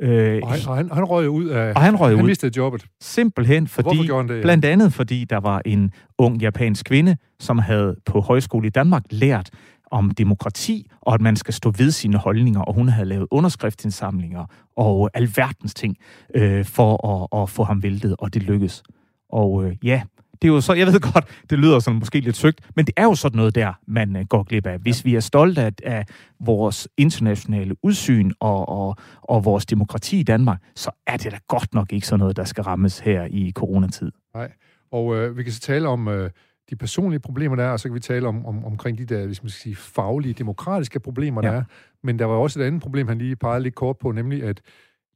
Øh, 0.00 0.40
Og 0.42 0.50
han, 0.50 0.60
og 0.68 0.76
han, 0.76 0.90
han 0.92 1.04
røg 1.04 1.28
ud 1.28 1.46
af... 1.46 1.72
Og 1.74 1.80
han 1.80 1.96
røg 1.96 2.10
han 2.16 2.22
ud. 2.22 2.28
mistede 2.28 2.52
jobbet. 2.56 2.86
Simpelthen 3.00 3.66
fordi, 3.66 4.10
han 4.12 4.28
det? 4.28 4.42
blandt 4.42 4.64
andet 4.64 4.92
fordi 4.92 5.24
der 5.24 5.36
var 5.40 5.62
en 5.66 5.92
ung 6.18 6.40
japansk 6.40 6.86
kvinde, 6.86 7.16
som 7.40 7.58
havde 7.58 7.96
på 8.06 8.20
højskole 8.20 8.66
i 8.66 8.70
Danmark 8.70 9.02
lært 9.10 9.50
om 9.90 10.10
demokrati, 10.10 10.90
og 11.00 11.14
at 11.14 11.20
man 11.20 11.36
skal 11.36 11.54
stå 11.54 11.70
ved 11.70 11.90
sine 11.90 12.16
holdninger, 12.16 12.60
og 12.60 12.74
hun 12.74 12.88
havde 12.88 13.08
lavet 13.08 13.26
underskriftsindsamlinger 13.30 14.44
og 14.76 15.10
alverdens 15.14 15.74
ting 15.74 15.96
øh, 16.34 16.64
for 16.64 17.06
at, 17.34 17.42
at 17.42 17.50
få 17.50 17.64
ham 17.64 17.82
væltet, 17.82 18.16
og 18.18 18.34
det 18.34 18.42
lykkedes. 18.42 18.82
Og 19.30 19.64
øh, 19.64 19.76
ja, 19.82 20.02
det 20.42 20.48
er 20.48 20.52
jo 20.52 20.60
så, 20.60 20.72
jeg 20.72 20.86
ved 20.86 21.00
godt, 21.12 21.24
det 21.50 21.58
lyder 21.58 21.78
sådan 21.78 21.98
måske 21.98 22.20
lidt 22.20 22.36
søgt, 22.36 22.60
men 22.76 22.86
det 22.86 22.94
er 22.96 23.04
jo 23.04 23.14
sådan 23.14 23.36
noget 23.36 23.54
der, 23.54 23.72
man 23.86 24.16
øh, 24.16 24.24
går 24.26 24.42
glip 24.42 24.66
af. 24.66 24.78
Hvis 24.78 25.04
vi 25.04 25.14
er 25.14 25.20
stolte 25.20 25.62
af, 25.62 25.72
af 25.84 26.04
vores 26.40 26.88
internationale 26.96 27.74
udsyn 27.84 28.32
og, 28.40 28.68
og, 28.68 28.96
og 29.22 29.44
vores 29.44 29.66
demokrati 29.66 30.20
i 30.20 30.22
Danmark, 30.22 30.62
så 30.76 30.90
er 31.06 31.16
det 31.16 31.32
da 31.32 31.38
godt 31.48 31.74
nok 31.74 31.92
ikke 31.92 32.06
sådan 32.06 32.20
noget, 32.20 32.36
der 32.36 32.44
skal 32.44 32.64
rammes 32.64 32.98
her 32.98 33.24
i 33.30 33.52
coronatid. 33.54 34.10
Nej. 34.34 34.52
Og 34.92 35.16
øh, 35.16 35.36
vi 35.36 35.42
kan 35.42 35.52
så 35.52 35.60
tale 35.60 35.88
om 35.88 36.08
øh, 36.08 36.30
de 36.70 36.76
personlige 36.76 37.20
problemer, 37.20 37.56
der 37.56 37.64
er, 37.64 37.70
og 37.70 37.80
så 37.80 37.88
kan 37.88 37.94
vi 37.94 38.00
tale 38.00 38.28
om, 38.28 38.46
om 38.46 38.64
omkring 38.64 38.98
de 38.98 39.04
der, 39.04 39.26
hvis 39.26 39.42
man 39.42 39.50
skal 39.50 39.60
sige, 39.62 39.76
faglige, 39.76 40.34
demokratiske 40.34 41.00
problemer, 41.00 41.40
der 41.40 41.52
Ja. 41.52 41.56
er. 41.58 41.62
Men 42.02 42.18
der 42.18 42.24
var 42.24 42.34
også 42.34 42.60
et 42.60 42.64
andet 42.64 42.82
problem, 42.82 43.08
han 43.08 43.18
lige 43.18 43.36
pegede 43.36 43.62
lidt 43.62 43.74
kort 43.74 43.96
på, 43.98 44.12
nemlig 44.12 44.42
at 44.42 44.60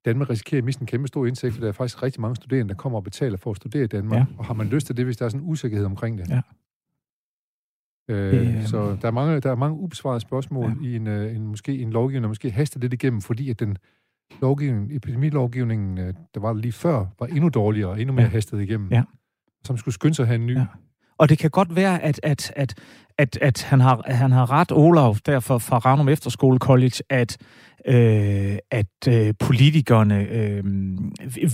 Danmark 0.05 0.31
risikerer 0.31 0.59
at 0.61 0.65
miste 0.65 0.83
en 0.83 0.87
kæmpe 0.87 1.09
stor 1.09 1.27
indtægt, 1.27 1.55
for 1.55 1.61
der 1.61 1.69
er 1.69 1.73
faktisk 1.73 2.03
rigtig 2.03 2.21
mange 2.21 2.37
studerende, 2.37 2.69
der 2.69 2.75
kommer 2.79 2.99
og 2.99 3.05
betaler 3.05 3.37
for 3.37 3.51
at 3.51 3.57
studere 3.57 3.85
i 3.85 3.87
Danmark. 3.87 4.19
Ja. 4.19 4.25
Og 4.39 4.45
har 4.45 4.55
man 4.55 4.67
lyst 4.67 4.87
til 4.87 4.97
det, 4.97 5.05
hvis 5.05 5.17
der 5.17 5.25
er 5.25 5.29
sådan 5.29 5.41
en 5.47 5.51
usikkerhed 5.51 5.87
omkring 5.87 6.19
det? 6.19 6.29
Ja. 6.29 6.41
Øh, 8.09 8.33
Det, 8.33 8.69
så 8.69 8.97
der 9.03 9.09
er 9.09 9.13
mange, 9.13 9.41
der 9.41 9.51
er 9.51 9.55
mange 9.55 9.77
ubesvarede 9.79 10.21
spørgsmål 10.21 10.71
ja. 10.83 10.89
i 10.89 10.97
en, 10.97 11.07
øh, 11.07 11.37
en, 11.37 11.47
måske 11.47 11.79
en 11.79 11.91
lovgivning, 11.91 12.23
der 12.23 12.29
måske 12.29 12.51
haster 12.51 12.81
lidt 12.81 12.93
igennem, 12.93 13.21
fordi 13.21 13.51
at 13.51 13.61
den 13.61 13.77
lovgivning, 14.41 14.97
epidemilovgivningen, 14.97 15.99
øh, 15.99 16.15
der 16.35 16.41
var 16.41 16.53
lige 16.53 16.73
før, 16.73 17.07
var 17.21 17.27
endnu 17.27 17.49
dårligere 17.49 17.91
og 17.91 18.01
endnu 18.01 18.15
mere 18.15 18.25
Ja. 18.25 18.29
hastet 18.31 18.61
igennem. 18.61 18.89
Ja. 18.91 19.03
Som 19.65 19.77
skulle 19.77 19.95
skynde 19.95 20.15
sig 20.15 20.23
at 20.23 20.27
have 20.27 20.35
en 20.41 20.47
ny. 20.47 20.57
Ja. 20.57 20.67
Og 21.19 21.29
det 21.29 21.39
kan 21.39 21.51
godt 21.51 21.77
være, 21.77 22.03
at, 22.03 22.21
at, 22.23 22.53
at, 22.57 22.75
at, 23.19 23.39
at 23.41 23.63
han, 23.63 23.81
har, 23.81 24.03
at 24.05 24.17
han 24.17 24.33
har 24.33 24.51
ret, 24.51 24.73
Olaf, 24.73 25.17
derfor 25.27 25.59
fra 25.59 25.79
Ranum 25.79 26.09
Efterskole 26.09 26.59
College, 26.59 27.03
at, 27.11 27.37
øh, 27.87 28.59
at 28.71 29.09
øh, 29.09 29.35
politikerne 29.39 30.23
øh, 30.23 30.65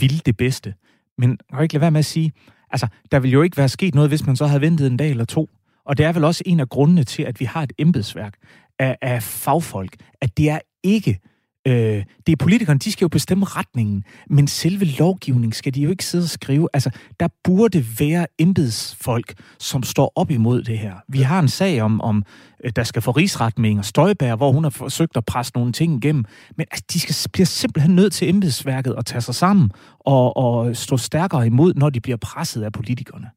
ville 0.01 0.19
det 0.27 0.37
bedste. 0.37 0.75
Men 1.19 1.31
jeg 1.31 1.57
kan 1.57 1.63
ikke 1.63 1.75
lade 1.75 1.81
være 1.81 1.91
med 1.91 1.99
at 1.99 2.05
sige, 2.05 2.33
altså, 2.71 2.87
der 3.13 3.19
ville 3.19 3.33
jo 3.33 3.43
ikke 3.43 3.57
være 3.57 3.69
sket 3.69 3.95
noget, 3.95 4.11
hvis 4.11 4.27
man 4.27 4.37
så 4.37 4.47
havde 4.47 4.61
ventet 4.61 4.87
en 4.87 4.97
dag 4.97 5.11
eller 5.11 5.25
to. 5.25 5.49
Og 5.85 5.99
det 5.99 6.07
er 6.07 6.13
vel 6.13 6.25
også 6.25 6.43
en 6.47 6.61
af 6.61 6.69
grundene 6.69 7.05
til, 7.05 7.23
at 7.23 7.41
vi 7.41 7.45
har 7.45 7.63
et 7.63 7.73
embedsværk 7.79 8.35
af, 8.79 8.99
af 9.03 9.23
fagfolk, 9.23 9.97
at 10.21 10.37
det 10.37 10.51
er 10.51 10.59
ikke 10.83 11.21
Øh, 11.69 12.05
det 12.27 12.33
er 12.33 12.37
politikerne, 12.37 12.79
de 12.79 12.93
skal 12.93 13.05
jo 13.05 13.09
bestemme 13.09 13.45
retningen, 13.45 14.05
men 14.31 14.47
selve 14.47 14.85
lovgivningen 14.85 15.53
skal 15.53 15.75
de 15.75 15.81
jo 15.81 15.91
ikke 15.91 16.05
sidde 16.05 16.25
og 16.25 16.29
skrive. 16.29 16.69
Altså, 16.73 16.91
der 17.21 17.29
burde 17.45 17.85
være 17.99 18.27
embedsfolk, 18.39 19.35
som 19.59 19.83
står 19.83 20.13
op 20.17 20.31
imod 20.31 20.63
det 20.63 20.79
her. 20.79 20.95
Vi 21.09 21.19
har 21.19 21.41
en 21.41 21.49
sag 21.49 21.83
om, 21.83 22.01
om 22.01 22.25
øh, 22.65 22.73
der 22.77 22.83
skal 22.83 23.03
få 23.03 23.11
rigsret 23.11 23.59
med 23.59 23.71
Inger 23.71 23.83
Støjbær, 23.83 24.37
hvor 24.37 24.53
hun 24.53 24.65
har 24.65 24.71
forsøgt 24.71 25.17
at 25.17 25.25
presse 25.25 25.53
nogle 25.55 25.73
ting 25.73 26.05
igennem. 26.05 26.25
Men 26.57 26.67
altså, 26.71 26.85
de 26.93 27.01
skal, 27.01 27.31
bliver 27.33 27.47
simpelthen 27.47 27.95
nødt 27.95 28.13
til 28.13 28.29
embedsværket 28.29 28.95
at 28.99 29.07
tage 29.07 29.21
sig 29.21 29.35
sammen 29.35 29.71
og, 29.99 30.37
og 30.37 30.77
stå 30.77 30.97
stærkere 30.97 31.47
imod, 31.47 31.75
når 31.75 31.91
de 31.91 32.01
bliver 32.01 32.17
presset 32.17 32.63
af 32.63 32.73
politikerne. 32.73 33.31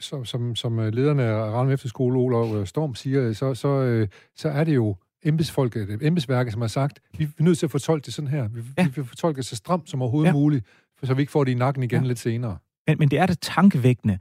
Som, 0.00 0.24
som, 0.24 0.56
som 0.56 0.78
lederne 0.78 1.22
af 1.22 1.34
Ravn 1.34 1.70
Efterskole, 1.70 2.18
Olof 2.18 2.54
øh, 2.54 2.66
Storm, 2.66 2.94
siger, 2.94 3.32
så, 3.32 3.54
så, 3.54 4.06
så 4.36 4.48
er 4.48 4.64
det 4.64 4.74
jo 4.74 4.96
embedsfolket, 5.24 5.98
embedsværket, 6.02 6.52
som 6.52 6.60
har 6.60 6.68
sagt, 6.68 7.00
vi 7.18 7.24
er 7.38 7.42
nødt 7.42 7.58
til 7.58 7.66
at 7.66 7.70
fortolke 7.70 8.06
det 8.06 8.14
sådan 8.14 8.30
her. 8.30 8.48
Vi, 8.48 8.60
Ja. 8.78 8.84
vi 8.84 8.90
vil 8.96 9.04
fortolke 9.04 9.36
det 9.36 9.46
så 9.46 9.56
stramt 9.56 9.90
som 9.90 10.02
overhovedet 10.02 10.28
Ja. 10.28 10.32
muligt, 10.32 10.66
for 10.98 11.06
så 11.06 11.14
vi 11.14 11.22
ikke 11.22 11.32
får 11.32 11.44
det 11.44 11.52
i 11.52 11.54
nakken 11.54 11.82
igen 11.82 12.02
Ja. 12.02 12.08
lidt 12.08 12.18
senere. 12.18 12.56
Men, 12.88 12.96
men 12.98 13.08
det 13.10 13.18
er 13.18 13.26
da 13.26 13.34
tankevækkende, 13.42 14.18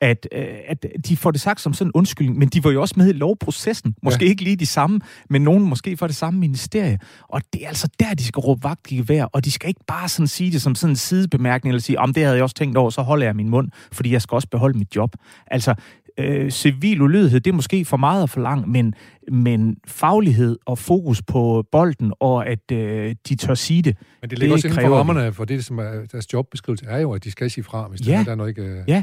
at, 0.00 0.28
øh, 0.32 0.44
at 0.68 0.86
de 1.08 1.16
får 1.16 1.30
det 1.30 1.40
sagt 1.40 1.60
som 1.60 1.74
sådan 1.74 1.88
en 1.88 1.92
undskyldning, 1.94 2.38
men 2.38 2.48
de 2.48 2.64
var 2.64 2.70
jo 2.70 2.80
også 2.80 2.94
med 2.96 3.08
i 3.08 3.12
lovprocessen. 3.12 3.94
Måske. 4.02 4.24
Ja. 4.24 4.30
ikke 4.30 4.42
lige 4.44 4.56
de 4.56 4.66
samme, 4.66 5.00
men 5.30 5.42
nogen 5.42 5.68
måske 5.68 5.96
fra 5.96 6.06
det 6.06 6.16
samme 6.16 6.40
ministerie. 6.40 6.98
Og 7.28 7.42
det 7.52 7.64
er 7.64 7.68
altså 7.68 7.88
der, 8.00 8.14
de 8.14 8.24
skal 8.24 8.40
råbe 8.40 8.62
vagt 8.64 8.90
i 8.92 8.96
gevær, 8.96 9.24
og 9.24 9.44
de 9.44 9.50
skal 9.50 9.68
ikke 9.68 9.80
bare 9.86 10.08
sådan 10.08 10.26
sige 10.26 10.52
det 10.52 10.62
som 10.62 10.74
sådan 10.74 10.92
en 10.92 10.96
sidebemærkning, 10.96 11.70
eller 11.72 11.80
sige, 11.82 11.98
om 11.98 12.14
det 12.14 12.22
havde 12.22 12.36
jeg 12.36 12.42
også 12.42 12.54
tænkt 12.56 12.76
over, 12.76 12.90
så 12.90 13.02
holder 13.02 13.26
jeg 13.26 13.36
min 13.36 13.48
mund, 13.48 13.68
fordi 13.92 14.12
jeg 14.12 14.22
skal 14.22 14.34
også 14.34 14.48
beholde 14.48 14.78
mit 14.78 14.96
job. 14.96 15.16
Altså, 15.46 15.74
øh, 16.18 16.50
civil 16.50 17.02
ulydighed, 17.02 17.40
det 17.40 17.50
er 17.50 17.54
måske 17.54 17.84
for 17.84 17.96
meget 17.96 18.22
at 18.22 18.30
forlange, 18.30 18.66
men, 18.66 18.94
men 19.32 19.76
faglighed 19.86 20.58
og 20.66 20.78
fokus 20.78 21.22
på 21.22 21.64
bolden, 21.72 22.12
og 22.20 22.46
at 22.46 22.72
øh, 22.72 23.14
de 23.28 23.34
tør 23.36 23.54
sige 23.54 23.82
det, 23.82 23.96
Men 24.20 24.30
det 24.30 24.38
ligger 24.38 24.56
Det 24.56 24.64
også 24.64 24.68
inden 24.80 24.90
for 24.90 24.96
rammerne, 24.96 25.32
for 25.32 25.44
det, 25.44 25.64
som 25.64 25.78
er 25.78 26.06
deres 26.12 26.32
jobbeskrivelse, 26.32 26.86
er 26.88 26.98
jo, 26.98 27.12
at 27.12 27.24
de 27.24 27.30
skal 27.30 27.50
sige 27.50 27.64
fra, 27.64 27.88
hvis 27.88 28.08
Ja. 28.08 28.22
der, 28.26 28.30
er 28.30 28.34
noget 28.34 28.48
ikke... 28.48 28.62
Øh... 28.62 28.78
Ja. 28.88 29.02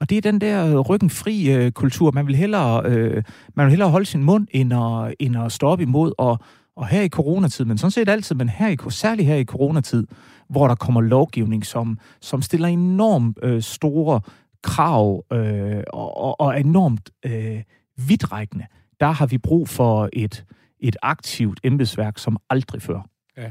Og 0.00 0.10
det 0.10 0.16
er 0.18 0.22
den 0.22 0.40
der 0.40 0.78
ryggen 0.78 1.10
fri 1.10 1.52
øh, 1.54 1.72
kultur. 1.72 2.10
Man 2.10 2.26
vil 2.26 2.36
hellere, 2.36 2.82
øh, 2.86 3.22
man 3.56 3.66
vil 3.66 3.70
hellere 3.70 3.90
holde 3.90 4.06
sin 4.06 4.24
mund, 4.24 4.46
end 4.50 4.74
at, 4.74 5.14
end 5.18 5.36
at 5.44 5.52
stå 5.52 5.66
op 5.66 5.80
imod 5.80 6.12
og, 6.18 6.38
Og 6.76 6.86
her 6.86 7.02
i 7.02 7.08
coronatid, 7.08 7.64
men 7.64 7.78
sådan 7.78 7.90
set 7.90 8.08
altid, 8.08 8.36
men 8.36 8.48
her 8.48 8.68
i, 8.68 8.76
særligt 8.88 9.28
her 9.28 9.36
i 9.36 9.44
coronatid, 9.44 10.06
hvor 10.48 10.68
der 10.68 10.74
kommer 10.74 11.00
lovgivning, 11.00 11.66
som, 11.66 11.98
som 12.20 12.42
stiller 12.42 12.68
enormt 12.68 13.38
øh, 13.42 13.62
store 13.62 14.20
krav 14.62 15.24
øh, 15.32 15.82
og, 15.92 16.40
og, 16.40 16.60
enormt 16.60 17.10
øh, 17.26 17.62
vidtrækkende, 18.08 18.66
der 19.00 19.10
har 19.10 19.26
vi 19.26 19.38
brug 19.38 19.68
for 19.68 20.08
et, 20.12 20.44
et 20.80 20.96
aktivt 21.02 21.60
embedsværk 21.64 22.18
som 22.18 22.36
aldrig 22.50 22.82
før. 22.82 23.08
Ja, 23.36 23.50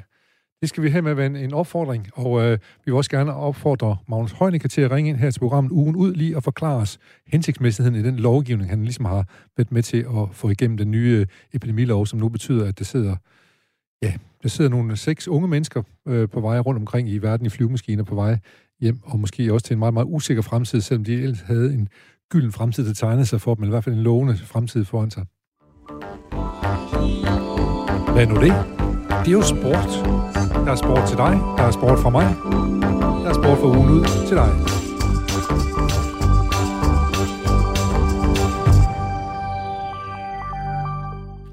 Det 0.62 0.70
skal 0.70 0.84
vi 0.84 0.89
have 0.89 1.01
med 1.01 1.14
være 1.14 1.26
en, 1.26 1.36
en 1.36 1.53
opfordring, 1.53 2.07
og 2.14 2.41
øh, 2.41 2.51
vi 2.51 2.57
vil 2.86 2.93
også 2.93 3.12
gerne 3.12 3.34
opfordre 3.34 3.97
Magnus 4.07 4.32
Heunicke 4.32 4.68
til 4.68 4.82
at 4.82 4.91
ringe 4.91 5.10
ind 5.10 5.18
her 5.18 5.32
til 5.32 5.39
programmet 5.39 5.72
ugen 5.72 5.95
ud 5.95 6.14
lige 6.14 6.36
og 6.36 6.43
forklare 6.43 6.76
os 6.78 6.99
hensigtsmæssigheden 7.28 7.99
i 7.99 8.03
den 8.03 8.16
lovgivning, 8.16 8.70
han 8.70 8.84
ligesom 8.84 9.05
har 9.05 9.26
været 9.57 9.72
med 9.72 9.84
til 9.84 9.97
at 9.97 10.28
få 10.32 10.49
igennem 10.49 10.78
den 10.78 10.91
nye 10.91 11.18
øh, 11.20 11.26
epidemilov, 11.53 12.05
som 12.05 12.20
nu 12.20 12.30
betyder, 12.30 12.68
at 12.68 12.80
der 12.80 12.86
sidder, 12.86 13.16
ja, 14.01 14.14
der 14.43 14.49
sidder 14.49 14.70
nogle 14.70 14.97
seks 14.97 15.28
unge 15.28 15.47
mennesker 15.47 15.84
øh, 16.07 16.30
på 16.30 16.41
vej 16.41 16.60
rundt 16.60 16.80
omkring 16.80 17.10
i 17.10 17.18
verden 17.18 17.45
i 17.45 17.49
flyvemaskiner 17.49 18.03
på 18.03 18.16
vej 18.16 18.38
hjem, 18.82 18.99
og 19.03 19.19
måske 19.19 19.53
også 19.53 19.65
til 19.65 19.73
en 19.73 19.80
meget, 19.80 19.93
meget 19.93 20.07
usikker 20.09 20.43
fremtid, 20.43 20.82
selvom 20.82 21.03
de 21.03 21.13
ellers 21.13 21.41
havde 21.41 21.73
en 21.73 21.88
gylden 22.30 22.51
fremtid, 22.51 22.88
der 22.88 22.93
tegnede 22.93 23.25
sig 23.25 23.41
for 23.41 23.55
dem, 23.55 23.63
eller 23.63 23.71
i 23.71 23.75
hvert 23.75 23.84
fald 23.84 23.95
en 23.95 24.03
lovende 24.03 24.38
fremtid 24.38 24.86
foran 24.86 25.11
sig. 25.11 25.25
Hvad 28.13 28.23
er 28.23 28.30
nu 28.30 28.36
det? 28.36 28.80
Det 29.25 29.27
er 29.27 29.32
jo 29.32 29.41
sport. 29.41 29.91
Der 30.65 30.71
er 30.71 30.75
sport 30.75 31.07
til 31.07 31.17
dig, 31.17 31.34
der 31.57 31.63
er 31.63 31.71
sport 31.71 31.99
fra 31.99 32.09
mig, 32.09 32.36
der 33.23 33.30
er 33.30 33.34
sport 33.34 33.57
for 33.57 33.77
ugen 33.77 33.89
ud 33.89 34.05
til 34.27 34.38
dig. 34.38 34.51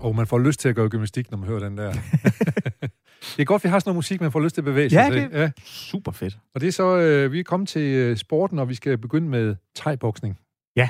Og 0.01 0.17
man 0.17 0.27
får 0.27 0.39
lyst 0.39 0.61
til 0.61 0.69
at 0.69 0.75
gøre 0.75 0.89
gymnastik, 0.89 1.31
når 1.31 1.39
man 1.39 1.49
hører 1.49 1.61
den 1.61 1.79
der. 1.79 1.93
det 3.21 3.43
er 3.43 3.45
godt, 3.45 3.65
vi 3.65 3.69
har 3.69 3.79
sådan 3.79 3.89
noget 3.91 3.97
musik, 3.97 4.21
man 4.21 4.33
får 4.33 4.41
lyst 4.41 4.55
til 4.55 4.61
at 4.61 4.65
bevæge 4.65 4.91
sig 4.91 4.97
Ja, 4.97 5.11
til. 5.11 5.23
det 5.23 5.41
er 5.41 5.51
super 5.65 6.13
fedt. 6.13 6.39
Og 6.55 6.61
det 6.61 6.67
er 6.69 6.73
så, 6.73 6.97
øh, 6.99 7.33
vi 7.33 7.41
er 7.41 7.45
kommet 7.45 7.69
til 7.69 7.83
øh, 7.83 8.17
sporten, 8.17 8.59
og 8.59 8.69
vi 8.69 8.75
skal 8.75 8.99
begynde 8.99 9.29
med 9.29 9.57
thai-boksning. 9.79 10.39
Ja. 10.77 10.89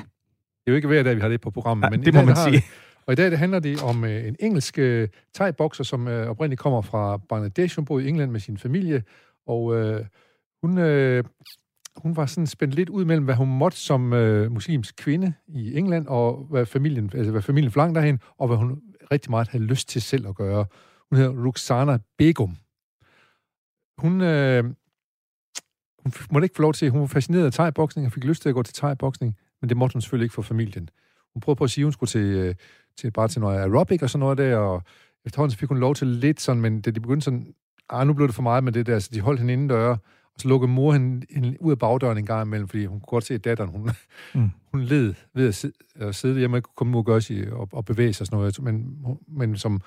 Det 0.65 0.67
er 0.67 0.71
jo 0.71 0.75
ikke 0.75 0.87
hver 0.87 1.03
dag, 1.03 1.15
vi 1.15 1.21
har 1.21 1.29
det 1.29 1.41
på 1.41 1.51
programmet. 1.51 1.85
Ja, 1.85 1.89
men 1.89 2.05
det 2.05 2.13
må 2.13 2.21
man 2.23 2.35
sige. 2.35 2.63
Og 3.05 3.13
i 3.13 3.15
dag 3.15 3.31
det 3.31 3.39
handler 3.39 3.59
det 3.59 3.83
om 3.83 4.03
øh, 4.05 4.27
en 4.27 4.35
engelsk 4.39 4.79
øh, 4.79 5.07
thai-bokser, 5.37 5.83
som 5.83 6.07
øh, 6.07 6.27
oprindeligt 6.29 6.61
kommer 6.61 6.81
fra 6.81 7.17
Bangladesh. 7.17 7.75
Hun 7.75 7.85
boede 7.85 8.05
i 8.05 8.07
England 8.09 8.31
med 8.31 8.39
sin 8.39 8.57
familie, 8.57 9.03
og 9.47 9.75
øh, 9.75 10.05
hun, 10.63 10.77
øh, 10.77 11.23
hun 11.95 12.15
var 12.15 12.25
sådan 12.25 12.47
spændt 12.47 12.75
lidt 12.75 12.89
ud 12.89 13.05
mellem, 13.05 13.25
hvad 13.25 13.35
hun 13.35 13.47
måtte 13.57 13.77
som 13.77 14.13
øh, 14.13 14.51
muslimsk 14.51 14.95
kvinde 14.97 15.33
i 15.47 15.77
England, 15.77 16.07
og 16.07 16.47
hvad 16.49 16.65
familien, 16.65 17.11
altså 17.13 17.31
hvad 17.31 17.41
familien 17.41 17.71
forlangte 17.71 17.99
derhen, 17.99 18.19
og 18.37 18.47
hvad 18.47 18.57
hun 18.57 18.81
rigtig 19.11 19.31
meget 19.31 19.47
havde 19.47 19.63
lyst 19.63 19.89
til 19.89 20.01
selv 20.01 20.27
at 20.27 20.35
gøre. 20.35 20.65
Hun 21.09 21.17
hedder 21.17 21.45
Ruxana 21.45 21.97
Begum. 22.17 22.57
Hun, 23.97 24.21
øh, 24.21 24.63
hun 26.03 26.13
måtte 26.31 26.45
ikke 26.45 26.55
få 26.55 26.61
lov 26.61 26.73
til, 26.73 26.89
hun 26.89 27.01
var 27.01 27.07
fascineret 27.07 27.45
af 27.45 27.53
thai-boksning, 27.53 28.05
og 28.05 28.11
fik 28.11 28.23
lyst 28.23 28.41
til 28.41 28.49
at 28.49 28.55
gå 28.55 28.63
til 28.63 28.75
thai-boksning, 28.75 29.37
men 29.61 29.69
det 29.69 29.77
måtte 29.77 29.93
hun 29.93 30.01
selvfølgelig 30.01 30.25
ikke 30.25 30.33
for 30.33 30.41
familien. 30.41 30.89
Hun 31.33 31.41
prøvede 31.41 31.57
på 31.57 31.63
at 31.63 31.69
sige, 31.69 31.83
at 31.83 31.85
hun 31.85 31.93
skulle 31.93 32.09
til, 32.09 32.25
øh, 32.25 32.55
til 32.97 33.11
bare 33.11 33.27
til 33.27 33.41
noget 33.41 33.59
aerobic 33.59 34.01
og 34.01 34.09
sådan 34.09 34.19
noget 34.19 34.37
der, 34.37 34.57
og 34.57 34.83
efterhånden 35.25 35.51
så 35.51 35.57
fik 35.57 35.69
hun 35.69 35.79
lov 35.79 35.95
til 35.95 36.07
lidt 36.07 36.41
sådan, 36.41 36.61
men 36.61 36.81
da 36.81 36.91
de 36.91 36.99
begyndte 36.99 37.25
sådan, 37.25 37.53
ah, 37.89 38.07
nu 38.07 38.13
blev 38.13 38.27
det 38.27 38.35
for 38.35 38.41
meget 38.41 38.63
med 38.63 38.71
det 38.71 38.85
der, 38.85 38.99
så 38.99 39.09
de 39.13 39.21
holdt 39.21 39.39
hende 39.39 39.53
inden 39.53 39.67
døre, 39.67 39.97
og 40.37 40.41
så 40.41 40.47
lukkede 40.47 40.71
mor 40.71 40.93
hende, 40.93 41.25
hende 41.29 41.57
ud 41.61 41.71
af 41.71 41.79
bagdøren 41.79 42.17
en 42.17 42.25
gang 42.25 42.47
imellem, 42.47 42.67
fordi 42.67 42.85
hun 42.85 42.99
kunne 42.99 43.07
godt 43.07 43.23
se, 43.23 43.33
at 43.33 43.43
datteren, 43.43 43.69
hun, 43.69 43.89
Mm. 44.35 44.49
hun 44.71 44.81
led 44.81 45.13
ved 45.33 45.47
at 45.47 45.55
sidde, 45.55 45.73
at 45.95 46.15
sidde 46.15 46.39
hjemme 46.39 46.55
og 46.55 46.57
ikke 46.57 46.67
kunne 46.67 46.75
komme 46.75 46.97
ud 46.97 47.01
og, 47.01 47.05
gøre 47.05 47.21
sig, 47.21 47.53
og, 47.53 47.69
og 47.71 47.85
bevæge 47.85 48.13
sig 48.13 48.23
og 48.23 48.27
sådan 48.27 48.37
noget. 48.37 48.61
Men, 48.61 48.97
men 49.27 49.57
som 49.57 49.81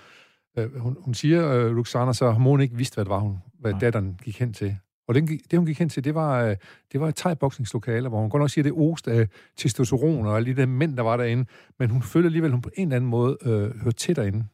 øh, 0.59 0.80
hun, 0.80 0.96
hun 1.01 1.14
siger, 1.14 1.53
øh, 1.53 1.76
Luxana, 1.76 2.12
så 2.12 2.30
har 2.30 2.38
moren 2.38 2.61
ikke 2.61 2.76
vidst, 2.76 2.94
hvad 2.94 3.05
det 3.05 3.11
var, 3.11 3.18
hun, 3.18 3.38
hvad 3.61 3.70
Nej. 3.72 3.80
datteren 3.80 4.18
gik 4.22 4.38
hen 4.38 4.53
til. 4.53 4.76
Og 5.09 5.14
den, 5.14 5.26
det, 5.26 5.59
hun 5.59 5.66
gik 5.66 5.78
hen 5.78 5.88
til, 5.88 6.05
det 6.05 6.14
var, 6.14 6.44
øh, 6.44 6.57
det 6.92 7.01
var 7.01 7.09
et 7.09 7.16
thai-boksningslokale, 7.16 8.09
hvor 8.09 8.20
hun 8.20 8.30
godt 8.30 8.40
nok 8.40 8.51
siger, 8.51 8.62
det 8.62 8.72
ost 8.72 9.09
af 9.09 9.28
testosteron 9.57 10.26
og 10.26 10.36
alle 10.36 10.55
de 10.55 10.61
der 10.61 10.66
mænd, 10.66 10.96
der 10.96 11.03
var 11.03 11.16
derinde, 11.16 11.44
men 11.78 11.90
hun 11.90 12.03
følte 12.03 12.26
alligevel, 12.26 12.48
at 12.48 12.53
hun 12.53 12.62
på 12.62 12.70
en 12.76 12.88
eller 12.88 12.96
anden 12.96 13.11
måde 13.11 13.38
øh, 13.42 13.80
hørte 13.82 13.96
til 13.96 14.16
derinde. 14.16 14.44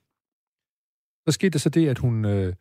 Så 1.26 1.32
skete 1.32 1.50
der 1.50 1.58
så 1.58 1.68
det, 1.68 1.88
at 1.88 1.98
hun 1.98 2.24
øh, 2.24 2.54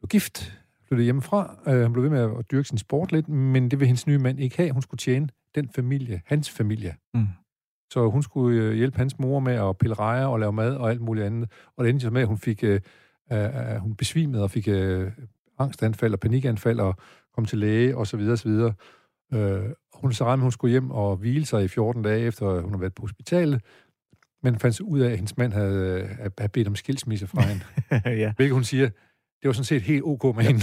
blev 0.00 0.08
gift, 0.08 0.58
flyttede 0.88 1.04
hjemmefra. 1.04 1.56
Øh, 1.66 1.82
hun 1.82 1.92
blev 1.92 2.02
ved 2.02 2.10
med 2.10 2.38
at 2.38 2.50
dyrke 2.50 2.68
sin 2.68 2.78
sport 2.78 3.12
lidt, 3.12 3.28
men 3.28 3.70
det 3.70 3.80
ville 3.80 3.86
hendes 3.86 4.06
nye 4.06 4.18
mand 4.18 4.40
ikke 4.40 4.56
have. 4.56 4.70
Hun 4.70 4.82
skulle 4.82 4.98
tjene 4.98 5.28
den 5.54 5.68
familie, 5.74 6.22
hans 6.26 6.50
familie. 6.50 6.94
Mm. 7.14 7.26
Så 7.94 8.10
hun 8.10 8.22
skulle 8.22 8.62
øh, 8.62 8.74
hjælpe 8.74 8.98
hans 8.98 9.18
mor 9.18 9.40
med 9.40 9.54
at 9.54 9.78
pille 9.78 9.94
rejer 9.94 10.26
og 10.26 10.40
lave 10.40 10.52
mad 10.52 10.76
og 10.76 10.90
alt 10.90 11.00
muligt 11.00 11.26
andet. 11.26 11.50
Og 11.76 11.84
det 11.84 11.90
endte 11.90 12.02
så 12.02 12.10
med, 12.10 12.22
at 12.22 12.28
hun 12.28 12.38
fik 12.38 12.64
øh, 12.64 12.80
øh, 13.32 13.76
hun 13.76 13.94
besvimede 13.94 14.42
og 14.42 14.50
fik 14.50 14.68
øh, 14.68 15.10
angstanfald 15.58 16.12
og 16.12 16.20
panikanfald 16.20 16.80
og 16.80 16.96
kom 17.34 17.44
til 17.44 17.58
læge 17.58 17.96
og 17.96 18.06
så 18.06 18.16
videre, 18.16 18.36
så 18.36 18.48
videre. 18.48 18.72
Øh, 19.34 19.70
hun 19.94 20.12
så 20.12 20.24
regnet 20.24 20.38
med, 20.38 20.42
at 20.42 20.44
hun 20.44 20.52
skulle 20.52 20.70
hjem 20.70 20.90
og 20.90 21.16
hvile 21.16 21.46
sig 21.46 21.64
i 21.64 21.68
14 21.68 22.02
dage 22.02 22.20
efter, 22.20 22.60
hun 22.60 22.70
havde 22.70 22.80
været 22.80 22.94
på 22.94 23.02
hospitalet, 23.02 23.60
men 24.42 24.58
fandt 24.58 24.80
ud 24.80 25.00
af, 25.00 25.10
at 25.10 25.16
hendes 25.16 25.36
mand 25.36 25.52
havde, 25.52 26.08
øh, 26.20 26.30
havde 26.38 26.52
bedt 26.52 26.68
om 26.68 26.76
skilsmisse 26.76 27.26
fra 27.26 27.42
hende. 27.42 27.64
ja. 28.22 28.32
Hvilket 28.36 28.54
hun 28.54 28.64
siger, 28.64 28.88
det 29.42 29.48
var 29.48 29.52
sådan 29.52 29.64
set 29.64 29.82
helt 29.82 30.02
ok 30.04 30.36
med 30.36 30.44
hende. 30.44 30.60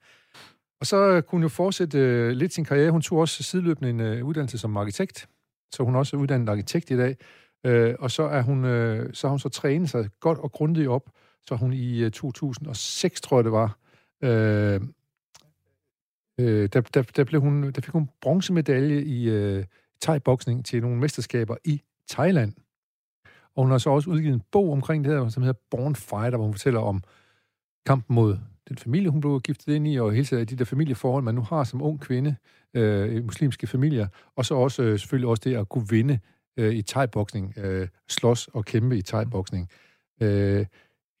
og 0.80 0.86
så 0.86 1.20
kunne 1.20 1.36
hun 1.36 1.42
jo 1.42 1.48
fortsætte 1.48 1.98
øh, 1.98 2.30
lidt 2.30 2.54
sin 2.54 2.64
karriere. 2.64 2.90
Hun 2.90 3.02
tog 3.02 3.18
også 3.18 3.42
sideløbende 3.42 3.90
en 3.90 4.00
øh, 4.00 4.24
uddannelse 4.24 4.58
som 4.58 4.76
arkitekt, 4.76 5.28
så 5.74 5.82
hun 5.82 5.94
er 5.94 5.98
også 5.98 6.16
uddannet 6.16 6.48
arkitekt 6.48 6.90
i 6.90 6.96
dag. 6.96 7.16
Øh, 7.64 7.94
og 7.98 8.10
så, 8.10 8.22
er 8.22 8.42
hun, 8.42 8.64
øh, 8.64 9.14
så 9.14 9.26
har 9.26 9.30
hun 9.30 9.38
så 9.38 9.48
trænet 9.48 9.90
sig 9.90 10.10
godt 10.20 10.38
og 10.38 10.52
grundigt 10.52 10.88
op, 10.88 11.10
så 11.46 11.56
hun 11.56 11.72
i 11.72 12.02
øh, 12.02 12.10
2006, 12.10 13.20
tror 13.20 13.36
jeg 13.38 13.44
det 13.44 13.52
var, 13.52 13.78
øh, 14.22 14.80
øh, 16.40 16.68
der, 16.72 16.80
der, 16.80 17.02
der, 17.02 17.24
blev 17.24 17.40
hun, 17.40 17.72
der 17.72 17.80
fik 17.80 17.92
hun 17.92 18.10
bronzemedalje 18.20 19.02
i 19.02 19.28
øh, 19.28 19.64
thai-boksning 20.04 20.64
til 20.64 20.82
nogle 20.82 20.96
mesterskaber 20.96 21.56
i 21.64 21.82
Thailand. 22.10 22.52
Og 23.54 23.62
hun 23.62 23.70
har 23.70 23.78
så 23.78 23.90
også 23.90 24.10
udgivet 24.10 24.34
en 24.34 24.42
bog 24.52 24.72
omkring 24.72 25.04
det 25.04 25.12
her, 25.12 25.28
som 25.28 25.42
hedder 25.42 25.60
Born 25.70 25.94
Fighter, 25.94 26.36
hvor 26.36 26.44
hun 26.44 26.54
fortæller 26.54 26.80
om 26.80 27.02
kampen 27.86 28.14
mod 28.14 28.38
den 28.68 28.78
familie, 28.78 29.10
hun 29.10 29.20
blev 29.20 29.40
giftet 29.40 29.74
ind 29.74 29.88
i, 29.88 29.96
og 29.96 30.12
hele 30.12 30.24
tiden 30.24 30.46
de 30.46 30.56
der 30.56 30.64
familieforhold, 30.64 31.24
man 31.24 31.34
nu 31.34 31.40
har 31.40 31.64
som 31.64 31.82
ung 31.82 32.00
kvinde 32.00 32.36
øh, 32.74 33.14
i 33.14 33.20
muslimske 33.20 33.66
familier, 33.66 34.08
og 34.36 34.46
så 34.46 34.54
også 34.54 34.82
øh, 34.82 34.98
selvfølgelig 34.98 35.28
også 35.28 35.42
det 35.44 35.56
at 35.56 35.68
kunne 35.68 35.88
vinde 35.88 36.18
øh, 36.56 36.74
i 36.74 36.82
thai-boksning, 36.82 37.58
øh, 37.58 37.88
slås 38.08 38.48
og 38.48 38.64
kæmpe 38.64 38.98
i 38.98 39.02
thai-boksning. 39.02 39.68
Øh, 40.20 40.56
jeg 40.58 40.66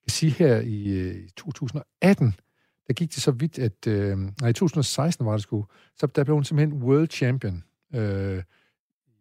kan 0.06 0.10
sige 0.10 0.32
her 0.32 0.60
i, 0.60 0.88
øh, 0.88 1.28
2018, 1.36 2.34
der 2.88 2.94
gik 2.94 3.14
det 3.14 3.22
så 3.22 3.30
vidt, 3.30 3.58
at... 3.58 3.86
Øh, 3.86 4.18
nej, 4.18 4.48
i 4.48 4.52
2016 4.52 5.26
var 5.26 5.32
det 5.32 5.42
sgu. 5.42 5.66
Så 5.96 6.06
der 6.06 6.24
blev 6.24 6.34
hun 6.34 6.44
simpelthen 6.44 6.82
world 6.82 7.08
champion 7.08 7.64
øh, 7.94 8.42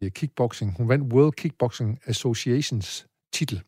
i 0.02 0.10
kickboxing. 0.10 0.78
Hun 0.78 0.90
vandt 0.90 1.14
World 1.14 1.34
Kickboxing 1.34 2.00
Associations 2.06 3.08
titel. 3.34 3.62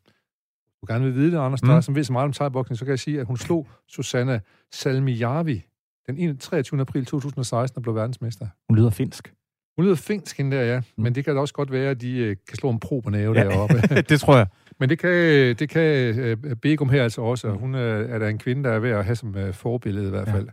Du 0.88 0.92
gerne 0.92 1.04
vil 1.04 1.14
vide 1.14 1.30
det, 1.32 1.38
Anders, 1.38 1.62
mm. 1.62 1.68
Der 1.68 1.76
er, 1.76 1.80
som 1.80 1.94
ved 1.94 2.04
så 2.04 2.12
meget 2.12 2.24
om 2.24 2.32
thai-boxing, 2.32 2.74
så 2.78 2.84
kan 2.84 2.90
jeg 2.90 2.98
sige, 2.98 3.20
at 3.20 3.26
hun 3.26 3.36
slog 3.36 3.68
Susanna 3.88 4.40
Salmijarvi 4.72 5.62
den 6.06 6.38
23. 6.38 6.80
april 6.80 7.04
2016 7.06 7.78
og 7.78 7.82
blev 7.82 7.94
verdensmester. 7.94 8.46
Hun 8.68 8.78
lyder 8.78 8.90
finsk. 8.90 9.32
Hun 9.76 9.84
lyder 9.84 9.96
finsk, 9.96 10.36
hende 10.36 10.56
der, 10.56 10.62
ja. 10.62 10.80
Mm. 10.96 11.02
Men 11.02 11.14
det 11.14 11.24
kan 11.24 11.34
da 11.34 11.40
også 11.40 11.54
godt 11.54 11.72
være, 11.72 11.90
at 11.90 12.00
de 12.00 12.16
øh, 12.18 12.36
kan 12.48 12.56
slå 12.56 12.70
en 12.70 12.80
pro 12.80 13.00
på 13.00 13.10
næve 13.10 13.34
Ja. 13.38 13.42
ja. 13.44 13.48
deroppe. 13.50 13.74
det 14.08 14.20
tror 14.20 14.36
jeg. 14.36 14.46
Men 14.80 14.88
det 14.88 14.98
kan, 14.98 15.10
det 15.56 15.68
kan 15.68 15.82
øh, 16.18 16.36
Begum 16.62 16.88
her 16.88 17.02
altså 17.02 17.20
også, 17.22 17.48
og 17.48 17.58
hun 17.58 17.74
øh, 17.74 18.10
er 18.10 18.18
da 18.18 18.28
en 18.28 18.38
kvinde, 18.38 18.64
der 18.64 18.70
er 18.70 18.78
ved 18.78 18.90
at 18.90 19.04
have 19.04 19.16
som 19.16 19.36
øh, 19.36 19.54
forbillede 19.54 20.06
i 20.06 20.10
hvert 20.10 20.28
Ja. 20.28 20.32
fald. 20.32 20.48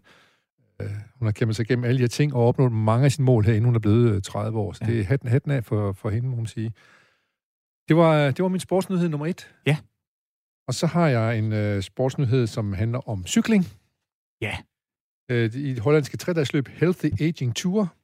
Øh, 0.82 0.88
hun 1.20 1.26
har 1.28 1.32
kæmpet 1.32 1.56
sig 1.56 1.64
igennem 1.64 1.86
alle 1.86 1.98
de 1.98 2.04
her 2.04 2.08
ting 2.08 2.34
og 2.34 2.48
opnået 2.48 2.72
mange 2.72 3.06
af 3.06 3.12
sine 3.12 3.26
mål 3.26 3.44
her, 3.46 3.54
inden 3.54 3.66
hun 3.66 3.76
er 3.76 3.80
blevet 3.80 4.16
øh, 4.16 4.22
30 4.22 4.60
år. 4.60 4.74
Så 4.74 4.80
Ja. 4.88 4.92
det 4.92 5.00
er 5.00 5.04
hatten, 5.04 5.30
hatten 5.30 5.52
af 5.52 5.64
for, 5.66 5.92
for 5.92 6.10
hende, 6.10 6.30
må 6.30 6.36
man 6.36 6.46
sige. 6.46 6.72
Det 7.88 7.96
var, 7.98 8.26
det 8.32 8.44
var 8.44 8.48
min 8.50 8.60
sportsnyhed 8.60 9.10
nummer 9.10 9.28
et. 9.28 9.52
Ja. 9.68 9.78
Og 10.68 10.74
så 10.74 10.88
har 10.88 11.08
jeg 11.08 11.38
en 11.38 11.54
øh, 11.54 11.82
sportsnyhed, 11.82 12.48
som 12.48 12.74
handler 12.74 13.10
om 13.10 13.28
cykling. 13.28 13.66
Ja. 14.42 14.58
Øh, 15.32 15.46
I 15.56 15.74
det 15.74 15.80
hollandske 15.80 16.18
tredagsløb 16.18 16.68
Healthy 16.68 17.22
Aging 17.22 17.56
Tour, 17.56 17.96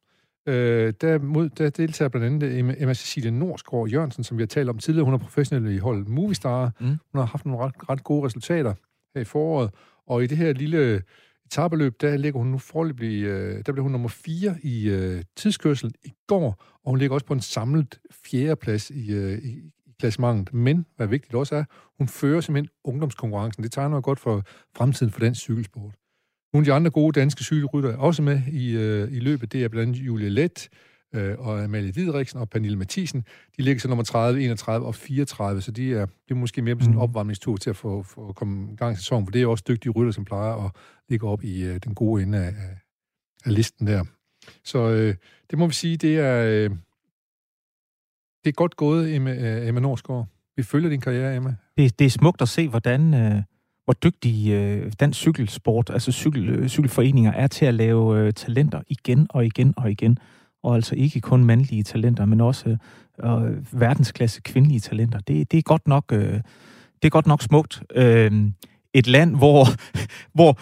øh, 0.48 0.94
der, 1.02 1.20
mod, 1.20 1.50
der 1.50 1.70
deltager 1.70 2.10
blandt 2.10 2.44
andet 2.44 2.60
Emma, 2.82 2.94
Cecilie 2.94 3.32
Norsgaard 3.32 3.88
Jørgensen, 3.88 4.24
som 4.24 4.38
vi 4.38 4.42
har 4.42 4.48
talt 4.48 4.70
om 4.70 4.78
tidligere. 4.78 5.06
Hun 5.06 5.14
er 5.14 5.18
professionel 5.18 5.76
i 5.76 5.78
holdet 5.78 6.08
Movistar. 6.08 6.72
Mm. 6.80 6.88
Hun 6.88 7.00
har 7.20 7.26
haft 7.26 7.46
nogle 7.46 7.66
ret, 7.66 7.90
ret 7.90 8.04
gode 8.04 8.26
resultater 8.26 8.74
her 9.16 9.22
i 9.22 9.26
foråret. 9.26 9.70
Og 10.08 10.24
i 10.24 10.28
det 10.28 10.38
her 10.38 10.54
lille 10.54 11.04
etabeløb, 11.46 12.02
der 12.02 12.18
ligger 12.18 12.40
hun 12.40 12.48
nu 12.48 12.58
forløbig, 12.58 13.24
øh, 13.24 13.64
der 13.66 13.72
blev 13.72 13.84
hun 13.84 13.92
nummer 13.92 14.10
4 14.10 14.56
i 14.64 14.90
øh, 14.90 15.24
tidskørsel 15.36 15.94
i 16.04 16.12
går, 16.28 16.64
og 16.84 16.92
hun 16.92 17.00
ligger 17.00 17.14
også 17.14 17.26
på 17.26 17.34
en 17.34 17.42
samlet 17.42 18.00
fjerdeplads 18.12 18.90
i, 18.90 19.12
øh, 19.12 19.38
i 19.38 19.72
klassementet. 20.00 20.54
Men, 20.54 20.86
hvad 20.98 21.08
vigtigt 21.08 21.34
også 21.36 21.56
er, 21.56 21.64
hun 21.98 22.08
fører 22.08 22.42
simpelthen 22.42 22.70
ungdomskonkurrencen. 22.84 23.64
Det 23.64 23.72
tegner 23.72 23.96
jo 23.96 24.02
godt 24.04 24.20
for 24.20 24.44
fremtiden 24.78 25.12
for 25.12 25.20
dansk 25.20 25.42
cykelsport. 25.42 25.94
Nogle 26.54 26.64
af 26.64 26.66
de 26.66 26.74
andre 26.74 26.92
gode 26.92 27.20
danske 27.20 27.44
cykelrytter 27.44 27.90
er 27.90 27.98
også 27.98 28.22
med 28.22 28.42
i, 28.52 28.72
øh, 28.78 29.12
i 29.12 29.20
løbet. 29.20 29.52
Det 29.52 29.64
er 29.64 29.68
blandt 29.68 29.90
andet 29.90 30.08
Julie 30.08 30.30
Let, 30.30 30.70
øh, 31.16 31.36
og 31.40 31.64
Amalie 31.64 31.92
Didriksen 31.92 32.40
og 32.40 32.50
Pernille 32.50 32.78
Mathisen. 32.78 33.22
De 33.58 33.62
ligger 33.62 33.80
så 33.80 33.88
nummer 33.88 34.04
30, 34.04 34.44
31 34.44 34.86
og 34.88 34.96
34, 34.96 35.62
så 35.62 35.72
de 35.72 35.94
er, 35.94 36.06
det 36.06 36.32
er 36.32 36.36
måske 36.36 36.62
mere 36.62 36.76
på 36.76 36.82
sådan 36.82 36.94
en 36.94 36.96
Mhm. 36.96 37.02
opvarmningstur 37.04 37.58
til 37.58 37.70
at 37.70 37.76
få, 37.76 38.04
få 38.04 38.34
komme 38.34 38.74
i 38.74 38.76
gang 38.76 38.94
i 38.94 38.96
sæsonen, 38.98 39.26
for 39.26 39.32
det 39.32 39.42
er 39.42 39.48
også 39.48 39.64
dygtige 39.68 39.92
rytter, 39.92 40.12
som 40.12 40.26
plejer 40.26 40.66
at 40.66 40.72
ligge 41.10 41.28
op 41.28 41.44
i 41.44 41.64
øh, 41.64 41.80
den 41.84 41.96
gode 41.96 42.24
ende 42.24 42.38
af, 42.38 42.48
af, 42.48 42.78
af 43.46 43.56
listen 43.56 43.88
der. 43.88 44.04
Så 44.64 44.90
øh, 44.90 45.16
det 45.50 45.60
må 45.60 45.68
vi 45.68 45.74
sige, 45.74 45.98
det 45.98 46.20
er, 46.20 46.46
øh, 46.46 46.70
det 48.44 48.50
er 48.50 48.52
godt 48.52 48.76
gået, 48.76 49.16
Emma, 49.16 49.34
øh, 49.34 49.68
Emma 49.68 49.80
Norsgaard. 49.80 50.28
Vi 50.58 50.64
følger 50.64 50.90
din 50.90 51.02
karriere, 51.02 51.36
Emma. 51.36 51.56
Det, 51.78 52.00
det 52.00 52.06
er 52.06 52.10
smukt 52.10 52.42
at 52.42 52.50
se, 52.50 52.68
hvordan, 52.68 53.14
øh, 53.14 53.42
hvor 53.86 53.94
dygtige 53.94 54.60
øh, 54.60 54.92
dansk 55.00 55.20
cykelsport, 55.20 55.90
altså 55.90 56.12
cykel, 56.12 56.50
øh, 56.50 56.68
cykelforeninger, 56.68 57.32
er 57.32 57.48
til 57.48 57.66
at 57.66 57.74
lave 57.74 58.20
øh, 58.20 58.34
talenter 58.34 58.82
igen 58.88 59.28
og 59.30 59.46
igen 59.46 59.74
og 59.78 59.92
igen. 59.92 60.18
Og 60.64 60.76
altså 60.76 60.96
ikke 60.96 61.22
kun 61.22 61.44
mandlige 61.44 61.84
talenter, 61.84 62.26
men 62.26 62.42
også 62.42 62.78
øh, 63.24 63.80
verdensklasse 63.80 64.42
kvindelige 64.42 64.80
talenter. 64.80 65.20
Det, 65.20 65.52
det, 65.52 65.58
er 65.58 65.62
godt 65.62 65.88
nok, 65.88 66.06
øh, 66.12 66.34
det 67.02 67.06
er 67.06 67.10
godt 67.10 67.28
nok 67.28 67.42
smukt. 67.42 67.84
Øh, 67.96 68.32
et 68.94 69.08
land, 69.08 69.36
hvor, 69.36 69.66
hvor, 70.38 70.60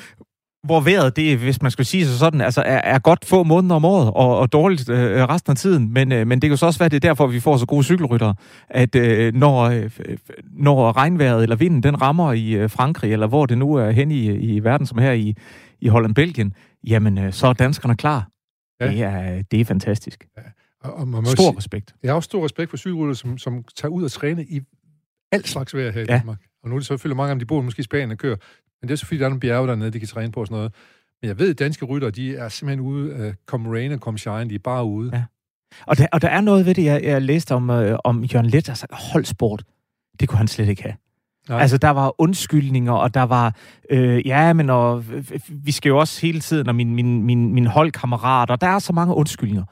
hvor 0.63 0.79
vejret, 0.79 1.15
det, 1.15 1.37
hvis 1.37 1.61
man 1.61 1.71
skal 1.71 1.85
sige 1.85 2.05
sig 2.05 2.17
sådan, 2.19 2.41
altså 2.41 2.61
er, 2.61 2.77
er 2.77 2.99
godt 2.99 3.25
få 3.25 3.43
måneder 3.43 3.75
om 3.75 3.85
året, 3.85 4.07
og, 4.15 4.39
og 4.39 4.51
dårligt 4.51 4.89
øh, 4.89 5.23
resten 5.23 5.51
af 5.51 5.57
tiden. 5.57 5.93
Men, 5.93 6.11
øh, 6.11 6.27
men 6.27 6.39
det 6.41 6.47
kan 6.47 6.49
jo 6.51 6.57
så 6.57 6.65
også 6.65 6.79
være, 6.79 6.89
det 6.89 6.95
er 6.95 6.99
derfor, 7.09 7.27
vi 7.27 7.39
får 7.39 7.57
så 7.57 7.65
gode 7.65 7.83
cykelryttere, 7.83 8.35
at 8.69 8.95
øh, 8.95 9.33
når, 9.33 9.61
øh, 9.61 9.91
når 10.43 10.97
regnvejret 10.97 11.43
eller 11.43 11.55
vinden, 11.55 11.83
den 11.83 12.01
rammer 12.01 12.33
i 12.33 12.51
øh, 12.51 12.69
Frankrig, 12.69 13.13
eller 13.13 13.27
hvor 13.27 13.45
det 13.45 13.57
nu 13.57 13.73
er 13.73 13.91
hen 13.91 14.11
i, 14.11 14.25
i 14.35 14.59
verden, 14.63 14.87
som 14.87 14.97
her 14.97 15.11
i, 15.11 15.35
i 15.81 15.87
Holland-Belgien, 15.87 16.53
jamen 16.87 17.17
øh, 17.17 17.33
så 17.33 17.47
er 17.47 17.53
danskerne 17.53 17.95
klar. 17.95 18.27
Ja. 18.81 18.85
Ja. 18.85 18.91
Det, 18.91 19.01
er, 19.03 19.41
det 19.51 19.61
er 19.61 19.65
fantastisk. 19.65 20.27
Og, 20.83 20.93
og 20.93 21.07
man 21.07 21.23
må 21.23 21.25
Stor 21.25 21.43
sige, 21.43 21.57
respekt. 21.57 21.95
jeg 22.03 22.09
har 22.11 22.15
også 22.15 22.25
stor 22.27 22.45
respekt 22.45 22.69
for 22.69 22.77
cykelrytter, 22.77 23.13
som, 23.15 23.37
som 23.37 23.63
tager 23.75 23.91
ud 23.91 24.03
og 24.03 24.11
træne 24.11 24.45
i 24.45 24.61
alt 25.31 25.47
slags 25.47 25.75
vejr 25.75 25.91
her 25.91 26.01
i 26.01 26.05
Ja. 26.09 26.17
Danmark. 26.17 26.37
Og 26.63 26.69
nu 26.69 26.75
er 26.75 26.79
det 26.79 26.87
selvfølgelig 26.87 27.17
mange 27.17 27.29
af 27.29 27.35
dem, 27.35 27.39
de 27.39 27.45
bor 27.45 27.61
måske 27.61 27.79
i 27.79 27.83
Spanien 27.83 28.11
og 28.11 28.17
kører. 28.17 28.35
Men 28.81 28.87
det 28.87 28.93
er 28.93 28.95
selvfølgelig, 28.95 29.19
der 29.19 29.25
er 29.25 29.29
nogle 29.29 29.39
bjerge 29.39 29.67
dernede, 29.67 29.91
de 29.91 29.99
kan 29.99 30.07
træne 30.07 30.31
på 30.31 30.39
og 30.39 30.47
sådan 30.47 30.57
noget. 30.57 30.73
Men 31.21 31.27
jeg 31.27 31.39
ved, 31.39 31.49
at 31.49 31.59
danske 31.59 31.85
rytter, 31.85 32.09
de 32.09 32.35
er 32.35 32.49
simpelthen 32.49 32.85
ude, 32.85 33.27
uh, 33.27 33.33
come 33.45 33.69
rain 33.69 33.91
og 33.91 33.99
come 33.99 34.17
shine, 34.17 34.49
de 34.49 34.55
er 34.55 34.59
bare 34.59 34.85
ude. 34.85 35.09
Ja. 35.13 35.23
Og 35.87 35.97
der, 35.97 36.07
og 36.11 36.21
der 36.21 36.27
er 36.27 36.41
noget 36.41 36.65
ved 36.65 36.73
det, 36.73 36.83
jeg, 36.83 37.03
jeg 37.03 37.21
læste 37.21 37.55
om, 37.55 37.69
øh, 37.69 37.99
om 38.03 38.23
Jørgen 38.23 38.49
Let, 38.49 38.69
altså 38.69 38.87
holdsport. 38.91 39.63
Det 40.19 40.29
kunne 40.29 40.37
han 40.37 40.47
slet 40.47 40.69
ikke 40.69 40.81
have. 40.81 40.95
Nej. 41.49 41.59
Altså, 41.59 41.77
der 41.77 41.89
var 41.89 42.21
undskyldninger, 42.21 42.93
og 42.93 43.13
der 43.13 43.23
var, 43.23 43.55
øh, 43.89 44.27
ja, 44.27 44.53
men 44.53 44.69
og, 44.69 45.05
vi 45.49 45.71
skal 45.71 45.89
jo 45.89 45.97
også 45.97 46.21
hele 46.21 46.39
tiden, 46.39 46.69
og 46.69 46.75
min, 46.75 46.95
min, 46.95 47.23
min, 47.23 47.53
min 47.53 47.65
holdkammerater, 47.65 48.55
der 48.55 48.67
er 48.67 48.79
så 48.79 48.93
mange 48.93 49.15
undskyldninger. 49.15 49.63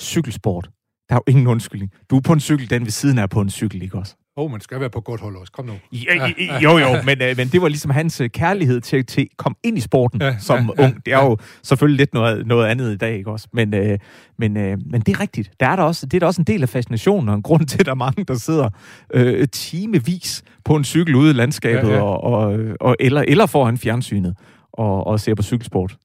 Cykelsport, 0.00 0.70
der 1.08 1.14
er 1.14 1.20
jo 1.26 1.32
ingen 1.32 1.46
undskyldning. 1.46 1.92
Du 2.10 2.16
er 2.16 2.20
på 2.20 2.32
en 2.32 2.40
cykel, 2.40 2.70
den 2.70 2.82
ved 2.82 2.90
siden 2.90 3.18
er 3.18 3.26
på 3.26 3.40
en 3.40 3.50
cykel, 3.50 3.82
ikke 3.82 3.98
også? 3.98 4.16
Oh, 4.38 4.50
man 4.50 4.60
skal 4.60 4.80
være 4.80 4.90
på 4.90 5.00
godt 5.00 5.20
hold 5.20 5.36
også. 5.36 5.52
Kom 5.52 5.64
nu. 5.64 5.72
Ja, 5.92 6.32
jo, 6.62 6.78
jo, 6.78 6.86
men, 7.04 7.22
øh, 7.22 7.36
men 7.36 7.48
det 7.48 7.62
var 7.62 7.68
ligesom 7.68 7.90
hans 7.90 8.20
øh, 8.20 8.30
kærlighed 8.30 8.80
til, 8.80 8.96
at 8.96 9.18
komme 9.36 9.56
ind 9.62 9.78
i 9.78 9.80
sporten 9.80 10.20
Ja, 10.20 10.26
ja, 10.26 10.38
som 10.38 10.56
ja, 10.56 10.62
ja, 10.62 10.82
ja, 10.82 10.88
ung. 10.88 11.06
Det 11.06 11.14
er 11.14 11.24
jo 11.24 11.36
selvfølgelig 11.62 11.98
lidt 11.98 12.14
noget, 12.14 12.46
noget 12.46 12.66
andet 12.66 12.92
i 12.92 12.96
dag, 12.96 13.16
ikke 13.16 13.30
også? 13.30 13.48
Men, 13.52 13.74
øh, 13.74 13.98
men, 14.38 14.56
øh, 14.56 14.78
men 14.86 15.00
det 15.00 15.16
er 15.16 15.20
rigtigt. 15.20 15.50
Der 15.60 15.66
er 15.66 15.76
der 15.76 15.82
også, 15.82 16.06
det 16.06 16.14
er 16.14 16.20
der 16.20 16.26
også 16.26 16.40
en 16.40 16.46
del 16.46 16.62
af 16.62 16.68
fascinationen, 16.68 17.28
og 17.28 17.34
en 17.34 17.42
grund 17.42 17.66
til, 17.66 17.78
at 17.80 17.86
der 17.86 17.92
er 17.92 17.96
mange, 17.96 18.24
der 18.24 18.34
sidder 18.34 18.68
øh, 19.14 19.48
timevis 19.48 20.42
på 20.64 20.76
en 20.76 20.84
cykel 20.84 21.14
ude 21.14 21.30
i 21.30 21.34
landskabet, 21.34 21.88
Ja, 21.88 21.94
ja, 21.94 21.94
ja. 21.94 21.96
ja. 21.96 22.02
Og, 22.02 22.24
og, 22.24 22.58
og, 22.80 22.96
eller, 23.00 23.24
eller 23.28 23.46
foran 23.46 23.78
fjernsynet 23.78 24.36
og, 24.72 25.06
og 25.06 25.20
ser 25.20 25.34
på 25.34 25.42
cykelsport. 25.42 25.96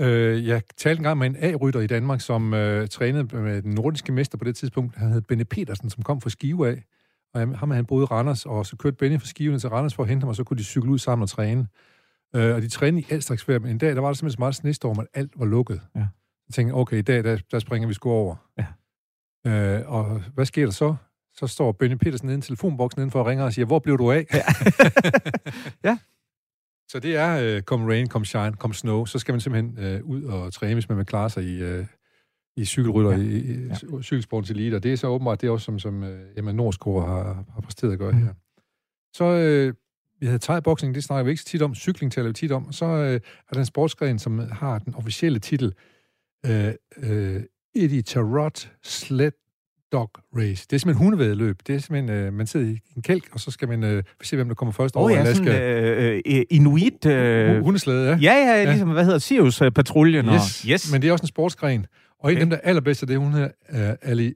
Øh, 0.00 0.46
jeg 0.46 0.62
talte 0.76 0.98
engang 0.98 1.18
med 1.18 1.26
en 1.26 1.36
A-rytter 1.40 1.80
i 1.80 1.86
Danmark, 1.86 2.20
som 2.20 2.54
øh, 2.54 2.88
trænede 2.88 3.36
med 3.36 3.62
den 3.62 3.74
nordiske 3.74 4.12
mester 4.12 4.38
på 4.38 4.44
det 4.44 4.56
tidspunkt. 4.56 4.96
Han 4.96 5.12
hed 5.12 5.20
Benny 5.20 5.44
Petersen, 5.50 5.90
som 5.90 6.02
kom 6.02 6.20
fra 6.20 6.30
Skive 6.30 6.68
af. 6.68 6.82
Og 7.34 7.40
han, 7.40 7.54
ham, 7.54 7.70
han 7.70 7.86
boede 7.86 8.02
i 8.02 8.06
Randers, 8.06 8.46
og 8.46 8.66
så 8.66 8.76
kørte 8.76 8.96
Benny 8.96 9.18
fra 9.18 9.26
Skive 9.26 9.58
til 9.58 9.68
Randers 9.68 9.94
for 9.94 10.02
at 10.02 10.08
hente 10.08 10.24
ham, 10.24 10.28
og 10.28 10.36
så 10.36 10.44
kunne 10.44 10.56
de 10.58 10.64
cykle 10.64 10.90
ud 10.90 10.98
sammen 10.98 11.22
og 11.22 11.28
træne. 11.28 11.66
Øh, 12.34 12.54
og 12.54 12.62
de 12.62 12.68
trænede 12.68 13.02
i 13.02 13.06
alt 13.10 13.24
slags 13.24 13.48
vejr, 13.48 13.58
men 13.58 13.70
en 13.70 13.78
dag, 13.78 13.94
der 13.94 14.00
var 14.00 14.08
der 14.08 14.14
simpelthen 14.14 14.36
så 14.36 14.40
meget 14.40 14.54
snestorm, 14.54 14.98
at 14.98 15.06
alt 15.14 15.32
var 15.36 15.46
lukket. 15.46 15.80
Ja. 15.94 16.00
Jeg 16.00 16.54
tænkte, 16.54 16.72
okay, 16.72 16.98
i 16.98 17.02
dag, 17.02 17.24
der, 17.24 17.38
der 17.50 17.58
springer 17.58 17.88
vi 17.88 17.94
sgu 17.94 18.10
over. 18.10 18.36
Ja. 18.58 18.66
Øh, 19.50 19.82
og 19.86 20.22
hvad 20.34 20.46
sker 20.46 20.64
der 20.64 20.72
så? 20.72 20.94
Så 21.34 21.46
står 21.46 21.72
Benny 21.72 21.94
Petersen 21.94 22.26
nede 22.26 22.38
i 22.38 22.40
telefonboksen 22.40 23.00
inden 23.00 23.10
for 23.10 23.20
og 23.20 23.26
ringer 23.26 23.44
og 23.44 23.52
siger, 23.52 23.66
hvor 23.66 23.78
blev 23.78 23.98
du 23.98 24.10
af? 24.10 24.26
Ja. 24.34 24.42
Ja. 25.84 25.98
Så 26.88 26.98
det 26.98 27.16
er 27.16 27.40
øh, 27.42 27.62
come 27.62 27.92
rain, 27.92 28.06
come 28.06 28.24
shine, 28.24 28.52
come 28.52 28.74
snow. 28.74 29.04
Så 29.04 29.18
skal 29.18 29.32
man 29.32 29.40
simpelthen 29.40 29.78
øh, 29.78 30.04
ud 30.04 30.22
og 30.22 30.52
træne, 30.52 30.74
hvis 30.74 30.88
man 30.88 30.98
vil 30.98 31.06
klare 31.06 31.30
sig 31.30 31.44
i, 31.44 31.62
øh, 31.62 31.86
i 32.56 32.64
cykelrytter, 32.64 33.10
Ja. 33.10 33.16
ja. 33.16 33.22
i, 33.22 33.36
i 33.36 33.66
ja. 33.92 34.02
cykelsportens 34.02 34.50
elite. 34.50 34.74
Og 34.74 34.82
det 34.82 34.92
er 34.92 34.96
så 34.96 35.06
åbenbart 35.06 35.40
det 35.40 35.46
er 35.46 35.50
også, 35.50 35.64
som, 35.64 35.78
som 35.78 36.04
øh, 36.04 36.20
Emma 36.36 36.52
Norsgaard 36.52 37.06
har, 37.08 37.44
har 37.54 37.60
præsteret 37.60 37.92
at 37.92 37.98
gøre 37.98 38.12
Mm. 38.12 38.18
her. 38.22 38.32
Så 39.14 39.24
øh, 39.24 39.74
vi 40.20 40.26
havde 40.26 40.38
thai-boxing, 40.44 40.94
det 40.94 41.04
snakker 41.04 41.24
vi 41.24 41.30
ikke 41.30 41.42
så 41.42 41.48
tit 41.48 41.62
om. 41.62 41.74
Cykling 41.74 42.12
taler 42.12 42.28
vi 42.28 42.32
tit 42.34 42.52
om. 42.52 42.72
Så 42.72 42.84
øh, 42.86 43.14
er 43.14 43.52
der 43.52 43.58
en 43.60 43.66
sportsgren, 43.66 44.18
som 44.18 44.38
har 44.52 44.78
den 44.78 44.94
officielle 44.94 45.38
titel 45.38 45.72
øh, 46.46 46.72
øh, 47.02 47.42
Iditarod 47.74 48.68
Sled 48.82 49.32
Dog 49.92 50.10
Race. 50.36 50.66
Det 50.70 50.76
er 50.76 50.78
simpelthen 50.80 51.04
hundevædeløb. 51.04 51.56
Det 51.66 51.74
er 51.74 51.78
simpelthen, 51.78 52.10
øh, 52.10 52.32
man 52.32 52.46
sidder 52.46 52.66
i 52.66 52.78
en 52.96 53.02
kælk, 53.02 53.28
og 53.32 53.40
så 53.40 53.50
skal 53.50 53.68
man 53.68 53.84
øh, 53.84 54.02
se, 54.22 54.36
hvem 54.36 54.48
der 54.48 54.54
kommer 54.54 54.72
først 54.72 54.96
Åh 54.96 55.00
over 55.02 55.10
oh, 55.10 55.14
ja, 55.14 55.20
Alaska. 55.20 55.44
sådan 55.44 56.12
øh, 56.14 56.20
øh, 56.26 56.42
inuit... 56.50 57.06
Øh, 57.06 57.56
Hu- 57.56 57.62
Hundeslæde, 57.64 58.08
ja. 58.10 58.16
ja, 58.22 58.34
ja, 58.58 58.70
ligesom, 58.70 58.88
hvad 58.90 59.04
hedder 59.04 59.18
Sirius-patruljen. 59.18 60.26
Yes, 60.26 60.64
Og, 60.64 60.70
yes. 60.70 60.92
men 60.92 61.02
det 61.02 61.08
er 61.08 61.12
også 61.12 61.22
en 61.22 61.28
sportsgren. 61.28 61.86
Og 62.22 62.32
en 62.32 62.38
af 62.38 62.40
dem, 62.40 62.50
der 62.50 62.56
er 62.56 62.60
allerbedst, 62.60 63.00
det 63.00 63.10
er 63.10 63.18
hun 63.18 63.32
her, 63.32 63.48
uh, 63.68 64.10
Ali, 64.10 64.34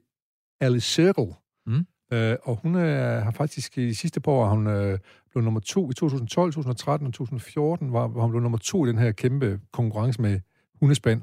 Ali 0.61 0.79
Circle. 0.79 1.33
Mm. 1.65 1.85
Uh, 2.13 2.33
og 2.43 2.59
hun 2.61 2.75
uh, 2.75 2.81
har 2.81 3.31
faktisk 3.31 3.77
i 3.77 3.87
de 3.87 3.95
sidste 3.95 4.19
par 4.19 4.31
år, 4.31 4.49
hun 4.49 4.67
uh, 4.67 4.97
blev 5.31 5.43
nummer 5.43 5.59
to 5.59 5.91
i 5.91 5.93
2012, 5.93 6.51
2013 6.51 7.07
og 7.07 7.13
2014, 7.13 7.93
var, 7.93 8.07
hvor 8.07 8.21
hun 8.21 8.31
blev 8.31 8.41
nummer 8.41 8.57
to 8.57 8.85
i 8.85 8.89
den 8.89 8.97
her 8.97 9.11
kæmpe 9.11 9.59
konkurrence 9.73 10.21
med 10.21 10.39
hundespand. 10.79 11.21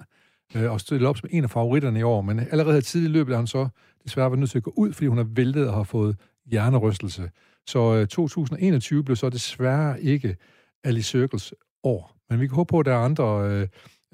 Uh, 0.54 0.72
og 0.72 0.80
stod 0.80 1.02
op 1.02 1.16
som 1.16 1.28
en 1.32 1.44
af 1.44 1.50
favoritterne 1.50 1.98
i 1.98 2.02
år. 2.02 2.20
Men 2.20 2.38
allerede 2.38 2.80
tidligt 2.80 3.10
i 3.10 3.12
løbet 3.12 3.34
har 3.34 3.40
hun 3.40 3.46
så 3.46 3.68
desværre 4.04 4.30
været 4.30 4.38
nødt 4.38 4.50
til 4.50 4.58
at 4.58 4.64
gå 4.64 4.72
ud, 4.76 4.92
fordi 4.92 5.06
hun 5.06 5.18
har 5.18 5.28
væltet 5.30 5.68
og 5.68 5.74
har 5.74 5.82
fået 5.82 6.16
hjernerystelse. 6.46 7.30
Så 7.66 8.00
uh, 8.00 8.06
2021 8.06 9.04
blev 9.04 9.16
så 9.16 9.30
desværre 9.30 10.02
ikke 10.02 10.36
Ali 10.84 11.02
Circles 11.02 11.54
år. 11.82 12.14
Men 12.30 12.40
vi 12.40 12.46
kan 12.46 12.54
håbe 12.54 12.68
på, 12.68 12.78
at 12.78 12.86
der 12.86 12.92
er 12.92 12.98
andre 12.98 13.50
øh, 13.50 13.60
øh, 13.60 13.68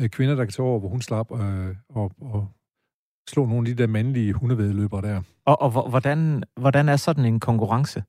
kvinder, 0.09 0.35
der 0.35 0.45
kan 0.45 0.53
tage 0.53 0.67
over, 0.67 0.79
hvor 0.81 0.89
hun 0.89 1.03
slap 1.03 1.33
øh, 1.33 1.77
og, 1.89 2.13
og 2.21 2.49
slå 3.29 3.47
nogle 3.47 3.69
af 3.71 3.77
de 3.77 3.83
der 3.83 3.89
mandlige 3.89 4.33
hundevedløbere 4.33 5.03
der. 5.03 5.23
Og, 5.45 5.63
og 5.63 5.71
hvor- 5.71 5.89
hvordan, 5.89 6.43
hvordan 6.57 6.89
er 6.89 6.97
sådan 6.97 7.25
en 7.25 7.41
konkurrence? 7.41 8.03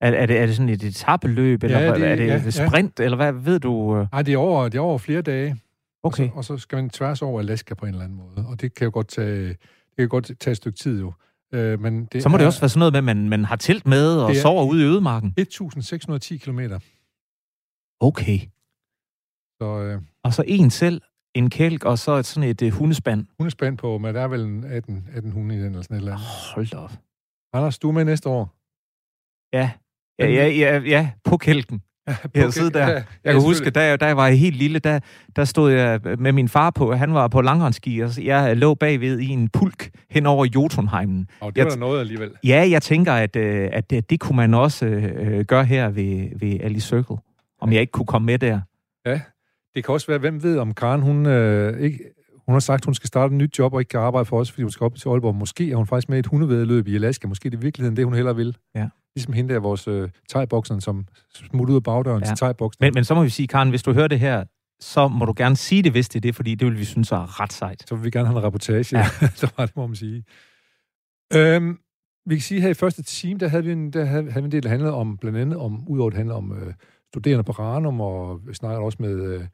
Er, 0.00 0.10
er, 0.10 0.26
det, 0.26 0.38
er 0.38 0.46
det 0.46 0.56
sådan 0.56 0.68
et 0.68 0.82
etappeløb, 0.82 1.62
eller 1.62 1.78
Ja, 1.78 1.94
det- 1.94 2.04
er 2.08 2.16
det 2.16 2.26
ja, 2.26 2.36
et 2.46 2.54
sprint, 2.54 2.98
ja. 3.00 3.04
eller 3.04 3.16
hvad 3.16 3.32
ved 3.32 3.60
du? 3.60 3.96
øh? 3.96 4.06
Nej, 4.12 4.22
det 4.22 4.34
er 4.34 4.38
over, 4.38 4.64
det 4.68 4.78
er 4.78 4.82
over 4.82 4.98
flere 4.98 5.22
dage, 5.22 5.56
Okay. 6.02 6.30
og, 6.30 6.44
så, 6.44 6.52
og 6.54 6.58
så 6.58 6.62
skal 6.62 6.76
man 6.76 6.90
tværs 6.90 7.22
over 7.22 7.40
Alaska 7.40 7.74
på 7.74 7.86
en 7.86 7.92
eller 7.92 8.04
anden 8.04 8.18
måde. 8.18 8.46
Og 8.48 8.60
det 8.60 8.74
kan 8.74 8.84
jo 8.84 8.90
godt 8.94 9.08
tage, 9.08 9.48
det 9.48 9.58
kan 9.98 10.08
godt 10.08 10.30
tage 10.40 10.50
et 10.52 10.56
stykke 10.56 10.78
tid 10.78 11.00
jo. 11.00 11.12
Øh, 11.52 11.80
men 11.80 12.04
det 12.04 12.22
Så 12.22 12.28
må 12.28 12.34
er 12.34 12.38
det 12.38 12.46
også 12.46 12.60
være 12.60 12.68
sådan 12.68 12.78
noget 12.78 12.92
med, 12.92 12.98
at 12.98 13.04
man, 13.16 13.28
man 13.28 13.44
har 13.44 13.56
telt 13.56 13.86
med 13.86 14.16
og 14.16 14.30
er- 14.30 14.34
sover 14.34 14.64
ude 14.64 14.82
i 14.82 14.86
ødemarken. 14.86 15.34
1610 15.36 16.36
kilometer. 16.36 16.78
Okay. 18.00 18.38
Så 19.60 19.64
øh, 19.82 20.02
Og 20.24 20.34
så 20.34 20.44
en 20.46 20.70
selv, 20.70 21.00
en 21.34 21.50
kælk, 21.50 21.84
og 21.84 21.98
så 21.98 22.12
et, 22.12 22.26
sådan 22.26 22.48
et 22.50 22.62
uh, 22.62 22.68
hundespand. 22.68 23.26
hundespand 23.38 23.78
på, 23.78 23.98
men 23.98 24.14
der 24.14 24.20
er 24.20 24.28
vel 24.28 24.40
en 24.40 24.64
18, 24.64 25.08
18 25.14 25.32
hunde 25.32 25.54
i 25.54 25.58
den 25.58 25.66
eller 25.66 25.82
sådan 25.82 25.96
et 25.96 26.00
eller 26.00 26.12
andet. 26.12 26.26
Hold 26.54 26.66
da 26.66 26.76
op. 26.76 26.92
Anders, 27.52 27.78
du 27.78 27.88
er 27.88 27.92
med 27.92 28.04
næste 28.04 28.28
år. 28.28 28.54
Ja. 29.52 29.70
Ja, 30.18 30.26
ja, 30.28 30.48
ja, 30.48 30.78
ja, 30.78 31.10
på 31.24 31.36
kælken. 31.36 31.82
Jeg 32.34 32.42
har 32.42 32.50
siddet 32.50 32.74
der. 32.74 32.86
Jeg 33.24 33.32
kan 33.32 33.42
huske, 33.42 33.70
da 33.70 33.84
jeg, 33.86 34.00
da 34.00 34.06
jeg 34.06 34.16
var 34.16 34.28
helt 34.28 34.56
lille, 34.56 34.78
der, 34.78 35.00
der 35.36 35.44
stod 35.44 35.70
jeg 35.72 36.00
med 36.18 36.32
min 36.32 36.48
far 36.48 36.70
på, 36.70 36.92
han 36.94 37.14
var 37.14 37.28
på 37.28 37.40
langrendsski, 37.40 37.98
og 38.00 38.24
jeg 38.24 38.56
lå 38.56 38.74
bagved 38.74 39.18
i 39.18 39.28
en 39.28 39.48
pulk 39.48 39.90
hen 40.10 40.26
over 40.26 40.44
Jotunheimen. 40.54 41.28
Og 41.40 41.54
det 41.56 41.60
var 41.64 41.66
Jeg- 41.70 41.72
der 41.72 41.78
noget 41.80 42.00
alligevel. 42.00 42.30
Ja, 42.44 42.66
jeg 42.70 42.82
tænker, 42.82 43.12
at, 43.12 43.36
øh, 43.36 43.68
at 43.72 43.90
det, 43.90 44.10
det 44.10 44.20
kunne 44.20 44.36
man 44.36 44.54
også 44.54 44.86
øh, 44.86 45.44
gøre 45.44 45.64
her 45.64 45.88
ved, 45.88 46.28
ved 46.38 46.60
Ali 46.60 46.80
Circle. 46.80 47.16
Om 47.60 47.72
jeg 47.72 47.80
ikke 47.80 47.90
kunne 47.90 48.06
komme 48.06 48.26
med 48.26 48.38
der. 48.38 48.60
Det 49.74 49.84
kan 49.84 49.92
også 49.92 50.06
være, 50.06 50.18
hvem 50.18 50.42
ved, 50.42 50.58
om 50.58 50.74
Karen, 50.74 51.00
hun, 51.02 51.26
øh, 51.26 51.80
ikke, 51.80 51.98
hun 52.46 52.52
har 52.52 52.60
sagt, 52.60 52.84
hun 52.84 52.94
skal 52.94 53.08
starte 53.08 53.32
et 53.32 53.38
nyt 53.38 53.58
job 53.58 53.72
og 53.74 53.80
ikke 53.80 53.88
kan 53.88 54.00
arbejde 54.00 54.24
for 54.24 54.40
os, 54.40 54.50
fordi 54.50 54.62
hun 54.62 54.70
skal 54.70 54.84
op 54.84 54.94
til 54.94 55.08
Aalborg. 55.08 55.34
Måske 55.34 55.72
er 55.72 55.76
hun 55.76 55.86
faktisk 55.86 56.08
med 56.08 56.18
i 56.18 56.20
et 56.20 56.26
hundevædeløb 56.26 56.88
i 56.88 56.94
Alaska. 56.94 57.28
Måske 57.28 57.46
er 57.46 57.50
det 57.50 57.58
i 57.58 57.60
virkeligheden 57.60 57.96
det, 57.96 58.04
hun 58.04 58.14
heller 58.14 58.32
vil. 58.32 58.56
Ja. 58.74 58.88
Ligesom 59.16 59.32
hende 59.32 59.54
der, 59.54 59.60
vores 59.60 59.88
øh, 59.88 60.08
thai 60.30 60.46
som 60.80 61.06
smutter 61.34 61.72
ud 61.72 61.76
af 61.76 61.82
bagdøren 61.82 62.22
Ja. 62.22 62.26
til 62.28 62.36
thai 62.36 62.52
Men, 62.80 62.94
men 62.94 63.04
så 63.04 63.14
må 63.14 63.22
vi 63.22 63.28
sige, 63.28 63.46
Karen, 63.48 63.70
hvis 63.70 63.82
du 63.82 63.92
hører 63.92 64.08
det 64.08 64.20
her, 64.20 64.44
så 64.80 65.08
må 65.08 65.24
du 65.24 65.34
gerne 65.36 65.56
sige 65.56 65.82
det, 65.82 65.92
hvis 65.92 66.08
det 66.08 66.16
er 66.16 66.20
det, 66.20 66.34
fordi 66.34 66.54
det 66.54 66.68
vil 66.68 66.78
vi 66.78 66.84
synes 66.84 67.12
er 67.12 67.40
ret 67.40 67.52
sejt. 67.52 67.84
Så 67.88 67.94
vil 67.94 68.04
vi 68.04 68.10
gerne 68.10 68.26
have 68.28 68.38
en 68.38 68.44
reportage. 68.44 68.98
Ja. 68.98 69.04
Så 69.40 69.52
var 69.56 69.66
det, 69.66 69.76
må 69.76 69.86
man 69.86 69.96
sige. 69.96 70.24
Øhm, 71.34 71.78
vi 72.26 72.34
kan 72.34 72.42
sige, 72.42 72.60
her 72.60 72.68
i 72.68 72.74
første 72.74 73.02
time, 73.02 73.38
der 73.38 73.48
havde 73.48 73.64
vi 73.64 73.72
en, 73.72 73.92
der 73.92 74.04
havde, 74.04 74.30
havde 74.30 74.42
vi 74.42 74.46
en 74.46 74.52
del, 74.52 74.62
der 74.62 74.68
handlede 74.68 74.94
om, 74.94 75.18
blandt 75.18 75.38
andet 75.38 75.58
om, 75.58 75.88
udover 75.88 76.10
det 76.10 76.16
handler 76.16 76.34
om 76.34 76.52
øh, 76.52 76.74
studerende 77.12 77.44
på 77.44 77.52
Ranum, 77.52 78.00
og 78.00 78.46
vi 78.46 78.54
snakkede 78.54 78.84
også 78.84 78.98
med 79.00 79.22
øh, 79.22 79.46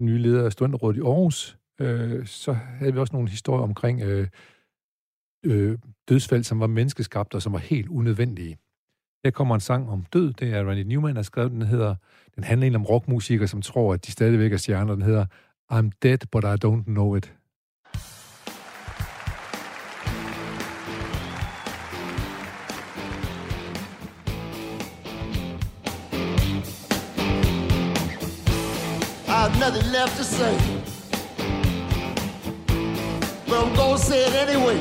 nye 0.00 0.18
leder 0.18 0.44
af 0.44 0.52
Studenterrådet 0.52 0.96
i 0.96 1.00
Aarhus, 1.00 1.58
øh, 1.80 2.26
så 2.26 2.52
havde 2.52 2.92
vi 2.92 2.98
også 2.98 3.12
nogle 3.12 3.28
historier 3.28 3.62
omkring 3.62 4.02
øh, 4.02 4.28
øh, 5.46 5.78
dødsfald, 6.08 6.44
som 6.44 6.60
var 6.60 6.66
menneskeskabte 6.66 7.34
og 7.34 7.42
som 7.42 7.52
var 7.52 7.58
helt 7.58 7.88
unødvendige. 7.88 8.58
Her 9.24 9.30
kommer 9.30 9.54
en 9.54 9.60
sang 9.60 9.90
om 9.90 10.04
død. 10.12 10.32
Det 10.32 10.54
er 10.54 10.64
Randy 10.64 10.82
Newman, 10.82 11.14
der 11.14 11.18
har 11.18 11.22
skrevet 11.22 11.52
den. 11.52 11.62
hedder, 11.62 11.94
den 12.34 12.44
handler 12.44 12.64
egentlig 12.64 12.80
om 12.80 12.86
rockmusikere, 12.86 13.48
som 13.48 13.62
tror, 13.62 13.94
at 13.94 14.06
de 14.06 14.12
stadigvæk 14.12 14.52
er 14.52 14.56
stjerner. 14.56 14.94
Den 14.94 15.02
hedder 15.02 15.26
I'm 15.72 15.90
dead, 16.02 16.18
but 16.32 16.44
I 16.44 16.66
don't 16.66 16.84
know 16.84 17.16
it. 17.16 17.34
Nothing 29.58 29.90
left 29.92 30.16
to 30.16 30.24
say. 30.24 30.56
But 33.46 33.64
I'm 33.64 33.74
gonna 33.74 33.98
say 33.98 34.26
it 34.26 34.34
anyway. 34.48 34.78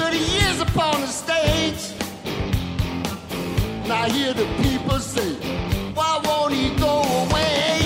30 0.00 0.18
years 0.18 0.60
upon 0.60 1.00
the 1.00 1.06
stage. 1.06 1.82
And 3.84 3.92
I 3.92 4.08
hear 4.08 4.32
the 4.32 4.46
people 4.62 4.98
say, 4.98 5.34
Why 5.94 6.20
won't 6.24 6.54
he 6.54 6.70
go 6.76 7.02
away? 7.02 7.80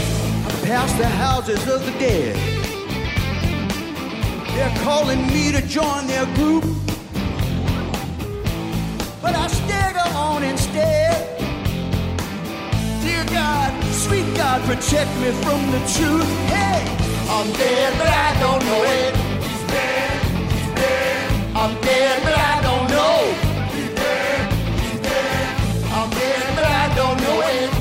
past 0.64 0.96
the 0.96 1.06
houses 1.06 1.68
of 1.68 1.84
the 1.84 1.92
dead. 1.98 2.34
They're 4.54 4.76
calling 4.82 5.26
me 5.26 5.52
to 5.52 5.60
join 5.66 6.06
their 6.06 6.24
group. 6.36 6.64
But 9.20 9.34
I 9.34 9.46
God, 14.54 14.66
protect 14.66 15.10
me 15.18 15.32
from 15.42 15.60
the 15.72 15.78
truth. 15.96 16.30
Hey, 16.46 16.86
I'm 17.28 17.50
dead, 17.54 17.92
but 17.98 18.06
I 18.06 18.38
don't 18.38 18.64
know 18.64 18.84
it. 18.84 19.16
He's 19.42 19.66
dead, 19.66 20.22
he's 20.52 20.74
dead. 20.74 21.56
I'm 21.56 21.80
dead, 21.80 22.22
but 22.22 22.34
I 22.38 22.62
don't 22.62 22.88
know. 22.88 23.16
He's 23.74 23.94
dead, 23.94 24.52
he's 24.78 25.00
dead. 25.00 25.56
I'm 25.90 26.10
dead, 26.10 26.54
but 26.54 26.64
I 26.66 26.94
don't 26.94 27.20
know 27.20 27.40
it. 27.40 27.73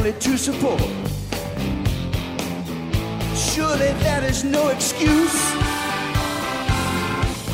Family 0.00 0.18
to 0.18 0.38
support. 0.38 0.80
Surely 3.34 3.92
that 4.04 4.22
is 4.24 4.44
no 4.44 4.68
excuse. 4.68 5.38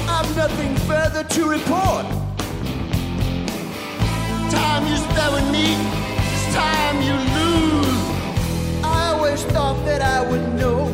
I've 0.09 0.37
nothing 0.37 0.77
further 0.87 1.25
to 1.25 1.49
report. 1.49 2.07
Time 4.51 4.87
you 4.87 4.97
spend 4.97 5.35
with 5.35 5.51
me, 5.51 5.75
it's 6.35 6.55
time 6.55 6.97
you 7.03 7.17
lose. 7.39 8.03
I 8.85 9.15
always 9.15 9.43
thought 9.45 9.85
that 9.85 10.03
I 10.03 10.23
would 10.31 10.55
know 10.55 10.87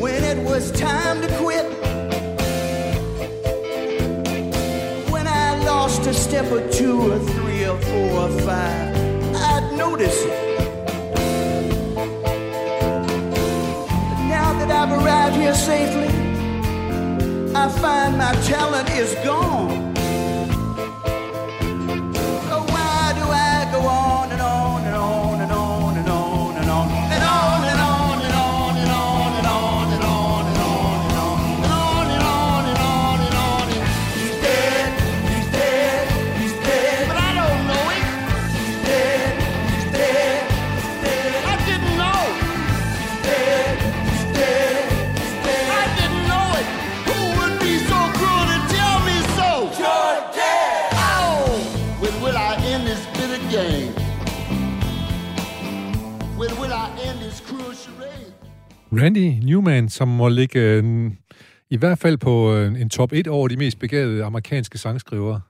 when 0.00 0.24
it 0.24 0.38
was 0.44 0.72
time 0.72 1.20
to 1.22 1.28
quit. 1.38 1.66
When 5.10 5.26
I 5.26 5.62
lost 5.64 6.06
a 6.06 6.14
step 6.14 6.50
or 6.50 6.68
two 6.70 7.12
or 7.12 7.18
three 7.18 7.64
or 7.64 7.78
four 7.80 8.10
or 8.22 8.40
five, 8.40 8.91
Notice 9.76 10.24
it. 10.24 10.58
But 13.94 14.18
now 14.28 14.52
that 14.58 14.70
I've 14.70 14.92
arrived 14.92 15.36
here 15.36 15.54
safely, 15.54 16.08
I 17.54 17.68
find 17.80 18.18
my 18.18 18.32
talent 18.46 18.90
is 18.90 19.14
gone. 19.24 19.71
Randy 58.92 59.44
Newman, 59.44 59.88
som 59.88 60.08
må 60.08 60.28
ligge 60.28 60.60
øh, 60.60 61.10
i 61.70 61.76
hvert 61.76 61.98
fald 61.98 62.18
på 62.18 62.54
øh, 62.54 62.80
en 62.80 62.88
top 62.88 63.12
1 63.12 63.28
over 63.28 63.48
de 63.48 63.56
mest 63.56 63.78
begavede 63.78 64.24
amerikanske 64.24 64.78
sangskrivere. 64.78 65.40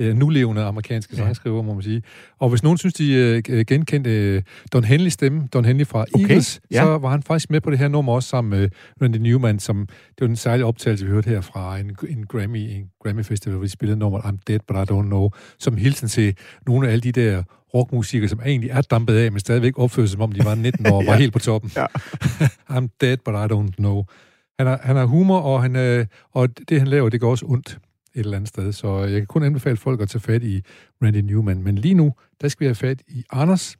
Øh, 0.00 0.16
nulevende 0.16 0.62
amerikanske 0.62 1.16
ja. 1.16 1.22
sangskrivere, 1.22 1.62
må 1.62 1.74
man 1.74 1.82
sige. 1.82 2.02
Og 2.38 2.48
hvis 2.48 2.62
nogen 2.62 2.78
synes, 2.78 2.94
de 2.94 3.12
øh, 3.48 3.64
genkendte 3.66 4.10
øh, 4.10 4.42
Don 4.72 4.84
Henley 4.84 5.10
stemme, 5.10 5.48
Don 5.52 5.64
Henley 5.64 5.86
fra 5.86 6.00
Okay, 6.14 6.24
Eagles, 6.24 6.60
ja. 6.70 6.82
så 6.82 6.98
var 6.98 7.10
han 7.10 7.22
faktisk 7.22 7.50
med 7.50 7.60
på 7.60 7.70
det 7.70 7.78
her 7.78 7.88
nummer 7.88 8.12
også 8.12 8.28
sammen 8.28 8.60
med 8.60 8.68
Randy 9.02 9.16
Newman, 9.16 9.58
som 9.58 9.86
det 9.86 10.20
var 10.20 10.26
en 10.26 10.36
særlig 10.36 10.64
optagelse, 10.64 11.04
vi 11.04 11.10
hørte 11.10 11.30
her 11.30 11.40
fra 11.40 11.78
en, 11.78 11.96
en 12.08 12.26
Grammy, 12.26 12.56
en 12.56 12.90
Grammy 13.04 13.24
Festival, 13.24 13.56
hvor 13.56 13.64
de 13.64 13.70
spillede 13.70 13.98
nummer 13.98 14.20
I'm 14.20 14.36
Dead, 14.46 14.60
But 14.68 14.76
I 14.76 14.92
Don't 14.92 15.06
Know, 15.06 15.30
som 15.58 15.76
hilsen 15.76 16.08
til 16.08 16.36
nogle 16.66 16.88
af 16.88 16.92
alle 16.92 17.02
de 17.02 17.12
der 17.12 17.42
rockmusikere, 17.74 18.28
som 18.28 18.40
egentlig 18.44 18.70
er 18.70 18.80
dampet 18.80 19.16
af, 19.16 19.32
men 19.32 19.40
stadigvæk 19.40 19.78
opfører 19.78 20.06
sig, 20.06 20.12
som 20.12 20.22
om 20.22 20.32
de 20.32 20.44
var 20.44 20.54
19 20.54 20.86
år 20.86 20.96
og 20.96 21.06
var 21.10 21.16
helt 21.16 21.32
på 21.32 21.38
toppen. 21.38 21.70
Ja. 21.76 21.86
I'm 22.76 22.88
dead, 23.00 23.16
but 23.16 23.34
I 23.34 23.54
don't 23.54 23.74
know. 23.76 24.04
Han 24.58 24.66
har, 24.66 24.80
han 24.82 24.96
har 24.96 25.04
humor, 25.04 25.38
og, 25.40 25.62
han, 25.62 25.76
øh, 25.76 26.06
og 26.30 26.48
det, 26.68 26.78
han 26.78 26.88
laver, 26.88 27.08
det 27.08 27.20
går 27.20 27.30
også 27.30 27.46
ondt 27.48 27.78
et 28.14 28.20
eller 28.20 28.36
andet 28.36 28.48
sted. 28.48 28.72
Så 28.72 28.98
jeg 28.98 29.20
kan 29.20 29.26
kun 29.26 29.42
anbefale 29.42 29.76
folk 29.76 30.00
at 30.00 30.08
tage 30.08 30.20
fat 30.20 30.42
i 30.42 30.62
Randy 31.02 31.16
Newman. 31.16 31.62
Men 31.62 31.78
lige 31.78 31.94
nu, 31.94 32.12
der 32.40 32.48
skal 32.48 32.60
vi 32.60 32.66
have 32.66 32.74
fat 32.74 33.02
i 33.08 33.24
Anders, 33.30 33.76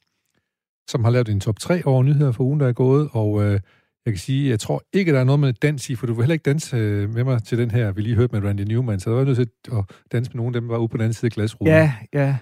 som 0.88 1.04
har 1.04 1.10
lavet 1.10 1.28
en 1.28 1.40
top 1.40 1.58
3 1.58 1.82
over 1.84 2.02
nyheder 2.02 2.32
for 2.32 2.44
ugen, 2.44 2.60
der 2.60 2.68
er 2.68 2.72
gået. 2.72 3.08
Og 3.12 3.42
øh, 3.42 3.60
jeg 4.06 4.14
kan 4.14 4.18
sige, 4.18 4.50
jeg 4.50 4.60
tror 4.60 4.82
ikke, 4.92 5.12
der 5.12 5.20
er 5.20 5.24
noget 5.24 5.40
med 5.40 5.52
dans 5.52 5.90
i, 5.90 5.94
for 5.94 6.06
du 6.06 6.14
vil 6.14 6.22
heller 6.22 6.32
ikke 6.32 6.42
danse 6.42 6.76
øh, 6.76 7.14
med 7.14 7.24
mig 7.24 7.42
til 7.44 7.58
den 7.58 7.70
her, 7.70 7.92
vi 7.92 8.02
lige 8.02 8.14
hørte 8.14 8.40
med 8.40 8.48
Randy 8.48 8.60
Newman. 8.60 9.00
Så 9.00 9.10
der 9.10 9.16
var 9.16 9.24
nødt 9.24 9.36
til 9.36 9.48
at 9.72 9.84
danse 10.12 10.30
med 10.30 10.36
nogle 10.36 10.56
af 10.56 10.60
dem, 10.60 10.68
der 10.68 10.74
var 10.74 10.80
ude 10.80 10.88
på 10.88 10.96
den 10.96 11.02
anden 11.02 11.14
side 11.14 11.26
af 11.26 11.32
glasruden. 11.32 11.72
Ja, 11.74 11.92
ja. 12.12 12.36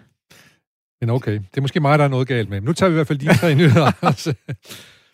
Men 1.01 1.11
okay, 1.11 1.33
det 1.33 1.57
er 1.57 1.61
måske 1.61 1.81
mig, 1.81 1.99
der 1.99 2.05
er 2.05 2.09
noget 2.09 2.29
galt 2.29 2.51
med. 2.51 2.61
Men 2.61 2.67
nu 2.67 2.73
tager 2.73 2.91
vi 2.91 2.95
i 2.95 2.97
hvert 2.97 3.07
fald 3.07 3.19
de 3.19 3.39
tre 3.39 3.55
nyheder. 3.55 3.93
Altså. 4.03 4.35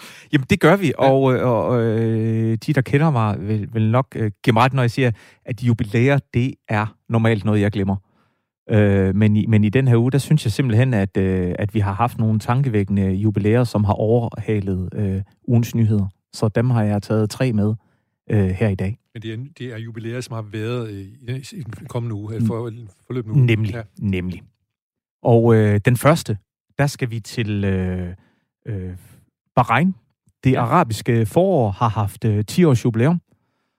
Jamen, 0.33 0.47
det 0.51 0.61
gør 0.61 0.77
vi, 0.77 0.93
og, 0.99 1.35
øh, 1.35 1.47
og 1.47 1.83
øh, 1.83 2.59
de, 2.67 2.73
der 2.73 2.81
kender 2.81 3.11
mig, 3.11 3.49
vil, 3.49 3.69
vil 3.73 3.91
nok 3.91 4.07
øh, 4.17 4.31
give 4.45 4.53
mig 4.53 4.63
ret, 4.63 4.73
når 4.73 4.83
jeg 4.83 4.91
siger, 4.91 5.11
at 5.45 5.63
jubilæer, 5.63 6.19
det 6.35 6.55
er 6.69 6.97
normalt 7.09 7.45
noget, 7.45 7.61
jeg 7.61 7.73
glemmer. 7.73 7.97
Øh, 8.71 9.15
men, 9.15 9.37
i, 9.37 9.47
men 9.47 9.65
i 9.65 9.69
den 9.69 9.89
her 9.89 9.97
uge, 9.97 10.13
der 10.13 10.19
synes 10.19 10.45
jeg 10.45 10.53
simpelthen, 10.53 10.95
at, 10.95 11.17
øh, 11.17 11.55
at 11.59 11.75
vi 11.75 11.81
har 11.81 11.93
haft 11.93 12.19
nogle 12.19 12.39
tankevækkende 12.39 13.13
jubilæer, 13.13 13.65
som 13.65 13.85
har 13.85 13.93
overhalet 13.93 14.89
øh, 14.95 15.23
ugens 15.49 15.75
nyheder. 15.75 16.07
Så 16.33 16.49
dem 16.49 16.71
har 16.71 16.83
jeg 16.83 17.03
taget 17.03 17.31
tre 17.31 17.53
med 17.53 17.75
øh, 18.31 18.49
her 18.49 18.69
i 18.69 18.75
dag. 18.75 18.99
Men 19.15 19.23
det 19.23 19.33
er, 19.33 19.37
det 19.59 19.73
er 19.73 19.79
jubilæer, 19.79 20.21
som 20.21 20.35
har 20.35 20.43
været 20.43 20.91
i, 20.91 21.03
i 21.57 21.63
den 21.63 21.87
kommende 21.89 22.15
uge, 22.15 22.35
eller 22.35 22.47
for, 22.47 22.73
forløbende 23.07 23.35
uge. 23.37 23.47
Nemlig, 23.47 23.75
ja. 23.75 23.83
nemlig. 23.99 24.43
Og 25.23 25.55
øh, 25.55 25.81
den 25.85 25.97
første, 25.97 26.39
der 26.79 26.87
skal 26.87 27.11
vi 27.11 27.21
til 27.21 27.65
øh, 27.65 28.15
øh, 28.67 28.97
Bahrain. 29.55 29.95
Det 30.45 30.53
ja. 30.53 30.61
arabiske 30.61 31.27
forår 31.27 31.71
har 31.71 31.89
haft 31.89 32.25
øh, 32.25 32.45
10 32.45 32.65
års 32.65 32.85
jubilæum. 32.85 33.21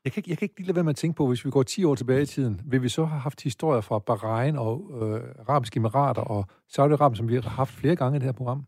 Jeg 0.04 0.14
kan, 0.14 0.20
ikke, 0.20 0.30
jeg 0.30 0.38
kan 0.38 0.46
ikke 0.46 0.58
lige 0.58 0.68
lade 0.68 0.76
være 0.76 0.84
med 0.84 0.90
at 0.90 0.96
tænke 0.96 1.18
på, 1.18 1.28
hvis 1.28 1.46
vi 1.46 1.50
går 1.50 1.64
10 1.64 1.84
år 1.84 1.96
tilbage 1.96 2.22
i 2.22 2.26
tiden, 2.26 2.62
vil 2.66 2.84
vi 2.84 2.90
så 2.90 3.06
have 3.06 3.20
haft 3.20 3.44
historier 3.44 3.82
fra 3.82 4.00
Bahrain 4.00 4.56
og 4.56 4.92
øh, 5.02 5.22
Arabiske 5.48 5.78
Emirater 5.78 6.22
og 6.22 6.46
Saudi-Arabien, 6.78 7.16
som 7.16 7.28
vi 7.30 7.36
har 7.36 7.50
haft 7.50 7.74
flere 7.74 7.96
gange 7.96 8.16
i 8.16 8.20
det 8.20 8.26
her 8.26 8.32
program? 8.32 8.66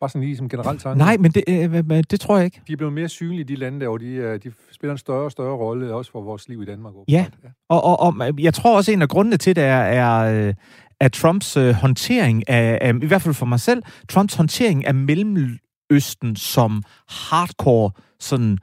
Bare 0.00 0.10
sådan 0.10 0.22
lige 0.22 0.36
som 0.36 0.48
generelt 0.48 0.80
tanke. 0.80 0.98
Nej, 0.98 1.16
men 1.16 1.30
det, 1.30 1.44
øh, 1.48 2.04
det 2.10 2.20
tror 2.20 2.36
jeg 2.36 2.44
ikke. 2.44 2.62
De 2.66 2.72
er 2.72 2.76
blevet 2.76 2.92
mere 2.92 3.08
synlige, 3.08 3.44
de 3.44 3.54
lande 3.54 3.80
der, 3.80 3.88
og 3.88 4.00
de, 4.00 4.06
øh, 4.06 4.42
de 4.42 4.52
spiller 4.72 4.92
en 4.92 4.98
større 4.98 5.24
og 5.24 5.32
større 5.32 5.56
rolle, 5.56 5.94
også 5.94 6.10
for 6.10 6.22
vores 6.22 6.48
liv 6.48 6.62
i 6.62 6.64
Danmark. 6.64 6.94
Ja, 7.08 7.26
og, 7.68 7.84
og, 7.84 8.00
og 8.00 8.30
jeg 8.38 8.54
tror 8.54 8.76
også, 8.76 8.92
en 8.92 9.02
af 9.02 9.08
grundene 9.08 9.36
til 9.36 9.56
det 9.56 9.64
er, 9.64 9.76
er, 9.76 10.46
øh, 10.48 10.54
er 11.00 11.08
Trumps 11.08 11.56
øh, 11.56 11.74
håndtering 11.74 12.48
af, 12.48 12.78
af, 12.80 12.94
i 13.02 13.06
hvert 13.06 13.22
fald 13.22 13.34
for 13.34 13.46
mig 13.46 13.60
selv, 13.60 13.82
Trumps 14.08 14.34
håndtering 14.34 14.86
af 14.86 14.94
Mellemøsten 14.94 16.36
som 16.36 16.82
hardcore 17.08 17.90
sådan 18.20 18.58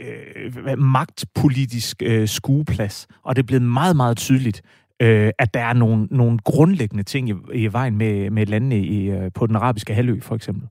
øh, 0.00 0.78
magtpolitisk 0.78 2.02
øh, 2.02 2.28
skueplads. 2.28 3.06
Og 3.24 3.36
det 3.36 3.42
er 3.42 3.46
blevet 3.46 3.62
meget, 3.62 3.96
meget 3.96 4.16
tydeligt, 4.16 4.62
øh, 5.02 5.30
at 5.38 5.54
der 5.54 5.60
er 5.60 5.72
nogle, 5.72 6.08
nogle 6.10 6.38
grundlæggende 6.44 7.02
ting 7.02 7.28
i, 7.28 7.34
i 7.54 7.72
vejen 7.72 7.96
med, 7.98 8.30
med 8.30 8.46
landene 8.46 8.78
i, 8.78 9.10
øh, 9.10 9.30
på 9.34 9.46
den 9.46 9.56
arabiske 9.56 9.94
halvø, 9.94 10.20
for 10.20 10.34
eksempel. 10.34 10.68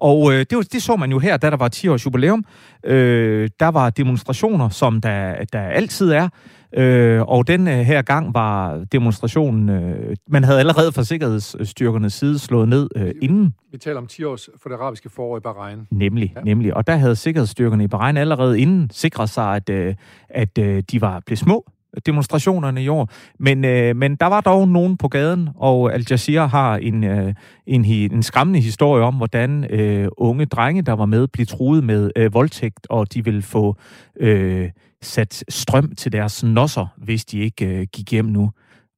Og 0.00 0.32
øh, 0.32 0.38
det, 0.38 0.56
var, 0.56 0.62
det 0.72 0.82
så 0.82 0.96
man 0.96 1.10
jo 1.10 1.18
her, 1.18 1.36
da 1.36 1.50
der 1.50 1.56
var 1.56 1.68
10 1.68 1.88
års 1.88 2.06
jubilæum. 2.06 2.44
Øh, 2.84 3.48
der 3.60 3.68
var 3.68 3.90
demonstrationer, 3.90 4.68
som 4.68 5.00
der, 5.00 5.44
der 5.52 5.60
altid 5.60 6.10
er. 6.10 6.28
Øh, 6.74 7.22
og 7.22 7.46
den 7.48 7.68
øh, 7.68 7.74
her 7.74 8.02
gang 8.02 8.34
var 8.34 8.84
demonstrationen, 8.92 9.68
øh, 9.68 10.16
man 10.28 10.44
havde 10.44 10.58
allerede 10.58 10.92
fra 10.92 11.04
sikkerhedsstyrkernes 11.04 12.12
side 12.14 12.38
slået 12.38 12.68
ned 12.68 12.88
øh, 12.96 13.12
inden. 13.22 13.54
Vi 13.72 13.78
taler 13.78 13.98
om 13.98 14.06
10 14.06 14.24
års 14.24 14.48
for 14.62 14.68
det 14.68 14.76
arabiske 14.76 15.08
forår 15.10 15.36
i 15.36 15.40
Bahrain. 15.40 15.78
Nemlig, 15.90 16.32
Ja. 16.34 16.40
ja. 16.40 16.44
nemlig. 16.44 16.74
Og 16.76 16.86
der 16.86 16.96
havde 16.96 17.16
sikkerhedsstyrkerne 17.16 17.84
i 17.84 17.88
Bahrain 17.88 18.16
allerede 18.16 18.60
inden 18.60 18.90
sikret 18.92 19.30
sig, 19.30 19.56
at, 19.56 19.70
øh, 19.70 19.94
at 20.28 20.58
øh, 20.58 20.82
de 20.90 21.00
var 21.00 21.22
blevet 21.26 21.38
små 21.38 21.70
demonstrationerne 22.06 22.82
i 22.82 22.88
år. 22.88 23.08
Men, 23.38 23.64
øh, 23.64 23.96
men 23.96 24.16
der 24.16 24.26
var 24.26 24.40
dog 24.40 24.68
nogen 24.68 24.96
på 24.96 25.08
gaden, 25.08 25.48
og 25.56 25.94
Al 25.94 26.06
Jazeera 26.10 26.46
har 26.46 26.76
en, 26.76 27.04
øh, 27.04 27.34
en, 27.66 27.84
en 27.84 28.22
skræmmende 28.22 28.60
historie 28.60 29.04
om, 29.04 29.14
hvordan 29.14 29.64
øh, 29.70 30.08
unge 30.16 30.46
drenge, 30.46 30.82
der 30.82 30.92
var 30.92 31.06
med, 31.06 31.28
blev 31.28 31.46
truet 31.46 31.84
med 31.84 32.10
øh, 32.16 32.34
voldtægt, 32.34 32.86
og 32.90 33.14
de 33.14 33.24
ville 33.24 33.42
få 33.42 33.76
øh, 34.20 34.70
sat 35.02 35.44
strøm 35.48 35.94
til 35.94 36.12
deres 36.12 36.44
nosser, 36.44 36.86
hvis 36.96 37.24
de 37.24 37.38
ikke 37.38 37.66
øh, 37.66 37.86
gik 37.92 38.10
hjem 38.10 38.24
nu. 38.24 38.50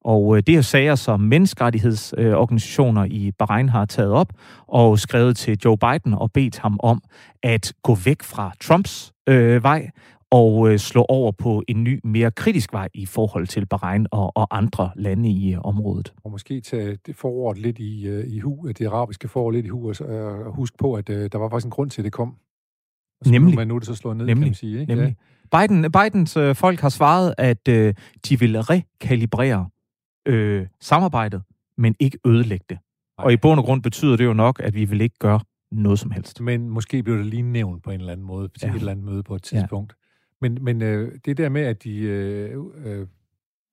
Og 0.05 0.37
øh, 0.37 0.43
det 0.47 0.55
er 0.55 0.61
sager, 0.61 0.95
som 0.95 1.19
menneskerettighedsorganisationer 1.19 3.05
i 3.05 3.31
Bahrain 3.39 3.69
har 3.69 3.85
taget 3.85 4.11
op 4.11 4.33
og 4.67 4.99
skrevet 4.99 5.37
til 5.37 5.59
Joe 5.65 5.77
Biden 5.77 6.13
og 6.13 6.31
bedt 6.31 6.59
ham 6.59 6.79
om 6.83 7.01
at 7.43 7.73
gå 7.83 7.95
væk 7.95 8.23
fra 8.23 8.51
Trumps 8.61 9.13
øh, 9.27 9.63
vej 9.63 9.89
og 10.31 10.71
øh, 10.71 10.79
slå 10.79 11.05
over 11.09 11.31
på 11.31 11.63
en 11.67 11.83
ny, 11.83 11.99
mere 12.03 12.31
kritisk 12.31 12.73
vej 12.73 12.89
i 12.93 13.05
forhold 13.05 13.47
til 13.47 13.65
Bahrain 13.65 14.07
og, 14.11 14.37
og 14.37 14.57
andre 14.57 14.91
lande 14.95 15.29
i 15.29 15.53
øh, 15.53 15.59
området. 15.63 16.13
Og 16.23 16.31
måske 16.31 16.61
tage 16.61 16.97
det 17.05 17.15
foråret 17.15 17.57
lidt 17.57 17.79
i, 17.79 18.07
øh, 18.07 18.27
i 18.27 18.39
hu, 18.39 18.67
det 18.77 18.85
arabiske 18.85 19.27
forår 19.27 19.51
lidt 19.51 19.65
i 19.65 19.69
hu, 19.69 19.89
og, 19.89 20.09
øh, 20.09 20.47
og 20.47 20.55
huske 20.55 20.77
på, 20.77 20.93
at 20.93 21.09
øh, 21.09 21.29
der 21.31 21.37
var 21.37 21.49
faktisk 21.49 21.65
en 21.65 21.71
grund 21.71 21.89
til, 21.89 22.01
at 22.01 22.05
det 22.05 22.13
kom. 22.13 22.29
Og 23.19 23.25
så 23.25 23.31
Nemlig. 23.31 23.55
Men 23.55 23.67
nu 23.67 23.75
er 23.75 23.79
det 23.79 23.87
så 23.87 23.95
slået 23.95 24.17
ned, 24.17 24.25
Nemlig. 24.25 24.43
kan 24.43 24.49
man 24.49 24.53
sige. 24.55 24.79
Ikke? 24.81 24.95
Nemlig. 24.95 25.15
Biden, 25.51 25.91
Bidens 25.91 26.37
øh, 26.37 26.55
folk 26.55 26.79
har 26.79 26.89
svaret, 26.89 27.35
at 27.37 27.67
øh, 27.67 27.93
de 28.29 28.39
vil 28.39 28.61
rekalibrere 28.61 29.69
øh, 30.27 30.67
samarbejdet, 30.81 31.41
men 31.77 31.95
ikke 31.99 32.17
ødelægge 32.27 32.65
det. 32.69 32.77
Og 33.17 33.33
i 33.33 33.37
bund 33.37 33.59
og 33.59 33.65
grund 33.65 33.83
betyder 33.83 34.17
det 34.17 34.25
jo 34.25 34.33
nok, 34.33 34.59
at 34.63 34.73
vi 34.75 34.85
vil 34.85 35.01
ikke 35.01 35.15
gøre 35.19 35.39
noget 35.71 35.99
som 35.99 36.11
helst. 36.11 36.41
Men 36.41 36.69
måske 36.69 37.03
blev 37.03 37.17
det 37.17 37.25
lige 37.25 37.41
nævnt 37.41 37.83
på 37.83 37.91
en 37.91 37.99
eller 37.99 38.11
anden 38.11 38.27
måde 38.27 38.47
til 38.47 38.59
Ja. 38.61 38.67
ja. 38.67 38.73
et 38.73 38.79
eller 38.79 38.91
andet 38.91 39.05
møde 39.05 39.23
på 39.23 39.35
et 39.35 39.43
tidspunkt. 39.43 39.93
Men, 40.41 40.57
men 40.61 40.81
øh, 40.81 41.11
det 41.25 41.37
der 41.37 41.49
med, 41.49 41.61
at 41.61 41.83
de 41.83 41.97
øh, 41.99 42.63
øh, 42.85 43.07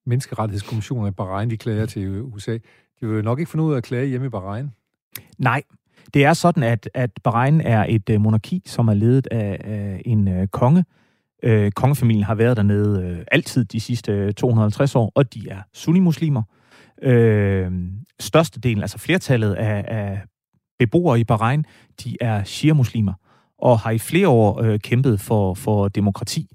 menneskerettighedskommissioner 0.05 1.07
i 1.07 1.11
Bahrain, 1.11 1.49
de 1.49 1.57
klager 1.57 1.85
til 1.85 2.21
USA, 2.21 2.53
de 3.01 3.07
vil 3.07 3.15
jo 3.15 3.21
nok 3.21 3.39
ikke 3.39 3.51
finde 3.51 3.65
ud 3.65 3.73
af 3.73 3.77
at 3.77 3.83
klage 3.83 4.07
hjemme 4.07 4.27
i 4.27 4.29
Bahrain. 4.29 4.69
Nej, 5.37 5.63
det 6.13 6.25
er 6.25 6.33
sådan, 6.33 6.63
at, 6.63 6.89
at 6.93 7.11
Bahrain 7.23 7.61
er 7.61 7.85
et 7.89 8.09
øh, 8.09 8.21
monarki, 8.21 8.61
som 8.65 8.87
er 8.87 8.93
ledet 8.93 9.27
af, 9.31 9.61
af 9.63 10.01
en 10.05 10.27
øh, 10.27 10.47
konge. 10.47 10.85
Øh, 11.43 11.71
kongefamilien 11.71 12.23
har 12.23 12.35
været 12.35 12.57
dernede 12.57 13.03
øh, 13.03 13.25
altid 13.31 13.65
de 13.65 13.79
sidste 13.79 14.11
øh, 14.11 14.33
250 14.33 14.95
år, 14.95 15.11
og 15.15 15.33
de 15.33 15.49
er 15.49 15.61
sunnimuslimer. 15.73 16.43
Øh, 17.01 17.71
størstedelen, 18.19 18.81
altså 18.81 18.97
flertallet 18.97 19.53
af, 19.53 19.85
af 19.87 20.21
beboere 20.79 21.19
i 21.19 21.23
Bahrain, 21.23 21.65
de 22.03 22.17
er 22.21 22.43
shia-muslimer, 22.43 23.13
og 23.57 23.79
har 23.79 23.91
i 23.91 23.97
flere 23.97 24.27
år 24.27 24.61
øh, 24.61 24.79
kæmpet 24.79 25.19
for, 25.19 25.53
for 25.53 25.87
demokrati. 25.87 26.47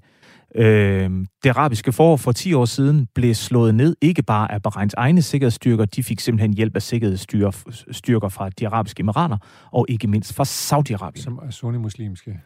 Øh, 0.57 1.09
det 1.43 1.49
arabiske 1.49 1.91
forår 1.91 2.17
for 2.17 2.31
10 2.31 2.53
år 2.53 2.65
siden 2.65 3.07
blev 3.15 3.33
slået 3.33 3.75
ned, 3.75 3.95
ikke 4.01 4.23
bare 4.23 4.51
af 4.51 4.61
Bahrains 4.61 4.93
egne 4.93 5.21
sikkerhedsstyrker, 5.21 5.85
de 5.85 6.03
fik 6.03 6.19
simpelthen 6.19 6.53
hjælp 6.53 6.75
af 6.75 6.81
sikkerhedsstyrker 6.81 8.29
fra 8.29 8.49
de 8.49 8.67
arabiske 8.67 9.01
emirater, 9.01 9.37
og 9.71 9.85
ikke 9.89 10.07
mindst 10.07 10.33
fra 10.33 10.43
Saudi-Arabien, 10.43 11.21
Som 11.23 11.39
er 11.47 11.51
sunni-muslimske. 11.51 12.39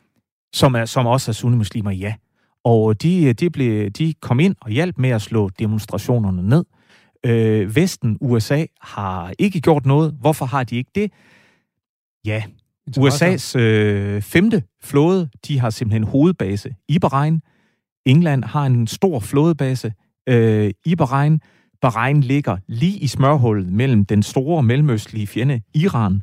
som, 0.54 0.76
er, 0.76 0.86
som 0.86 1.06
også 1.06 1.32
er 1.32 1.34
sunnimuslimer, 1.34 1.92
ja. 1.92 2.14
Og 2.64 3.02
de, 3.02 3.34
de, 3.34 3.50
blev, 3.50 3.90
de 3.90 4.14
kom 4.22 4.40
ind 4.40 4.56
og 4.62 4.72
hjalp 4.72 4.98
med 4.98 5.10
at 5.10 5.22
slå 5.22 5.50
demonstrationerne 5.50 6.50
ned. 6.50 6.66
Øh, 7.26 7.76
Vesten, 7.76 8.18
USA, 8.22 8.66
har 8.82 9.34
ikke 9.40 9.62
gjort 9.62 9.86
noget. 9.86 10.16
Hvorfor 10.20 10.46
har 10.46 10.64
de 10.64 10.76
ikke 10.76 10.92
det? 10.96 11.12
Ja, 12.26 12.44
USA's 12.98 13.60
øh, 13.60 14.22
femte 14.22 14.64
flåde, 14.84 15.30
de 15.48 15.60
har 15.60 15.70
simpelthen 15.70 16.04
hovedbase 16.04 16.76
i 16.88 17.00
Bahrain. 17.00 17.42
England 18.10 18.44
har 18.44 18.66
en 18.66 18.88
stor 18.88 19.20
flådebase 19.20 19.94
øh, 20.30 20.72
i 20.86 20.96
Bahrain. 20.96 21.42
Bahrain 21.82 22.22
ligger 22.22 22.58
lige 22.68 22.98
i 22.98 23.08
smørhullet 23.08 23.72
mellem 23.72 24.06
den 24.06 24.24
store 24.24 24.64
mellemøstlige 24.64 25.28
fjende 25.28 25.62
Iran 25.74 26.22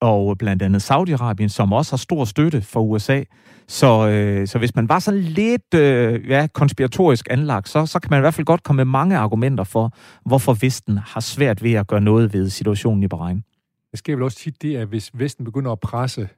og 0.00 0.38
blandt 0.38 0.62
andet 0.62 0.90
Saudi-Arabien, 0.90 1.48
som 1.48 1.72
også 1.72 1.92
har 1.92 1.96
stor 1.96 2.24
støtte 2.24 2.62
for 2.62 2.80
USA. 2.80 3.22
Så, 3.68 4.08
øh, 4.08 4.46
så 4.46 4.58
hvis 4.58 4.74
man 4.74 4.88
var 4.88 4.98
sådan 4.98 5.20
lidt 5.20 5.74
øh, 5.74 6.28
ja, 6.28 6.46
konspiratorisk 6.54 7.26
anlagt, 7.30 7.68
så, 7.68 7.86
så 7.86 7.98
kan 8.00 8.10
man 8.10 8.18
i 8.18 8.20
hvert 8.20 8.34
fald 8.34 8.44
godt 8.44 8.62
komme 8.62 8.84
med 8.84 8.90
mange 8.90 9.16
argumenter 9.16 9.64
for, 9.64 9.92
hvorfor 10.24 10.56
Vesten 10.60 10.98
har 10.98 11.20
svært 11.20 11.62
ved 11.62 11.72
at 11.72 11.86
gøre 11.86 12.00
noget 12.00 12.32
ved 12.32 12.50
situationen 12.50 13.02
i 13.02 13.08
Bahrain. 13.08 13.44
Det 13.90 13.98
sker 13.98 14.14
vel 14.14 14.22
også 14.22 14.38
tit 14.38 14.62
det, 14.62 14.76
at 14.76 14.88
hvis 14.88 15.10
Vesten 15.14 15.44
begynder 15.44 15.72
at 15.72 15.80
presse 15.80 16.28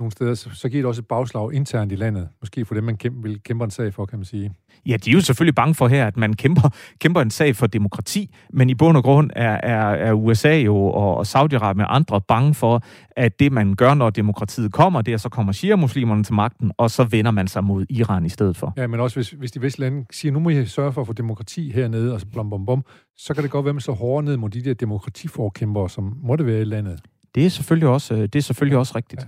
nogle 0.00 0.12
steder, 0.12 0.34
så, 0.34 0.50
så 0.54 0.68
giver 0.68 0.82
det 0.82 0.88
også 0.88 1.00
et 1.00 1.06
bagslag 1.06 1.54
internt 1.54 1.92
i 1.92 1.94
landet. 1.94 2.28
Måske 2.40 2.64
for 2.64 2.74
det, 2.74 2.84
man 2.84 2.96
kæmper, 2.96 3.28
vil 3.28 3.42
kæmpe 3.42 3.64
en 3.64 3.70
sag 3.70 3.94
for, 3.94 4.06
kan 4.06 4.18
man 4.18 4.24
sige. 4.24 4.52
Ja, 4.86 4.96
de 4.96 5.10
er 5.10 5.14
jo 5.14 5.20
selvfølgelig 5.20 5.54
bange 5.54 5.74
for 5.74 5.88
her, 5.88 6.06
at 6.06 6.16
man 6.16 6.34
kæmper, 6.34 6.68
kæmper 7.00 7.20
en 7.20 7.30
sag 7.30 7.56
for 7.56 7.66
demokrati, 7.66 8.34
men 8.52 8.70
i 8.70 8.74
bund 8.74 8.96
og 8.96 9.04
grund 9.04 9.30
er, 9.36 9.60
er, 9.62 9.90
er 9.90 10.12
USA 10.12 10.56
jo 10.56 10.76
og, 10.76 11.16
og 11.16 11.22
Saudi-Arabien 11.22 11.82
og 11.82 11.94
andre 11.94 12.20
bange 12.20 12.54
for, 12.54 12.82
at 13.16 13.40
det 13.40 13.52
man 13.52 13.74
gør, 13.74 13.94
når 13.94 14.10
demokratiet 14.10 14.72
kommer, 14.72 15.02
det 15.02 15.14
er, 15.14 15.16
så 15.16 15.28
kommer 15.28 15.52
shia-muslimerne 15.52 16.24
til 16.24 16.34
magten, 16.34 16.72
og 16.78 16.90
så 16.90 17.04
vender 17.04 17.30
man 17.30 17.48
sig 17.48 17.64
mod 17.64 17.86
Iran 17.90 18.26
i 18.26 18.28
stedet 18.28 18.56
for. 18.56 18.72
Ja, 18.76 18.86
men 18.86 19.00
også 19.00 19.16
hvis, 19.16 19.30
hvis 19.30 19.52
de 19.52 19.62
vestlige 19.62 19.90
lande 19.90 20.06
siger, 20.10 20.32
nu 20.32 20.38
må 20.38 20.50
I 20.50 20.66
sørge 20.66 20.92
for 20.92 21.00
at 21.00 21.06
få 21.06 21.12
demokrati 21.12 21.72
hernede, 21.72 22.14
og 22.14 22.20
så 22.20 22.26
blom, 22.26 22.48
blom, 22.48 22.64
blom, 22.64 22.84
så 23.16 23.34
kan 23.34 23.42
det 23.42 23.50
godt 23.50 23.64
være, 23.64 23.70
at 23.70 23.74
man 23.74 23.80
så 23.80 23.92
hårdere 23.92 24.24
ned 24.24 24.36
mod 24.36 24.50
de 24.50 24.62
der 24.62 24.74
demokratiforkæmpere, 24.74 25.90
som 25.90 26.16
måtte 26.22 26.46
være 26.46 26.60
i 26.60 26.64
landet. 26.64 27.00
Det 27.34 27.46
er 27.46 27.50
selvfølgelig 27.50 27.88
også, 27.88 28.14
øh, 28.14 28.20
det 28.20 28.36
er 28.36 28.42
selvfølgelig 28.42 28.78
også 28.78 28.92
rigtigt. 28.96 29.26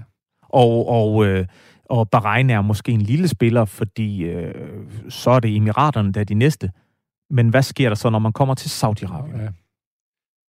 Og, 0.53 0.89
og, 0.89 1.27
øh, 1.27 1.47
og 1.85 2.11
Bahrain 2.11 2.51
er 2.51 2.61
måske 2.61 2.93
en 2.93 3.03
lille 3.03 3.29
spiller, 3.29 3.65
fordi 3.65 4.23
øh, 4.24 4.55
så 5.09 5.31
er 5.31 5.41
det 5.41 5.57
Emiraterne, 5.57 6.12
der 6.12 6.20
er 6.20 6.24
de 6.24 6.35
næste. 6.35 6.70
Men 7.31 7.49
hvad 7.49 7.62
sker 7.62 7.89
der 7.89 7.95
så, 7.95 8.11
når 8.11 8.19
man 8.19 8.33
kommer 8.33 8.55
til 8.55 8.69
Saudi-Arabien? 8.69 9.41
Ja. 9.41 9.49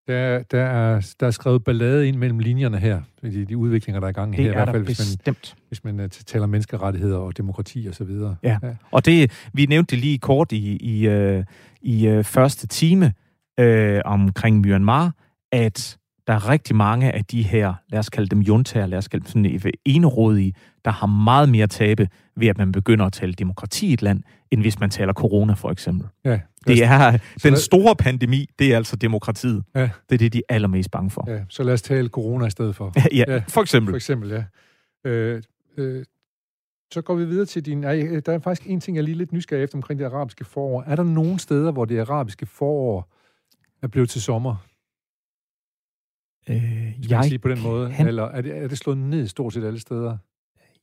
Der, 0.07 0.43
der, 0.51 0.63
er, 0.63 1.13
der 1.19 1.27
er 1.27 1.31
skrevet 1.31 1.63
ballade 1.63 2.07
ind 2.07 2.17
mellem 2.17 2.39
linjerne 2.39 2.77
her, 2.77 3.01
de, 3.21 3.45
de 3.45 3.57
udviklinger, 3.57 3.99
der 3.99 4.07
er 4.07 4.09
i 4.09 4.13
gang 4.13 4.33
Det 4.33 4.43
her, 4.43 4.45
i 4.45 4.49
er 4.49 4.53
hvert 4.53 4.67
der 4.67 4.73
fald, 4.73 4.83
hvis 4.85 5.17
man, 5.25 5.35
hvis 5.67 5.83
man 5.83 5.99
uh, 5.99 6.07
taler 6.07 6.45
menneskerettigheder 6.45 7.17
og 7.17 7.37
demokrati 7.37 7.85
og 7.89 7.95
så 7.95 8.03
videre. 8.03 8.35
Ja. 8.43 8.57
Og 8.91 9.05
det, 9.05 9.31
vi 9.53 9.65
nævnte 9.65 9.95
det 9.95 10.03
lige 10.03 10.17
kort 10.17 10.51
i, 10.51 10.77
i, 10.77 11.07
øh, 11.07 11.43
i 11.81 12.07
øh, 12.07 12.23
første 12.23 12.67
time 12.67 13.13
øh, 13.59 14.01
omkring 14.05 14.59
Myanmar, 14.59 15.13
at 15.51 15.97
der 16.27 16.33
er 16.33 16.49
rigtig 16.49 16.75
mange 16.75 17.11
af 17.11 17.25
de 17.25 17.43
her, 17.43 17.73
lad 17.89 17.99
os 17.99 18.09
kalde 18.09 18.27
dem 18.29 18.39
juntager, 18.39 18.85
lad 18.85 18.97
os 18.97 19.07
kalde 19.07 19.23
dem 19.23 19.45
sådan 19.45 19.71
enerådige, 19.85 20.53
der 20.85 20.91
har 20.91 21.07
meget 21.07 21.49
mere 21.49 21.67
tabe 21.67 22.07
ved, 22.35 22.47
at 22.47 22.57
man 22.57 22.71
begynder 22.71 23.05
at 23.05 23.13
tale 23.13 23.33
demokrati 23.33 23.87
i 23.87 23.93
et 23.93 24.01
land, 24.01 24.23
end 24.51 24.61
hvis 24.61 24.79
man 24.79 24.89
taler 24.89 25.13
corona 25.13 25.53
for 25.53 25.71
eksempel. 25.71 26.07
Ja, 26.25 26.39
Det 26.67 26.83
er 26.83 27.11
den 27.11 27.19
lad- 27.43 27.55
store 27.55 27.95
pandemi, 27.95 28.47
det 28.59 28.73
er 28.73 28.77
altså 28.77 28.95
demokratiet. 28.95 29.63
Ja. 29.75 29.81
Det 29.81 30.13
er 30.15 30.17
det, 30.17 30.33
de 30.33 30.37
er 30.49 30.53
allermest 30.55 30.91
bange 30.91 31.09
for. 31.09 31.31
Ja, 31.31 31.39
så 31.49 31.63
lad 31.63 31.73
os 31.73 31.81
tale 31.81 32.09
corona 32.09 32.45
i 32.45 32.49
stedet 32.49 32.75
for. 32.75 32.93
Ja, 33.15 33.41
for 33.47 33.61
eksempel. 33.61 33.91
For 33.91 33.95
eksempel, 33.95 34.29
ja. 34.29 34.43
Øh, 35.09 35.41
øh, 35.77 36.05
så 36.93 37.01
går 37.01 37.15
vi 37.15 37.25
videre 37.25 37.45
til 37.45 37.65
din... 37.65 37.83
Ej, 37.83 37.95
der 38.25 38.31
er 38.33 38.39
faktisk 38.39 38.69
en 38.69 38.79
ting, 38.79 38.95
jeg 38.97 39.01
er 39.01 39.05
lige 39.05 39.17
lidt 39.17 39.31
nysgerrig 39.33 39.63
efter 39.63 39.77
omkring 39.77 39.99
det 39.99 40.05
arabiske 40.05 40.45
forår. 40.45 40.83
Er 40.87 40.95
der 40.95 41.03
nogle 41.03 41.39
steder, 41.39 41.71
hvor 41.71 41.85
det 41.85 41.99
arabiske 41.99 42.45
forår 42.45 43.13
er 43.83 43.87
blevet 43.87 44.09
til 44.09 44.21
sommer? 44.21 44.55
Øh, 46.49 46.93
Skal 47.03 47.15
jeg, 47.15 47.23
sige 47.25 47.39
på 47.39 47.49
den 47.49 47.61
måde? 47.63 47.91
kan- 47.93 48.07
Eller 48.07 48.23
er 48.23 48.41
det, 48.41 48.57
er 48.57 48.67
det 48.67 48.77
slået 48.77 48.97
ned 48.97 49.27
stort 49.27 49.53
set 49.53 49.63
alle 49.63 49.79
steder? 49.79 50.17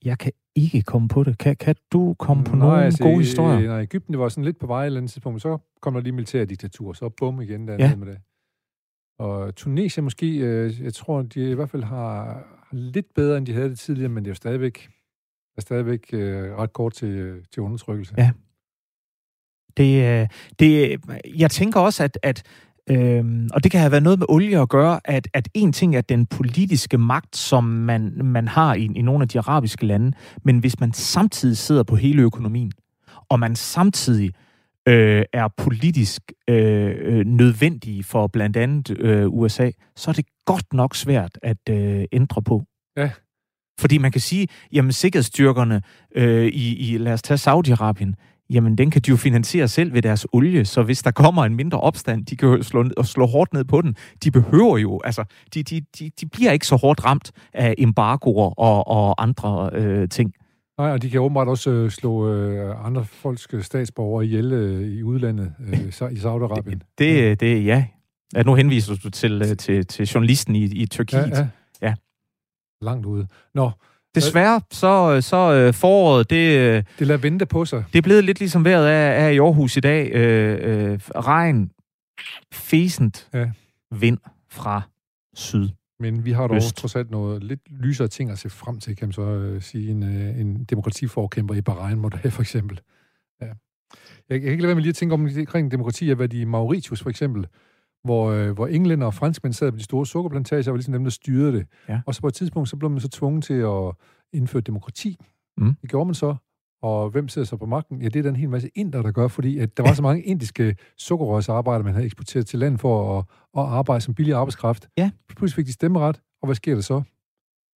jeg 0.05 0.19
kan 0.19 0.33
ikke 0.55 0.83
komme 0.83 1.09
på 1.09 1.25
det. 1.25 1.39
Kan, 1.39 1.57
kan 1.57 1.75
du 1.93 2.15
komme 2.19 2.45
på 2.45 2.57
Nej, 2.57 2.67
nogle 2.69 2.85
altså, 2.85 3.03
gode 3.03 3.15
i- 3.15 3.19
historier? 3.19 3.69
Nej, 3.69 3.81
Ægypten 3.83 4.13
det 4.13 4.21
var 4.21 4.29
sådan 4.29 4.45
lidt 4.45 4.59
på 4.59 4.67
vej 4.67 4.83
et 4.83 4.87
eller 4.87 5.01
andet 5.01 5.13
tidspunkt, 5.13 5.43
så 5.43 5.59
kom 5.83 5.95
der 5.95 6.01
lige 6.01 6.13
militærdiktatur, 6.13 6.93
så 6.93 7.09
bum 7.09 7.41
igen 7.41 7.69
der 7.69 7.75
Ja. 7.79 7.97
med 7.97 8.07
det. 8.07 8.19
Og 9.19 9.55
Tunesien 9.55 10.05
måske, 10.05 10.37
øh, 10.39 10.83
jeg 10.83 10.95
tror, 10.95 11.23
de 11.23 11.51
i 11.51 11.55
hvert 11.55 11.71
fald 11.71 11.83
har, 11.83 12.43
lidt 12.73 13.15
bedre, 13.15 13.39
end 13.39 13.47
de 13.47 13.53
havde 13.53 13.69
det 13.71 13.79
tidligere, 13.79 14.09
men 14.09 14.25
det 14.25 14.29
er 14.29 14.31
jo 14.31 14.35
stadigvæk, 14.35 14.89
er 15.57 15.61
stadigvæk 15.61 16.07
øh, 16.13 16.55
ret 16.57 16.73
kort 16.73 16.93
til, 16.93 17.45
til 17.53 17.63
undertrykkelse. 17.63 18.15
Ja. 18.19 18.31
Det, 19.77 20.21
øh, 20.23 20.29
det, 20.59 21.01
jeg 21.39 21.51
tænker 21.51 21.81
også, 21.81 22.05
at, 22.05 22.19
at 22.23 22.43
øhm, 22.91 23.49
og 23.55 23.65
det 23.65 23.71
kan 23.71 23.81
have 23.81 23.91
været 23.91 24.03
noget 24.03 24.19
med 24.19 24.27
olie 24.29 24.61
at 24.61 24.69
gøre, 24.69 25.01
at, 25.05 25.29
at 25.35 25.49
en 25.55 25.73
ting 25.73 25.97
er 25.97 26.01
den 26.01 26.27
politiske 26.27 26.99
magt, 26.99 27.37
som 27.37 27.65
man, 27.65 28.13
man 28.25 28.49
har 28.49 28.75
i, 28.75 28.89
i 28.97 29.03
nogle 29.03 29.23
af 29.23 29.29
de 29.29 29.39
arabiske 29.39 29.87
lande, 29.87 30.13
men 30.45 30.59
hvis 30.59 30.81
man 30.81 30.93
samtidig 30.93 31.57
sidder 31.57 31.83
på 31.83 31.97
hele 31.97 32.23
økonomien, 32.23 32.73
og 33.29 33.41
man 33.41 33.57
samtidig 33.57 34.33
øh, 34.89 35.25
er 35.33 35.49
politisk 35.57 36.23
øh, 36.49 36.95
øh, 36.99 37.27
nødvendige 37.27 38.05
for 38.05 38.27
blandt 38.27 38.57
andet 38.57 39.01
øh, 39.01 39.29
USA, 39.29 39.71
så 39.97 40.11
er 40.11 40.13
det 40.13 40.25
godt 40.45 40.73
nok 40.73 40.97
svært 40.97 41.39
at 41.43 41.69
øh, 41.71 42.05
ændre 42.13 42.43
på. 42.43 42.65
Ja. 42.97 43.11
Fordi 43.81 43.99
man 43.99 44.13
kan 44.13 44.21
sige, 44.21 44.49
jamen 44.73 44.93
sikkerhedsstyrkerne 44.93 45.83
øh, 46.15 46.47
i, 46.47 46.95
i, 46.95 46.99
lad 46.99 47.13
os 47.13 47.23
tage 47.23 47.39
Saudi-Arabien, 47.39 48.13
jamen 48.51 48.79
den 48.79 48.91
kan 48.91 49.03
de 49.03 49.11
jo 49.11 49.17
finansiere 49.17 49.69
selv 49.69 49.95
ved 49.95 50.03
deres 50.03 50.27
olie, 50.33 50.65
så 50.65 50.83
hvis 50.83 51.03
der 51.03 51.11
kommer 51.11 51.45
en 51.45 51.55
mindre 51.55 51.81
opstand, 51.81 52.27
de 52.27 52.37
kan 52.37 52.49
jo 52.49 52.63
slå, 52.63 52.83
ned- 52.83 52.97
og 52.97 53.07
slå 53.07 53.27
hårdt 53.27 53.53
ned 53.53 53.65
på 53.65 53.83
den. 53.83 53.97
De 54.25 54.31
behøver 54.31 54.79
jo, 54.79 55.01
altså, 55.05 55.25
de, 55.55 55.63
de, 55.63 55.81
de, 55.99 56.11
de 56.21 56.27
bliver 56.27 56.53
ikke 56.53 56.67
så 56.67 56.77
hårdt 56.77 57.05
ramt 57.05 57.33
af 57.53 57.75
embargoer 57.79 58.61
og, 58.61 58.89
og 58.89 59.23
andre 59.23 59.71
øh, 59.73 60.09
ting. 60.09 60.33
Nej, 60.79 60.91
og 60.93 61.03
de 61.03 61.11
kan 61.11 61.21
åbenbart 61.21 61.49
også 61.49 61.71
øh, 61.71 61.91
slå 61.91 62.33
øh, 62.33 62.87
andre 62.87 63.05
folks 63.05 63.49
statsborgere 63.67 64.25
ihjel 64.25 64.53
øh, 64.53 64.89
i 64.89 65.03
udlandet, 65.03 65.53
øh, 65.69 65.79
sa- 65.79 66.13
i 66.13 66.17
Saudi-Arabien. 66.17 66.79
Det, 66.99 67.41
det 67.41 67.65
ja. 67.67 67.85
ja. 68.35 68.43
Nu 68.43 68.55
henviser 68.55 68.95
du 69.05 69.11
til, 69.11 69.43
øh, 69.43 69.57
til, 69.57 69.87
til 69.87 70.07
journalisten 70.07 70.57
i, 70.57 70.65
i 70.65 70.87
Tyrkiet. 70.87 71.31
Ja, 71.31 71.39
ja. 71.39 71.49
Ja. 71.83 71.95
Langt 72.83 73.07
ude. 73.07 73.27
Nå, 73.55 73.71
Desværre, 74.27 74.61
så, 74.71 75.21
så 75.21 75.53
øh, 75.53 75.75
foråret, 75.75 76.31
det, 76.31 76.59
øh, 76.59 76.83
det 76.99 77.07
lader 77.07 77.21
vente 77.21 77.47
på 77.47 77.65
sig. 77.65 77.85
det 77.93 77.99
er 77.99 78.03
blevet 78.03 78.25
lidt 78.25 78.39
ligesom 78.39 78.65
vejret 78.65 78.89
er, 78.91 78.93
er 78.95 79.29
i 79.29 79.39
Aarhus 79.39 79.77
i 79.77 79.81
dag. 79.81 80.11
Øh, 80.15 80.91
øh, 80.93 80.99
regn, 81.17 81.71
fæsent 82.53 83.29
Ja. 83.35 83.51
vind 83.91 84.19
fra 84.51 84.83
syd. 85.35 85.69
Men 86.01 86.25
vi 86.25 86.33
har 86.33 86.47
dog 86.47 86.57
Øst. 86.57 86.77
trods 86.77 86.97
alt 86.97 87.11
noget 87.11 87.45
lidt 87.45 87.61
lysere 87.71 88.09
ting 88.09 88.31
at 88.31 88.39
se 88.39 88.51
frem 88.51 88.81
til, 88.81 88.97
kan 88.97 89.09
man 89.09 89.13
så 89.13 89.23
øh, 89.23 89.63
sige. 89.63 89.91
En, 89.91 90.03
øh, 90.03 90.41
en 90.41 90.65
demokratiforkæmper 90.65 91.55
i 91.55 91.61
Bahrain 91.61 91.99
må 91.99 92.09
det 92.09 92.19
have, 92.19 92.31
for 92.31 92.43
eksempel. 92.43 92.81
Ja. 93.41 93.47
Jeg, 93.47 93.55
jeg 94.31 94.41
kan 94.41 94.51
ikke 94.51 94.63
lade 94.63 94.69
være 94.69 94.75
med 94.75 94.83
lige 94.83 94.91
at 94.91 94.97
tænke 94.97 95.13
om 95.15 95.29
omkring 95.39 95.71
demokrati, 95.71 96.11
at 96.11 96.17
hvad 96.17 96.29
de 96.29 96.41
i 96.41 96.45
Mauritius, 96.45 97.03
for 97.03 97.11
eksempel, 97.11 97.47
hvor, 98.09 98.31
øh, 98.31 98.51
hvor 98.51 98.67
englænder 98.67 99.07
og 99.07 99.15
franskmænd 99.15 99.53
sad 99.53 99.73
på 99.73 99.79
de 99.79 99.83
store 99.83 100.07
sukkerplantager, 100.07 100.63
og 100.63 100.73
var 100.73 100.77
ligesom 100.77 100.93
dem, 100.93 101.05
der 101.05 101.11
styrede 101.11 101.53
det. 101.53 101.67
Ja. 101.89 102.01
Og 102.07 102.15
så 102.15 102.21
på 102.21 102.27
et 102.27 102.35
tidspunkt, 102.35 102.69
så 102.69 102.77
blev 102.77 102.91
man 102.91 103.01
så 103.01 103.09
tvunget 103.09 103.45
til 103.45 103.55
at 103.55 103.93
indføre 104.33 104.63
demokrati. 104.63 105.17
Mm. 105.59 105.75
Det 105.83 105.91
gjorde 105.91 106.07
man 106.07 106.15
så. 106.15 106.37
Og 106.83 107.11
hvem 107.11 107.29
sidder 107.29 107.47
så 107.47 107.57
på 107.57 107.67
magten? 107.67 108.03
Ja, 108.03 108.09
det 108.09 108.17
er 108.17 108.23
der 108.23 108.31
en 108.31 108.37
hel 108.37 108.49
masse 108.49 108.71
inder, 108.75 109.03
der 109.03 109.11
gør, 109.11 109.29
fordi 109.29 109.59
at 109.59 109.77
der 109.77 109.83
var 109.83 109.93
så 109.93 110.03
mange 110.03 110.23
indiske 110.23 110.77
sukkerrørsarbejdere, 110.99 111.85
man 111.85 111.93
havde 111.93 112.07
eksporteret 112.07 112.47
til 112.47 112.59
land 112.59 112.79
for 112.79 113.19
at, 113.19 113.25
at 113.57 113.63
arbejde 113.63 114.01
som 114.01 114.15
billig 114.15 114.35
arbejdskraft. 114.35 114.89
Ja. 114.99 115.11
Pludselig 115.37 115.57
fik 115.57 115.67
de 115.67 115.73
stemmeret, 115.73 116.21
og 116.43 116.47
hvad 116.47 116.55
sker 116.55 116.75
der 116.75 116.83
så? 116.83 117.03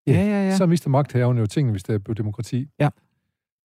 Ja, 0.07 0.13
ja, 0.13 0.45
ja. 0.45 0.57
Så 0.57 0.67
mister 0.67 0.91
magthaverne 0.91 1.41
jo 1.41 1.47
tingene, 1.47 1.71
hvis 1.71 1.83
der 1.83 1.99
blev 1.99 2.15
demokrati. 2.15 2.69
Ja. 2.81 2.89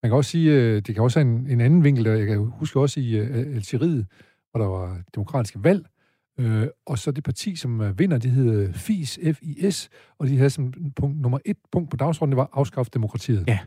Man 0.04 0.10
kan 0.10 0.18
også 0.18 0.32
sige, 0.32 0.52
øh, 0.52 0.76
det 0.76 0.96
kan 0.96 1.04
også 1.04 1.20
have 1.20 1.32
en, 1.32 1.48
en 1.48 1.62
anden 1.62 1.84
vinkel, 1.84 2.06
der 2.06 2.14
jeg 2.14 2.28
kan 2.28 2.38
huske 2.38 2.80
også 2.80 3.00
i 3.00 3.22
uh, 3.22 3.38
Algeriet, 3.38 4.06
hvor 4.52 4.60
der 4.60 4.68
var 4.68 4.98
demokratiske 5.16 5.64
valg, 5.64 5.86
øh, 6.38 6.68
og 6.86 6.98
så 7.00 7.12
det 7.12 7.24
parti, 7.24 7.56
som 7.56 7.80
uh, 7.80 8.00
vinder, 8.00 8.18
det 8.18 8.32
hedder 8.32 8.74
FIS, 8.74 9.20
F-I-S, 9.34 9.90
og 10.20 10.28
de 10.28 10.38
havde 10.38 10.50
som 10.50 10.74
punkt, 10.96 11.22
nummer 11.22 11.40
et 11.46 11.58
punkt 11.72 11.90
på 11.90 11.98
dagsordenen, 11.98 12.32
det 12.32 12.38
var 12.38 12.50
afskaffe 12.54 12.92
demokratiet. 12.94 13.44
Ja. 13.48 13.60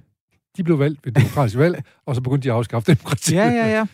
De 0.56 0.64
blev 0.64 0.78
valgt 0.78 1.06
ved 1.06 1.12
demokratisk 1.12 1.58
valg, 1.58 1.82
og 2.06 2.14
så 2.14 2.20
begyndte 2.20 2.48
de 2.48 2.52
at 2.52 2.56
afskaffe 2.56 2.86
demokratiet. 2.92 3.36
Ja, 3.36 3.48
ja, 3.48 3.66
ja. 3.78 3.86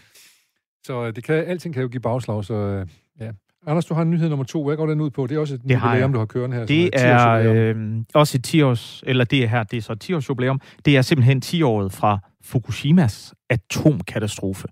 Så 0.86 1.06
øh, 1.06 1.16
det 1.16 1.24
kan, 1.24 1.34
alting 1.34 1.74
kan 1.74 1.82
jo 1.82 1.88
give 1.88 2.00
bagslag, 2.00 2.44
så 2.44 2.54
øh, 2.54 2.86
ja. 3.20 3.30
Anders, 3.68 3.84
du 3.84 3.94
har 3.94 4.02
en 4.02 4.10
nyhed 4.10 4.28
nummer 4.28 4.44
to. 4.44 4.64
Hvad 4.64 4.76
går 4.76 4.86
den 4.86 5.00
ud 5.00 5.10
på? 5.10 5.26
Det 5.26 5.36
er 5.36 5.40
også 5.40 5.54
et 5.54 5.62
Det 5.68 5.76
har 5.76 5.88
jubilæum, 5.88 6.10
jeg. 6.10 6.14
du 6.14 6.18
har 6.18 6.26
kørende 6.26 6.56
her. 6.56 6.66
Det 6.66 6.90
er 6.92 7.38
10-årsjubilæum. 7.38 7.78
øh, 7.78 8.04
også 8.14 8.38
et 8.38 8.44
10 8.44 8.62
års, 8.62 9.02
eller 9.06 9.24
det 9.24 9.44
er 9.44 9.46
her, 9.48 9.62
det 9.62 9.76
er 9.76 9.80
så 9.80 9.92
et 9.92 10.00
10 10.00 10.12
års 10.14 10.28
jubilæum. 10.28 10.60
Det 10.84 10.96
er 10.96 11.02
simpelthen 11.02 11.40
10 11.40 11.62
året 11.62 11.92
fra 11.92 12.18
Fukushimas 12.44 13.34
atomkatastrofe. 13.50 14.68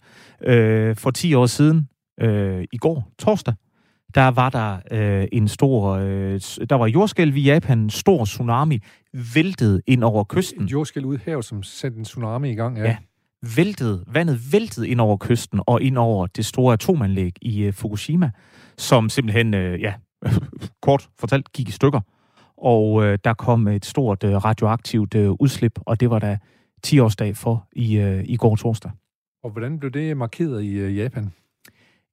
Øh, 0.46 0.96
for 0.96 1.10
10 1.10 1.34
år 1.34 1.46
siden, 1.46 1.88
øh, 2.20 2.64
i 2.72 2.76
går, 2.76 3.12
torsdag, 3.18 3.54
der 4.14 4.28
var 4.28 4.50
der 4.50 4.78
øh, 4.90 5.28
en 5.32 5.48
stor, 5.48 5.90
øh, 5.90 6.40
der 6.70 6.74
var 6.74 6.86
jordskælv 6.86 7.36
i 7.36 7.40
Japan, 7.40 7.78
en 7.78 7.90
stor 7.90 8.24
tsunami, 8.24 8.78
væltede 9.34 9.80
ind 9.86 10.04
over 10.04 10.24
kysten. 10.24 10.64
Et 10.64 10.72
jordskæld 10.72 11.04
ud 11.04 11.18
havet, 11.24 11.44
som 11.44 11.62
sendte 11.62 11.98
en 11.98 12.04
tsunami 12.04 12.50
i 12.50 12.54
gang. 12.54 12.76
Ja. 12.76 12.84
Ja. 12.84 12.96
væltede, 13.56 14.04
vandet 14.06 14.52
væltede 14.52 14.88
ind 14.88 15.00
over 15.00 15.16
kysten 15.20 15.60
og 15.66 15.82
ind 15.82 15.98
over 15.98 16.26
det 16.26 16.46
store 16.46 16.72
atomanlæg 16.72 17.32
i 17.42 17.68
uh, 17.68 17.74
Fukushima, 17.74 18.30
som 18.78 19.08
simpelthen, 19.08 19.54
uh, 19.54 19.80
ja, 19.80 19.94
kort 20.82 21.08
fortalt, 21.18 21.52
gik 21.52 21.68
i 21.68 21.72
stykker. 21.72 22.00
Og 22.56 22.92
uh, 22.92 23.14
der 23.24 23.34
kom 23.34 23.68
et 23.68 23.84
stort 23.84 24.24
uh, 24.24 24.30
radioaktivt 24.30 25.14
uh, 25.14 25.36
udslip, 25.40 25.78
og 25.86 26.00
det 26.00 26.10
var 26.10 26.18
der 26.18 26.36
10-årsdag 26.86 27.32
for 27.34 27.68
i, 27.72 28.02
uh, 28.02 28.20
i 28.24 28.36
går 28.36 28.56
torsdag. 28.56 28.90
Og 29.44 29.50
hvordan 29.50 29.78
blev 29.78 29.90
det 29.90 30.16
markeret 30.16 30.62
i 30.62 30.74
øh, 30.74 30.96
Japan? 30.96 31.32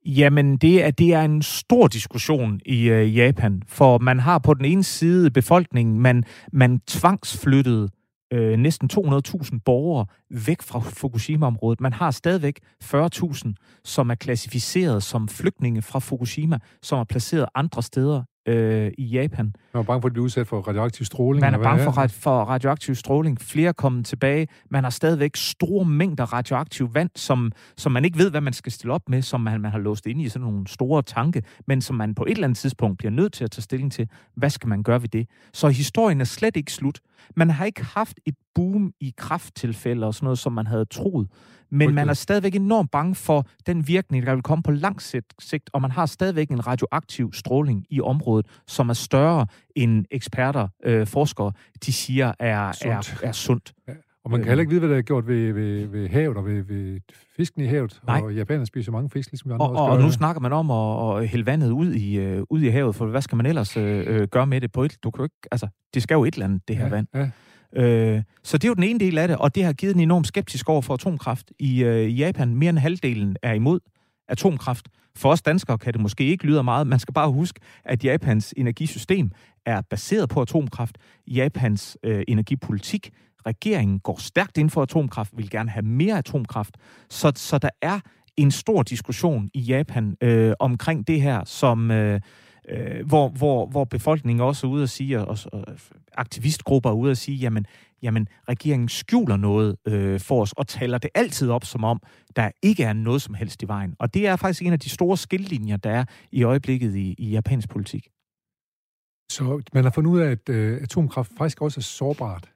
Jamen, 0.05 0.57
det 0.57 0.83
er, 0.83 0.91
det 0.91 1.13
er 1.13 1.21
en 1.21 1.41
stor 1.41 1.87
diskussion 1.87 2.59
i 2.65 2.89
øh, 2.89 3.17
Japan, 3.17 3.63
for 3.67 3.97
man 3.97 4.19
har 4.19 4.39
på 4.39 4.53
den 4.53 4.65
ene 4.65 4.83
side 4.83 5.31
befolkningen, 5.31 5.99
man, 5.99 6.23
man 6.53 6.79
tvangsflyttede 6.87 7.89
øh, 8.33 8.59
næsten 8.59 8.89
200.000 8.93 9.59
borgere 9.65 10.05
væk 10.29 10.61
fra 10.61 10.79
Fukushima-området. 10.79 11.81
Man 11.81 11.93
har 11.93 12.11
stadigvæk 12.11 12.59
40.000, 12.83 13.53
som 13.83 14.09
er 14.09 14.15
klassificeret 14.15 15.03
som 15.03 15.27
flygtninge 15.27 15.81
fra 15.81 15.99
Fukushima, 15.99 16.59
som 16.81 16.99
er 16.99 17.03
placeret 17.03 17.45
andre 17.55 17.83
steder 17.83 18.23
øh, 18.45 18.91
i 18.97 19.03
Japan. 19.05 19.45
Man 19.45 19.53
var 19.73 19.83
bange 19.83 20.01
for 20.01 20.07
at 20.07 20.13
blive 20.13 20.23
udsat 20.23 20.47
for 20.47 20.61
radioaktiv 20.61 21.05
stråling. 21.05 21.41
Man 21.41 21.53
er 21.53 21.57
bange 21.57 21.83
for, 21.83 21.91
det 21.91 21.97
er. 21.97 22.01
rad- 22.01 22.09
for 22.09 22.43
radioaktiv 22.43 22.95
stråling. 22.95 23.41
Flere 23.41 23.67
er 23.67 23.73
kommet 23.73 24.05
tilbage. 24.05 24.47
Man 24.69 24.83
har 24.83 24.91
stadigvæk 24.91 25.35
store 25.35 25.85
mængder 25.85 26.33
radioaktiv 26.33 26.93
vand, 26.93 27.09
som, 27.15 27.51
som 27.77 27.91
man 27.91 28.05
ikke 28.05 28.17
ved, 28.17 28.31
hvad 28.31 28.41
man 28.41 28.53
skal 28.53 28.71
stille 28.71 28.93
op 28.93 29.09
med, 29.09 29.21
som 29.21 29.41
man, 29.41 29.61
man 29.61 29.71
har 29.71 29.79
låst 29.79 30.05
inde 30.05 30.23
i 30.23 30.29
sådan 30.29 30.47
nogle 30.47 30.67
store 30.67 31.01
tanke, 31.01 31.43
men 31.67 31.81
som 31.81 31.95
man 31.95 32.15
på 32.15 32.23
et 32.23 32.31
eller 32.31 32.43
andet 32.43 32.57
tidspunkt 32.57 32.97
bliver 32.97 33.11
nødt 33.11 33.33
til 33.33 33.43
at 33.43 33.51
tage 33.51 33.61
stilling 33.61 33.91
til, 33.91 34.09
hvad 34.35 34.49
skal 34.49 34.69
man 34.69 34.83
gøre 34.83 35.01
ved 35.01 35.09
det? 35.09 35.27
Så 35.53 35.67
historien 35.69 36.21
er 36.21 36.25
slet 36.25 36.55
ikke 36.57 36.73
slut. 36.73 36.99
Man 37.35 37.49
har 37.49 37.65
ikke 37.65 37.83
haft 37.83 38.19
et 38.25 38.35
boom 38.55 38.93
i 38.99 39.13
krafttilfælde 39.17 40.07
og 40.07 40.13
sådan 40.13 40.25
noget, 40.25 40.39
som 40.39 40.53
man 40.53 40.67
havde 40.67 40.85
troet. 40.85 41.27
Men 41.71 41.93
man 41.93 42.09
er 42.09 42.13
stadigvæk 42.13 42.55
enormt 42.55 42.91
bange 42.91 43.15
for 43.15 43.45
den 43.67 43.87
virkning, 43.87 44.25
der 44.25 44.33
vil 44.33 44.43
komme 44.43 44.63
på 44.63 44.71
lang 44.71 45.01
sigt- 45.01 45.69
og 45.73 45.81
man 45.81 45.91
har 45.91 46.05
stadigvæk 46.05 46.49
en 46.49 46.67
radioaktiv 46.67 47.33
stråling 47.33 47.85
i 47.89 48.01
området, 48.01 48.45
som 48.67 48.89
er 48.89 48.93
større 48.93 49.47
end 49.75 50.05
eksperter, 50.11 50.67
øh, 50.83 51.07
forskere, 51.07 51.51
de 51.85 51.93
siger 51.93 52.33
er 52.39 52.71
Sundt. 52.71 53.19
Er, 53.23 53.27
er 53.27 53.31
sundt. 53.31 53.73
Og 54.23 54.31
man 54.31 54.39
kan 54.39 54.47
heller 54.47 54.61
ikke 54.61 54.69
vide, 54.69 54.79
hvad 54.79 54.89
der 54.89 54.97
er 54.97 55.01
gjort 55.01 55.27
ved, 55.27 55.53
ved, 55.53 55.85
ved 55.85 56.09
havet 56.09 56.37
og 56.37 56.45
ved, 56.45 56.63
ved 56.63 56.99
fisken 57.37 57.61
i 57.61 57.65
havet. 57.65 58.01
Nej. 58.07 58.21
Og 58.21 58.33
japanerne 58.33 58.65
spiser 58.65 58.91
mange 58.91 59.09
fisk, 59.09 59.31
ligesom 59.31 59.49
vi 59.49 59.53
andre 59.53 59.65
Og, 59.65 59.69
også 59.71 59.81
og, 59.81 59.89
gør. 59.89 59.95
og 59.95 60.01
nu 60.01 60.11
snakker 60.11 60.41
man 60.41 60.53
om 60.53 60.71
at, 60.71 61.21
at 61.23 61.27
hælde 61.29 61.45
vandet 61.45 61.71
ud 61.71 61.93
i, 61.93 62.17
øh, 62.17 62.43
ud 62.49 62.61
i 62.61 62.67
havet, 62.67 62.95
for 62.95 63.05
hvad 63.05 63.21
skal 63.21 63.35
man 63.35 63.45
ellers 63.45 63.77
øh, 63.77 64.03
øh, 64.07 64.27
gøre 64.27 64.47
med 64.47 64.61
det 64.61 64.71
på 64.71 64.83
et? 64.83 64.97
Du 65.03 65.11
kan 65.11 65.17
jo 65.19 65.23
ikke, 65.23 65.47
altså, 65.51 65.67
det 65.93 66.03
skal 66.03 66.15
jo 66.15 66.23
et 66.23 66.33
eller 66.33 66.45
andet, 66.45 66.67
det 66.67 66.77
her 66.77 66.83
ja, 66.83 66.89
vand. 66.89 67.07
Ja. 67.15 67.29
Øh, 67.75 68.23
så 68.43 68.57
det 68.57 68.63
er 68.63 68.67
jo 68.69 68.73
den 68.73 68.83
ene 68.83 68.99
del 68.99 69.17
af 69.17 69.27
det, 69.27 69.37
og 69.37 69.55
det 69.55 69.63
har 69.63 69.73
givet 69.73 69.95
en 69.95 70.01
enorm 70.01 70.23
skeptisk 70.23 70.69
over 70.69 70.81
for 70.81 70.93
atomkraft 70.93 71.51
i 71.59 71.83
øh, 71.83 72.19
Japan. 72.19 72.55
Mere 72.55 72.69
end 72.69 72.77
halvdelen 72.77 73.35
er 73.41 73.53
imod 73.53 73.79
atomkraft. 74.27 74.87
For 75.15 75.31
os 75.31 75.41
danskere 75.41 75.77
kan 75.77 75.93
det 75.93 76.01
måske 76.01 76.25
ikke 76.25 76.45
lyde 76.45 76.63
meget. 76.63 76.87
Man 76.87 76.99
skal 76.99 77.13
bare 77.13 77.31
huske, 77.31 77.59
at 77.85 78.03
Japans 78.03 78.53
energisystem 78.57 79.31
er 79.65 79.81
baseret 79.81 80.29
på 80.29 80.41
atomkraft. 80.41 80.97
Japans 81.27 81.97
øh, 82.03 82.23
energipolitik, 82.27 83.09
regeringen 83.45 83.99
går 83.99 84.19
stærkt 84.19 84.57
ind 84.57 84.69
for 84.69 84.81
atomkraft, 84.81 85.37
vil 85.37 85.49
gerne 85.49 85.69
have 85.69 85.85
mere 85.85 86.17
atomkraft. 86.17 86.77
Så, 87.09 87.31
så 87.35 87.57
der 87.57 87.69
er 87.81 87.99
en 88.37 88.51
stor 88.51 88.83
diskussion 88.83 89.49
i 89.53 89.59
Japan 89.59 90.17
øh, 90.21 90.53
omkring 90.59 91.07
det 91.07 91.21
her, 91.21 91.43
som... 91.45 91.91
Øh, 91.91 92.21
øh, 92.69 93.07
hvor, 93.07 93.29
hvor, 93.29 93.65
hvor 93.65 93.85
befolkningen 93.85 94.41
også 94.41 94.67
er 94.67 94.71
ude 94.71 94.83
at 94.83 94.89
sige, 94.89 95.19
og, 95.19 95.37
og 95.51 95.65
aktivistgrupper 96.13 96.89
er 96.89 96.93
ude 96.93 97.11
at 97.11 97.17
sige, 97.17 97.37
jamen, 97.37 97.65
jamen 98.01 98.27
regeringen 98.49 98.89
skjuler 98.89 99.37
noget 99.37 99.75
øh, 99.87 100.19
for 100.19 100.41
os, 100.41 100.53
og 100.53 100.67
taler 100.67 100.97
det 100.97 101.09
altid 101.15 101.49
op 101.49 101.65
som 101.65 101.83
om, 101.83 102.01
der 102.35 102.51
ikke 102.61 102.83
er 102.83 102.93
noget 102.93 103.21
som 103.21 103.33
helst 103.33 103.63
i 103.63 103.67
vejen. 103.67 103.95
Og 103.99 104.13
det 104.13 104.27
er 104.27 104.35
faktisk 104.35 104.61
en 104.61 104.73
af 104.73 104.79
de 104.79 104.89
store 104.89 105.17
skillelinjer, 105.17 105.77
der 105.77 105.89
er 105.89 106.05
i 106.31 106.43
øjeblikket 106.43 106.95
i, 106.95 107.15
i 107.17 107.29
japansk 107.29 107.69
politik. 107.69 108.07
Så 109.31 109.61
man 109.73 109.83
har 109.83 109.91
fundet 109.91 110.11
ud 110.11 110.19
af, 110.19 110.31
at 110.31 110.49
øh, 110.49 110.81
atomkraft 110.81 111.31
faktisk 111.37 111.61
også 111.61 111.79
er 111.79 111.83
sårbart. 111.83 112.50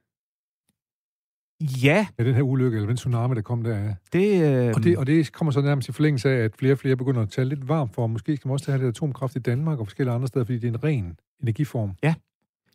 Ja, 1.62 2.08
Ja, 2.20 2.24
den 2.24 2.36
her 2.36 2.42
ulykke, 2.42 2.76
eller 2.76 2.88
den 2.88 2.98
tsunami, 2.98 3.36
der 3.36 3.42
kom 3.42 3.64
der. 3.64 3.78
Ja. 3.78 3.94
det... 4.14 4.58
Øh, 4.68 4.74
Og, 4.76 4.84
det, 4.84 4.98
og 4.98 5.08
det 5.08 5.32
kommer 5.32 5.52
så 5.52 5.62
nærmest 5.62 5.90
i 5.90 5.92
forlængelse 5.92 6.30
af, 6.30 6.44
at 6.44 6.52
flere 6.60 6.74
og 6.74 6.80
flere 6.80 6.96
begynder 6.96 7.22
at 7.22 7.30
tale 7.30 7.50
lidt 7.50 7.68
varmt 7.68 7.96
for, 7.96 8.08
måske 8.08 8.36
skal 8.38 8.48
man 8.48 8.54
også 8.54 8.72
have 8.72 8.84
lidt 8.84 8.98
atomkraft 8.98 9.36
i 9.36 9.40
Danmark 9.40 9.80
og 9.80 9.88
forskellige 9.88 10.14
andre 10.14 10.28
steder, 10.28 10.46
fordi 10.46 10.58
det 10.60 10.68
er 10.68 10.72
en 10.72 10.84
ren 10.84 11.18
energiform. 11.42 11.92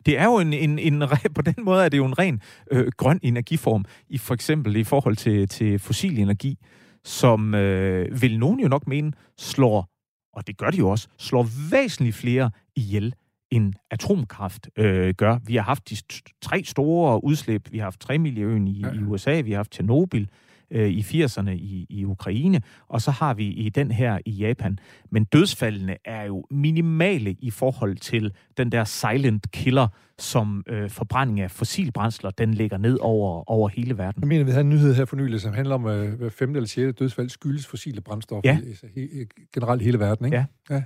Det 0.05 0.19
er 0.19 0.25
jo 0.25 0.39
en, 0.39 0.53
en, 0.53 0.79
en 0.79 1.03
på 1.35 1.41
den 1.41 1.55
måde 1.57 1.85
er 1.85 1.89
det 1.89 1.97
jo 1.97 2.05
en 2.05 2.19
ren 2.19 2.41
øh, 2.71 2.91
grøn 2.97 3.19
energiform, 3.23 3.85
i 4.09 4.17
for 4.17 4.33
eksempel 4.33 4.75
i 4.75 4.83
forhold 4.83 5.15
til, 5.15 5.47
til 5.47 5.79
fossil 5.79 6.19
energi, 6.19 6.57
som 7.03 7.55
øh, 7.55 8.21
vil 8.21 8.39
nogen 8.39 8.59
jo 8.59 8.67
nok 8.67 8.87
mene 8.87 9.11
slår, 9.37 9.87
og 10.33 10.47
det 10.47 10.57
gør 10.57 10.69
de 10.69 10.77
jo 10.77 10.89
også, 10.89 11.07
slår 11.17 11.47
væsentligt 11.71 12.15
flere 12.15 12.51
ihjel 12.75 13.13
end 13.51 13.73
atomkraft 13.91 14.69
øh, 14.77 15.13
gør. 15.13 15.37
Vi 15.45 15.55
har 15.55 15.63
haft 15.63 15.89
de 15.89 15.95
tre 16.41 16.63
store 16.63 17.23
udslip. 17.23 17.71
Vi 17.71 17.77
har 17.77 17.83
haft 17.85 17.99
Tremiljeøen 17.99 18.67
i, 18.67 18.79
Ja. 18.79 18.91
i 18.93 18.97
USA, 19.03 19.41
vi 19.41 19.51
har 19.51 19.57
haft 19.57 19.71
Tjernobyl 19.71 20.25
øh, 20.71 20.89
i 20.89 21.01
80'erne 21.01 21.49
i, 21.49 21.85
i 21.89 22.05
Ukraine, 22.05 22.61
og 22.87 23.01
så 23.01 23.11
har 23.11 23.33
vi 23.33 23.45
i 23.47 23.69
den 23.69 23.91
her 23.91 24.19
i 24.25 24.31
Japan. 24.31 24.79
Men 25.09 25.23
dødsfaldene 25.23 25.97
er 26.05 26.23
jo 26.23 26.45
minimale 26.51 27.35
i 27.39 27.49
forhold 27.49 27.95
til 27.97 28.31
den 28.57 28.71
der 28.71 28.83
silent 28.83 29.51
killer, 29.51 29.87
som 30.19 30.63
øh, 30.67 30.89
forbrænding 30.89 31.39
af 31.39 31.51
fossilbrændsler, 31.51 32.29
den 32.29 32.53
lægger 32.53 32.77
ned 32.77 32.97
over, 33.01 33.49
over 33.51 33.69
hele 33.69 33.97
verden. 33.97 34.21
Jeg 34.21 34.27
mener, 34.27 34.43
vi 34.43 34.51
havde 34.51 34.61
en 34.63 34.69
nyhed 34.69 34.95
her 34.95 35.05
for 35.05 35.15
nylig, 35.15 35.41
som 35.41 35.53
handler 35.53 35.75
om, 35.75 35.85
at 35.85 36.07
hver 36.11 36.29
femte 36.29 36.57
eller 36.57 36.67
sjette 36.67 36.91
dødsfald 36.91 37.29
skyldes 37.29 37.67
fossile 37.67 38.01
brændstoffer 38.01 38.49
Ja. 38.49 38.57
i- 38.95 38.99
he- 39.23 39.49
generelt 39.53 39.81
i 39.81 39.85
hele 39.85 39.99
verden, 39.99 40.25
ikke? 40.25 40.37
Ja. 40.37 40.45
ja. 40.75 40.83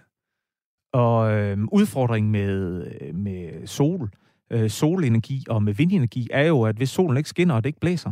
Og 0.96 1.32
øh, 1.34 1.58
udfordringen 1.72 2.32
med, 2.32 2.84
med 3.14 3.68
sol, 3.68 4.10
øh, 4.52 4.70
solenergi 4.70 5.46
og 5.50 5.64
med 5.64 5.74
vindenergi 5.74 6.28
er 6.32 6.44
jo, 6.44 6.62
at 6.62 6.76
hvis 6.76 6.90
solen 6.90 7.18
ikke 7.18 7.30
skinner 7.30 7.56
og 7.56 7.64
det 7.64 7.70
ikke 7.70 7.80
blæser, 7.80 8.12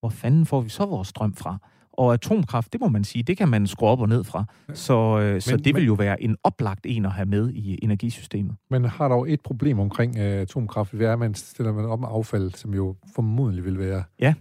hvor 0.00 0.08
fanden 0.08 0.46
får 0.46 0.60
vi 0.60 0.68
så 0.68 0.86
vores 0.86 1.08
strøm 1.08 1.34
fra? 1.34 1.58
Og 1.92 2.12
atomkraft, 2.12 2.72
det 2.72 2.80
må 2.80 2.88
man 2.88 3.04
sige, 3.04 3.22
det 3.22 3.36
kan 3.36 3.48
man 3.48 3.66
skrue 3.66 3.88
op 3.88 4.00
og 4.00 4.08
ned 4.08 4.24
fra. 4.24 4.44
Så, 4.74 5.18
øh, 5.20 5.40
så 5.40 5.54
Men- 5.54 5.64
det 5.64 5.74
vil 5.74 5.84
jo 5.86 5.94
være 5.94 6.22
en 6.22 6.36
oplagt 6.44 6.86
en 6.88 7.04
at 7.06 7.12
have 7.12 7.26
med 7.26 7.50
i 7.52 7.78
energisystemet. 7.82 8.56
Men 8.70 8.84
har 8.84 9.08
dog 9.08 9.30
et 9.32 9.40
problem 9.40 9.78
omkring 9.80 10.16
uh, 10.16 10.22
atomkraft, 10.22 10.92
det 10.92 11.02
er, 11.02 11.12
at 11.12 11.18
man 11.18 11.34
stiller 11.34 11.72
man 11.72 11.84
op 11.84 12.00
med 12.00 12.08
affald, 12.10 12.50
som 12.54 12.74
jo 12.74 12.96
formodentlig 13.14 13.64
vil 13.64 13.78
være 13.78 14.02
Ja. 14.20 14.34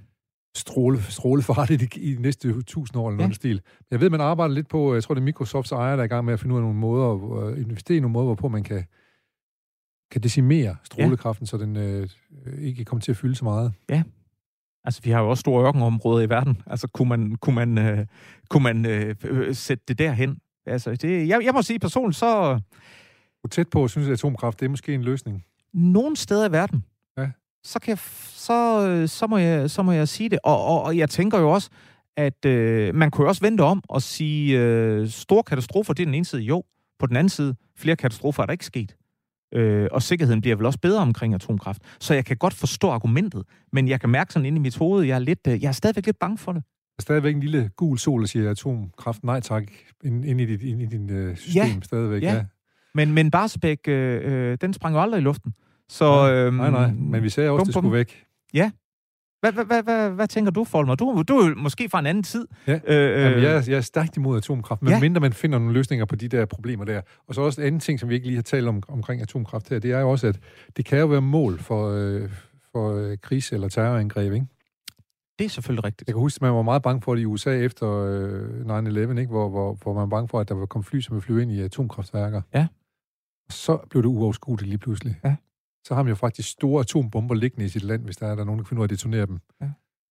Stråle, 0.58 1.02
strålefarligt 1.02 1.82
i, 1.96 2.00
i 2.00 2.16
de 2.16 2.22
næste 2.22 2.62
tusind 2.62 2.98
år 3.02 3.10
eller 3.10 3.22
Ja. 3.24 3.26
noget 3.28 3.36
stil. 3.36 3.62
Jeg 3.92 4.02
ved, 4.02 4.10
man 4.10 4.22
arbejder 4.22 4.54
lidt 4.54 4.68
på, 4.70 4.94
jeg 4.94 5.04
tror 5.04 5.14
det 5.16 5.22
er 5.22 5.26
Microsofts 5.26 5.72
ejer, 5.72 5.96
der 5.96 6.04
er 6.04 6.06
i 6.06 6.08
gang 6.08 6.26
med 6.26 6.34
at 6.34 6.40
finde 6.40 6.54
ud 6.56 6.60
af 6.60 6.64
nogle 6.64 6.80
måder, 6.80 7.42
at 7.48 7.58
investere 7.58 7.98
i 7.98 8.00
nogle 8.00 8.14
måder, 8.14 8.26
hvorpå 8.26 8.48
man 8.48 8.64
kan, 8.64 8.84
kan 10.12 10.22
decimere 10.24 10.76
strålekraften, 10.84 11.44
ja. 11.44 11.48
så 11.48 11.58
den 11.58 11.76
øh, 11.78 12.10
ikke 12.60 12.86
kommer 12.86 13.02
til 13.02 13.12
at 13.12 13.18
fylde 13.18 13.36
så 13.36 13.44
meget. 13.44 13.74
Altså, 14.84 15.02
vi 15.04 15.10
har 15.10 15.22
jo 15.22 15.30
også 15.30 15.42
store 15.42 15.66
ørkenområder 15.68 16.26
i 16.26 16.30
verden. 16.30 16.62
Altså, 16.68 16.88
kunne 16.88 17.10
man, 17.10 17.36
kunne 17.36 17.56
man, 17.56 17.78
øh, 17.78 18.06
kunne 18.50 18.64
man 18.64 18.86
øh, 18.86 19.16
øh, 19.24 19.56
sætte 19.56 19.84
det 19.88 20.00
derhen? 20.00 20.38
Altså, 20.66 20.92
det, 20.96 21.28
jeg, 21.28 21.42
jeg 21.44 21.54
må 21.54 21.62
sige 21.62 21.80
personligt, 21.80 22.18
så 22.18 22.60
Hvor 23.42 23.48
tæt 23.52 23.70
på, 23.70 23.88
synes 23.88 24.06
jeg, 24.06 24.12
at 24.14 24.20
atomkraft 24.20 24.60
det 24.60 24.66
er 24.66 24.70
måske 24.70 24.94
en 24.94 25.04
løsning. 25.04 25.44
nogle 25.74 26.16
steder 26.16 26.50
i 26.50 26.52
verden, 26.52 26.78
Ja. 26.78 26.97
Så, 27.68 27.80
kan 27.80 27.90
jeg, 27.90 28.00
så, 28.30 28.88
øh, 28.88 29.08
så, 29.08 29.28
må 29.28 29.38
jeg, 29.38 29.70
så 29.70 29.84
må 29.84 29.92
jeg 29.92 30.08
sige 30.08 30.30
det. 30.30 30.40
Og, 30.44 30.66
og, 30.66 30.84
og 30.84 30.98
jeg 30.98 31.10
tænker 31.10 31.40
jo 31.40 31.52
også, 31.52 31.70
at 32.18 32.46
øh, 32.46 32.96
man 32.96 33.12
kunne 33.12 33.24
jo 33.24 33.28
også 33.30 33.42
vente 33.42 33.62
om 33.62 33.84
og 33.90 34.02
sige, 34.02 34.60
øh, 34.60 35.10
store 35.10 35.44
katastrofer, 35.44 35.94
det 35.94 36.04
er 36.04 36.06
den 36.06 36.14
ene 36.14 36.26
side. 36.26 36.42
Jo, 36.42 36.64
på 37.00 37.06
den 37.06 37.16
anden 37.16 37.30
side, 37.30 37.56
flere 37.78 37.96
katastrofer 37.96 38.44
er 38.44 38.46
der 38.46 38.52
ikke 38.52 38.66
sket. 38.66 38.96
Øh, 39.54 39.88
og 39.92 40.02
sikkerheden 40.02 40.42
bliver 40.42 40.56
vel 40.56 40.66
også 40.66 40.80
bedre 40.80 41.02
omkring 41.02 41.34
atomkraft. 41.34 41.82
Så 42.00 42.14
jeg 42.14 42.26
kan 42.26 42.38
godt 42.38 42.54
forstå 42.54 42.90
argumentet, 42.90 43.44
men 43.74 43.88
jeg 43.88 44.00
kan 44.02 44.10
mærke 44.10 44.34
sådan 44.34 44.46
inde 44.46 44.56
i 44.56 44.62
mit 44.62 44.78
hoved, 44.78 45.06
jeg 45.06 45.16
er, 45.16 45.20
lidt, 45.20 45.48
øh, 45.48 45.64
jeg 45.64 45.68
er 45.68 45.72
stadigvæk 45.72 46.06
lidt 46.06 46.20
bange 46.20 46.38
for 46.38 46.52
det. 46.52 46.64
Der 46.64 47.02
er 47.02 47.02
stadigvæk 47.02 47.36
en 47.36 47.42
lille 47.42 47.70
gul 47.76 47.98
sol, 47.98 48.22
der 48.22 48.28
siger 48.28 48.52
atomkraft 48.52 49.24
nej 49.24 49.40
tak, 49.40 49.64
ind, 50.04 50.26
ind 50.26 50.42
i 50.42 50.46
dit, 50.46 50.62
ind 50.62 50.82
i 50.82 50.86
din 50.86 51.10
øh, 51.10 51.38
system 51.38 51.64
Ja. 51.64 51.80
stadigvæk. 51.84 52.24
Ja. 52.24 52.46
Men, 52.94 53.14
men 53.14 53.32
Barsebæk, 53.32 53.80
øh, 53.88 54.22
øh, 54.52 54.58
den 54.62 54.74
sprang 54.74 54.96
jo 54.96 55.02
aldrig 55.02 55.20
i 55.20 55.24
luften. 55.24 55.54
Så, 55.90 56.32
øhm, 56.32 56.56
Nej, 56.56 56.70
nej, 56.70 56.92
men 56.92 57.24
vi 57.24 57.30
sagde 57.30 57.50
også, 57.50 57.58
bum, 57.58 57.62
at 57.62 57.66
det 57.68 57.74
skulle 57.74 57.92
væk. 57.92 58.24
Hvad, 59.42 59.52
hvad, 59.52 59.66
hvad, 59.66 59.84
hvad, 59.84 60.10
hvad 60.10 60.28
tænker 60.28 60.52
du, 60.52 60.64
Folmer? 60.64 60.96
Du, 60.96 61.24
du 61.28 61.38
er 61.38 61.50
jo 61.50 61.56
måske 61.56 61.90
fra 61.90 62.00
en 62.00 62.06
anden 62.06 62.24
tid. 62.24 62.48
Ja. 62.68 62.74
Øh, 62.88 63.22
Jamen, 63.22 63.44
jeg, 63.44 63.56
er, 63.58 63.64
jeg 63.68 63.78
er 63.78 63.82
stærkt 63.82 64.18
imod 64.18 64.38
atomkraft, 64.38 64.82
men 64.82 64.90
Ja. 64.90 64.96
ja. 64.96 65.02
mindre 65.02 65.22
man 65.22 65.34
finder 65.34 65.60
nogle 65.60 65.74
løsninger 65.74 66.06
på 66.06 66.16
de 66.16 66.28
der 66.28 66.46
problemer 66.46 66.86
der. 66.86 67.02
Og 67.28 67.36
så 67.36 67.42
også 67.42 67.62
en 67.62 67.68
anden 67.68 67.80
ting, 67.80 68.00
som 68.00 68.10
vi 68.10 68.14
ikke 68.16 68.28
lige 68.28 68.36
har 68.36 68.44
talt 68.44 68.68
om 68.68 68.84
omkring 68.88 69.22
atomkraft 69.22 69.70
her, 69.70 69.80
det 69.80 69.92
er 69.92 70.00
jo 70.00 70.10
også, 70.12 70.28
at 70.28 70.40
det 70.78 70.86
kan 70.86 71.00
jo 71.00 71.06
være 71.06 71.22
mål 71.22 71.60
for, 71.60 71.90
øh, 71.90 72.30
for 72.72 72.94
øh, 72.96 73.18
kris- 73.22 73.52
eller 73.54 73.68
terrorangreb, 73.70 74.34
ikke? 74.34 74.46
Det 75.40 75.46
er 75.46 75.50
selvfølgelig 75.50 75.84
rigtigt. 75.84 76.08
Jeg 76.08 76.14
kan 76.16 76.20
huske, 76.20 76.38
at 76.38 76.42
man 76.42 76.54
var 76.54 76.62
meget 76.62 76.82
bange 76.82 77.02
for 77.02 77.16
det 77.16 77.22
i 77.22 77.26
USA 77.26 77.52
efter 77.60 77.88
øh, 77.92 78.80
9-11, 78.88 79.20
ikke? 79.20 79.26
Hvor, 79.26 79.50
hvor, 79.50 79.74
hvor 79.74 79.94
man 79.94 80.02
var 80.02 80.08
bange 80.08 80.28
for, 80.28 80.40
at 80.40 80.50
der 80.50 80.56
var 80.56 80.66
kom 80.66 80.84
fly, 80.84 81.00
som 81.00 81.16
ville 81.16 81.22
flyve 81.26 81.42
ind 81.42 81.52
i 81.52 81.62
atomkraftværker. 81.62 82.42
Ja. 82.54 82.68
Og 83.48 83.54
så 83.54 83.78
blev 83.90 84.04
det 84.04 84.10
uoverskueligt 84.10 84.70
lige 84.70 84.78
pludselig. 84.78 85.20
Ja. 85.24 85.36
Så 85.88 85.96
har 85.96 86.04
man 86.04 86.10
jo 86.10 86.16
faktisk 86.16 86.50
store 86.50 86.80
atombomber 86.82 87.36
liggende 87.36 87.66
i 87.66 87.70
sit 87.70 87.84
land, 87.84 88.04
hvis 88.04 88.18
der 88.18 88.28
er 88.28 88.36
der 88.36 88.42
er 88.42 88.46
nogen, 88.46 88.60
der 88.60 88.64
kan 88.64 88.70
finde 88.70 88.80
ud 88.80 88.84
af 88.84 88.88
at 88.88 88.90
detonere 88.90 89.26
dem. 89.26 89.40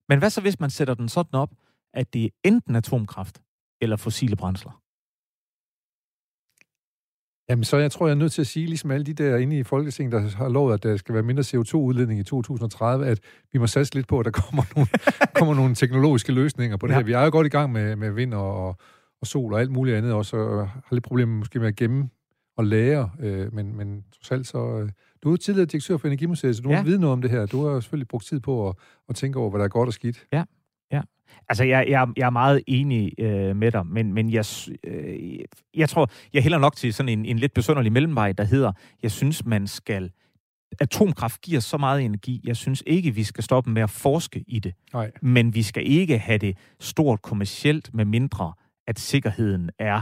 Men 0.09 0.19
hvad 0.19 0.31
så, 0.31 0.41
hvis 0.41 0.61
man 0.61 0.71
sætter 0.71 0.95
den 0.95 1.09
sådan 1.09 1.35
op, 1.41 1.51
at 1.95 2.15
det 2.15 2.25
er 2.25 2.29
enten 2.45 2.77
atomkraft 2.77 3.43
eller 3.81 3.97
fossile 3.97 4.37
brændsler? 4.37 4.83
Jamen, 7.51 7.65
så 7.65 7.77
jeg 7.77 7.93
tror, 7.93 8.07
jeg 8.07 8.13
er 8.13 8.19
nødt 8.19 8.33
til 8.33 8.41
at 8.41 8.47
sige, 8.47 8.67
ligesom 8.67 8.91
alle 8.91 9.07
de 9.07 9.15
der 9.15 9.37
inde 9.37 9.59
i 9.59 9.63
Folketinget, 9.63 10.13
der 10.13 10.37
har 10.37 10.49
lovet, 10.49 10.75
at 10.75 10.83
der 10.83 10.97
skal 10.97 11.15
være 11.15 11.23
mindre 11.23 11.43
CO2-udledning 11.43 12.21
i 12.21 12.23
2030, 12.25 13.07
at 13.07 13.21
vi 13.53 13.59
må 13.59 13.67
satse 13.67 13.95
lidt 13.95 14.09
på, 14.09 14.19
at 14.19 14.25
der 14.25 14.31
kommer 14.31 14.63
nogle, 14.77 14.89
kommer 15.35 15.55
nogle 15.55 15.75
teknologiske 15.75 16.33
løsninger 16.33 16.77
på 16.77 16.87
det 16.87 16.93
Ja. 16.93 16.99
her. 16.99 17.05
Vi 17.05 17.13
er 17.13 17.23
jo 17.23 17.31
godt 17.31 17.47
i 17.47 17.51
gang 17.51 17.73
med, 17.73 17.97
med 17.97 18.11
vind 18.11 18.35
og, 18.35 18.69
og 19.21 19.27
sol 19.27 19.53
og 19.53 19.61
alt 19.61 19.71
muligt 19.71 19.97
andet 19.97 20.13
også, 20.13 20.37
og 20.37 20.69
har 20.69 20.89
lidt 20.91 21.05
problemer 21.05 21.39
måske 21.39 21.59
med 21.59 21.69
at 21.69 21.77
gemme 21.77 22.09
og 22.57 22.65
lære, 22.65 23.11
øh, 23.21 23.55
men, 23.55 23.77
men 23.77 24.05
trods 24.13 24.31
alt 24.31 24.47
så... 24.47 24.79
Øh, 24.79 24.91
du 25.23 25.33
er 25.33 25.37
tidligere 25.37 25.67
direktør 25.67 25.97
for 25.97 26.07
Energimuseet, 26.09 26.57
så 26.57 26.63
du 26.63 26.69
Ja. 26.69 26.75
ja. 26.77 26.83
må 26.83 26.87
vide 26.87 27.01
noget 27.01 27.13
om 27.13 27.23
det 27.23 27.31
her. 27.31 27.47
Du 27.47 27.65
har 27.65 27.73
jo 27.73 27.81
selvfølgelig 27.81 28.09
brugt 28.09 28.25
tid 28.25 28.41
på 28.41 28.69
at, 28.69 28.75
at 29.09 29.15
tænke 29.17 29.39
over, 29.39 29.51
hvad 29.51 29.59
der 29.59 29.65
er 29.65 29.69
godt 29.69 29.87
og 29.87 29.93
skidt. 29.93 30.27
Altså, 31.49 31.65
jeg, 31.65 31.87
jeg, 31.89 32.09
jeg 32.17 32.27
er 32.27 32.31
meget 32.31 32.63
enig 32.67 33.13
øh, 33.21 33.57
med 33.57 33.73
dig, 33.73 33.87
men, 33.87 34.13
men 34.13 34.31
jeg, 34.31 34.45
øh, 34.85 35.39
jeg 35.75 35.89
tror, 35.89 36.11
jeg 36.33 36.43
hælder 36.43 36.59
nok 36.59 36.77
til 36.77 36.95
sådan 36.95 37.09
en, 37.19 37.27
en 37.27 37.39
lidt 37.39 37.55
besønderlig 37.55 37.93
mellemvej, 37.93 38.33
der 38.33 38.45
hedder, 38.45 38.73
jeg 39.03 39.11
synes, 39.11 39.45
man 39.45 39.67
skal... 39.67 40.11
Atomkraft 40.81 41.41
giver 41.41 41.61
så 41.61 41.77
meget 41.79 42.03
energi. 42.03 42.41
Jeg 42.45 42.57
synes 42.57 42.83
ikke, 42.87 43.11
vi 43.11 43.25
skal 43.25 43.45
stoppe 43.45 43.71
med 43.71 43.83
at 43.83 43.91
forske 43.91 44.45
i 44.47 44.59
det. 44.59 44.75
Nej. 44.93 45.11
Men 45.23 45.55
vi 45.55 45.63
skal 45.63 45.91
ikke 45.91 46.19
have 46.19 46.39
det 46.39 46.57
stort 46.81 47.23
kommercielt, 47.23 47.95
med 47.95 48.05
mindre 48.05 48.53
at 48.87 48.99
sikkerheden 48.99 49.71
er 49.79 50.01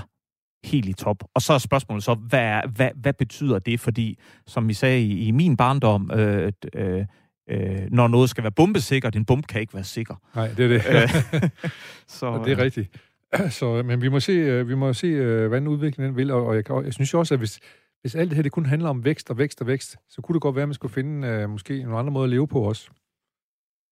helt 0.65 0.89
i 0.89 0.93
top. 0.93 1.24
Og 1.35 1.43
så 1.43 1.53
er 1.53 1.59
spørgsmålet 1.59 2.05
så, 2.05 2.15
hvad, 2.15 2.41
er- 2.41 2.66
hvad, 2.69 2.91
hvad 2.95 3.12
betyder 3.12 3.59
det? 3.59 3.81
Fordi, 3.81 4.19
som 4.47 4.69
vi 4.69 4.73
sagde 4.74 5.03
i, 5.03 5.27
i 5.27 5.31
min 5.31 5.57
barndom, 5.57 6.11
øh, 6.15 6.53
øh, 6.74 7.05
øh, 7.51 7.78
når 7.91 8.09
noget 8.09 8.31
skal 8.31 8.45
være 8.45 8.53
bombesikkert, 8.53 9.16
en 9.16 9.24
bombe 9.24 9.47
kan 9.47 9.61
ikke 9.61 9.74
være 9.74 9.85
sikker. 9.85 10.15
Nej, 10.35 10.49
det 10.49 10.65
er 10.65 10.69
det. 10.69 10.82
Øh, 11.45 11.51
så, 12.09 12.27
Og 12.27 12.47
det 12.47 12.53
er 12.53 12.59
rigtigt. 12.59 13.01
Så, 13.51 13.82
men 13.82 14.03
vi 14.03 14.09
må 14.09 14.20
se, 14.20 14.32
øh, 14.32 14.69
vi 14.69 14.74
må 14.74 14.93
se 14.93 15.07
øh, 15.07 15.49
hvordan 15.49 15.69
udviklingen 15.69 16.16
vil, 16.16 16.31
og, 16.31 16.47
og 16.47 16.57
jeg, 16.57 16.65
jeg 16.85 16.93
synes 16.95 17.12
jo 17.12 17.19
også, 17.19 17.35
at 17.35 17.41
hvis, 17.41 17.61
hvis 18.01 18.15
alt 18.15 18.31
det 18.31 18.36
her 18.36 18.43
det 18.43 18.53
kun 18.53 18.66
handler 18.66 18.89
om 18.89 19.05
vækst 19.05 19.31
og 19.31 19.39
vækst 19.39 19.61
og 19.61 19.66
vækst, 19.66 19.97
så 20.09 20.23
kunne 20.23 20.35
det 20.35 20.43
godt 20.43 20.55
være, 20.57 20.62
at 20.62 20.69
man 20.69 20.74
skulle 20.74 20.95
finde 20.95 21.28
øh, 21.28 21.51
måske 21.51 21.82
nogle 21.82 21.99
andre 21.99 22.12
måder 22.12 22.24
at 22.24 22.31
leve 22.31 22.49
på 22.49 22.61
også. 22.61 22.91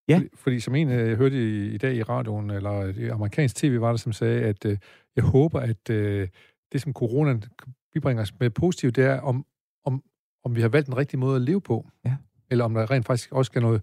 Ja. 0.09 0.17
Fordi, 0.17 0.29
fordi 0.37 0.61
som 0.61 0.75
en, 0.75 0.89
øh, 0.91 1.09
jeg 1.09 1.17
hørte 1.17 1.37
i, 1.37 1.75
i 1.75 1.79
dag 1.79 1.95
i 1.97 2.03
radioen, 2.03 2.51
eller 2.51 2.99
i 2.99 3.09
amerikansk 3.09 3.57
tv 3.57 3.81
var 3.81 3.89
der, 3.91 3.97
som 3.97 4.13
sagde, 4.13 4.43
at 4.43 4.65
øh, 4.65 4.79
jeg 5.17 5.25
håber, 5.25 5.61
at 5.61 5.91
øh, 5.91 6.29
det, 6.73 6.83
som 6.83 6.93
coronaen 6.93 7.45
bibringer 7.93 8.23
os 8.23 8.41
med 8.41 8.51
positivt, 8.51 8.97
det 8.97 9.05
er, 9.05 9.21
om, 9.21 9.45
om, 9.85 10.03
om 10.45 10.57
vi 10.57 10.61
har 10.61 10.69
valgt 10.69 10.87
den 10.87 10.97
rigtige 10.97 11.21
måde 11.21 11.37
at 11.37 11.43
leve 11.43 11.61
på. 11.61 11.87
Ja. 12.05 12.17
Eller 12.51 12.65
om 12.65 12.75
der 12.75 12.91
rent 12.91 13.07
faktisk 13.07 13.33
også 13.33 13.49
skal 13.49 13.63
noget 13.63 13.83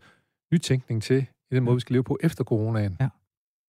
nytænkning 0.54 1.04
til, 1.04 1.26
i 1.52 1.56
den 1.56 1.64
måde, 1.64 1.76
vi 1.76 1.80
skal 1.80 1.94
leve 1.94 2.04
på 2.04 2.18
efter 2.24 2.44
coronaen. 2.44 2.98
Ja. 3.00 3.10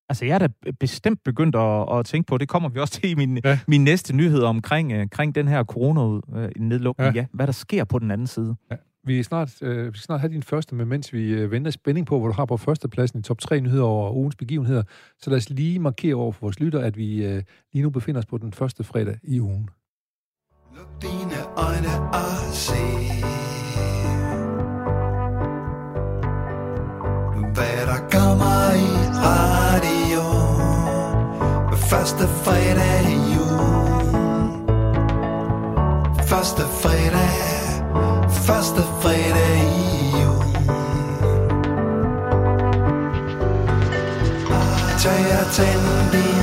Altså, 0.09 0.25
jeg 0.25 0.33
er 0.35 0.47
da 0.47 0.71
bestemt 0.79 1.23
begyndt 1.23 1.55
at, 1.55 1.99
at 1.99 2.05
tænke 2.05 2.27
på, 2.27 2.37
det 2.37 2.49
kommer 2.49 2.69
vi 2.69 2.79
også 2.79 2.93
til 2.93 3.09
i 3.09 3.15
min, 3.15 3.37
ja. 3.37 3.49
Ja. 3.49 3.59
min 3.67 3.83
næste 3.83 4.15
nyhed 4.15 4.41
omkring, 4.41 4.91
øh, 4.91 5.01
omkring 5.01 5.35
den 5.35 5.47
her 5.47 5.63
corona-nedlukning. 5.63 7.15
Ja. 7.15 7.19
Ja. 7.19 7.21
ja. 7.21 7.25
Hvad 7.33 7.47
der 7.47 7.53
sker 7.53 7.83
på 7.83 7.99
den 7.99 8.11
anden 8.11 8.27
side. 8.27 8.55
Vi 9.03 9.19
er 9.19 9.23
snart, 9.23 9.61
øh, 9.61 9.93
vi 9.93 9.97
skal 9.97 10.05
snart 10.05 10.19
have 10.19 10.33
din 10.33 10.43
første, 10.43 10.75
men 10.75 10.87
mens 10.87 11.13
vi 11.13 11.31
øh, 11.33 11.51
venter 11.51 11.71
spænding 11.71 12.07
på, 12.07 12.19
hvor 12.19 12.27
du 12.27 12.33
har 12.33 12.45
på 12.45 12.57
førstepladsen 12.57 13.19
i 13.19 13.23
top 13.23 13.39
3 13.39 13.59
nyheder 13.59 13.83
over 13.83 14.11
ugens 14.11 14.35
begivenheder, 14.35 14.83
så 15.19 15.29
lad 15.29 15.37
os 15.37 15.49
lige 15.49 15.79
markere 15.79 16.15
over 16.15 16.31
for 16.31 16.41
vores 16.41 16.59
lytter, 16.59 16.79
at 16.79 16.97
vi 16.97 17.25
øh, 17.25 17.43
lige 17.73 17.83
nu 17.83 17.89
befinder 17.89 18.19
os 18.19 18.25
på 18.25 18.37
den 18.37 18.53
første 18.53 18.83
fredag 18.83 19.17
i 19.23 19.39
ugen. 19.39 19.69
Luk 20.75 21.01
dine 21.01 21.39
øjne 21.57 21.93
og 22.13 22.53
se 22.53 22.83
Hvad 27.53 27.85
der 27.91 28.01
kommer 28.11 28.57
i 28.85 28.91
radio 29.27 30.21
Første 31.91 32.27
fredag 32.43 33.01
i 33.11 33.37
ugen. 33.37 34.51
Første 36.27 36.61
fredag 36.61 37.50
Første 38.29 38.81
fredag 39.01 39.57
i 39.63 40.21
jul. 40.21 40.45
Tag 45.03 45.25
og 45.41 45.47
tænd 45.53 46.11
din 46.11 46.40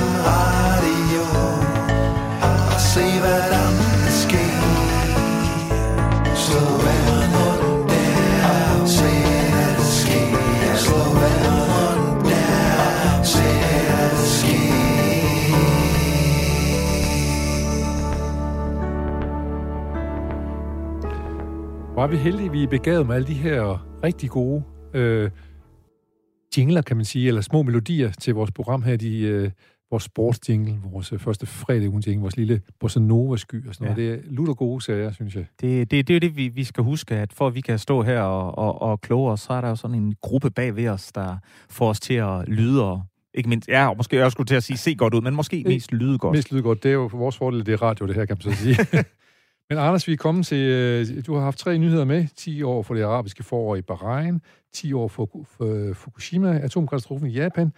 Var 21.98 22.06
vi 22.06 22.16
heldige, 22.16 22.52
vi 22.52 22.62
er 22.62 22.66
begavet 22.66 23.06
med 23.06 23.14
alle 23.14 23.26
de 23.26 23.34
her 23.34 23.86
rigtig 24.04 24.30
gode 24.30 24.62
øh, 24.94 25.30
jingler, 26.58 26.82
kan 26.82 26.96
man 26.96 27.04
sige, 27.04 27.28
eller 27.28 27.40
små 27.40 27.62
melodier 27.62 28.10
til 28.10 28.34
vores 28.34 28.50
program 28.50 28.82
her, 28.82 28.96
de, 28.96 29.20
øh, 29.20 29.50
vores 29.90 30.02
sportsjingle, 30.02 30.78
vores 30.92 31.12
øh, 31.12 31.18
første 31.18 31.46
fredag 31.46 31.88
ugen 31.88 32.02
jingle, 32.06 32.20
vores 32.20 32.36
lille 32.36 32.60
bossa 32.80 33.00
nova 33.00 33.36
sky 33.36 33.68
og 33.68 33.74
sådan 33.74 33.88
noget. 33.88 34.08
Ja. 34.08 34.12
Det 34.12 34.18
er 34.18 34.22
lutter 34.30 34.54
gode 34.54 34.80
sager, 34.80 35.12
synes 35.12 35.34
jeg. 35.34 35.46
Det, 35.60 35.90
det, 35.90 36.08
det 36.08 36.14
er 36.14 36.14
jo 36.14 36.20
det, 36.20 36.36
vi, 36.36 36.48
vi 36.48 36.64
skal 36.64 36.84
huske, 36.84 37.14
at 37.14 37.32
for 37.32 37.46
at 37.46 37.54
vi 37.54 37.60
kan 37.60 37.78
stå 37.78 38.02
her 38.02 38.20
og, 38.20 38.58
og, 38.58 38.82
og 38.82 39.00
kloge 39.00 39.32
os, 39.32 39.40
så 39.40 39.52
er 39.52 39.60
der 39.60 39.68
jo 39.68 39.76
sådan 39.76 39.96
en 39.96 40.14
gruppe 40.22 40.50
bag 40.50 40.76
ved 40.76 40.88
os, 40.88 41.12
der 41.12 41.36
får 41.70 41.88
os 41.88 42.00
til 42.00 42.14
at 42.14 42.48
lyde 42.48 42.84
og 42.84 43.02
ikke 43.34 43.48
mindst, 43.48 43.68
ja, 43.68 43.88
og 43.88 43.96
måske 43.96 44.16
jeg 44.16 44.32
skulle 44.32 44.46
til 44.46 44.54
at 44.54 44.62
sige 44.62 44.76
se 44.76 44.94
godt 44.94 45.14
ud, 45.14 45.20
men 45.20 45.34
måske 45.34 45.64
mest 45.66 45.92
lyde 45.92 46.18
godt. 46.18 46.36
Mest 46.36 46.52
lyde 46.52 46.62
godt. 46.62 46.82
Det 46.82 46.88
er 46.88 46.94
jo 46.94 47.08
for 47.08 47.18
vores 47.18 47.36
fordel, 47.36 47.66
det 47.66 47.72
er 47.72 47.82
radio, 47.82 48.06
det 48.06 48.14
her, 48.14 48.24
kan 48.24 48.36
man 48.44 48.54
så 48.54 48.62
sige. 48.62 48.76
Men 49.70 49.78
Anders, 49.78 50.09
vi 50.09 50.12
er 50.12 50.16
kommet 50.16 50.47
til... 50.47 50.59
øh, 50.59 51.07
Du 51.27 51.35
har 51.35 51.40
haft 51.40 51.59
tre 51.59 51.78
nyheder 51.78 52.05
med. 52.05 52.27
10 52.36 52.62
år 52.62 52.82
for 52.82 52.95
det 52.95 53.03
arabiske 53.03 53.43
forår 53.43 53.77
i 53.77 53.82
Bahrain, 53.82 54.40
10 54.73 54.93
år 54.93 55.09
for, 55.09 55.47
for 55.57 55.95
Fukushima, 55.95 56.59
atomkatastrofen 56.59 57.27
i 57.28 57.32
Japan, 57.32 57.73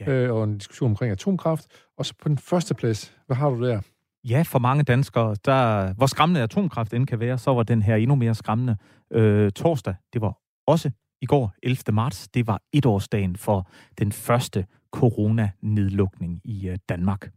Ja. 0.00 0.10
ja. 0.12 0.16
øh, 0.16 0.34
og 0.34 0.44
en 0.44 0.58
diskussion 0.58 0.90
omkring 0.90 1.12
atomkraft. 1.12 1.66
Og 1.98 2.06
så 2.06 2.14
på 2.22 2.28
den 2.28 2.38
første 2.38 2.74
plads, 2.74 3.16
hvad 3.26 3.36
har 3.36 3.50
du 3.50 3.66
der? 3.66 3.80
Ja, 4.24 4.42
for 4.42 4.58
mange 4.58 4.82
danskere, 4.84 5.36
der, 5.44 5.92
hvor 5.94 6.06
skræmmende 6.06 6.42
atomkraft 6.42 6.94
end 6.94 7.06
kan 7.06 7.20
være, 7.20 7.38
så 7.38 7.54
var 7.54 7.62
den 7.62 7.82
her 7.82 7.96
endnu 7.96 8.14
mere 8.14 8.34
skræmmende 8.34 8.76
øh, 9.12 9.50
torsdag. 9.52 9.94
Det 10.12 10.20
var 10.20 10.38
også 10.66 10.90
i 11.22 11.26
går, 11.26 11.54
11. 11.62 11.76
marts. 11.92 12.28
Det 12.28 12.46
var 12.46 12.60
etårsdagen 12.72 13.36
for 13.36 13.68
den 13.98 14.12
første 14.12 14.66
coronanedlukning 14.92 16.40
i 16.44 16.68
øh, 16.68 16.78
Danmark. 16.88 17.30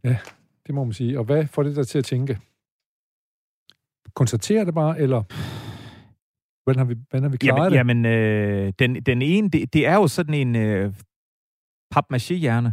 Det 0.66 0.74
må 0.74 0.84
man 0.84 0.92
sige. 0.92 1.18
Og 1.18 1.24
hvad 1.24 1.46
får 1.46 1.62
det 1.62 1.76
der 1.76 1.82
til 1.84 1.98
at 1.98 2.04
tænke? 2.04 2.38
Konstaterer 4.14 4.64
det 4.64 4.74
bare, 4.74 5.00
eller 5.00 5.22
hvordan 6.64 6.78
har 6.78 6.84
vi, 6.84 6.94
hvordan 7.10 7.22
har 7.22 7.30
vi 7.30 7.36
klaret 7.36 7.72
Jamen, 7.72 8.04
det? 8.04 8.10
jamen 8.10 8.66
øh, 8.66 8.72
den, 8.78 9.02
den 9.02 9.22
ene, 9.22 9.48
det, 9.50 9.72
det 9.72 9.86
er 9.86 9.94
jo 9.94 10.08
sådan 10.08 10.34
en 10.34 10.56
øh, 10.56 10.94
papmaché-hjerne. 11.94 12.72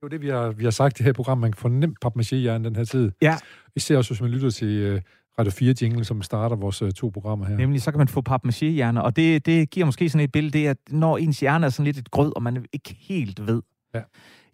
Det 0.00 0.06
er 0.06 0.06
jo 0.06 0.08
det, 0.08 0.20
vi 0.20 0.28
har, 0.28 0.50
vi 0.50 0.64
har 0.64 0.70
sagt 0.70 0.96
i 0.96 0.98
det 0.98 1.06
her 1.06 1.12
program. 1.12 1.38
Man 1.38 1.52
kan 1.52 1.58
få 1.58 1.68
nemt 1.68 1.98
papmaché 2.04 2.36
den 2.36 2.76
her 2.76 2.84
tid. 2.84 3.12
Ja. 3.22 3.36
Især 3.76 3.96
også, 3.96 4.10
hvis 4.10 4.20
man 4.20 4.30
lytter 4.30 4.50
til 4.50 4.94
uh, 4.94 5.00
Radio 5.38 5.52
4 5.52 5.74
Jingle, 5.82 6.04
som 6.04 6.22
starter 6.22 6.56
vores 6.56 6.82
uh, 6.82 6.90
to 6.90 7.08
programmer 7.08 7.46
her. 7.46 7.56
Nemlig, 7.56 7.82
så 7.82 7.90
kan 7.90 7.98
man 7.98 8.08
få 8.08 8.22
papmaché-hjerne, 8.28 9.02
og 9.02 9.16
det, 9.16 9.46
det 9.46 9.70
giver 9.70 9.86
måske 9.86 10.08
sådan 10.08 10.24
et 10.24 10.32
billede, 10.32 10.52
det 10.52 10.66
er, 10.66 10.70
at 10.70 10.78
når 10.90 11.18
ens 11.18 11.40
hjerne 11.40 11.66
er 11.66 11.70
sådan 11.70 11.84
lidt 11.84 11.98
et 11.98 12.10
grød, 12.10 12.32
og 12.36 12.42
man 12.42 12.66
ikke 12.72 12.96
helt 13.00 13.46
ved. 13.46 13.62
Ja. 13.94 14.02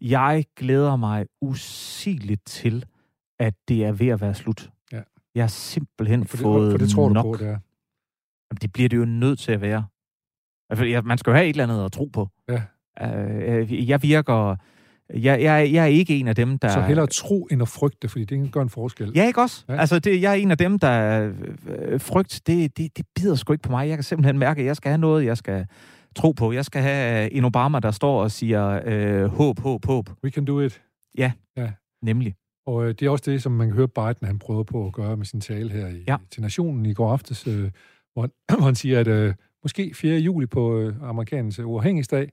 Jeg 0.01 0.45
glæder 0.57 0.97
mig 0.97 1.27
usigeligt 1.41 2.47
til, 2.47 2.85
at 3.39 3.55
det 3.69 3.85
er 3.85 3.93
ved 3.93 4.09
at 4.09 4.21
være 4.21 4.35
slut. 4.35 4.71
Ja. 5.37 5.39
Jeg 5.39 5.45
har 5.45 5.49
simpelthen 5.49 6.27
for, 6.27 6.37
det, 6.37 6.43
fået 6.43 6.71
for 6.73 6.79
det 6.79 6.91
tror 6.91 7.09
nok. 7.11 7.25
du 7.25 7.33
på, 7.33 7.37
det 7.37 7.47
er. 7.47 7.59
Jamen, 8.51 8.59
det 8.63 8.73
bliver 8.73 8.89
det 8.89 8.97
jo 8.97 9.05
nødt 9.05 9.39
til 9.39 9.53
at 9.53 9.61
være. 9.61 9.87
Altså, 10.71 10.85
ja, 10.85 11.03
man 11.03 11.19
skal 11.19 11.31
jo 11.31 11.35
have 11.35 11.47
et 11.47 11.51
eller 11.51 11.65
andet 11.65 11.85
at 11.85 11.93
tro 11.93 12.05
på. 12.13 12.29
Ja. 12.49 12.63
Øh, 13.03 13.89
jeg 13.89 14.03
virker... 14.03 14.57
Jeg, 15.15 15.43
jeg, 15.43 15.73
jeg 15.73 15.83
er 15.83 15.87
ikke 15.87 16.19
en 16.19 16.29
af 16.29 16.35
dem, 16.35 16.59
der... 16.59 16.69
Så 16.69 16.81
hellere 16.81 17.07
tro 17.07 17.49
end 17.51 17.63
at 17.63 17.69
frygte, 17.69 18.09
fordi 18.09 18.25
det 18.25 18.53
gør 18.53 18.63
en 18.63 18.69
forskel. 18.69 19.13
Ja, 19.15 19.27
ikke 19.27 19.41
også? 19.41 19.65
Ja. 19.69 19.75
Ja. 19.75 19.81
Altså, 19.81 19.99
det, 19.99 20.23
jeg 20.23 20.31
er 20.31 20.35
en 20.35 20.51
af 20.51 20.59
dem, 20.59 20.79
der 20.79 21.33
øh, 21.67 22.01
frygt, 22.01 22.43
det, 22.47 22.77
det, 22.77 22.97
det 22.97 23.07
bider 23.15 23.35
sgu 23.35 23.53
ikke 23.53 23.63
på 23.63 23.71
mig. 23.71 23.89
Jeg 23.89 23.97
kan 23.97 24.05
simpelthen 24.05 24.39
mærke, 24.39 24.61
at 24.61 24.67
jeg 24.67 24.77
skal 24.77 24.89
have 24.89 24.99
noget, 24.99 25.25
jeg 25.25 25.37
skal 25.37 25.67
tro 26.17 26.33
på. 26.33 26.53
Jeg 26.53 26.65
skal 26.65 26.83
have 26.83 27.33
en 27.33 27.45
Obama, 27.45 27.81
der 27.81 27.91
står 27.91 28.23
og 28.23 28.31
siger 28.31 28.81
øh, 28.85 29.25
håb, 29.25 29.59
håb, 29.59 29.87
håb. 29.87 30.11
We 30.25 30.31
can 30.31 30.45
do 30.45 30.61
it. 30.61 30.83
Nemlig. 32.03 32.35
Og 32.67 32.85
øh, 32.85 32.89
det 32.89 33.03
er 33.07 33.11
også 33.11 33.31
det, 33.31 33.43
som 33.43 33.53
man 33.53 33.69
kan 33.69 33.77
høre 33.77 33.89
Biden, 33.89 34.27
han 34.27 34.39
prøver 34.39 34.63
på 34.63 34.87
at 34.87 34.93
gøre 34.93 35.17
med 35.17 35.27
sin 35.27 35.41
tale 35.41 35.71
her 35.71 35.87
i, 35.89 36.05
Ja. 36.09 36.17
til 36.31 36.43
Nationen 36.43 36.87
i 36.87 36.95
går 36.95 37.13
aftes, 37.13 37.47
øh, 37.47 37.71
hvor, 38.13 38.23
han, 38.23 38.31
hvor 38.59 38.67
han 38.67 38.75
siger, 38.75 39.01
at 39.01 39.09
øh, 39.09 39.35
måske 39.63 39.93
4. 39.95 40.19
juli 40.19 40.47
på 40.47 40.79
øh, 40.79 40.95
amerikanens 41.03 41.59
øh, 41.59 41.69
uafhængighedsdag, 41.69 42.29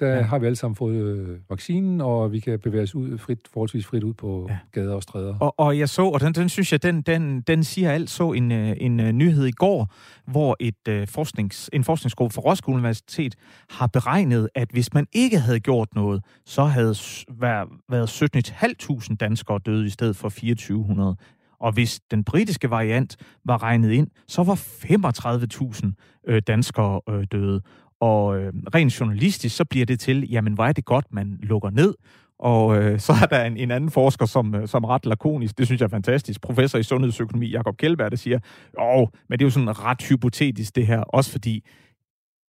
der 0.00 0.14
Ja. 0.14 0.22
har 0.22 0.38
vi 0.38 0.46
alle 0.46 0.56
sammen 0.56 0.76
fået 0.76 0.94
øh, 0.96 1.38
vaccinen, 1.50 2.00
og 2.00 2.32
vi 2.32 2.40
kan 2.40 2.58
bevæge 2.60 2.82
os 2.82 2.94
ud 2.94 3.18
frit, 3.18 3.38
forholdsvis 3.52 3.86
frit 3.86 4.02
ud 4.04 4.14
på 4.14 4.46
Ja. 4.50 4.58
gader 4.72 4.94
og 4.94 5.02
stræder. 5.02 5.38
Og, 5.38 5.54
og 5.58 5.78
jeg 5.78 5.88
så, 5.88 6.02
og 6.02 6.20
den, 6.20 6.32
den 6.32 6.48
synes 6.48 6.72
jeg, 6.72 6.82
den, 6.82 7.02
den, 7.02 7.40
den 7.40 7.64
siger 7.64 7.90
alt, 7.92 8.10
så 8.10 8.32
en, 8.32 8.52
øh, 8.52 8.76
en 8.80 9.00
øh, 9.00 9.12
nyhed 9.12 9.46
i 9.46 9.50
går, 9.50 9.92
hvor 10.26 10.56
et, 10.60 10.88
øh, 10.88 11.06
forsknings, 11.08 11.70
en 11.72 11.84
forskningsgruppe 11.84 12.34
fra 12.34 12.42
Roskilde 12.42 12.74
Universitet 12.76 13.34
har 13.70 13.86
beregnet, 13.86 14.48
at 14.54 14.68
hvis 14.72 14.94
man 14.94 15.06
ikke 15.12 15.38
havde 15.38 15.60
gjort 15.60 15.88
noget, 15.94 16.24
så 16.46 16.64
havde 16.64 16.94
vær- 17.30 17.80
været 17.90 18.08
17.500 18.08 19.16
danskere 19.16 19.58
døde 19.66 19.86
i 19.86 19.90
stedet 19.90 20.16
for 20.16 20.28
2400. 20.28 21.16
Og 21.60 21.72
hvis 21.72 22.00
den 22.10 22.24
britiske 22.24 22.70
variant 22.70 23.16
var 23.44 23.62
regnet 23.62 23.90
ind, 23.92 24.08
så 24.28 24.42
var 24.42 24.54
35.000 24.54 25.92
øh, 26.28 26.42
danskere 26.46 27.00
øh, 27.10 27.26
døde. 27.32 27.60
Og 28.00 28.38
øh, 28.38 28.52
rent 28.74 29.00
journalistisk, 29.00 29.56
så 29.56 29.64
bliver 29.64 29.86
det 29.86 30.00
til, 30.00 30.30
jamen 30.30 30.52
hvor 30.52 30.64
er 30.64 30.72
det 30.72 30.84
godt, 30.84 31.06
man 31.10 31.38
lukker 31.42 31.70
ned, 31.70 31.94
og 32.38 32.76
øh, 32.76 33.00
så 33.00 33.12
er 33.22 33.26
der 33.26 33.44
en, 33.44 33.56
en 33.56 33.70
anden 33.70 33.90
forsker, 33.90 34.26
som, 34.26 34.54
øh, 34.54 34.68
som 34.68 34.84
ret 34.84 35.06
lakonisk, 35.06 35.58
det 35.58 35.66
synes 35.66 35.80
jeg 35.80 35.86
er 35.86 35.90
fantastisk, 35.90 36.40
professor 36.40 36.78
i 36.78 36.82
sundhedsøkonomi, 36.82 37.46
Jakob 37.46 37.76
Kjellberg, 37.76 38.10
der 38.10 38.16
siger, 38.16 38.38
åh, 38.80 39.06
men 39.28 39.38
det 39.38 39.44
er 39.44 39.46
jo 39.46 39.50
sådan 39.50 39.84
ret 39.84 40.02
hypotetisk 40.02 40.76
det 40.76 40.86
her, 40.86 41.00
også 41.00 41.30
fordi 41.30 41.64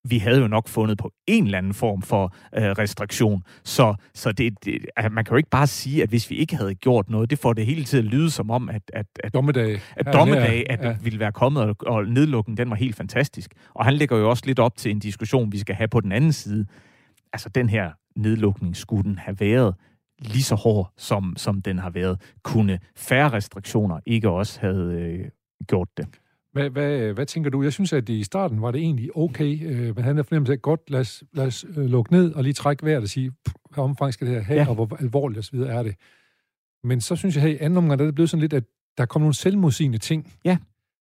vi 0.04 0.18
havde 0.18 0.40
jo 0.40 0.48
nok 0.48 0.68
fundet 0.68 0.98
på 0.98 1.12
en 1.28 1.46
eller 1.46 1.58
anden 1.58 1.74
form 1.74 2.02
for 2.02 2.36
øh, 2.56 2.64
restriktion. 2.64 3.44
Så, 3.64 3.96
så 4.14 4.32
det, 4.32 4.66
det, 4.66 4.86
altså, 4.96 5.10
man 5.10 5.26
kan 5.26 5.32
jo 5.32 5.38
ikke 5.38 5.50
bare 5.50 5.68
sige, 5.68 6.04
at 6.04 6.10
hvis 6.10 6.30
vi 6.30 6.36
ikke 6.36 6.56
havde 6.56 6.76
gjort 6.76 7.10
noget, 7.10 7.30
det 7.30 7.40
får 7.40 7.54
det 7.54 7.66
hele 7.66 7.84
tiden 7.84 8.06
at 8.06 8.12
lyde 8.12 8.32
som 8.32 8.52
om, 8.52 8.70
at, 8.70 8.82
at, 8.94 9.06
at 9.24 9.34
Dommedag. 9.34 9.82
at 9.96 10.08
og 10.08 10.14
dommedag, 10.14 10.66
der. 10.70 10.74
at 10.74 10.80
det 10.80 11.06
ville 11.06 11.20
være 11.20 11.32
kommet, 11.32 11.64
og, 11.64 11.76
og 11.86 12.06
nedlukken, 12.06 12.58
den 12.58 12.70
var 12.70 12.76
helt 12.76 12.96
fantastisk. 12.96 13.52
Og 13.74 13.86
han 13.86 13.94
lægger 13.94 14.18
jo 14.18 14.30
også 14.30 14.44
lidt 14.46 14.60
op 14.60 14.78
til 14.78 14.92
en 14.92 15.00
diskussion, 15.00 15.52
vi 15.52 15.60
skal 15.60 15.76
have 15.76 15.88
på 15.88 16.02
den 16.02 16.12
anden 16.12 16.34
side. 16.34 16.66
Altså, 17.34 17.50
den 17.50 17.70
her 17.70 17.92
nedlukning 18.16 18.76
skulle 18.76 19.04
den 19.04 19.18
have 19.18 19.40
været 19.40 19.76
lige 20.20 20.44
så 20.44 20.56
hård, 20.56 20.94
som, 20.98 21.34
som 21.38 21.62
den 21.62 21.80
har 21.80 21.90
været. 21.90 22.22
Kunne 22.44 22.80
færre 22.96 23.30
restriktioner 23.30 24.00
ikke 24.06 24.30
også 24.30 24.60
have 24.60 24.94
øh, 24.94 25.26
gjort 25.68 25.88
det? 25.98 26.08
Hvad, 26.52 26.70
hvad, 26.70 27.14
hvad 27.14 27.26
tænker 27.26 27.50
du? 27.50 27.64
Jeg 27.64 27.74
synes, 27.74 27.94
at 27.94 28.10
i 28.10 28.24
starten 28.24 28.62
var 28.62 28.72
det 28.72 28.82
egentlig 28.82 29.18
okay, 29.18 29.60
øh, 29.66 29.96
men 29.96 30.04
han 30.04 30.16
har 30.16 30.24
fornemmelse 30.24 30.54
af, 30.54 30.62
godt, 30.62 30.82
lad 30.90 31.00
os, 31.00 31.24
lad 31.34 31.46
os 31.48 31.66
øh, 31.78 31.86
lukke 31.86 32.12
ned 32.12 32.34
og 32.34 32.44
lige 32.44 32.54
trække 32.54 32.86
vejret 32.86 33.02
og 33.04 33.10
sige, 33.10 33.32
"Pff, 33.32 33.56
hvad 33.74 33.84
omfang 33.84 34.14
skal 34.14 34.28
det 34.28 34.36
her 34.36 34.42
have, 34.42 34.56
Ja. 34.58 34.64
ja. 34.64 34.70
og 34.70 34.76
hvor 34.76 34.98
alvorligt 35.00 35.40
osv. 35.40 35.56
er 35.60 35.84
det. 35.84 35.96
Men 36.84 37.02
så 37.02 37.16
synes 37.16 37.36
jeg 37.36 37.44
her 37.44 37.50
i 37.50 37.58
anden 37.60 37.78
omgang, 37.78 38.00
der 38.00 38.06
er 38.06 38.08
det 38.08 38.16
blevet 38.16 38.30
sådan 38.30 38.42
lidt, 38.42 38.54
at 38.54 38.64
der 38.98 39.06
kommer 39.06 39.24
nogle 39.24 39.34
selvmodsigende 39.36 39.98
ting, 39.98 40.34
Ja. 40.46 40.58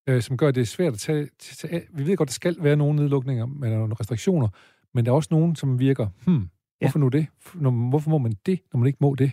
øh, 0.09 0.23
som 0.23 0.37
gør, 0.37 0.49
at 0.49 0.55
det 0.55 0.61
er 0.61 0.65
svært 0.67 0.93
at 0.93 0.99
tage, 0.99 1.29
tage 1.57 1.75
af. 1.75 1.83
Vi 1.95 2.07
ved 2.07 2.17
godt, 2.17 2.29
der 2.29 2.33
skal 2.33 2.57
være 2.61 2.77
nogle 2.77 2.97
nedlukninger, 2.97 3.47
men 3.47 3.63
der 3.63 3.75
er 3.75 3.79
nogle 3.79 3.95
restriktioner, 4.01 4.49
men 4.95 5.07
der 5.07 5.11
er 5.13 5.17
også 5.17 5.29
nogen, 5.31 5.57
som 5.57 5.79
virker, 5.79 6.07
hmm, 6.27 6.49
hvorfor 6.81 6.99
nu 6.99 7.09
det? 7.09 7.27
Hvorfor 7.55 8.11
må 8.11 8.19
man 8.19 8.33
det, 8.47 8.61
når 8.73 8.79
man 8.81 8.87
ikke 8.87 8.99
må 9.01 9.15
det? 9.15 9.33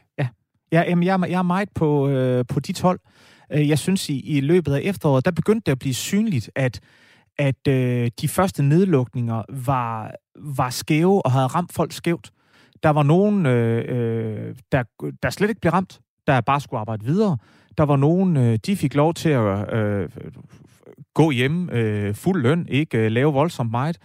Ja, 0.72 0.82
jamen, 0.90 1.04
jeg, 1.04 1.22
er- 1.22 1.28
jeg 1.28 1.38
er 1.40 1.44
meget 1.44 1.70
på, 1.76 2.10
øh, 2.10 2.46
på 2.50 2.60
de 2.60 2.74
12. 2.74 3.00
Øh, 3.54 3.70
jeg 3.70 3.80
synes, 3.80 4.10
i, 4.10 4.38
i 4.38 4.42
løbet 4.42 4.74
af 4.74 4.82
efteråret, 4.84 5.26
der 5.26 5.32
begyndte 5.32 5.66
det 5.66 5.72
at 5.72 5.80
blive 5.80 5.94
synligt, 5.94 6.52
at, 6.56 6.80
at 7.38 7.68
øh, 7.68 8.12
de 8.22 8.28
første 8.28 8.64
nedlukninger 8.64 9.44
var, 9.50 10.12
var 10.36 10.70
skæve 10.70 11.26
og 11.26 11.32
havde 11.32 11.48
ramt 11.48 11.74
folk 11.74 11.92
skævt. 11.92 12.32
Der 12.84 12.90
var 12.90 13.04
nogen, 13.04 13.46
øh, 13.46 13.86
øh, 13.88 14.56
der, 14.72 14.84
der 15.24 15.30
slet 15.30 15.50
ikke 15.50 15.62
blev 15.62 15.72
ramt, 15.72 16.00
der 16.28 16.42
bare 16.42 16.62
skulle 16.62 16.80
arbejde 16.80 17.06
videre. 17.06 17.38
Der 17.78 17.84
var 17.84 17.96
nogen, 17.96 18.38
øh, 18.38 18.60
de 18.66 18.76
fik 18.76 18.96
lov 18.96 19.14
til 19.14 19.30
at 19.30 19.74
øh, 19.74 20.10
gå 21.14 21.32
hjem 21.32 21.70
øh, 21.70 22.16
fuld 22.16 22.42
løn, 22.42 22.68
ikke 22.70 22.98
øh, 22.98 23.12
lave 23.12 23.34
voldsomt 23.34 23.72
meget. 23.72 23.98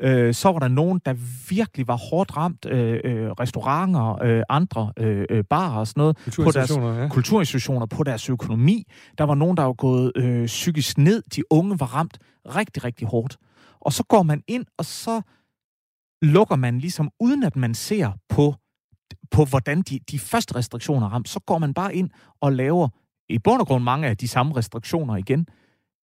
Øh, 0.00 0.34
så 0.34 0.52
var 0.52 0.58
der 0.58 0.68
nogen, 0.68 1.00
der 1.06 1.14
virkelig 1.48 1.88
var 1.88 1.96
hårdt 1.96 2.36
ramt. 2.36 2.66
Øh, 2.66 3.00
øh, 3.04 3.30
restauranter, 3.30 4.22
øh, 4.22 4.42
andre 4.48 4.92
øh, 4.96 5.26
øh, 5.30 5.44
barer 5.44 5.78
og 5.78 5.86
sådan 5.86 6.00
noget. 6.00 6.16
På 6.16 6.22
deres 6.22 6.36
Kulturinstitutioner, 6.36 7.02
ja. 7.02 7.08
kulturinstitutioner, 7.08 7.86
på 7.86 8.04
deres 8.04 8.30
økonomi. 8.30 8.84
Der 9.18 9.24
var 9.24 9.34
nogen, 9.34 9.56
der 9.56 9.62
var 9.62 9.72
gået 9.72 10.12
øh, 10.16 10.46
psykisk 10.46 10.98
ned. 10.98 11.22
De 11.36 11.42
unge 11.52 11.80
var 11.80 11.94
ramt 11.94 12.18
rigtig, 12.46 12.84
rigtig 12.84 13.08
hårdt. 13.08 13.36
Og 13.80 13.92
så 13.92 14.04
går 14.08 14.22
man 14.22 14.42
ind, 14.48 14.64
og 14.78 14.84
så 14.84 15.20
lukker 16.22 16.56
man 16.56 16.78
ligesom, 16.78 17.10
uden 17.20 17.42
at 17.42 17.56
man 17.56 17.74
ser 17.74 18.12
på, 18.28 18.54
på 19.30 19.44
hvordan 19.44 19.82
de, 19.82 20.00
de 20.10 20.18
første 20.18 20.54
restriktioner 20.54 21.06
er 21.06 21.10
ramt, 21.10 21.28
så 21.28 21.40
går 21.40 21.58
man 21.58 21.74
bare 21.74 21.94
ind 21.94 22.10
og 22.40 22.52
laver 22.52 22.88
i 23.28 23.38
bund 23.38 23.60
og 23.60 23.66
grund 23.66 23.84
mange 23.84 24.08
af 24.08 24.16
de 24.16 24.28
samme 24.28 24.56
restriktioner 24.56 25.16
igen. 25.16 25.46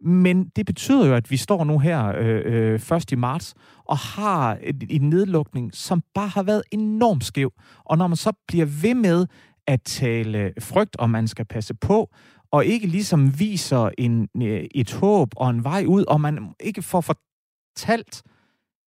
Men 0.03 0.45
det 0.55 0.65
betyder 0.65 1.07
jo, 1.07 1.13
at 1.13 1.31
vi 1.31 1.37
står 1.37 1.63
nu 1.63 1.79
her 1.79 2.07
øh, 2.17 2.41
øh, 2.45 2.79
først 2.79 3.11
i 3.11 3.15
marts 3.15 3.53
og 3.85 3.97
har 3.97 4.57
en, 4.63 4.81
en 4.89 5.09
nedlukning, 5.09 5.73
som 5.73 6.03
bare 6.13 6.27
har 6.27 6.43
været 6.43 6.63
enormt 6.71 7.23
skæv. 7.23 7.53
Og 7.85 7.97
når 7.97 8.07
man 8.07 8.17
så 8.17 8.31
bliver 8.47 8.65
ved 8.65 8.95
med 8.95 9.25
at 9.67 9.81
tale 9.81 10.53
frygt, 10.59 10.95
og 10.95 11.09
man 11.09 11.27
skal 11.27 11.45
passe 11.45 11.73
på, 11.73 12.09
og 12.51 12.65
ikke 12.65 12.87
ligesom 12.87 13.39
viser 13.39 13.89
en, 13.97 14.27
øh, 14.41 14.63
et 14.75 14.93
håb 14.93 15.29
og 15.35 15.49
en 15.49 15.63
vej 15.63 15.85
ud, 15.87 16.05
og 16.05 16.21
man 16.21 16.53
ikke 16.59 16.81
får 16.81 17.01
fortalt, 17.01 18.23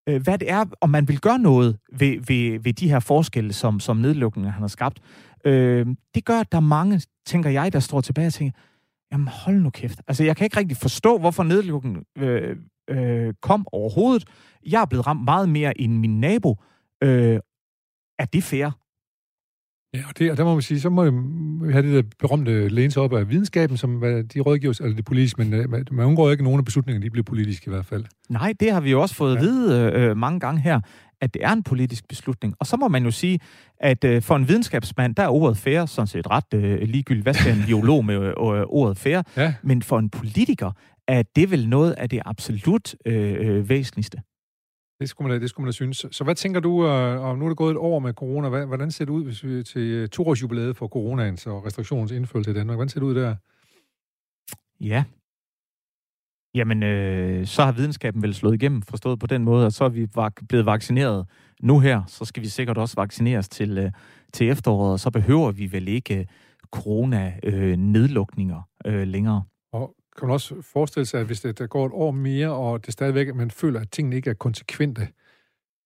øh, 0.08 0.22
hvad 0.22 0.38
det 0.38 0.50
er, 0.50 0.64
om 0.80 0.90
man 0.90 1.08
vil 1.08 1.20
gøre 1.20 1.38
noget 1.38 1.78
ved, 1.92 2.20
ved, 2.26 2.60
ved 2.60 2.72
de 2.72 2.88
her 2.88 3.00
forskelle, 3.00 3.52
som, 3.52 3.80
som 3.80 3.96
nedlukningen 3.96 4.52
han 4.52 4.62
har 4.62 4.68
skabt. 4.68 5.00
Øh, 5.44 5.86
det 6.14 6.24
gør, 6.24 6.40
at 6.40 6.52
der 6.52 6.58
er 6.58 6.62
mange, 6.62 7.00
tænker 7.26 7.50
jeg, 7.50 7.72
der 7.72 7.80
står 7.80 8.00
tilbage 8.00 8.26
og 8.26 8.34
tænker, 8.34 8.58
jamen 9.12 9.28
hold 9.28 9.60
nu 9.60 9.70
kæft. 9.70 10.00
Altså, 10.08 10.24
jeg 10.24 10.36
kan 10.36 10.44
ikke 10.44 10.56
rigtig 10.56 10.76
forstå, 10.76 11.18
hvorfor 11.18 11.42
nedlukningen 11.42 12.04
øh, 12.18 12.56
øh, 12.90 13.34
kom 13.42 13.66
overhovedet. 13.72 14.24
Jeg 14.66 14.80
er 14.80 14.86
blevet 14.86 15.06
ramt 15.06 15.24
meget 15.24 15.48
mere 15.48 15.80
end 15.80 15.98
min 15.98 16.20
nabo. 16.20 16.56
Øh, 17.02 17.40
er 18.18 18.24
det 18.24 18.42
fair? 18.42 18.70
Ja, 19.94 20.02
og, 20.08 20.18
det, 20.18 20.30
og 20.30 20.36
der 20.36 20.44
må 20.44 20.52
man 20.52 20.62
sige, 20.62 20.80
så 20.80 20.90
må 20.90 21.10
vi 21.66 21.72
have 21.72 21.86
det 21.86 21.94
der 21.94 22.10
berømte 22.18 22.68
læne 22.68 22.90
sig 22.90 23.02
op 23.02 23.12
af 23.12 23.30
videnskaben, 23.30 23.76
som 23.76 24.00
de 24.34 24.40
rådgiver, 24.40 24.70
altså 24.70 24.84
det 24.84 24.98
er 24.98 25.02
politisk, 25.02 25.38
men 25.38 25.52
øh, 25.52 25.70
man, 25.70 26.04
undgår 26.04 26.30
ikke 26.30 26.44
nogen 26.44 26.58
af 26.58 26.64
beslutningerne, 26.64 27.04
de 27.04 27.10
bliver 27.10 27.24
politiske 27.24 27.68
i 27.68 27.70
hvert 27.70 27.86
fald. 27.86 28.04
Nej, 28.28 28.54
det 28.60 28.72
har 28.72 28.80
vi 28.80 28.90
jo 28.90 29.02
også 29.02 29.14
fået 29.14 29.34
ja. 29.34 29.36
at 29.36 29.42
vide 29.42 29.92
øh, 29.94 30.16
mange 30.16 30.40
gange 30.40 30.60
her, 30.60 30.80
at 31.20 31.34
det 31.34 31.44
er 31.44 31.52
en 31.52 31.62
politisk 31.62 32.08
beslutning. 32.08 32.54
Og 32.58 32.66
så 32.66 32.76
må 32.76 32.88
man 32.88 33.04
jo 33.04 33.10
sige, 33.10 33.40
at 33.80 34.04
øh, 34.04 34.22
for 34.22 34.36
en 34.36 34.48
videnskabsmand, 34.48 35.14
der 35.14 35.22
er 35.22 35.28
ordet 35.28 35.56
fair 35.56 35.86
sådan 35.86 36.06
set 36.06 36.30
ret 36.30 36.54
øh, 36.54 36.80
ligegyldigt. 36.80 37.24
Hvad 37.24 37.34
skal 37.34 37.58
en 37.58 37.64
biolog 37.68 38.04
med 38.04 38.14
øh, 38.14 38.32
ordet 38.66 38.98
fair? 38.98 39.22
Ja. 39.36 39.54
Men 39.62 39.82
for 39.82 39.98
en 39.98 40.10
politiker 40.10 40.70
er 41.08 41.22
det 41.36 41.50
vel 41.50 41.68
noget 41.68 41.92
af 41.92 42.08
det 42.08 42.20
absolut 42.24 42.94
øh, 43.06 43.36
øh, 43.38 43.68
væsentligste. 43.68 44.18
Det 45.00 45.08
skulle 45.08 45.28
man 45.28 45.38
da, 45.38 45.42
det 45.42 45.50
skulle 45.50 45.64
man 45.64 45.68
da 45.68 45.72
synes. 45.72 46.06
Så 46.10 46.24
hvad 46.24 46.34
tænker 46.34 46.60
du, 46.60 46.86
øh, 46.86 47.20
om 47.20 47.38
nu 47.38 47.44
er 47.44 47.48
det 47.48 47.56
gået 47.58 47.70
et 47.70 47.76
år 47.76 47.98
med 47.98 48.12
corona, 48.12 48.48
hvad, 48.48 48.66
hvordan 48.66 48.90
ser 48.90 49.04
det 49.04 49.12
ud 49.12 49.24
hvis 49.24 49.44
vi 49.44 49.62
til 49.62 49.82
øh, 49.82 50.08
toårsjubilæet 50.08 50.76
for 50.76 50.88
coronaens 50.88 51.46
og 51.46 51.66
restriktionens 51.66 52.12
indførelse 52.12 52.50
i 52.50 52.54
Danmark? 52.54 52.76
Hvordan 52.76 52.88
ser 52.88 53.00
det 53.00 53.06
ud 53.06 53.14
der? 53.14 53.36
Ja. 54.80 55.04
Jamen, 56.54 56.82
øh, 56.82 57.46
så 57.46 57.64
har 57.64 57.72
videnskaben 57.72 58.22
vel 58.22 58.34
slået 58.34 58.54
igennem, 58.54 58.82
forstået 58.82 59.18
på 59.18 59.26
den 59.26 59.44
måde, 59.44 59.66
at 59.66 59.72
så 59.74 59.84
er 59.84 59.88
vi 59.88 60.06
vak- 60.16 60.46
blevet 60.48 60.66
vaccineret 60.66 61.26
nu 61.62 61.80
her, 61.80 62.02
så 62.06 62.24
skal 62.24 62.42
vi 62.42 62.48
sikkert 62.48 62.78
også 62.78 62.94
vaccineres 62.96 63.48
til, 63.48 63.78
øh, 63.78 63.92
til 64.32 64.48
efteråret, 64.50 64.92
og 64.92 65.00
så 65.00 65.10
behøver 65.10 65.52
vi 65.52 65.72
vel 65.72 65.88
ikke 65.88 66.18
øh, 66.18 66.26
corona-nedlukninger 66.70 68.68
øh, 68.86 69.00
øh, 69.00 69.06
længere. 69.06 69.42
Og 69.72 69.94
kan 70.16 70.26
man 70.26 70.32
også 70.32 70.62
forestille 70.62 71.06
sig, 71.06 71.20
at 71.20 71.26
hvis 71.26 71.40
det, 71.40 71.58
der 71.58 71.66
går 71.66 71.86
et 71.86 71.92
år 71.94 72.10
mere, 72.10 72.50
og 72.50 72.86
det 72.86 72.92
stadigvæk, 72.92 73.28
at 73.28 73.36
man 73.36 73.50
føler, 73.50 73.80
at 73.80 73.90
tingene 73.90 74.16
ikke 74.16 74.30
er 74.30 74.34
konsekvente, 74.34 75.08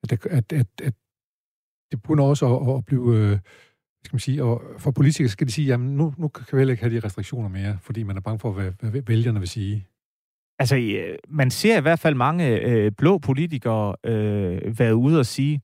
at, 0.02 0.26
at, 0.26 0.52
at, 0.52 0.66
at 0.82 0.94
det 1.90 2.02
begynder 2.02 2.24
også 2.24 2.56
at, 2.56 2.76
at 2.76 2.84
blive, 2.84 3.16
øh, 3.16 3.38
skal 4.04 4.14
man 4.14 4.20
sige, 4.20 4.44
og 4.44 4.62
for 4.78 4.90
politikere 4.90 5.28
skal 5.28 5.46
de 5.46 5.52
sige, 5.52 5.66
jamen 5.66 5.96
nu, 5.96 6.14
nu 6.18 6.28
kan 6.28 6.46
vi 6.52 6.58
heller 6.58 6.72
ikke 6.72 6.82
have 6.82 6.94
de 6.94 7.06
restriktioner 7.06 7.48
mere, 7.48 7.78
fordi 7.82 8.02
man 8.02 8.16
er 8.16 8.20
bange 8.20 8.38
for, 8.38 8.52
hvad, 8.52 8.72
hvad 8.80 9.02
vælgerne 9.06 9.38
vil 9.38 9.48
sige. 9.48 9.86
Altså, 10.58 10.76
øh, 10.76 11.18
man 11.28 11.50
ser 11.50 11.78
i 11.78 11.80
hvert 11.80 11.98
fald 11.98 12.14
mange 12.14 12.60
øh, 12.60 12.92
blå 12.92 13.18
politikere 13.18 13.96
øh, 14.04 14.78
være 14.78 14.96
ude 14.96 15.18
og 15.18 15.26
sige, 15.26 15.60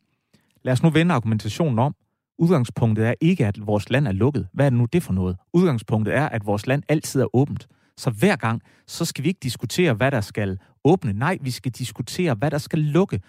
lad 0.62 0.72
os 0.72 0.82
nu 0.82 0.90
vende 0.90 1.14
argumentationen 1.14 1.78
om. 1.78 1.94
Udgangspunktet 2.38 3.06
er 3.06 3.14
ikke, 3.20 3.47
at 3.47 3.66
vores 3.66 3.90
land 3.90 4.09
er 4.09 4.12
lukket. 4.12 4.48
Hvad 4.52 4.66
er 4.66 4.70
det 4.70 4.78
nu 4.78 4.84
det 4.84 5.02
for 5.02 5.12
noget? 5.12 5.36
Udgangspunktet 5.52 6.14
er, 6.14 6.28
at 6.28 6.47
vores 6.47 6.66
land 6.66 6.82
altid 6.88 7.20
er 7.20 7.36
åbent. 7.36 7.68
Så 7.97 8.10
hver 8.10 8.36
gang, 8.36 8.62
så 8.86 9.05
skal 9.05 9.24
vi 9.24 9.28
ikke 9.28 9.40
diskutere, 9.43 9.94
hvad 9.94 10.10
der 10.10 10.20
skal 10.20 10.59
åbne. 10.85 11.12
Nej, 11.12 11.39
vi 11.40 11.51
skal 11.51 11.73
diskutere, 11.73 12.35
hvad 12.35 12.51
der 12.51 12.59
skal 12.59 12.78
lukke 12.78 13.20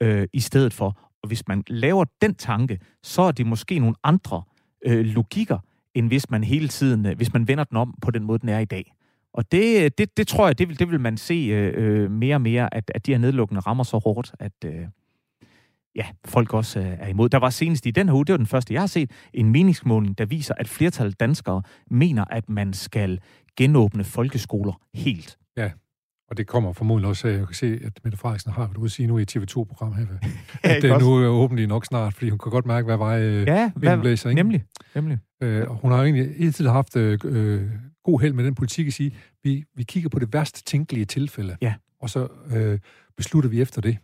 øh, 0.00 0.28
i 0.32 0.40
stedet 0.40 0.72
for. 0.72 0.98
Og 1.22 1.28
hvis 1.28 1.48
man 1.48 1.64
laver 1.66 2.04
den 2.22 2.34
tanke, 2.34 2.80
så 3.02 3.22
er 3.22 3.32
det 3.32 3.46
måske 3.46 3.78
nogle 3.78 3.94
andre 4.04 4.42
øh, 4.86 5.04
logikker, 5.04 5.58
end 5.94 6.08
hvis 6.08 6.30
man 6.30 6.44
hele 6.44 6.68
tiden, 6.68 7.06
øh, 7.06 7.16
hvis 7.16 7.32
man 7.32 7.48
vender 7.48 7.64
den 7.64 7.76
om 7.76 7.94
på 8.02 8.10
den 8.10 8.24
måde, 8.24 8.38
den 8.38 8.48
er 8.48 8.58
i 8.58 8.64
dag. 8.64 8.92
Og 9.32 9.52
det, 9.52 9.84
øh, 9.84 9.90
det, 9.98 10.16
det 10.16 10.28
tror 10.28 10.46
jeg, 10.46 10.58
det 10.58 10.68
vil, 10.68 10.78
det 10.78 10.90
vil 10.90 11.00
man 11.00 11.16
se 11.16 11.34
øh, 11.34 11.72
øh, 11.76 12.10
mere 12.10 12.34
og 12.34 12.40
mere, 12.40 12.74
at, 12.74 12.90
at 12.94 13.06
de 13.06 13.12
her 13.12 13.18
nedlukkende 13.18 13.60
rammer 13.60 13.84
så 13.84 13.98
hårdt, 13.98 14.34
at 14.38 14.52
øh, 14.64 14.86
ja, 15.96 16.06
folk 16.24 16.54
også 16.54 16.80
øh, 16.80 16.86
er 16.86 17.06
imod. 17.08 17.28
Der 17.28 17.38
var 17.38 17.50
senest 17.50 17.86
i 17.86 17.90
den 17.90 18.08
her 18.08 18.14
uge, 18.14 18.24
det 18.24 18.32
var 18.32 18.36
den 18.36 18.46
første, 18.46 18.74
jeg 18.74 18.82
har 18.82 18.86
set, 18.86 19.10
en 19.34 19.50
meningsmåling, 19.52 20.18
der 20.18 20.24
viser, 20.26 20.54
at 20.58 20.68
flertallet 20.68 21.20
danskere 21.20 21.62
mener, 21.90 22.24
at 22.30 22.48
man 22.48 22.72
skal 22.72 23.20
genåbne 23.56 24.04
folkeskoler 24.04 24.80
helt. 24.94 25.38
Ja, 25.56 25.70
og 26.30 26.36
det 26.36 26.46
kommer 26.46 26.72
formodentlig 26.72 27.08
også 27.08 27.28
jeg 27.28 27.46
kan 27.46 27.54
se, 27.54 27.80
at 27.84 27.92
Mette 28.04 28.18
Frederiksen 28.18 28.52
har 28.52 28.66
været 28.66 28.76
ude 28.76 28.84
at 28.84 28.90
sige 28.90 29.06
nu 29.06 29.18
i 29.18 29.24
TV2-program 29.32 29.92
her, 29.94 30.06
Ja, 30.64 30.74
at 30.76 30.82
det 30.82 30.92
også? 30.92 31.06
nu 31.06 31.14
er 31.16 31.28
åbent 31.28 31.60
i 31.60 31.66
nok 31.66 31.84
snart, 31.86 32.14
fordi 32.14 32.30
hun 32.30 32.38
kan 32.38 32.50
godt 32.52 32.66
mærke, 32.66 32.84
hvad 32.84 32.96
vej 32.96 33.20
øh, 33.22 33.46
Ja, 33.46 33.70
hvad, 33.76 33.98
blæser. 33.98 34.28
Ikke? 34.30 34.42
nemlig. 34.42 34.64
nemlig. 34.94 35.18
Øh, 35.42 35.70
og 35.70 35.76
hun 35.76 35.90
har 35.90 35.98
jo 35.98 36.04
egentlig 36.04 36.34
hele 36.38 36.52
tiden 36.52 36.70
haft 36.70 36.96
øh, 36.96 37.18
øh, 37.24 37.62
god 38.04 38.20
held 38.20 38.32
med 38.32 38.44
den 38.44 38.54
politik 38.54 38.86
at 38.86 38.92
sige, 38.92 39.12
vi, 39.44 39.64
vi 39.74 39.82
kigger 39.82 40.08
på 40.08 40.18
det 40.18 40.32
værst 40.32 40.66
tænkelige 40.66 41.04
tilfælde, 41.04 41.56
Ja. 41.60 41.74
og 42.00 42.10
så 42.10 42.28
øh, 42.56 42.78
beslutter 43.16 43.50
vi 43.50 43.60
efter 43.60 43.80
det. 43.80 43.96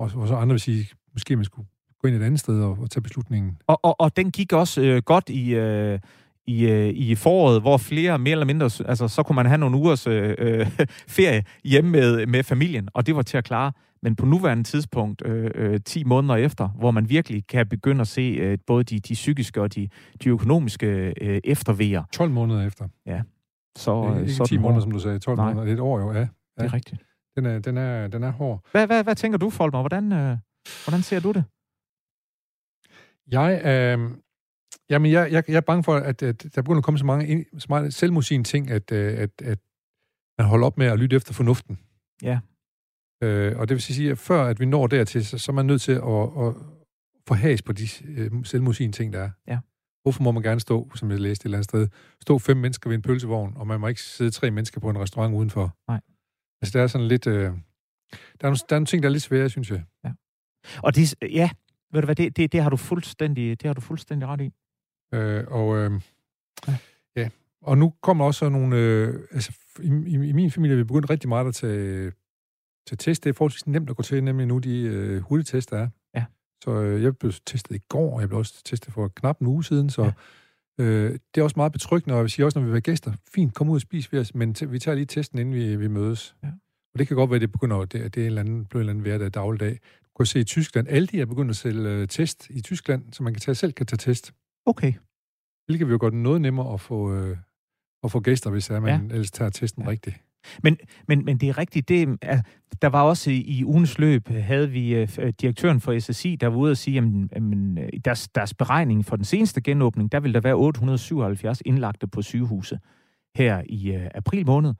Ja. 0.00 0.04
Og, 0.04 0.10
og 0.14 0.28
så 0.28 0.34
andre 0.34 0.52
vil 0.52 0.60
sige, 0.60 0.88
måske 1.12 1.36
man 1.36 1.44
skulle 1.44 1.68
gå 2.02 2.08
ind 2.08 2.16
et 2.16 2.22
andet 2.22 2.40
sted 2.40 2.62
og, 2.62 2.78
og 2.80 2.90
tage 2.90 3.02
beslutningen. 3.02 3.58
Og, 3.66 3.80
og, 3.82 4.00
og 4.00 4.16
den 4.16 4.30
gik 4.30 4.52
også 4.52 4.80
øh, 4.82 5.02
godt 5.02 5.28
i, 5.28 5.54
øh, 5.54 5.98
i, 6.46 6.66
øh, 6.66 6.88
i 6.88 7.14
foråret, 7.14 7.60
hvor 7.60 7.76
flere 7.76 8.18
mere 8.18 8.32
eller 8.32 8.46
mindre, 8.46 8.70
altså 8.88 9.08
så 9.08 9.22
kunne 9.22 9.36
man 9.36 9.46
have 9.46 9.58
nogle 9.58 9.76
ugers 9.76 10.06
øh, 10.06 10.34
øh, 10.38 10.66
ferie 11.16 11.44
hjemme 11.64 11.90
med, 11.90 12.26
med 12.26 12.42
familien, 12.42 12.88
og 12.94 13.06
det 13.06 13.16
var 13.16 13.22
til 13.22 13.36
at 13.36 13.44
klare. 13.44 13.72
Men 14.02 14.16
på 14.16 14.26
nuværende 14.26 14.62
tidspunkt, 14.64 15.22
øh, 15.26 15.50
øh, 15.54 15.80
10 15.84 16.04
måneder 16.04 16.36
efter, 16.36 16.68
hvor 16.68 16.90
man 16.90 17.08
virkelig 17.08 17.46
kan 17.46 17.68
begynde 17.68 18.00
at 18.00 18.08
se 18.08 18.20
øh, 18.20 18.58
både 18.66 18.84
de, 18.84 18.98
de 18.98 19.14
psykiske 19.14 19.62
og 19.62 19.74
de, 19.74 19.88
de 20.24 20.28
økonomiske 20.28 21.14
øh, 21.20 21.40
eftervejer. 21.44 22.02
12 22.12 22.30
måneder 22.30 22.66
efter. 22.66 22.88
Så, 23.76 24.02
Ikke, 24.02 24.14
øh, 24.14 24.20
ikke 24.20 24.32
så 24.32 24.42
er 24.42 24.46
10 24.46 24.54
den 24.54 24.62
måneder, 24.62 24.74
hård. 24.74 24.82
som 24.82 24.92
du 24.92 24.98
sagde. 24.98 25.18
12 25.18 25.36
Nej. 25.36 25.46
måneder. 25.46 25.64
Det 25.64 25.70
er 25.70 25.74
et 25.74 25.80
år 25.80 26.00
jo, 26.00 26.12
ja. 26.12 26.20
Det 26.20 26.28
ja. 26.58 26.64
er 26.64 26.72
rigtigt. 26.72 27.05
Den 27.36 27.46
er, 27.46 27.58
den 27.58 27.76
er, 27.76 28.08
den 28.08 28.22
er 28.22 28.30
hård. 28.30 28.66
Hvad, 28.70 28.86
hvad, 28.86 29.04
hvad 29.04 29.14
tænker 29.14 29.38
du, 29.38 29.50
Folmer? 29.50 29.80
Hvordan, 29.80 30.12
øh, 30.12 30.38
hvordan 30.84 31.02
ser 31.02 31.20
du 31.20 31.32
det? 31.32 31.44
Jeg, 33.26 33.62
øh, 33.64 34.10
jamen 34.90 35.12
jeg, 35.12 35.32
jeg, 35.32 35.44
jeg 35.48 35.56
er 35.56 35.60
bange 35.60 35.84
for, 35.84 35.94
at, 35.94 36.22
at 36.22 36.42
der 36.54 36.62
begynder 36.62 36.78
at 36.78 36.84
komme 36.84 36.98
så 36.98 37.04
mange, 37.04 37.44
så 37.58 37.66
meget 37.68 37.94
selvmodsigende 37.94 38.48
ting, 38.48 38.70
at, 38.70 38.92
øh, 38.92 39.18
at, 39.18 39.30
at 39.42 39.58
man 40.38 40.46
holder 40.46 40.66
op 40.66 40.78
med 40.78 40.86
at 40.86 40.98
lytte 40.98 41.16
efter 41.16 41.34
fornuften. 41.34 41.78
Ja. 42.22 42.38
Øh, 43.22 43.58
og 43.58 43.68
det 43.68 43.74
vil 43.74 43.82
sige, 43.82 44.10
at 44.10 44.18
før 44.18 44.44
at 44.44 44.60
vi 44.60 44.66
når 44.66 44.86
dertil, 44.86 45.26
så, 45.26 45.38
så 45.38 45.52
er 45.52 45.54
man 45.54 45.66
nødt 45.66 45.82
til 45.82 45.92
at, 45.92 46.22
at 46.46 46.54
få 47.28 47.34
has 47.34 47.62
på 47.62 47.72
de 47.72 47.88
øh, 48.08 48.44
selvmodsigende 48.44 48.96
ting, 48.96 49.12
der 49.12 49.22
er. 49.22 49.30
Ja. 49.48 49.58
Hvorfor 50.02 50.22
må 50.22 50.30
man 50.30 50.42
gerne 50.42 50.60
stå, 50.60 50.90
som 50.94 51.10
jeg 51.10 51.20
læste 51.20 51.42
et 51.42 51.44
eller 51.44 51.58
andet 51.58 51.64
sted, 51.64 51.88
stå 52.22 52.38
fem 52.38 52.56
mennesker 52.56 52.90
ved 52.90 52.96
en 52.96 53.02
pølsevogn, 53.02 53.56
og 53.56 53.66
man 53.66 53.80
må 53.80 53.86
ikke 53.86 54.02
sidde 54.02 54.30
tre 54.30 54.50
mennesker 54.50 54.80
på 54.80 54.90
en 54.90 54.98
restaurant 54.98 55.34
udenfor? 55.34 55.76
Nej. 55.88 56.00
Altså, 56.62 56.78
der 56.78 56.82
er 56.82 56.86
sådan 56.86 57.08
lidt... 57.08 57.26
Øh, 57.26 57.34
der, 57.34 57.48
er 57.48 57.52
nogle, 58.42 58.56
der 58.68 58.76
er 58.76 58.78
nogle 58.78 58.86
ting, 58.86 59.02
der 59.02 59.08
er 59.08 59.12
lidt 59.12 59.22
svære, 59.22 59.48
synes 59.48 59.70
jeg. 59.70 59.84
Og 60.82 60.94
de, 60.96 61.02
ja, 61.22 61.50
ved 61.92 62.00
du 62.00 62.04
hvad, 62.06 62.16
det, 62.16 62.36
det, 62.36 62.52
det, 62.52 62.62
har 62.62 62.70
du 62.70 62.76
fuldstændig, 62.76 63.60
det 63.60 63.68
har 63.68 63.74
du 63.74 63.80
fuldstændig 63.80 64.28
ret 64.28 64.40
i. 64.40 64.52
Øh, 65.14 65.44
og, 65.48 65.76
øh, 65.76 66.00
Ja. 66.68 66.72
ja. 67.16 67.22
ja. 67.22 67.28
Og 67.62 67.78
nu 67.78 67.92
kommer 68.02 68.24
også 68.24 68.48
nogle... 68.48 68.76
Øh, 68.76 69.20
altså, 69.32 69.52
i, 69.82 69.86
i, 69.86 70.28
I 70.28 70.32
min 70.32 70.50
familie 70.50 70.74
er 70.74 70.76
vi 70.76 70.84
begyndt 70.84 71.10
rigtig 71.10 71.28
meget 71.28 71.46
at 71.46 71.54
tage, 71.54 72.12
tage 72.86 72.96
test. 72.96 73.24
Det 73.24 73.30
er 73.30 73.34
forholdsvis 73.34 73.66
nemt 73.66 73.90
at 73.90 73.96
gå 73.96 74.02
til, 74.02 74.24
nemlig 74.24 74.46
nu 74.46 74.58
de 74.58 74.80
øh, 74.82 75.20
hurtigtest, 75.20 75.70
der 75.70 75.78
er. 75.78 75.88
Ja. 76.14 76.24
Så 76.64 76.70
øh, 76.70 77.02
jeg 77.02 77.16
blev 77.16 77.32
testet 77.46 77.76
i 77.76 77.78
går, 77.88 78.14
og 78.14 78.20
jeg 78.20 78.28
blev 78.28 78.38
også 78.38 78.62
testet 78.64 78.92
for 78.92 79.08
knap 79.08 79.40
en 79.40 79.46
uge 79.46 79.64
siden, 79.64 79.90
så 79.90 80.02
ja. 80.02 80.12
Øh, 80.78 81.12
det 81.34 81.40
er 81.40 81.42
også 81.42 81.56
meget 81.56 81.72
betryggende, 81.72 82.14
og 82.14 82.16
jeg 82.16 82.22
vil 82.22 82.30
sige 82.30 82.46
også, 82.46 82.58
når 82.58 82.66
vi 82.66 82.72
vil 82.72 82.82
gæster, 82.82 83.12
fint, 83.34 83.54
kom 83.54 83.68
ud 83.68 83.74
og 83.74 83.80
spis 83.80 84.12
ved 84.12 84.20
os, 84.20 84.34
men 84.34 84.56
t- 84.58 84.64
vi 84.64 84.78
tager 84.78 84.94
lige 84.94 85.06
testen, 85.06 85.38
inden 85.38 85.54
vi, 85.54 85.76
vi 85.76 85.88
mødes. 85.88 86.36
Ja. 86.42 86.48
Og 86.94 86.98
det 86.98 87.08
kan 87.08 87.16
godt 87.16 87.30
være, 87.30 87.36
at 87.36 87.40
det 87.40 87.52
begynder, 87.52 87.84
det, 87.84 87.92
det 87.92 88.16
er 88.16 88.24
en 88.24 88.26
eller 88.26 88.40
anden, 88.40 88.64
blevet 88.64 88.82
en 88.82 88.88
eller 88.88 88.90
anden 88.90 89.02
hverdag, 89.02 89.30
dagligdag. 89.34 89.78
Du 90.04 90.10
kan 90.18 90.26
se 90.26 90.40
i 90.40 90.44
Tyskland, 90.44 90.88
Aldi 90.88 91.20
er 91.20 91.26
begyndt 91.26 91.50
at 91.50 91.56
sælge 91.56 91.88
øh, 91.88 92.08
test 92.08 92.50
i 92.50 92.60
Tyskland, 92.60 93.12
så 93.12 93.22
man 93.22 93.34
kan 93.34 93.40
tage, 93.40 93.54
selv 93.54 93.72
kan 93.72 93.86
tage 93.86 93.98
test. 93.98 94.34
Okay. 94.66 94.92
Det 95.68 95.78
kan 95.78 95.86
vi 95.86 95.92
jo 95.92 95.98
det 95.98 96.14
noget 96.14 96.40
nemmere 96.40 96.74
at 96.74 96.80
få, 96.80 97.14
øh, 97.14 97.36
at 98.02 98.10
få 98.10 98.20
gæster, 98.20 98.50
hvis 98.50 98.70
er, 98.70 98.80
man 98.80 99.06
ja. 99.06 99.14
ellers 99.14 99.30
tager 99.30 99.50
testen 99.50 99.82
ja. 99.82 99.88
rigtigt. 99.88 100.16
Men, 100.62 100.76
men, 101.08 101.24
men 101.24 101.38
det 101.38 101.48
er 101.48 101.58
rigtigt. 101.58 101.88
Det, 101.88 102.18
er- 102.22 102.40
der 102.82 102.88
var 102.88 103.02
også 103.02 103.30
i, 103.30 103.34
i 103.40 103.64
ugens 103.64 103.98
løb, 103.98 104.28
havde 104.28 104.70
vi 104.70 104.94
øh, 104.94 105.08
f- 105.12 105.30
direktøren 105.30 105.80
for 105.80 105.98
SSI, 105.98 106.36
der 106.36 106.46
var 106.46 106.56
ude 106.56 106.70
og 106.70 106.76
sige, 106.76 106.98
at 107.32 108.04
deres, 108.04 108.28
deres 108.28 108.54
beregning 108.54 109.04
for 109.04 109.16
den 109.16 109.24
seneste 109.24 109.60
genåbning, 109.60 110.12
der 110.12 110.20
vil 110.20 110.34
der 110.34 110.40
være 110.40 110.54
877 110.54 111.62
indlagte 111.66 112.06
på 112.06 112.22
sygehuse 112.22 112.78
her 113.36 113.62
i 113.68 113.92
øh, 113.92 114.06
april 114.14 114.46
måned. 114.46 114.74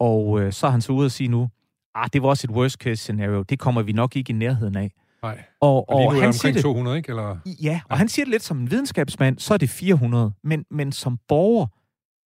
Og 0.00 0.40
øh, 0.40 0.52
så 0.52 0.66
er 0.66 0.70
han 0.70 0.80
så 0.80 0.92
ude 0.92 1.04
og 1.06 1.10
sige 1.10 1.28
nu, 1.28 1.48
ah, 1.94 2.08
det 2.12 2.22
var 2.22 2.28
også 2.28 2.46
et 2.50 2.56
worst 2.56 2.76
case 2.76 2.96
scenario. 3.02 3.42
Det 3.42 3.58
kommer 3.58 3.82
vi 3.82 3.92
nok 3.92 4.16
ikke 4.16 4.30
i 4.32 4.36
nærheden 4.36 4.76
af. 4.76 4.90
Nej. 5.22 5.42
Og, 5.60 5.88
Og 5.90 6.00
lige 6.00 6.14
nu 6.14 6.20
han 6.24 6.32
siger 6.32 6.52
det, 6.52 6.62
200, 6.62 6.96
ikke? 6.96 7.08
Eller? 7.10 7.36
Ja, 7.62 7.80
og 7.88 7.98
han 7.98 8.08
siger 8.08 8.24
det 8.26 8.30
lidt 8.30 8.42
som 8.42 8.58
en 8.58 8.70
videnskabsmand, 8.70 9.38
så 9.38 9.54
er 9.54 9.58
det 9.58 9.70
400. 9.70 10.32
Men, 10.44 10.64
men 10.70 10.92
som 10.92 11.18
borger, 11.28 11.66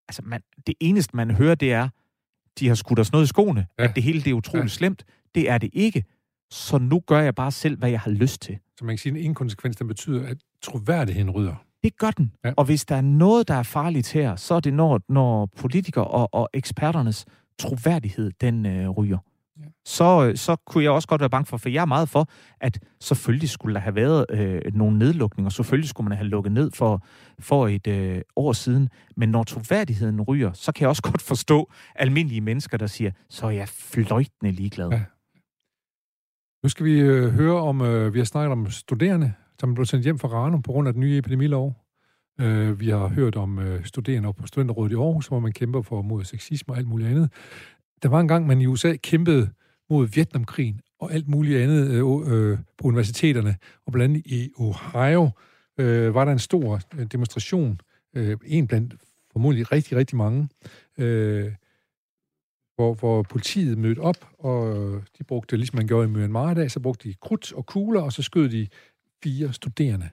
altså 0.08 0.22
man, 0.24 0.40
det 0.66 0.74
eneste, 0.80 1.16
man 1.16 1.30
hører, 1.30 1.54
det 1.54 1.72
er, 1.72 1.88
de 2.60 2.68
har 2.68 2.74
skudt 2.74 2.98
os 2.98 3.12
noget 3.12 3.24
i 3.24 3.28
skoene, 3.28 3.66
ja. 3.78 3.84
At 3.84 3.94
det 3.94 4.02
hele 4.02 4.20
det 4.22 4.30
er 4.30 4.34
utroligt 4.34 4.64
ja. 4.64 4.68
Slemt. 4.68 5.04
Det 5.34 5.50
er 5.50 5.58
det 5.58 5.70
ikke. 5.72 6.04
Så 6.50 6.78
nu 6.78 7.02
gør 7.06 7.20
jeg 7.20 7.34
bare 7.34 7.50
selv, 7.52 7.78
hvad 7.78 7.90
jeg 7.90 8.00
har 8.00 8.10
lyst 8.10 8.42
til. 8.42 8.58
Så 8.78 8.84
man 8.84 8.92
kan 8.94 8.98
sige, 8.98 9.18
at 9.18 9.24
en 9.24 9.34
konsekvens, 9.34 9.76
den 9.76 9.88
betyder, 9.88 10.26
at 10.26 10.36
troværdigheden 10.62 11.30
ryder. 11.30 11.54
Det 11.82 11.98
gør 11.98 12.10
den. 12.10 12.32
Ja. 12.44 12.52
Og 12.56 12.64
hvis 12.64 12.84
der 12.84 12.96
er 12.96 13.00
noget, 13.00 13.48
der 13.48 13.54
er 13.54 13.62
farligt 13.62 14.12
her, 14.12 14.36
så 14.36 14.54
er 14.54 14.60
det, 14.60 14.74
når, 14.74 15.00
når 15.08 15.46
politikere 15.56 16.04
og, 16.04 16.34
og 16.34 16.48
eksperternes 16.54 17.26
troværdighed, 17.58 18.30
den 18.40 18.66
øh, 18.66 18.88
ryger. 18.88 19.18
Ja. 19.58 19.64
Så, 19.84 20.32
så 20.34 20.56
kunne 20.56 20.84
jeg 20.84 20.92
også 20.92 21.08
godt 21.08 21.20
være 21.20 21.30
bange 21.30 21.46
for, 21.46 21.56
for 21.56 21.68
jeg 21.68 21.80
er 21.82 21.86
meget 21.86 22.08
for, 22.08 22.28
at 22.60 22.78
selvfølgelig 23.00 23.48
skulle 23.48 23.74
der 23.74 23.80
have 23.80 23.94
været 23.94 24.26
øh, 24.30 24.60
nogle 24.74 24.98
nedlukninger, 24.98 25.50
selvfølgelig 25.50 25.88
skulle 25.88 26.08
man 26.08 26.18
have 26.18 26.28
lukket 26.28 26.52
ned 26.52 26.70
for, 26.70 27.06
for 27.38 27.68
et 27.68 27.86
øh, 27.86 28.20
år 28.36 28.52
siden, 28.52 28.88
men 29.16 29.28
når 29.28 29.44
troværdigheden 29.44 30.20
ryger, 30.20 30.52
så 30.52 30.72
kan 30.72 30.82
jeg 30.82 30.88
også 30.88 31.02
godt 31.10 31.22
forstå 31.22 31.70
almindelige 31.94 32.40
mennesker, 32.40 32.76
der 32.76 32.86
siger, 32.86 33.10
så 33.28 33.46
er 33.46 33.50
jeg 33.50 33.68
fløjtende 33.68 34.52
ligeglad. 34.52 34.90
Ja. 34.90 35.02
Nu 36.62 36.68
skal 36.68 36.86
vi 36.86 37.00
øh, 37.00 37.30
høre 37.30 37.60
om, 37.60 37.80
øh, 37.80 38.14
vi 38.14 38.18
har 38.18 38.24
snakket 38.24 38.52
om 38.52 38.70
studerende, 38.70 39.32
som 39.60 39.74
blev 39.74 39.86
sendt 39.86 40.04
hjem 40.04 40.18
fra 40.18 40.28
Ranum 40.28 40.62
på 40.62 40.72
grund 40.72 40.88
af 40.88 40.94
den 40.94 41.00
nye 41.00 41.18
epidemilov. 41.18 41.76
Øh, 42.40 42.80
vi 42.80 42.88
har 42.88 43.08
hørt 43.08 43.36
om 43.36 43.58
øh, 43.58 43.84
studerende 43.84 44.32
på 44.32 44.46
Studenterrådet 44.46 44.92
i 44.92 44.94
Aarhus, 44.94 45.26
hvor 45.26 45.38
man 45.38 45.52
kæmper 45.52 45.82
for 45.82 46.02
mod 46.02 46.24
sexisme 46.24 46.74
og 46.74 46.78
alt 46.78 46.88
muligt 46.88 47.08
andet. 47.08 47.32
Der 48.02 48.08
var 48.08 48.20
en 48.20 48.28
gang, 48.28 48.46
man 48.46 48.60
i 48.60 48.66
USA 48.66 48.96
kæmpede 48.96 49.50
mod 49.90 50.06
Vietnamkrigen 50.06 50.80
og 50.98 51.12
alt 51.12 51.28
muligt 51.28 51.60
andet 51.60 51.88
øh, 51.88 52.32
øh, 52.32 52.58
på 52.78 52.88
universiteterne. 52.88 53.56
Og 53.86 53.92
blandt 53.92 54.16
andet 54.16 54.26
i 54.26 54.50
Ohio 54.56 55.30
øh, 55.78 56.14
var 56.14 56.24
der 56.24 56.32
en 56.32 56.38
stor 56.38 56.80
øh, 56.98 57.06
demonstration, 57.06 57.80
øh, 58.14 58.36
en 58.44 58.66
blandt 58.66 58.94
formodentlig 59.32 59.72
rigtig, 59.72 59.96
rigtig 59.96 60.16
mange, 60.16 60.48
øh, 60.98 61.52
hvor, 62.74 62.94
hvor 62.94 63.22
politiet 63.22 63.78
mødte 63.78 63.98
op, 63.98 64.28
og 64.38 64.74
de 65.18 65.24
brugte, 65.24 65.56
ligesom 65.56 65.76
man 65.76 65.86
gjorde 65.86 66.08
i 66.08 66.10
Myanmar 66.10 66.50
i 66.50 66.54
dag, 66.54 66.70
så 66.70 66.80
brugte 66.80 67.08
de 67.08 67.14
krudt 67.14 67.52
og 67.52 67.66
kugler, 67.66 68.00
og 68.00 68.12
så 68.12 68.22
skød 68.22 68.48
de 68.48 68.66
fire 69.22 69.52
studerende. 69.52 70.08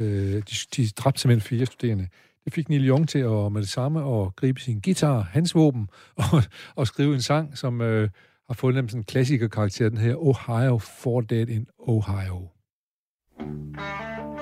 Øh, 0.00 0.42
de, 0.42 0.54
de 0.76 0.88
dræbte 0.88 1.20
simpelthen 1.20 1.48
fire 1.48 1.66
studerende. 1.66 2.08
Det 2.44 2.54
fik 2.54 2.68
Neil 2.68 2.88
Young 2.88 3.08
til 3.08 3.18
at 3.18 3.52
med 3.52 3.60
det 3.60 3.68
samme 3.68 4.22
at 4.22 4.36
gribe 4.36 4.60
sin 4.60 4.80
guitar, 4.80 5.20
hans 5.20 5.54
våben, 5.54 5.88
og, 6.32 6.42
og 6.76 6.86
skrive 6.86 7.14
en 7.14 7.22
sang, 7.22 7.58
som 7.58 7.80
øh, 7.80 8.08
har 8.46 8.54
fået 8.54 8.74
nemlig 8.74 8.90
sådan 8.90 9.00
en 9.00 9.04
klassikerkarakter, 9.04 9.88
den 9.88 9.98
her 9.98 10.16
Ohio 10.16 10.78
for 10.78 11.20
Dead 11.20 11.48
in 11.48 11.66
Ohio. 11.78 12.48
Tin 13.40 14.33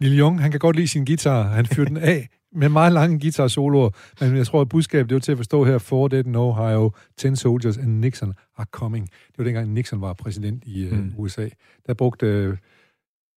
Neil 0.00 0.18
Young, 0.18 0.40
han 0.40 0.50
kan 0.50 0.60
godt 0.60 0.76
lide 0.76 0.88
sin 0.88 1.04
guitar. 1.04 1.42
Han 1.42 1.66
fyrer 1.66 1.86
den 1.88 1.96
af 1.96 2.28
med 2.52 2.68
meget 2.68 2.92
lange 2.92 3.20
guitar-soloer. 3.20 3.90
Men 4.20 4.36
jeg 4.36 4.46
tror, 4.46 4.60
at 4.60 4.68
budskabet 4.68 5.08
det 5.10 5.14
var 5.14 5.20
til 5.20 5.32
at 5.32 5.38
forstå 5.38 5.64
her, 5.64 5.78
for 5.78 6.08
Dead 6.08 6.26
in 6.26 6.34
Ohio, 6.34 6.92
10 7.16 7.36
soldiers 7.36 7.78
and 7.78 8.00
Nixon 8.00 8.34
are 8.56 8.66
coming. 8.70 9.06
Det 9.06 9.38
var 9.38 9.44
dengang 9.44 9.72
Nixon 9.72 10.00
var 10.00 10.12
præsident 10.12 10.64
i 10.66 10.86
uh, 10.86 10.98
Mm. 10.98 11.12
USA. 11.16 11.48
Der 11.86 11.94
brugte, 11.94 12.26
øh, 12.26 12.56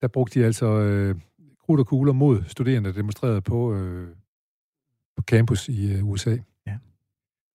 der 0.01 0.07
brugte 0.07 0.39
de 0.39 0.45
altså 0.45 0.65
uh, 0.65 1.21
krudt 1.65 1.79
og 1.79 1.87
kugler 1.87 2.13
mod 2.13 2.43
studerende, 2.47 2.89
der 2.89 2.95
demonstrerede 2.95 3.41
på, 3.41 3.73
uh, 3.73 4.07
på 5.17 5.23
campus 5.23 5.69
i 5.69 5.95
uh, 6.01 6.09
USA. 6.09 6.37
Ja. 6.67 6.77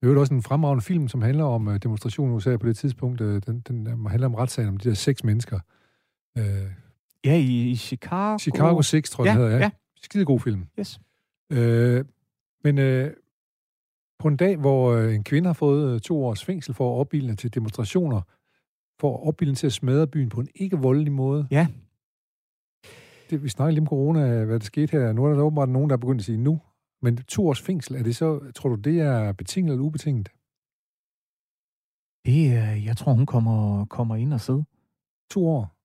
Det 0.02 0.08
var 0.08 0.20
også 0.20 0.34
en 0.34 0.42
fremragende 0.42 0.84
film, 0.84 1.08
som 1.08 1.22
handler 1.22 1.44
om 1.44 1.68
uh, 1.68 1.76
demonstrationen 1.76 2.32
i 2.32 2.36
USA 2.36 2.56
på 2.56 2.66
det 2.66 2.76
tidspunkt. 2.76 3.20
Uh, 3.20 3.40
den, 3.46 3.60
den 3.68 4.06
handler 4.06 4.26
om 4.26 4.34
retssagen 4.34 4.68
om 4.68 4.76
de 4.76 4.88
der 4.88 4.94
seks 4.94 5.24
mennesker. 5.24 5.60
Uh, 6.38 6.44
Ja, 7.24 7.36
i, 7.36 7.70
i 7.70 7.76
Chicago. 7.76 8.38
Chicago 8.38 8.82
6, 8.82 9.10
tror 9.10 9.24
jeg, 9.24 9.34
ja, 9.34 9.40
den 9.40 9.42
hedder. 9.42 9.58
Ja. 9.58 9.64
ja. 9.64 9.70
Skide 10.02 10.24
god 10.24 10.40
film. 10.40 10.66
Yes. 10.78 11.00
Øh, 11.52 12.04
men 12.64 12.78
øh, 12.78 13.12
på 14.18 14.28
en 14.28 14.36
dag, 14.36 14.56
hvor 14.56 14.92
øh, 14.92 15.14
en 15.14 15.24
kvinde 15.24 15.46
har 15.46 15.54
fået 15.54 15.94
øh, 15.94 16.00
to 16.00 16.24
års 16.24 16.44
fængsel 16.44 16.74
for 16.74 16.94
at 16.94 17.00
opbilde 17.00 17.36
til 17.36 17.54
demonstrationer, 17.54 18.22
for 19.00 19.16
at 19.16 19.28
opbilde 19.28 19.54
til 19.54 19.66
at 19.66 19.72
smadre 19.72 20.06
byen 20.06 20.28
på 20.28 20.40
en 20.40 20.48
ikke 20.54 20.76
voldelig 20.76 21.12
måde. 21.12 21.48
Ja. 21.50 21.66
Det, 23.30 23.42
vi 23.42 23.48
snakker 23.48 23.70
lige 23.70 23.80
om 23.80 23.86
corona, 23.86 24.44
hvad 24.44 24.58
der 24.58 24.64
skete 24.64 24.90
her. 24.90 25.12
Nu 25.12 25.24
er 25.24 25.34
der 25.34 25.42
åbenbart 25.42 25.68
nogen, 25.68 25.90
der 25.90 25.96
er 25.96 26.00
begyndt 26.00 26.20
at 26.20 26.24
sige 26.24 26.38
nu. 26.38 26.60
Men 27.02 27.16
to 27.16 27.48
års 27.48 27.62
fængsel, 27.62 27.96
er 27.96 28.02
det 28.02 28.16
så, 28.16 28.52
tror 28.54 28.68
du, 28.68 28.74
det 28.74 29.00
er 29.00 29.32
betinget 29.32 29.72
eller 29.72 29.84
ubetinget? 29.84 30.28
Det, 32.26 32.50
jeg 32.84 32.96
tror, 32.96 33.12
hun 33.12 33.26
kommer, 33.26 33.84
kommer 33.84 34.16
ind 34.16 34.32
og 34.32 34.40
sidde. 34.40 34.64
To 35.30 35.48
år? 35.48 35.77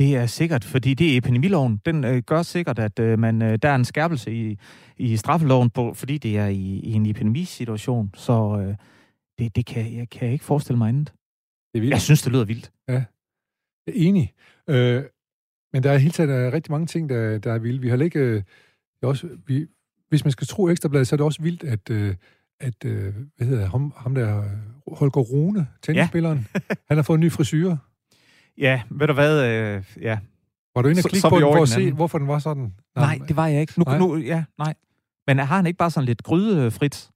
Det 0.00 0.16
er 0.16 0.26
sikkert, 0.26 0.64
fordi 0.64 0.94
det 0.94 1.12
er 1.12 1.18
epidemiloven. 1.18 1.80
Den 1.84 2.04
øh, 2.04 2.22
gør 2.22 2.42
sikkert, 2.42 2.78
at 2.78 2.98
øh, 2.98 3.18
man, 3.18 3.42
øh, 3.42 3.58
der 3.62 3.68
er 3.68 3.74
en 3.74 3.84
skærpelse 3.84 4.32
i, 4.32 4.58
i 4.96 5.16
straffeloven, 5.16 5.70
på, 5.70 5.94
fordi 5.94 6.18
det 6.18 6.38
er 6.38 6.46
i, 6.46 6.80
i 6.80 6.92
en 6.92 7.06
epidemisituation. 7.06 8.10
Så 8.14 8.58
øh, 8.60 8.74
det, 9.38 9.56
det 9.56 9.66
kan 9.66 9.96
jeg 9.96 10.08
kan 10.10 10.28
ikke 10.30 10.44
forestille 10.44 10.78
mig 10.78 10.88
andet. 10.88 11.12
Det 11.72 11.78
er 11.78 11.80
vildt. 11.80 11.92
Jeg 11.92 12.00
synes, 12.00 12.22
det 12.22 12.32
lyder 12.32 12.44
vildt. 12.44 12.72
Ja, 12.88 12.92
jeg 12.92 13.04
er 13.86 13.92
enig. 13.94 14.32
Øh, 14.68 15.02
men 15.72 15.82
der 15.82 15.90
er 15.90 15.98
helt 15.98 16.14
taget 16.14 16.28
der 16.28 16.34
er 16.34 16.52
rigtig 16.52 16.72
mange 16.72 16.86
ting, 16.86 17.08
der, 17.08 17.38
der 17.38 17.52
er 17.52 17.58
vilde. 17.58 17.80
Vi 17.80 17.88
har 17.88 18.02
ikke... 18.02 18.18
Øh, 18.18 18.42
også, 19.02 19.28
vi, 19.46 19.66
hvis 20.08 20.24
man 20.24 20.32
skal 20.32 20.46
tro 20.46 20.68
Ekstrabladet, 20.68 21.08
så 21.08 21.14
er 21.14 21.16
det 21.16 21.24
også 21.26 21.42
vildt, 21.42 21.64
at, 21.64 21.90
øh, 21.90 22.14
at 22.60 22.84
øh, 22.84 23.14
hvad 23.36 23.46
hedder 23.46 23.66
ham, 23.66 23.92
ham 23.96 24.14
der, 24.14 24.44
Holger 24.92 25.20
Rune, 25.20 25.66
tennisspilleren, 25.82 26.46
han 26.88 26.96
har 26.96 27.02
fået 27.02 27.18
en 27.18 27.20
ny 27.20 27.32
frisyr. 27.32 27.76
Ja, 28.60 28.82
ved 28.90 29.06
du 29.06 29.12
hvad? 29.12 29.44
Øh, 29.44 29.82
ja. 30.02 30.18
Var 30.74 30.82
du 30.82 30.88
inde 30.88 31.00
og 31.04 31.10
klikke 31.10 31.28
på 31.28 31.36
den 31.36 31.42
for 31.42 31.58
i 31.58 31.62
at 31.62 31.68
se, 31.68 31.80
anden. 31.80 31.94
hvorfor 31.94 32.18
den 32.18 32.28
var 32.28 32.38
sådan? 32.38 32.72
Nej, 32.96 33.18
det 33.28 33.36
var 33.36 33.46
jeg 33.46 33.60
ikke. 33.60 33.72
Nu, 33.76 33.84
Nej. 33.86 33.98
nu, 33.98 34.16
ja, 34.16 34.44
nej. 34.58 34.74
Men 35.26 35.38
har 35.38 35.56
han 35.56 35.66
ikke 35.66 35.76
bare 35.76 35.90
sådan 35.90 36.06
lidt 36.06 36.22
grydefrit? 36.22 37.08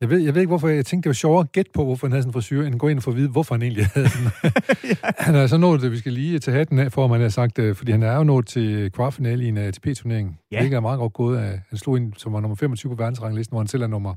Jeg 0.00 0.10
ved, 0.10 0.18
jeg 0.18 0.34
ved 0.34 0.42
ikke, 0.42 0.48
hvorfor 0.48 0.68
jeg 0.68 0.86
tænkte, 0.86 1.04
det 1.06 1.08
var 1.10 1.14
sjovere 1.14 1.40
at 1.40 1.52
gætte 1.52 1.70
på, 1.74 1.84
hvorfor 1.84 2.06
han 2.06 2.12
havde 2.12 2.22
sådan 2.22 2.28
en 2.28 2.32
frisyr, 2.32 2.62
end 2.62 2.74
at 2.74 2.78
gå 2.80 2.88
ind 2.88 2.98
og 2.98 3.02
få 3.02 3.10
at 3.10 3.16
vide, 3.16 3.28
hvorfor 3.28 3.54
han 3.54 3.62
egentlig 3.62 3.86
havde 3.86 4.08
den. 4.08 4.50
Han 5.18 5.34
er 5.34 5.46
så 5.46 5.56
nået 5.56 5.80
det, 5.82 5.92
vi 5.92 5.98
skal 5.98 6.12
lige 6.12 6.38
tage 6.38 6.56
hatten 6.56 6.78
af, 6.78 6.92
for 6.92 7.06
man 7.06 7.20
har 7.20 7.28
sagt, 7.28 7.58
øh, 7.58 7.76
fordi 7.76 7.92
han 7.92 8.02
er 8.02 8.16
jo 8.16 8.24
nået 8.24 8.46
til 8.46 8.90
kvartfinale 8.92 9.44
i 9.44 9.48
en 9.48 9.56
ATP-turnering. 9.58 10.38
Ja. 10.52 10.62
Det 10.62 10.72
er 10.72 10.80
meget 10.80 10.98
godt 10.98 11.12
gået 11.12 11.38
af. 11.38 11.60
Han 11.68 11.78
slog 11.78 11.96
ind, 11.96 12.12
som 12.16 12.32
var 12.32 12.40
nummer 12.40 12.56
25 12.56 12.90
på 12.90 12.96
verdensranglisten, 13.02 13.54
hvor 13.54 13.60
han 13.60 13.66
selv 13.66 13.82
er 13.82 13.86
nummer 13.86 14.14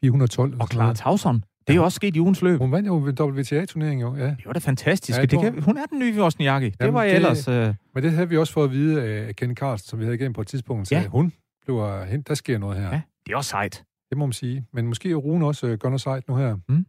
412. 0.00 0.50
eller 0.50 0.64
Og 0.64 0.68
Clara. 0.72 0.94
Tauson. 0.94 1.44
Det 1.66 1.72
er 1.72 1.76
jo 1.76 1.84
også 1.84 1.96
sket 1.96 2.16
i 2.16 2.20
ugens 2.20 2.42
løb. 2.42 2.58
Hun 2.58 2.72
vandt 2.72 2.86
jo 2.86 2.94
WTA-turneringen 2.96 4.00
jo, 4.00 4.16
ja. 4.16 4.26
Det 4.30 4.46
var 4.46 4.52
da 4.52 4.58
fantastisk. 4.58 5.18
Ja, 5.18 5.24
det 5.24 5.40
kan, 5.40 5.62
hun 5.62 5.76
er 5.76 5.86
den 5.86 5.98
nye 5.98 6.20
Wozniacki. 6.22 6.70
Det 6.70 6.92
var 6.94 7.04
det- 7.04 7.14
ellers... 7.14 7.48
Øh, 7.48 7.74
Men 7.94 8.02
det 8.02 8.12
havde 8.12 8.28
vi 8.28 8.36
også 8.36 8.52
fået 8.52 8.64
at 8.64 8.70
vide 8.72 9.02
af 9.02 9.36
Ken 9.36 9.56
Carlsen, 9.56 9.86
som 9.88 9.98
vi 9.98 10.04
havde 10.04 10.14
igennem 10.14 10.32
på 10.32 10.40
et 10.40 10.46
tidspunkt. 10.46 10.88
Så 10.88 10.94
Ja. 10.94 11.06
hun 11.06 11.32
blev 11.64 12.04
hen, 12.06 12.22
der 12.22 12.34
sker 12.34 12.58
noget 12.58 12.76
her. 12.78 12.88
ja, 12.88 13.00
det 13.26 13.32
er 13.32 13.36
også 13.36 13.50
sejt. 13.50 13.84
Det 14.10 14.18
må 14.18 14.26
man 14.26 14.32
sige. 14.32 14.66
Men 14.72 14.86
måske 14.86 15.14
Rune 15.14 15.46
også 15.46 15.66
øh, 15.66 15.78
gør 15.78 15.88
noget 15.88 16.00
sejt 16.00 16.28
nu 16.28 16.36
her. 16.36 16.56
Mm. 16.68 16.86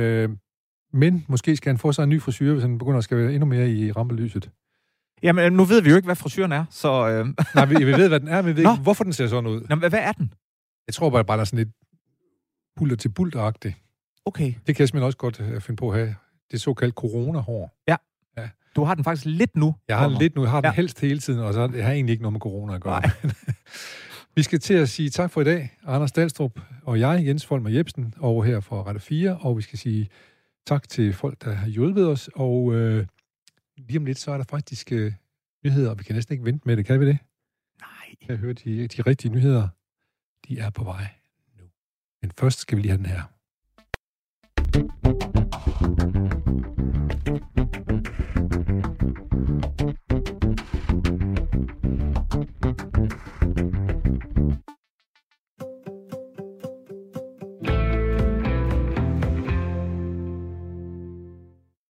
Øh, 0.00 0.28
men 0.92 1.24
måske 1.28 1.56
skal 1.56 1.70
han 1.70 1.78
få 1.78 1.92
sig 1.92 2.02
en 2.02 2.08
ny 2.08 2.20
frisyr, 2.20 2.52
hvis 2.52 2.62
han 2.62 2.78
begynder 2.78 2.98
at 2.98 3.04
skal 3.04 3.18
være 3.18 3.32
endnu 3.32 3.46
mere 3.46 3.70
i 3.70 3.92
rampelyset. 3.92 4.50
Jamen, 5.22 5.52
nu 5.52 5.64
ved 5.64 5.82
vi 5.82 5.90
jo 5.90 5.96
ikke, 5.96 6.06
hvad 6.06 6.16
frisyren 6.16 6.52
er, 6.52 6.64
så... 6.70 7.08
Øh, 7.08 7.26
Nej, 7.54 7.64
vi, 7.64 7.74
vi 7.84 7.92
ved, 7.92 8.08
hvad 8.08 8.20
den 8.20 8.28
er, 8.28 8.42
men 8.42 8.46
vi 8.50 8.56
ved 8.56 8.64
Nå. 8.64 8.72
ikke, 8.72 8.82
hvorfor 8.82 9.04
den 9.04 9.12
ser 9.12 9.26
sådan 9.26 9.50
ud. 9.50 9.60
Nå, 9.68 9.74
men 9.74 9.88
hvad 9.88 10.00
er 10.02 10.12
den? 10.12 10.32
Jeg 10.86 10.94
tror 10.94 11.10
bare, 11.10 11.24
bare 11.24 11.36
der 11.36 11.40
er 11.40 11.44
sådan 11.44 11.56
lidt 11.58 11.68
bulter 12.76 12.96
til 12.96 13.08
bulter 13.08 13.40
Okay. 14.24 14.54
Det 14.66 14.76
kan 14.76 14.82
jeg 14.82 14.88
simpelthen 14.88 15.02
også 15.02 15.18
godt 15.18 15.40
øh, 15.40 15.60
finde 15.60 15.76
på 15.76 15.90
at 15.90 15.98
have. 15.98 16.14
Det 16.50 16.60
såkaldt 16.60 16.94
coronahår. 16.94 17.70
Du 18.76 18.84
har 18.84 18.94
den 18.94 19.04
faktisk 19.04 19.26
lidt 19.26 19.56
nu. 19.56 19.74
Jeg 19.88 19.98
har 19.98 20.08
den 20.08 20.18
lidt 20.18 20.34
nu, 20.34 20.42
jeg 20.42 20.50
har 20.50 20.60
den 20.60 20.64
Ja. 20.64 20.70
ja. 20.70 20.74
helst 20.74 21.00
hele 21.00 21.20
tiden, 21.20 21.40
og 21.40 21.54
så 21.54 21.70
jeg 21.74 21.84
har 21.84 21.92
egentlig 21.92 22.12
ikke 22.12 22.22
noget 22.22 22.32
med 22.32 22.40
corona 22.40 22.74
at 22.74 22.80
gøre. 22.80 23.02
vi 24.36 24.42
skal 24.42 24.60
til 24.60 24.74
at 24.74 24.88
sige 24.88 25.10
tak 25.10 25.30
for 25.30 25.40
i 25.40 25.44
dag, 25.44 25.78
Anders 25.86 26.12
Dahlstrup 26.12 26.60
og 26.82 27.00
jeg, 27.00 27.26
Jens 27.26 27.46
Folmer 27.46 27.70
Jebsen, 27.70 28.14
over 28.20 28.44
her 28.44 28.60
fra 28.60 28.82
Rette 28.82 29.00
4, 29.00 29.38
og 29.40 29.56
vi 29.56 29.62
skal 29.62 29.78
sige 29.78 30.08
tak 30.66 30.88
til 30.88 31.12
folk, 31.12 31.44
der 31.44 31.52
har 31.52 31.68
hjulpet 31.68 32.08
os, 32.08 32.30
og 32.34 32.74
øh, 32.74 33.06
lige 33.76 33.98
om 33.98 34.04
lidt, 34.04 34.18
så 34.18 34.30
er 34.30 34.36
der 34.36 34.44
faktisk 34.44 34.92
øh, 34.92 35.12
nyheder, 35.64 35.90
og 35.90 35.98
vi 35.98 36.04
kan 36.04 36.14
næsten 36.14 36.32
ikke 36.32 36.44
vente 36.44 36.62
med 36.68 36.76
det, 36.76 36.86
kan 36.86 37.00
vi 37.00 37.06
det? 37.06 37.18
Nej. 37.80 38.14
Jeg 38.28 38.36
høre 38.36 38.52
de, 38.52 38.88
de 38.88 39.02
rigtige 39.02 39.32
nyheder? 39.32 39.68
de 40.48 40.58
er 40.58 40.70
på 40.70 40.84
vej 40.84 41.06
nu. 41.58 41.64
Men 42.22 42.30
først 42.38 42.58
skal 42.58 42.76
vi 42.76 42.82
lige 42.82 42.90
have 42.90 42.98
den 42.98 43.06
her. 43.06 43.22
Thank 44.74 44.90
you. 45.04 45.23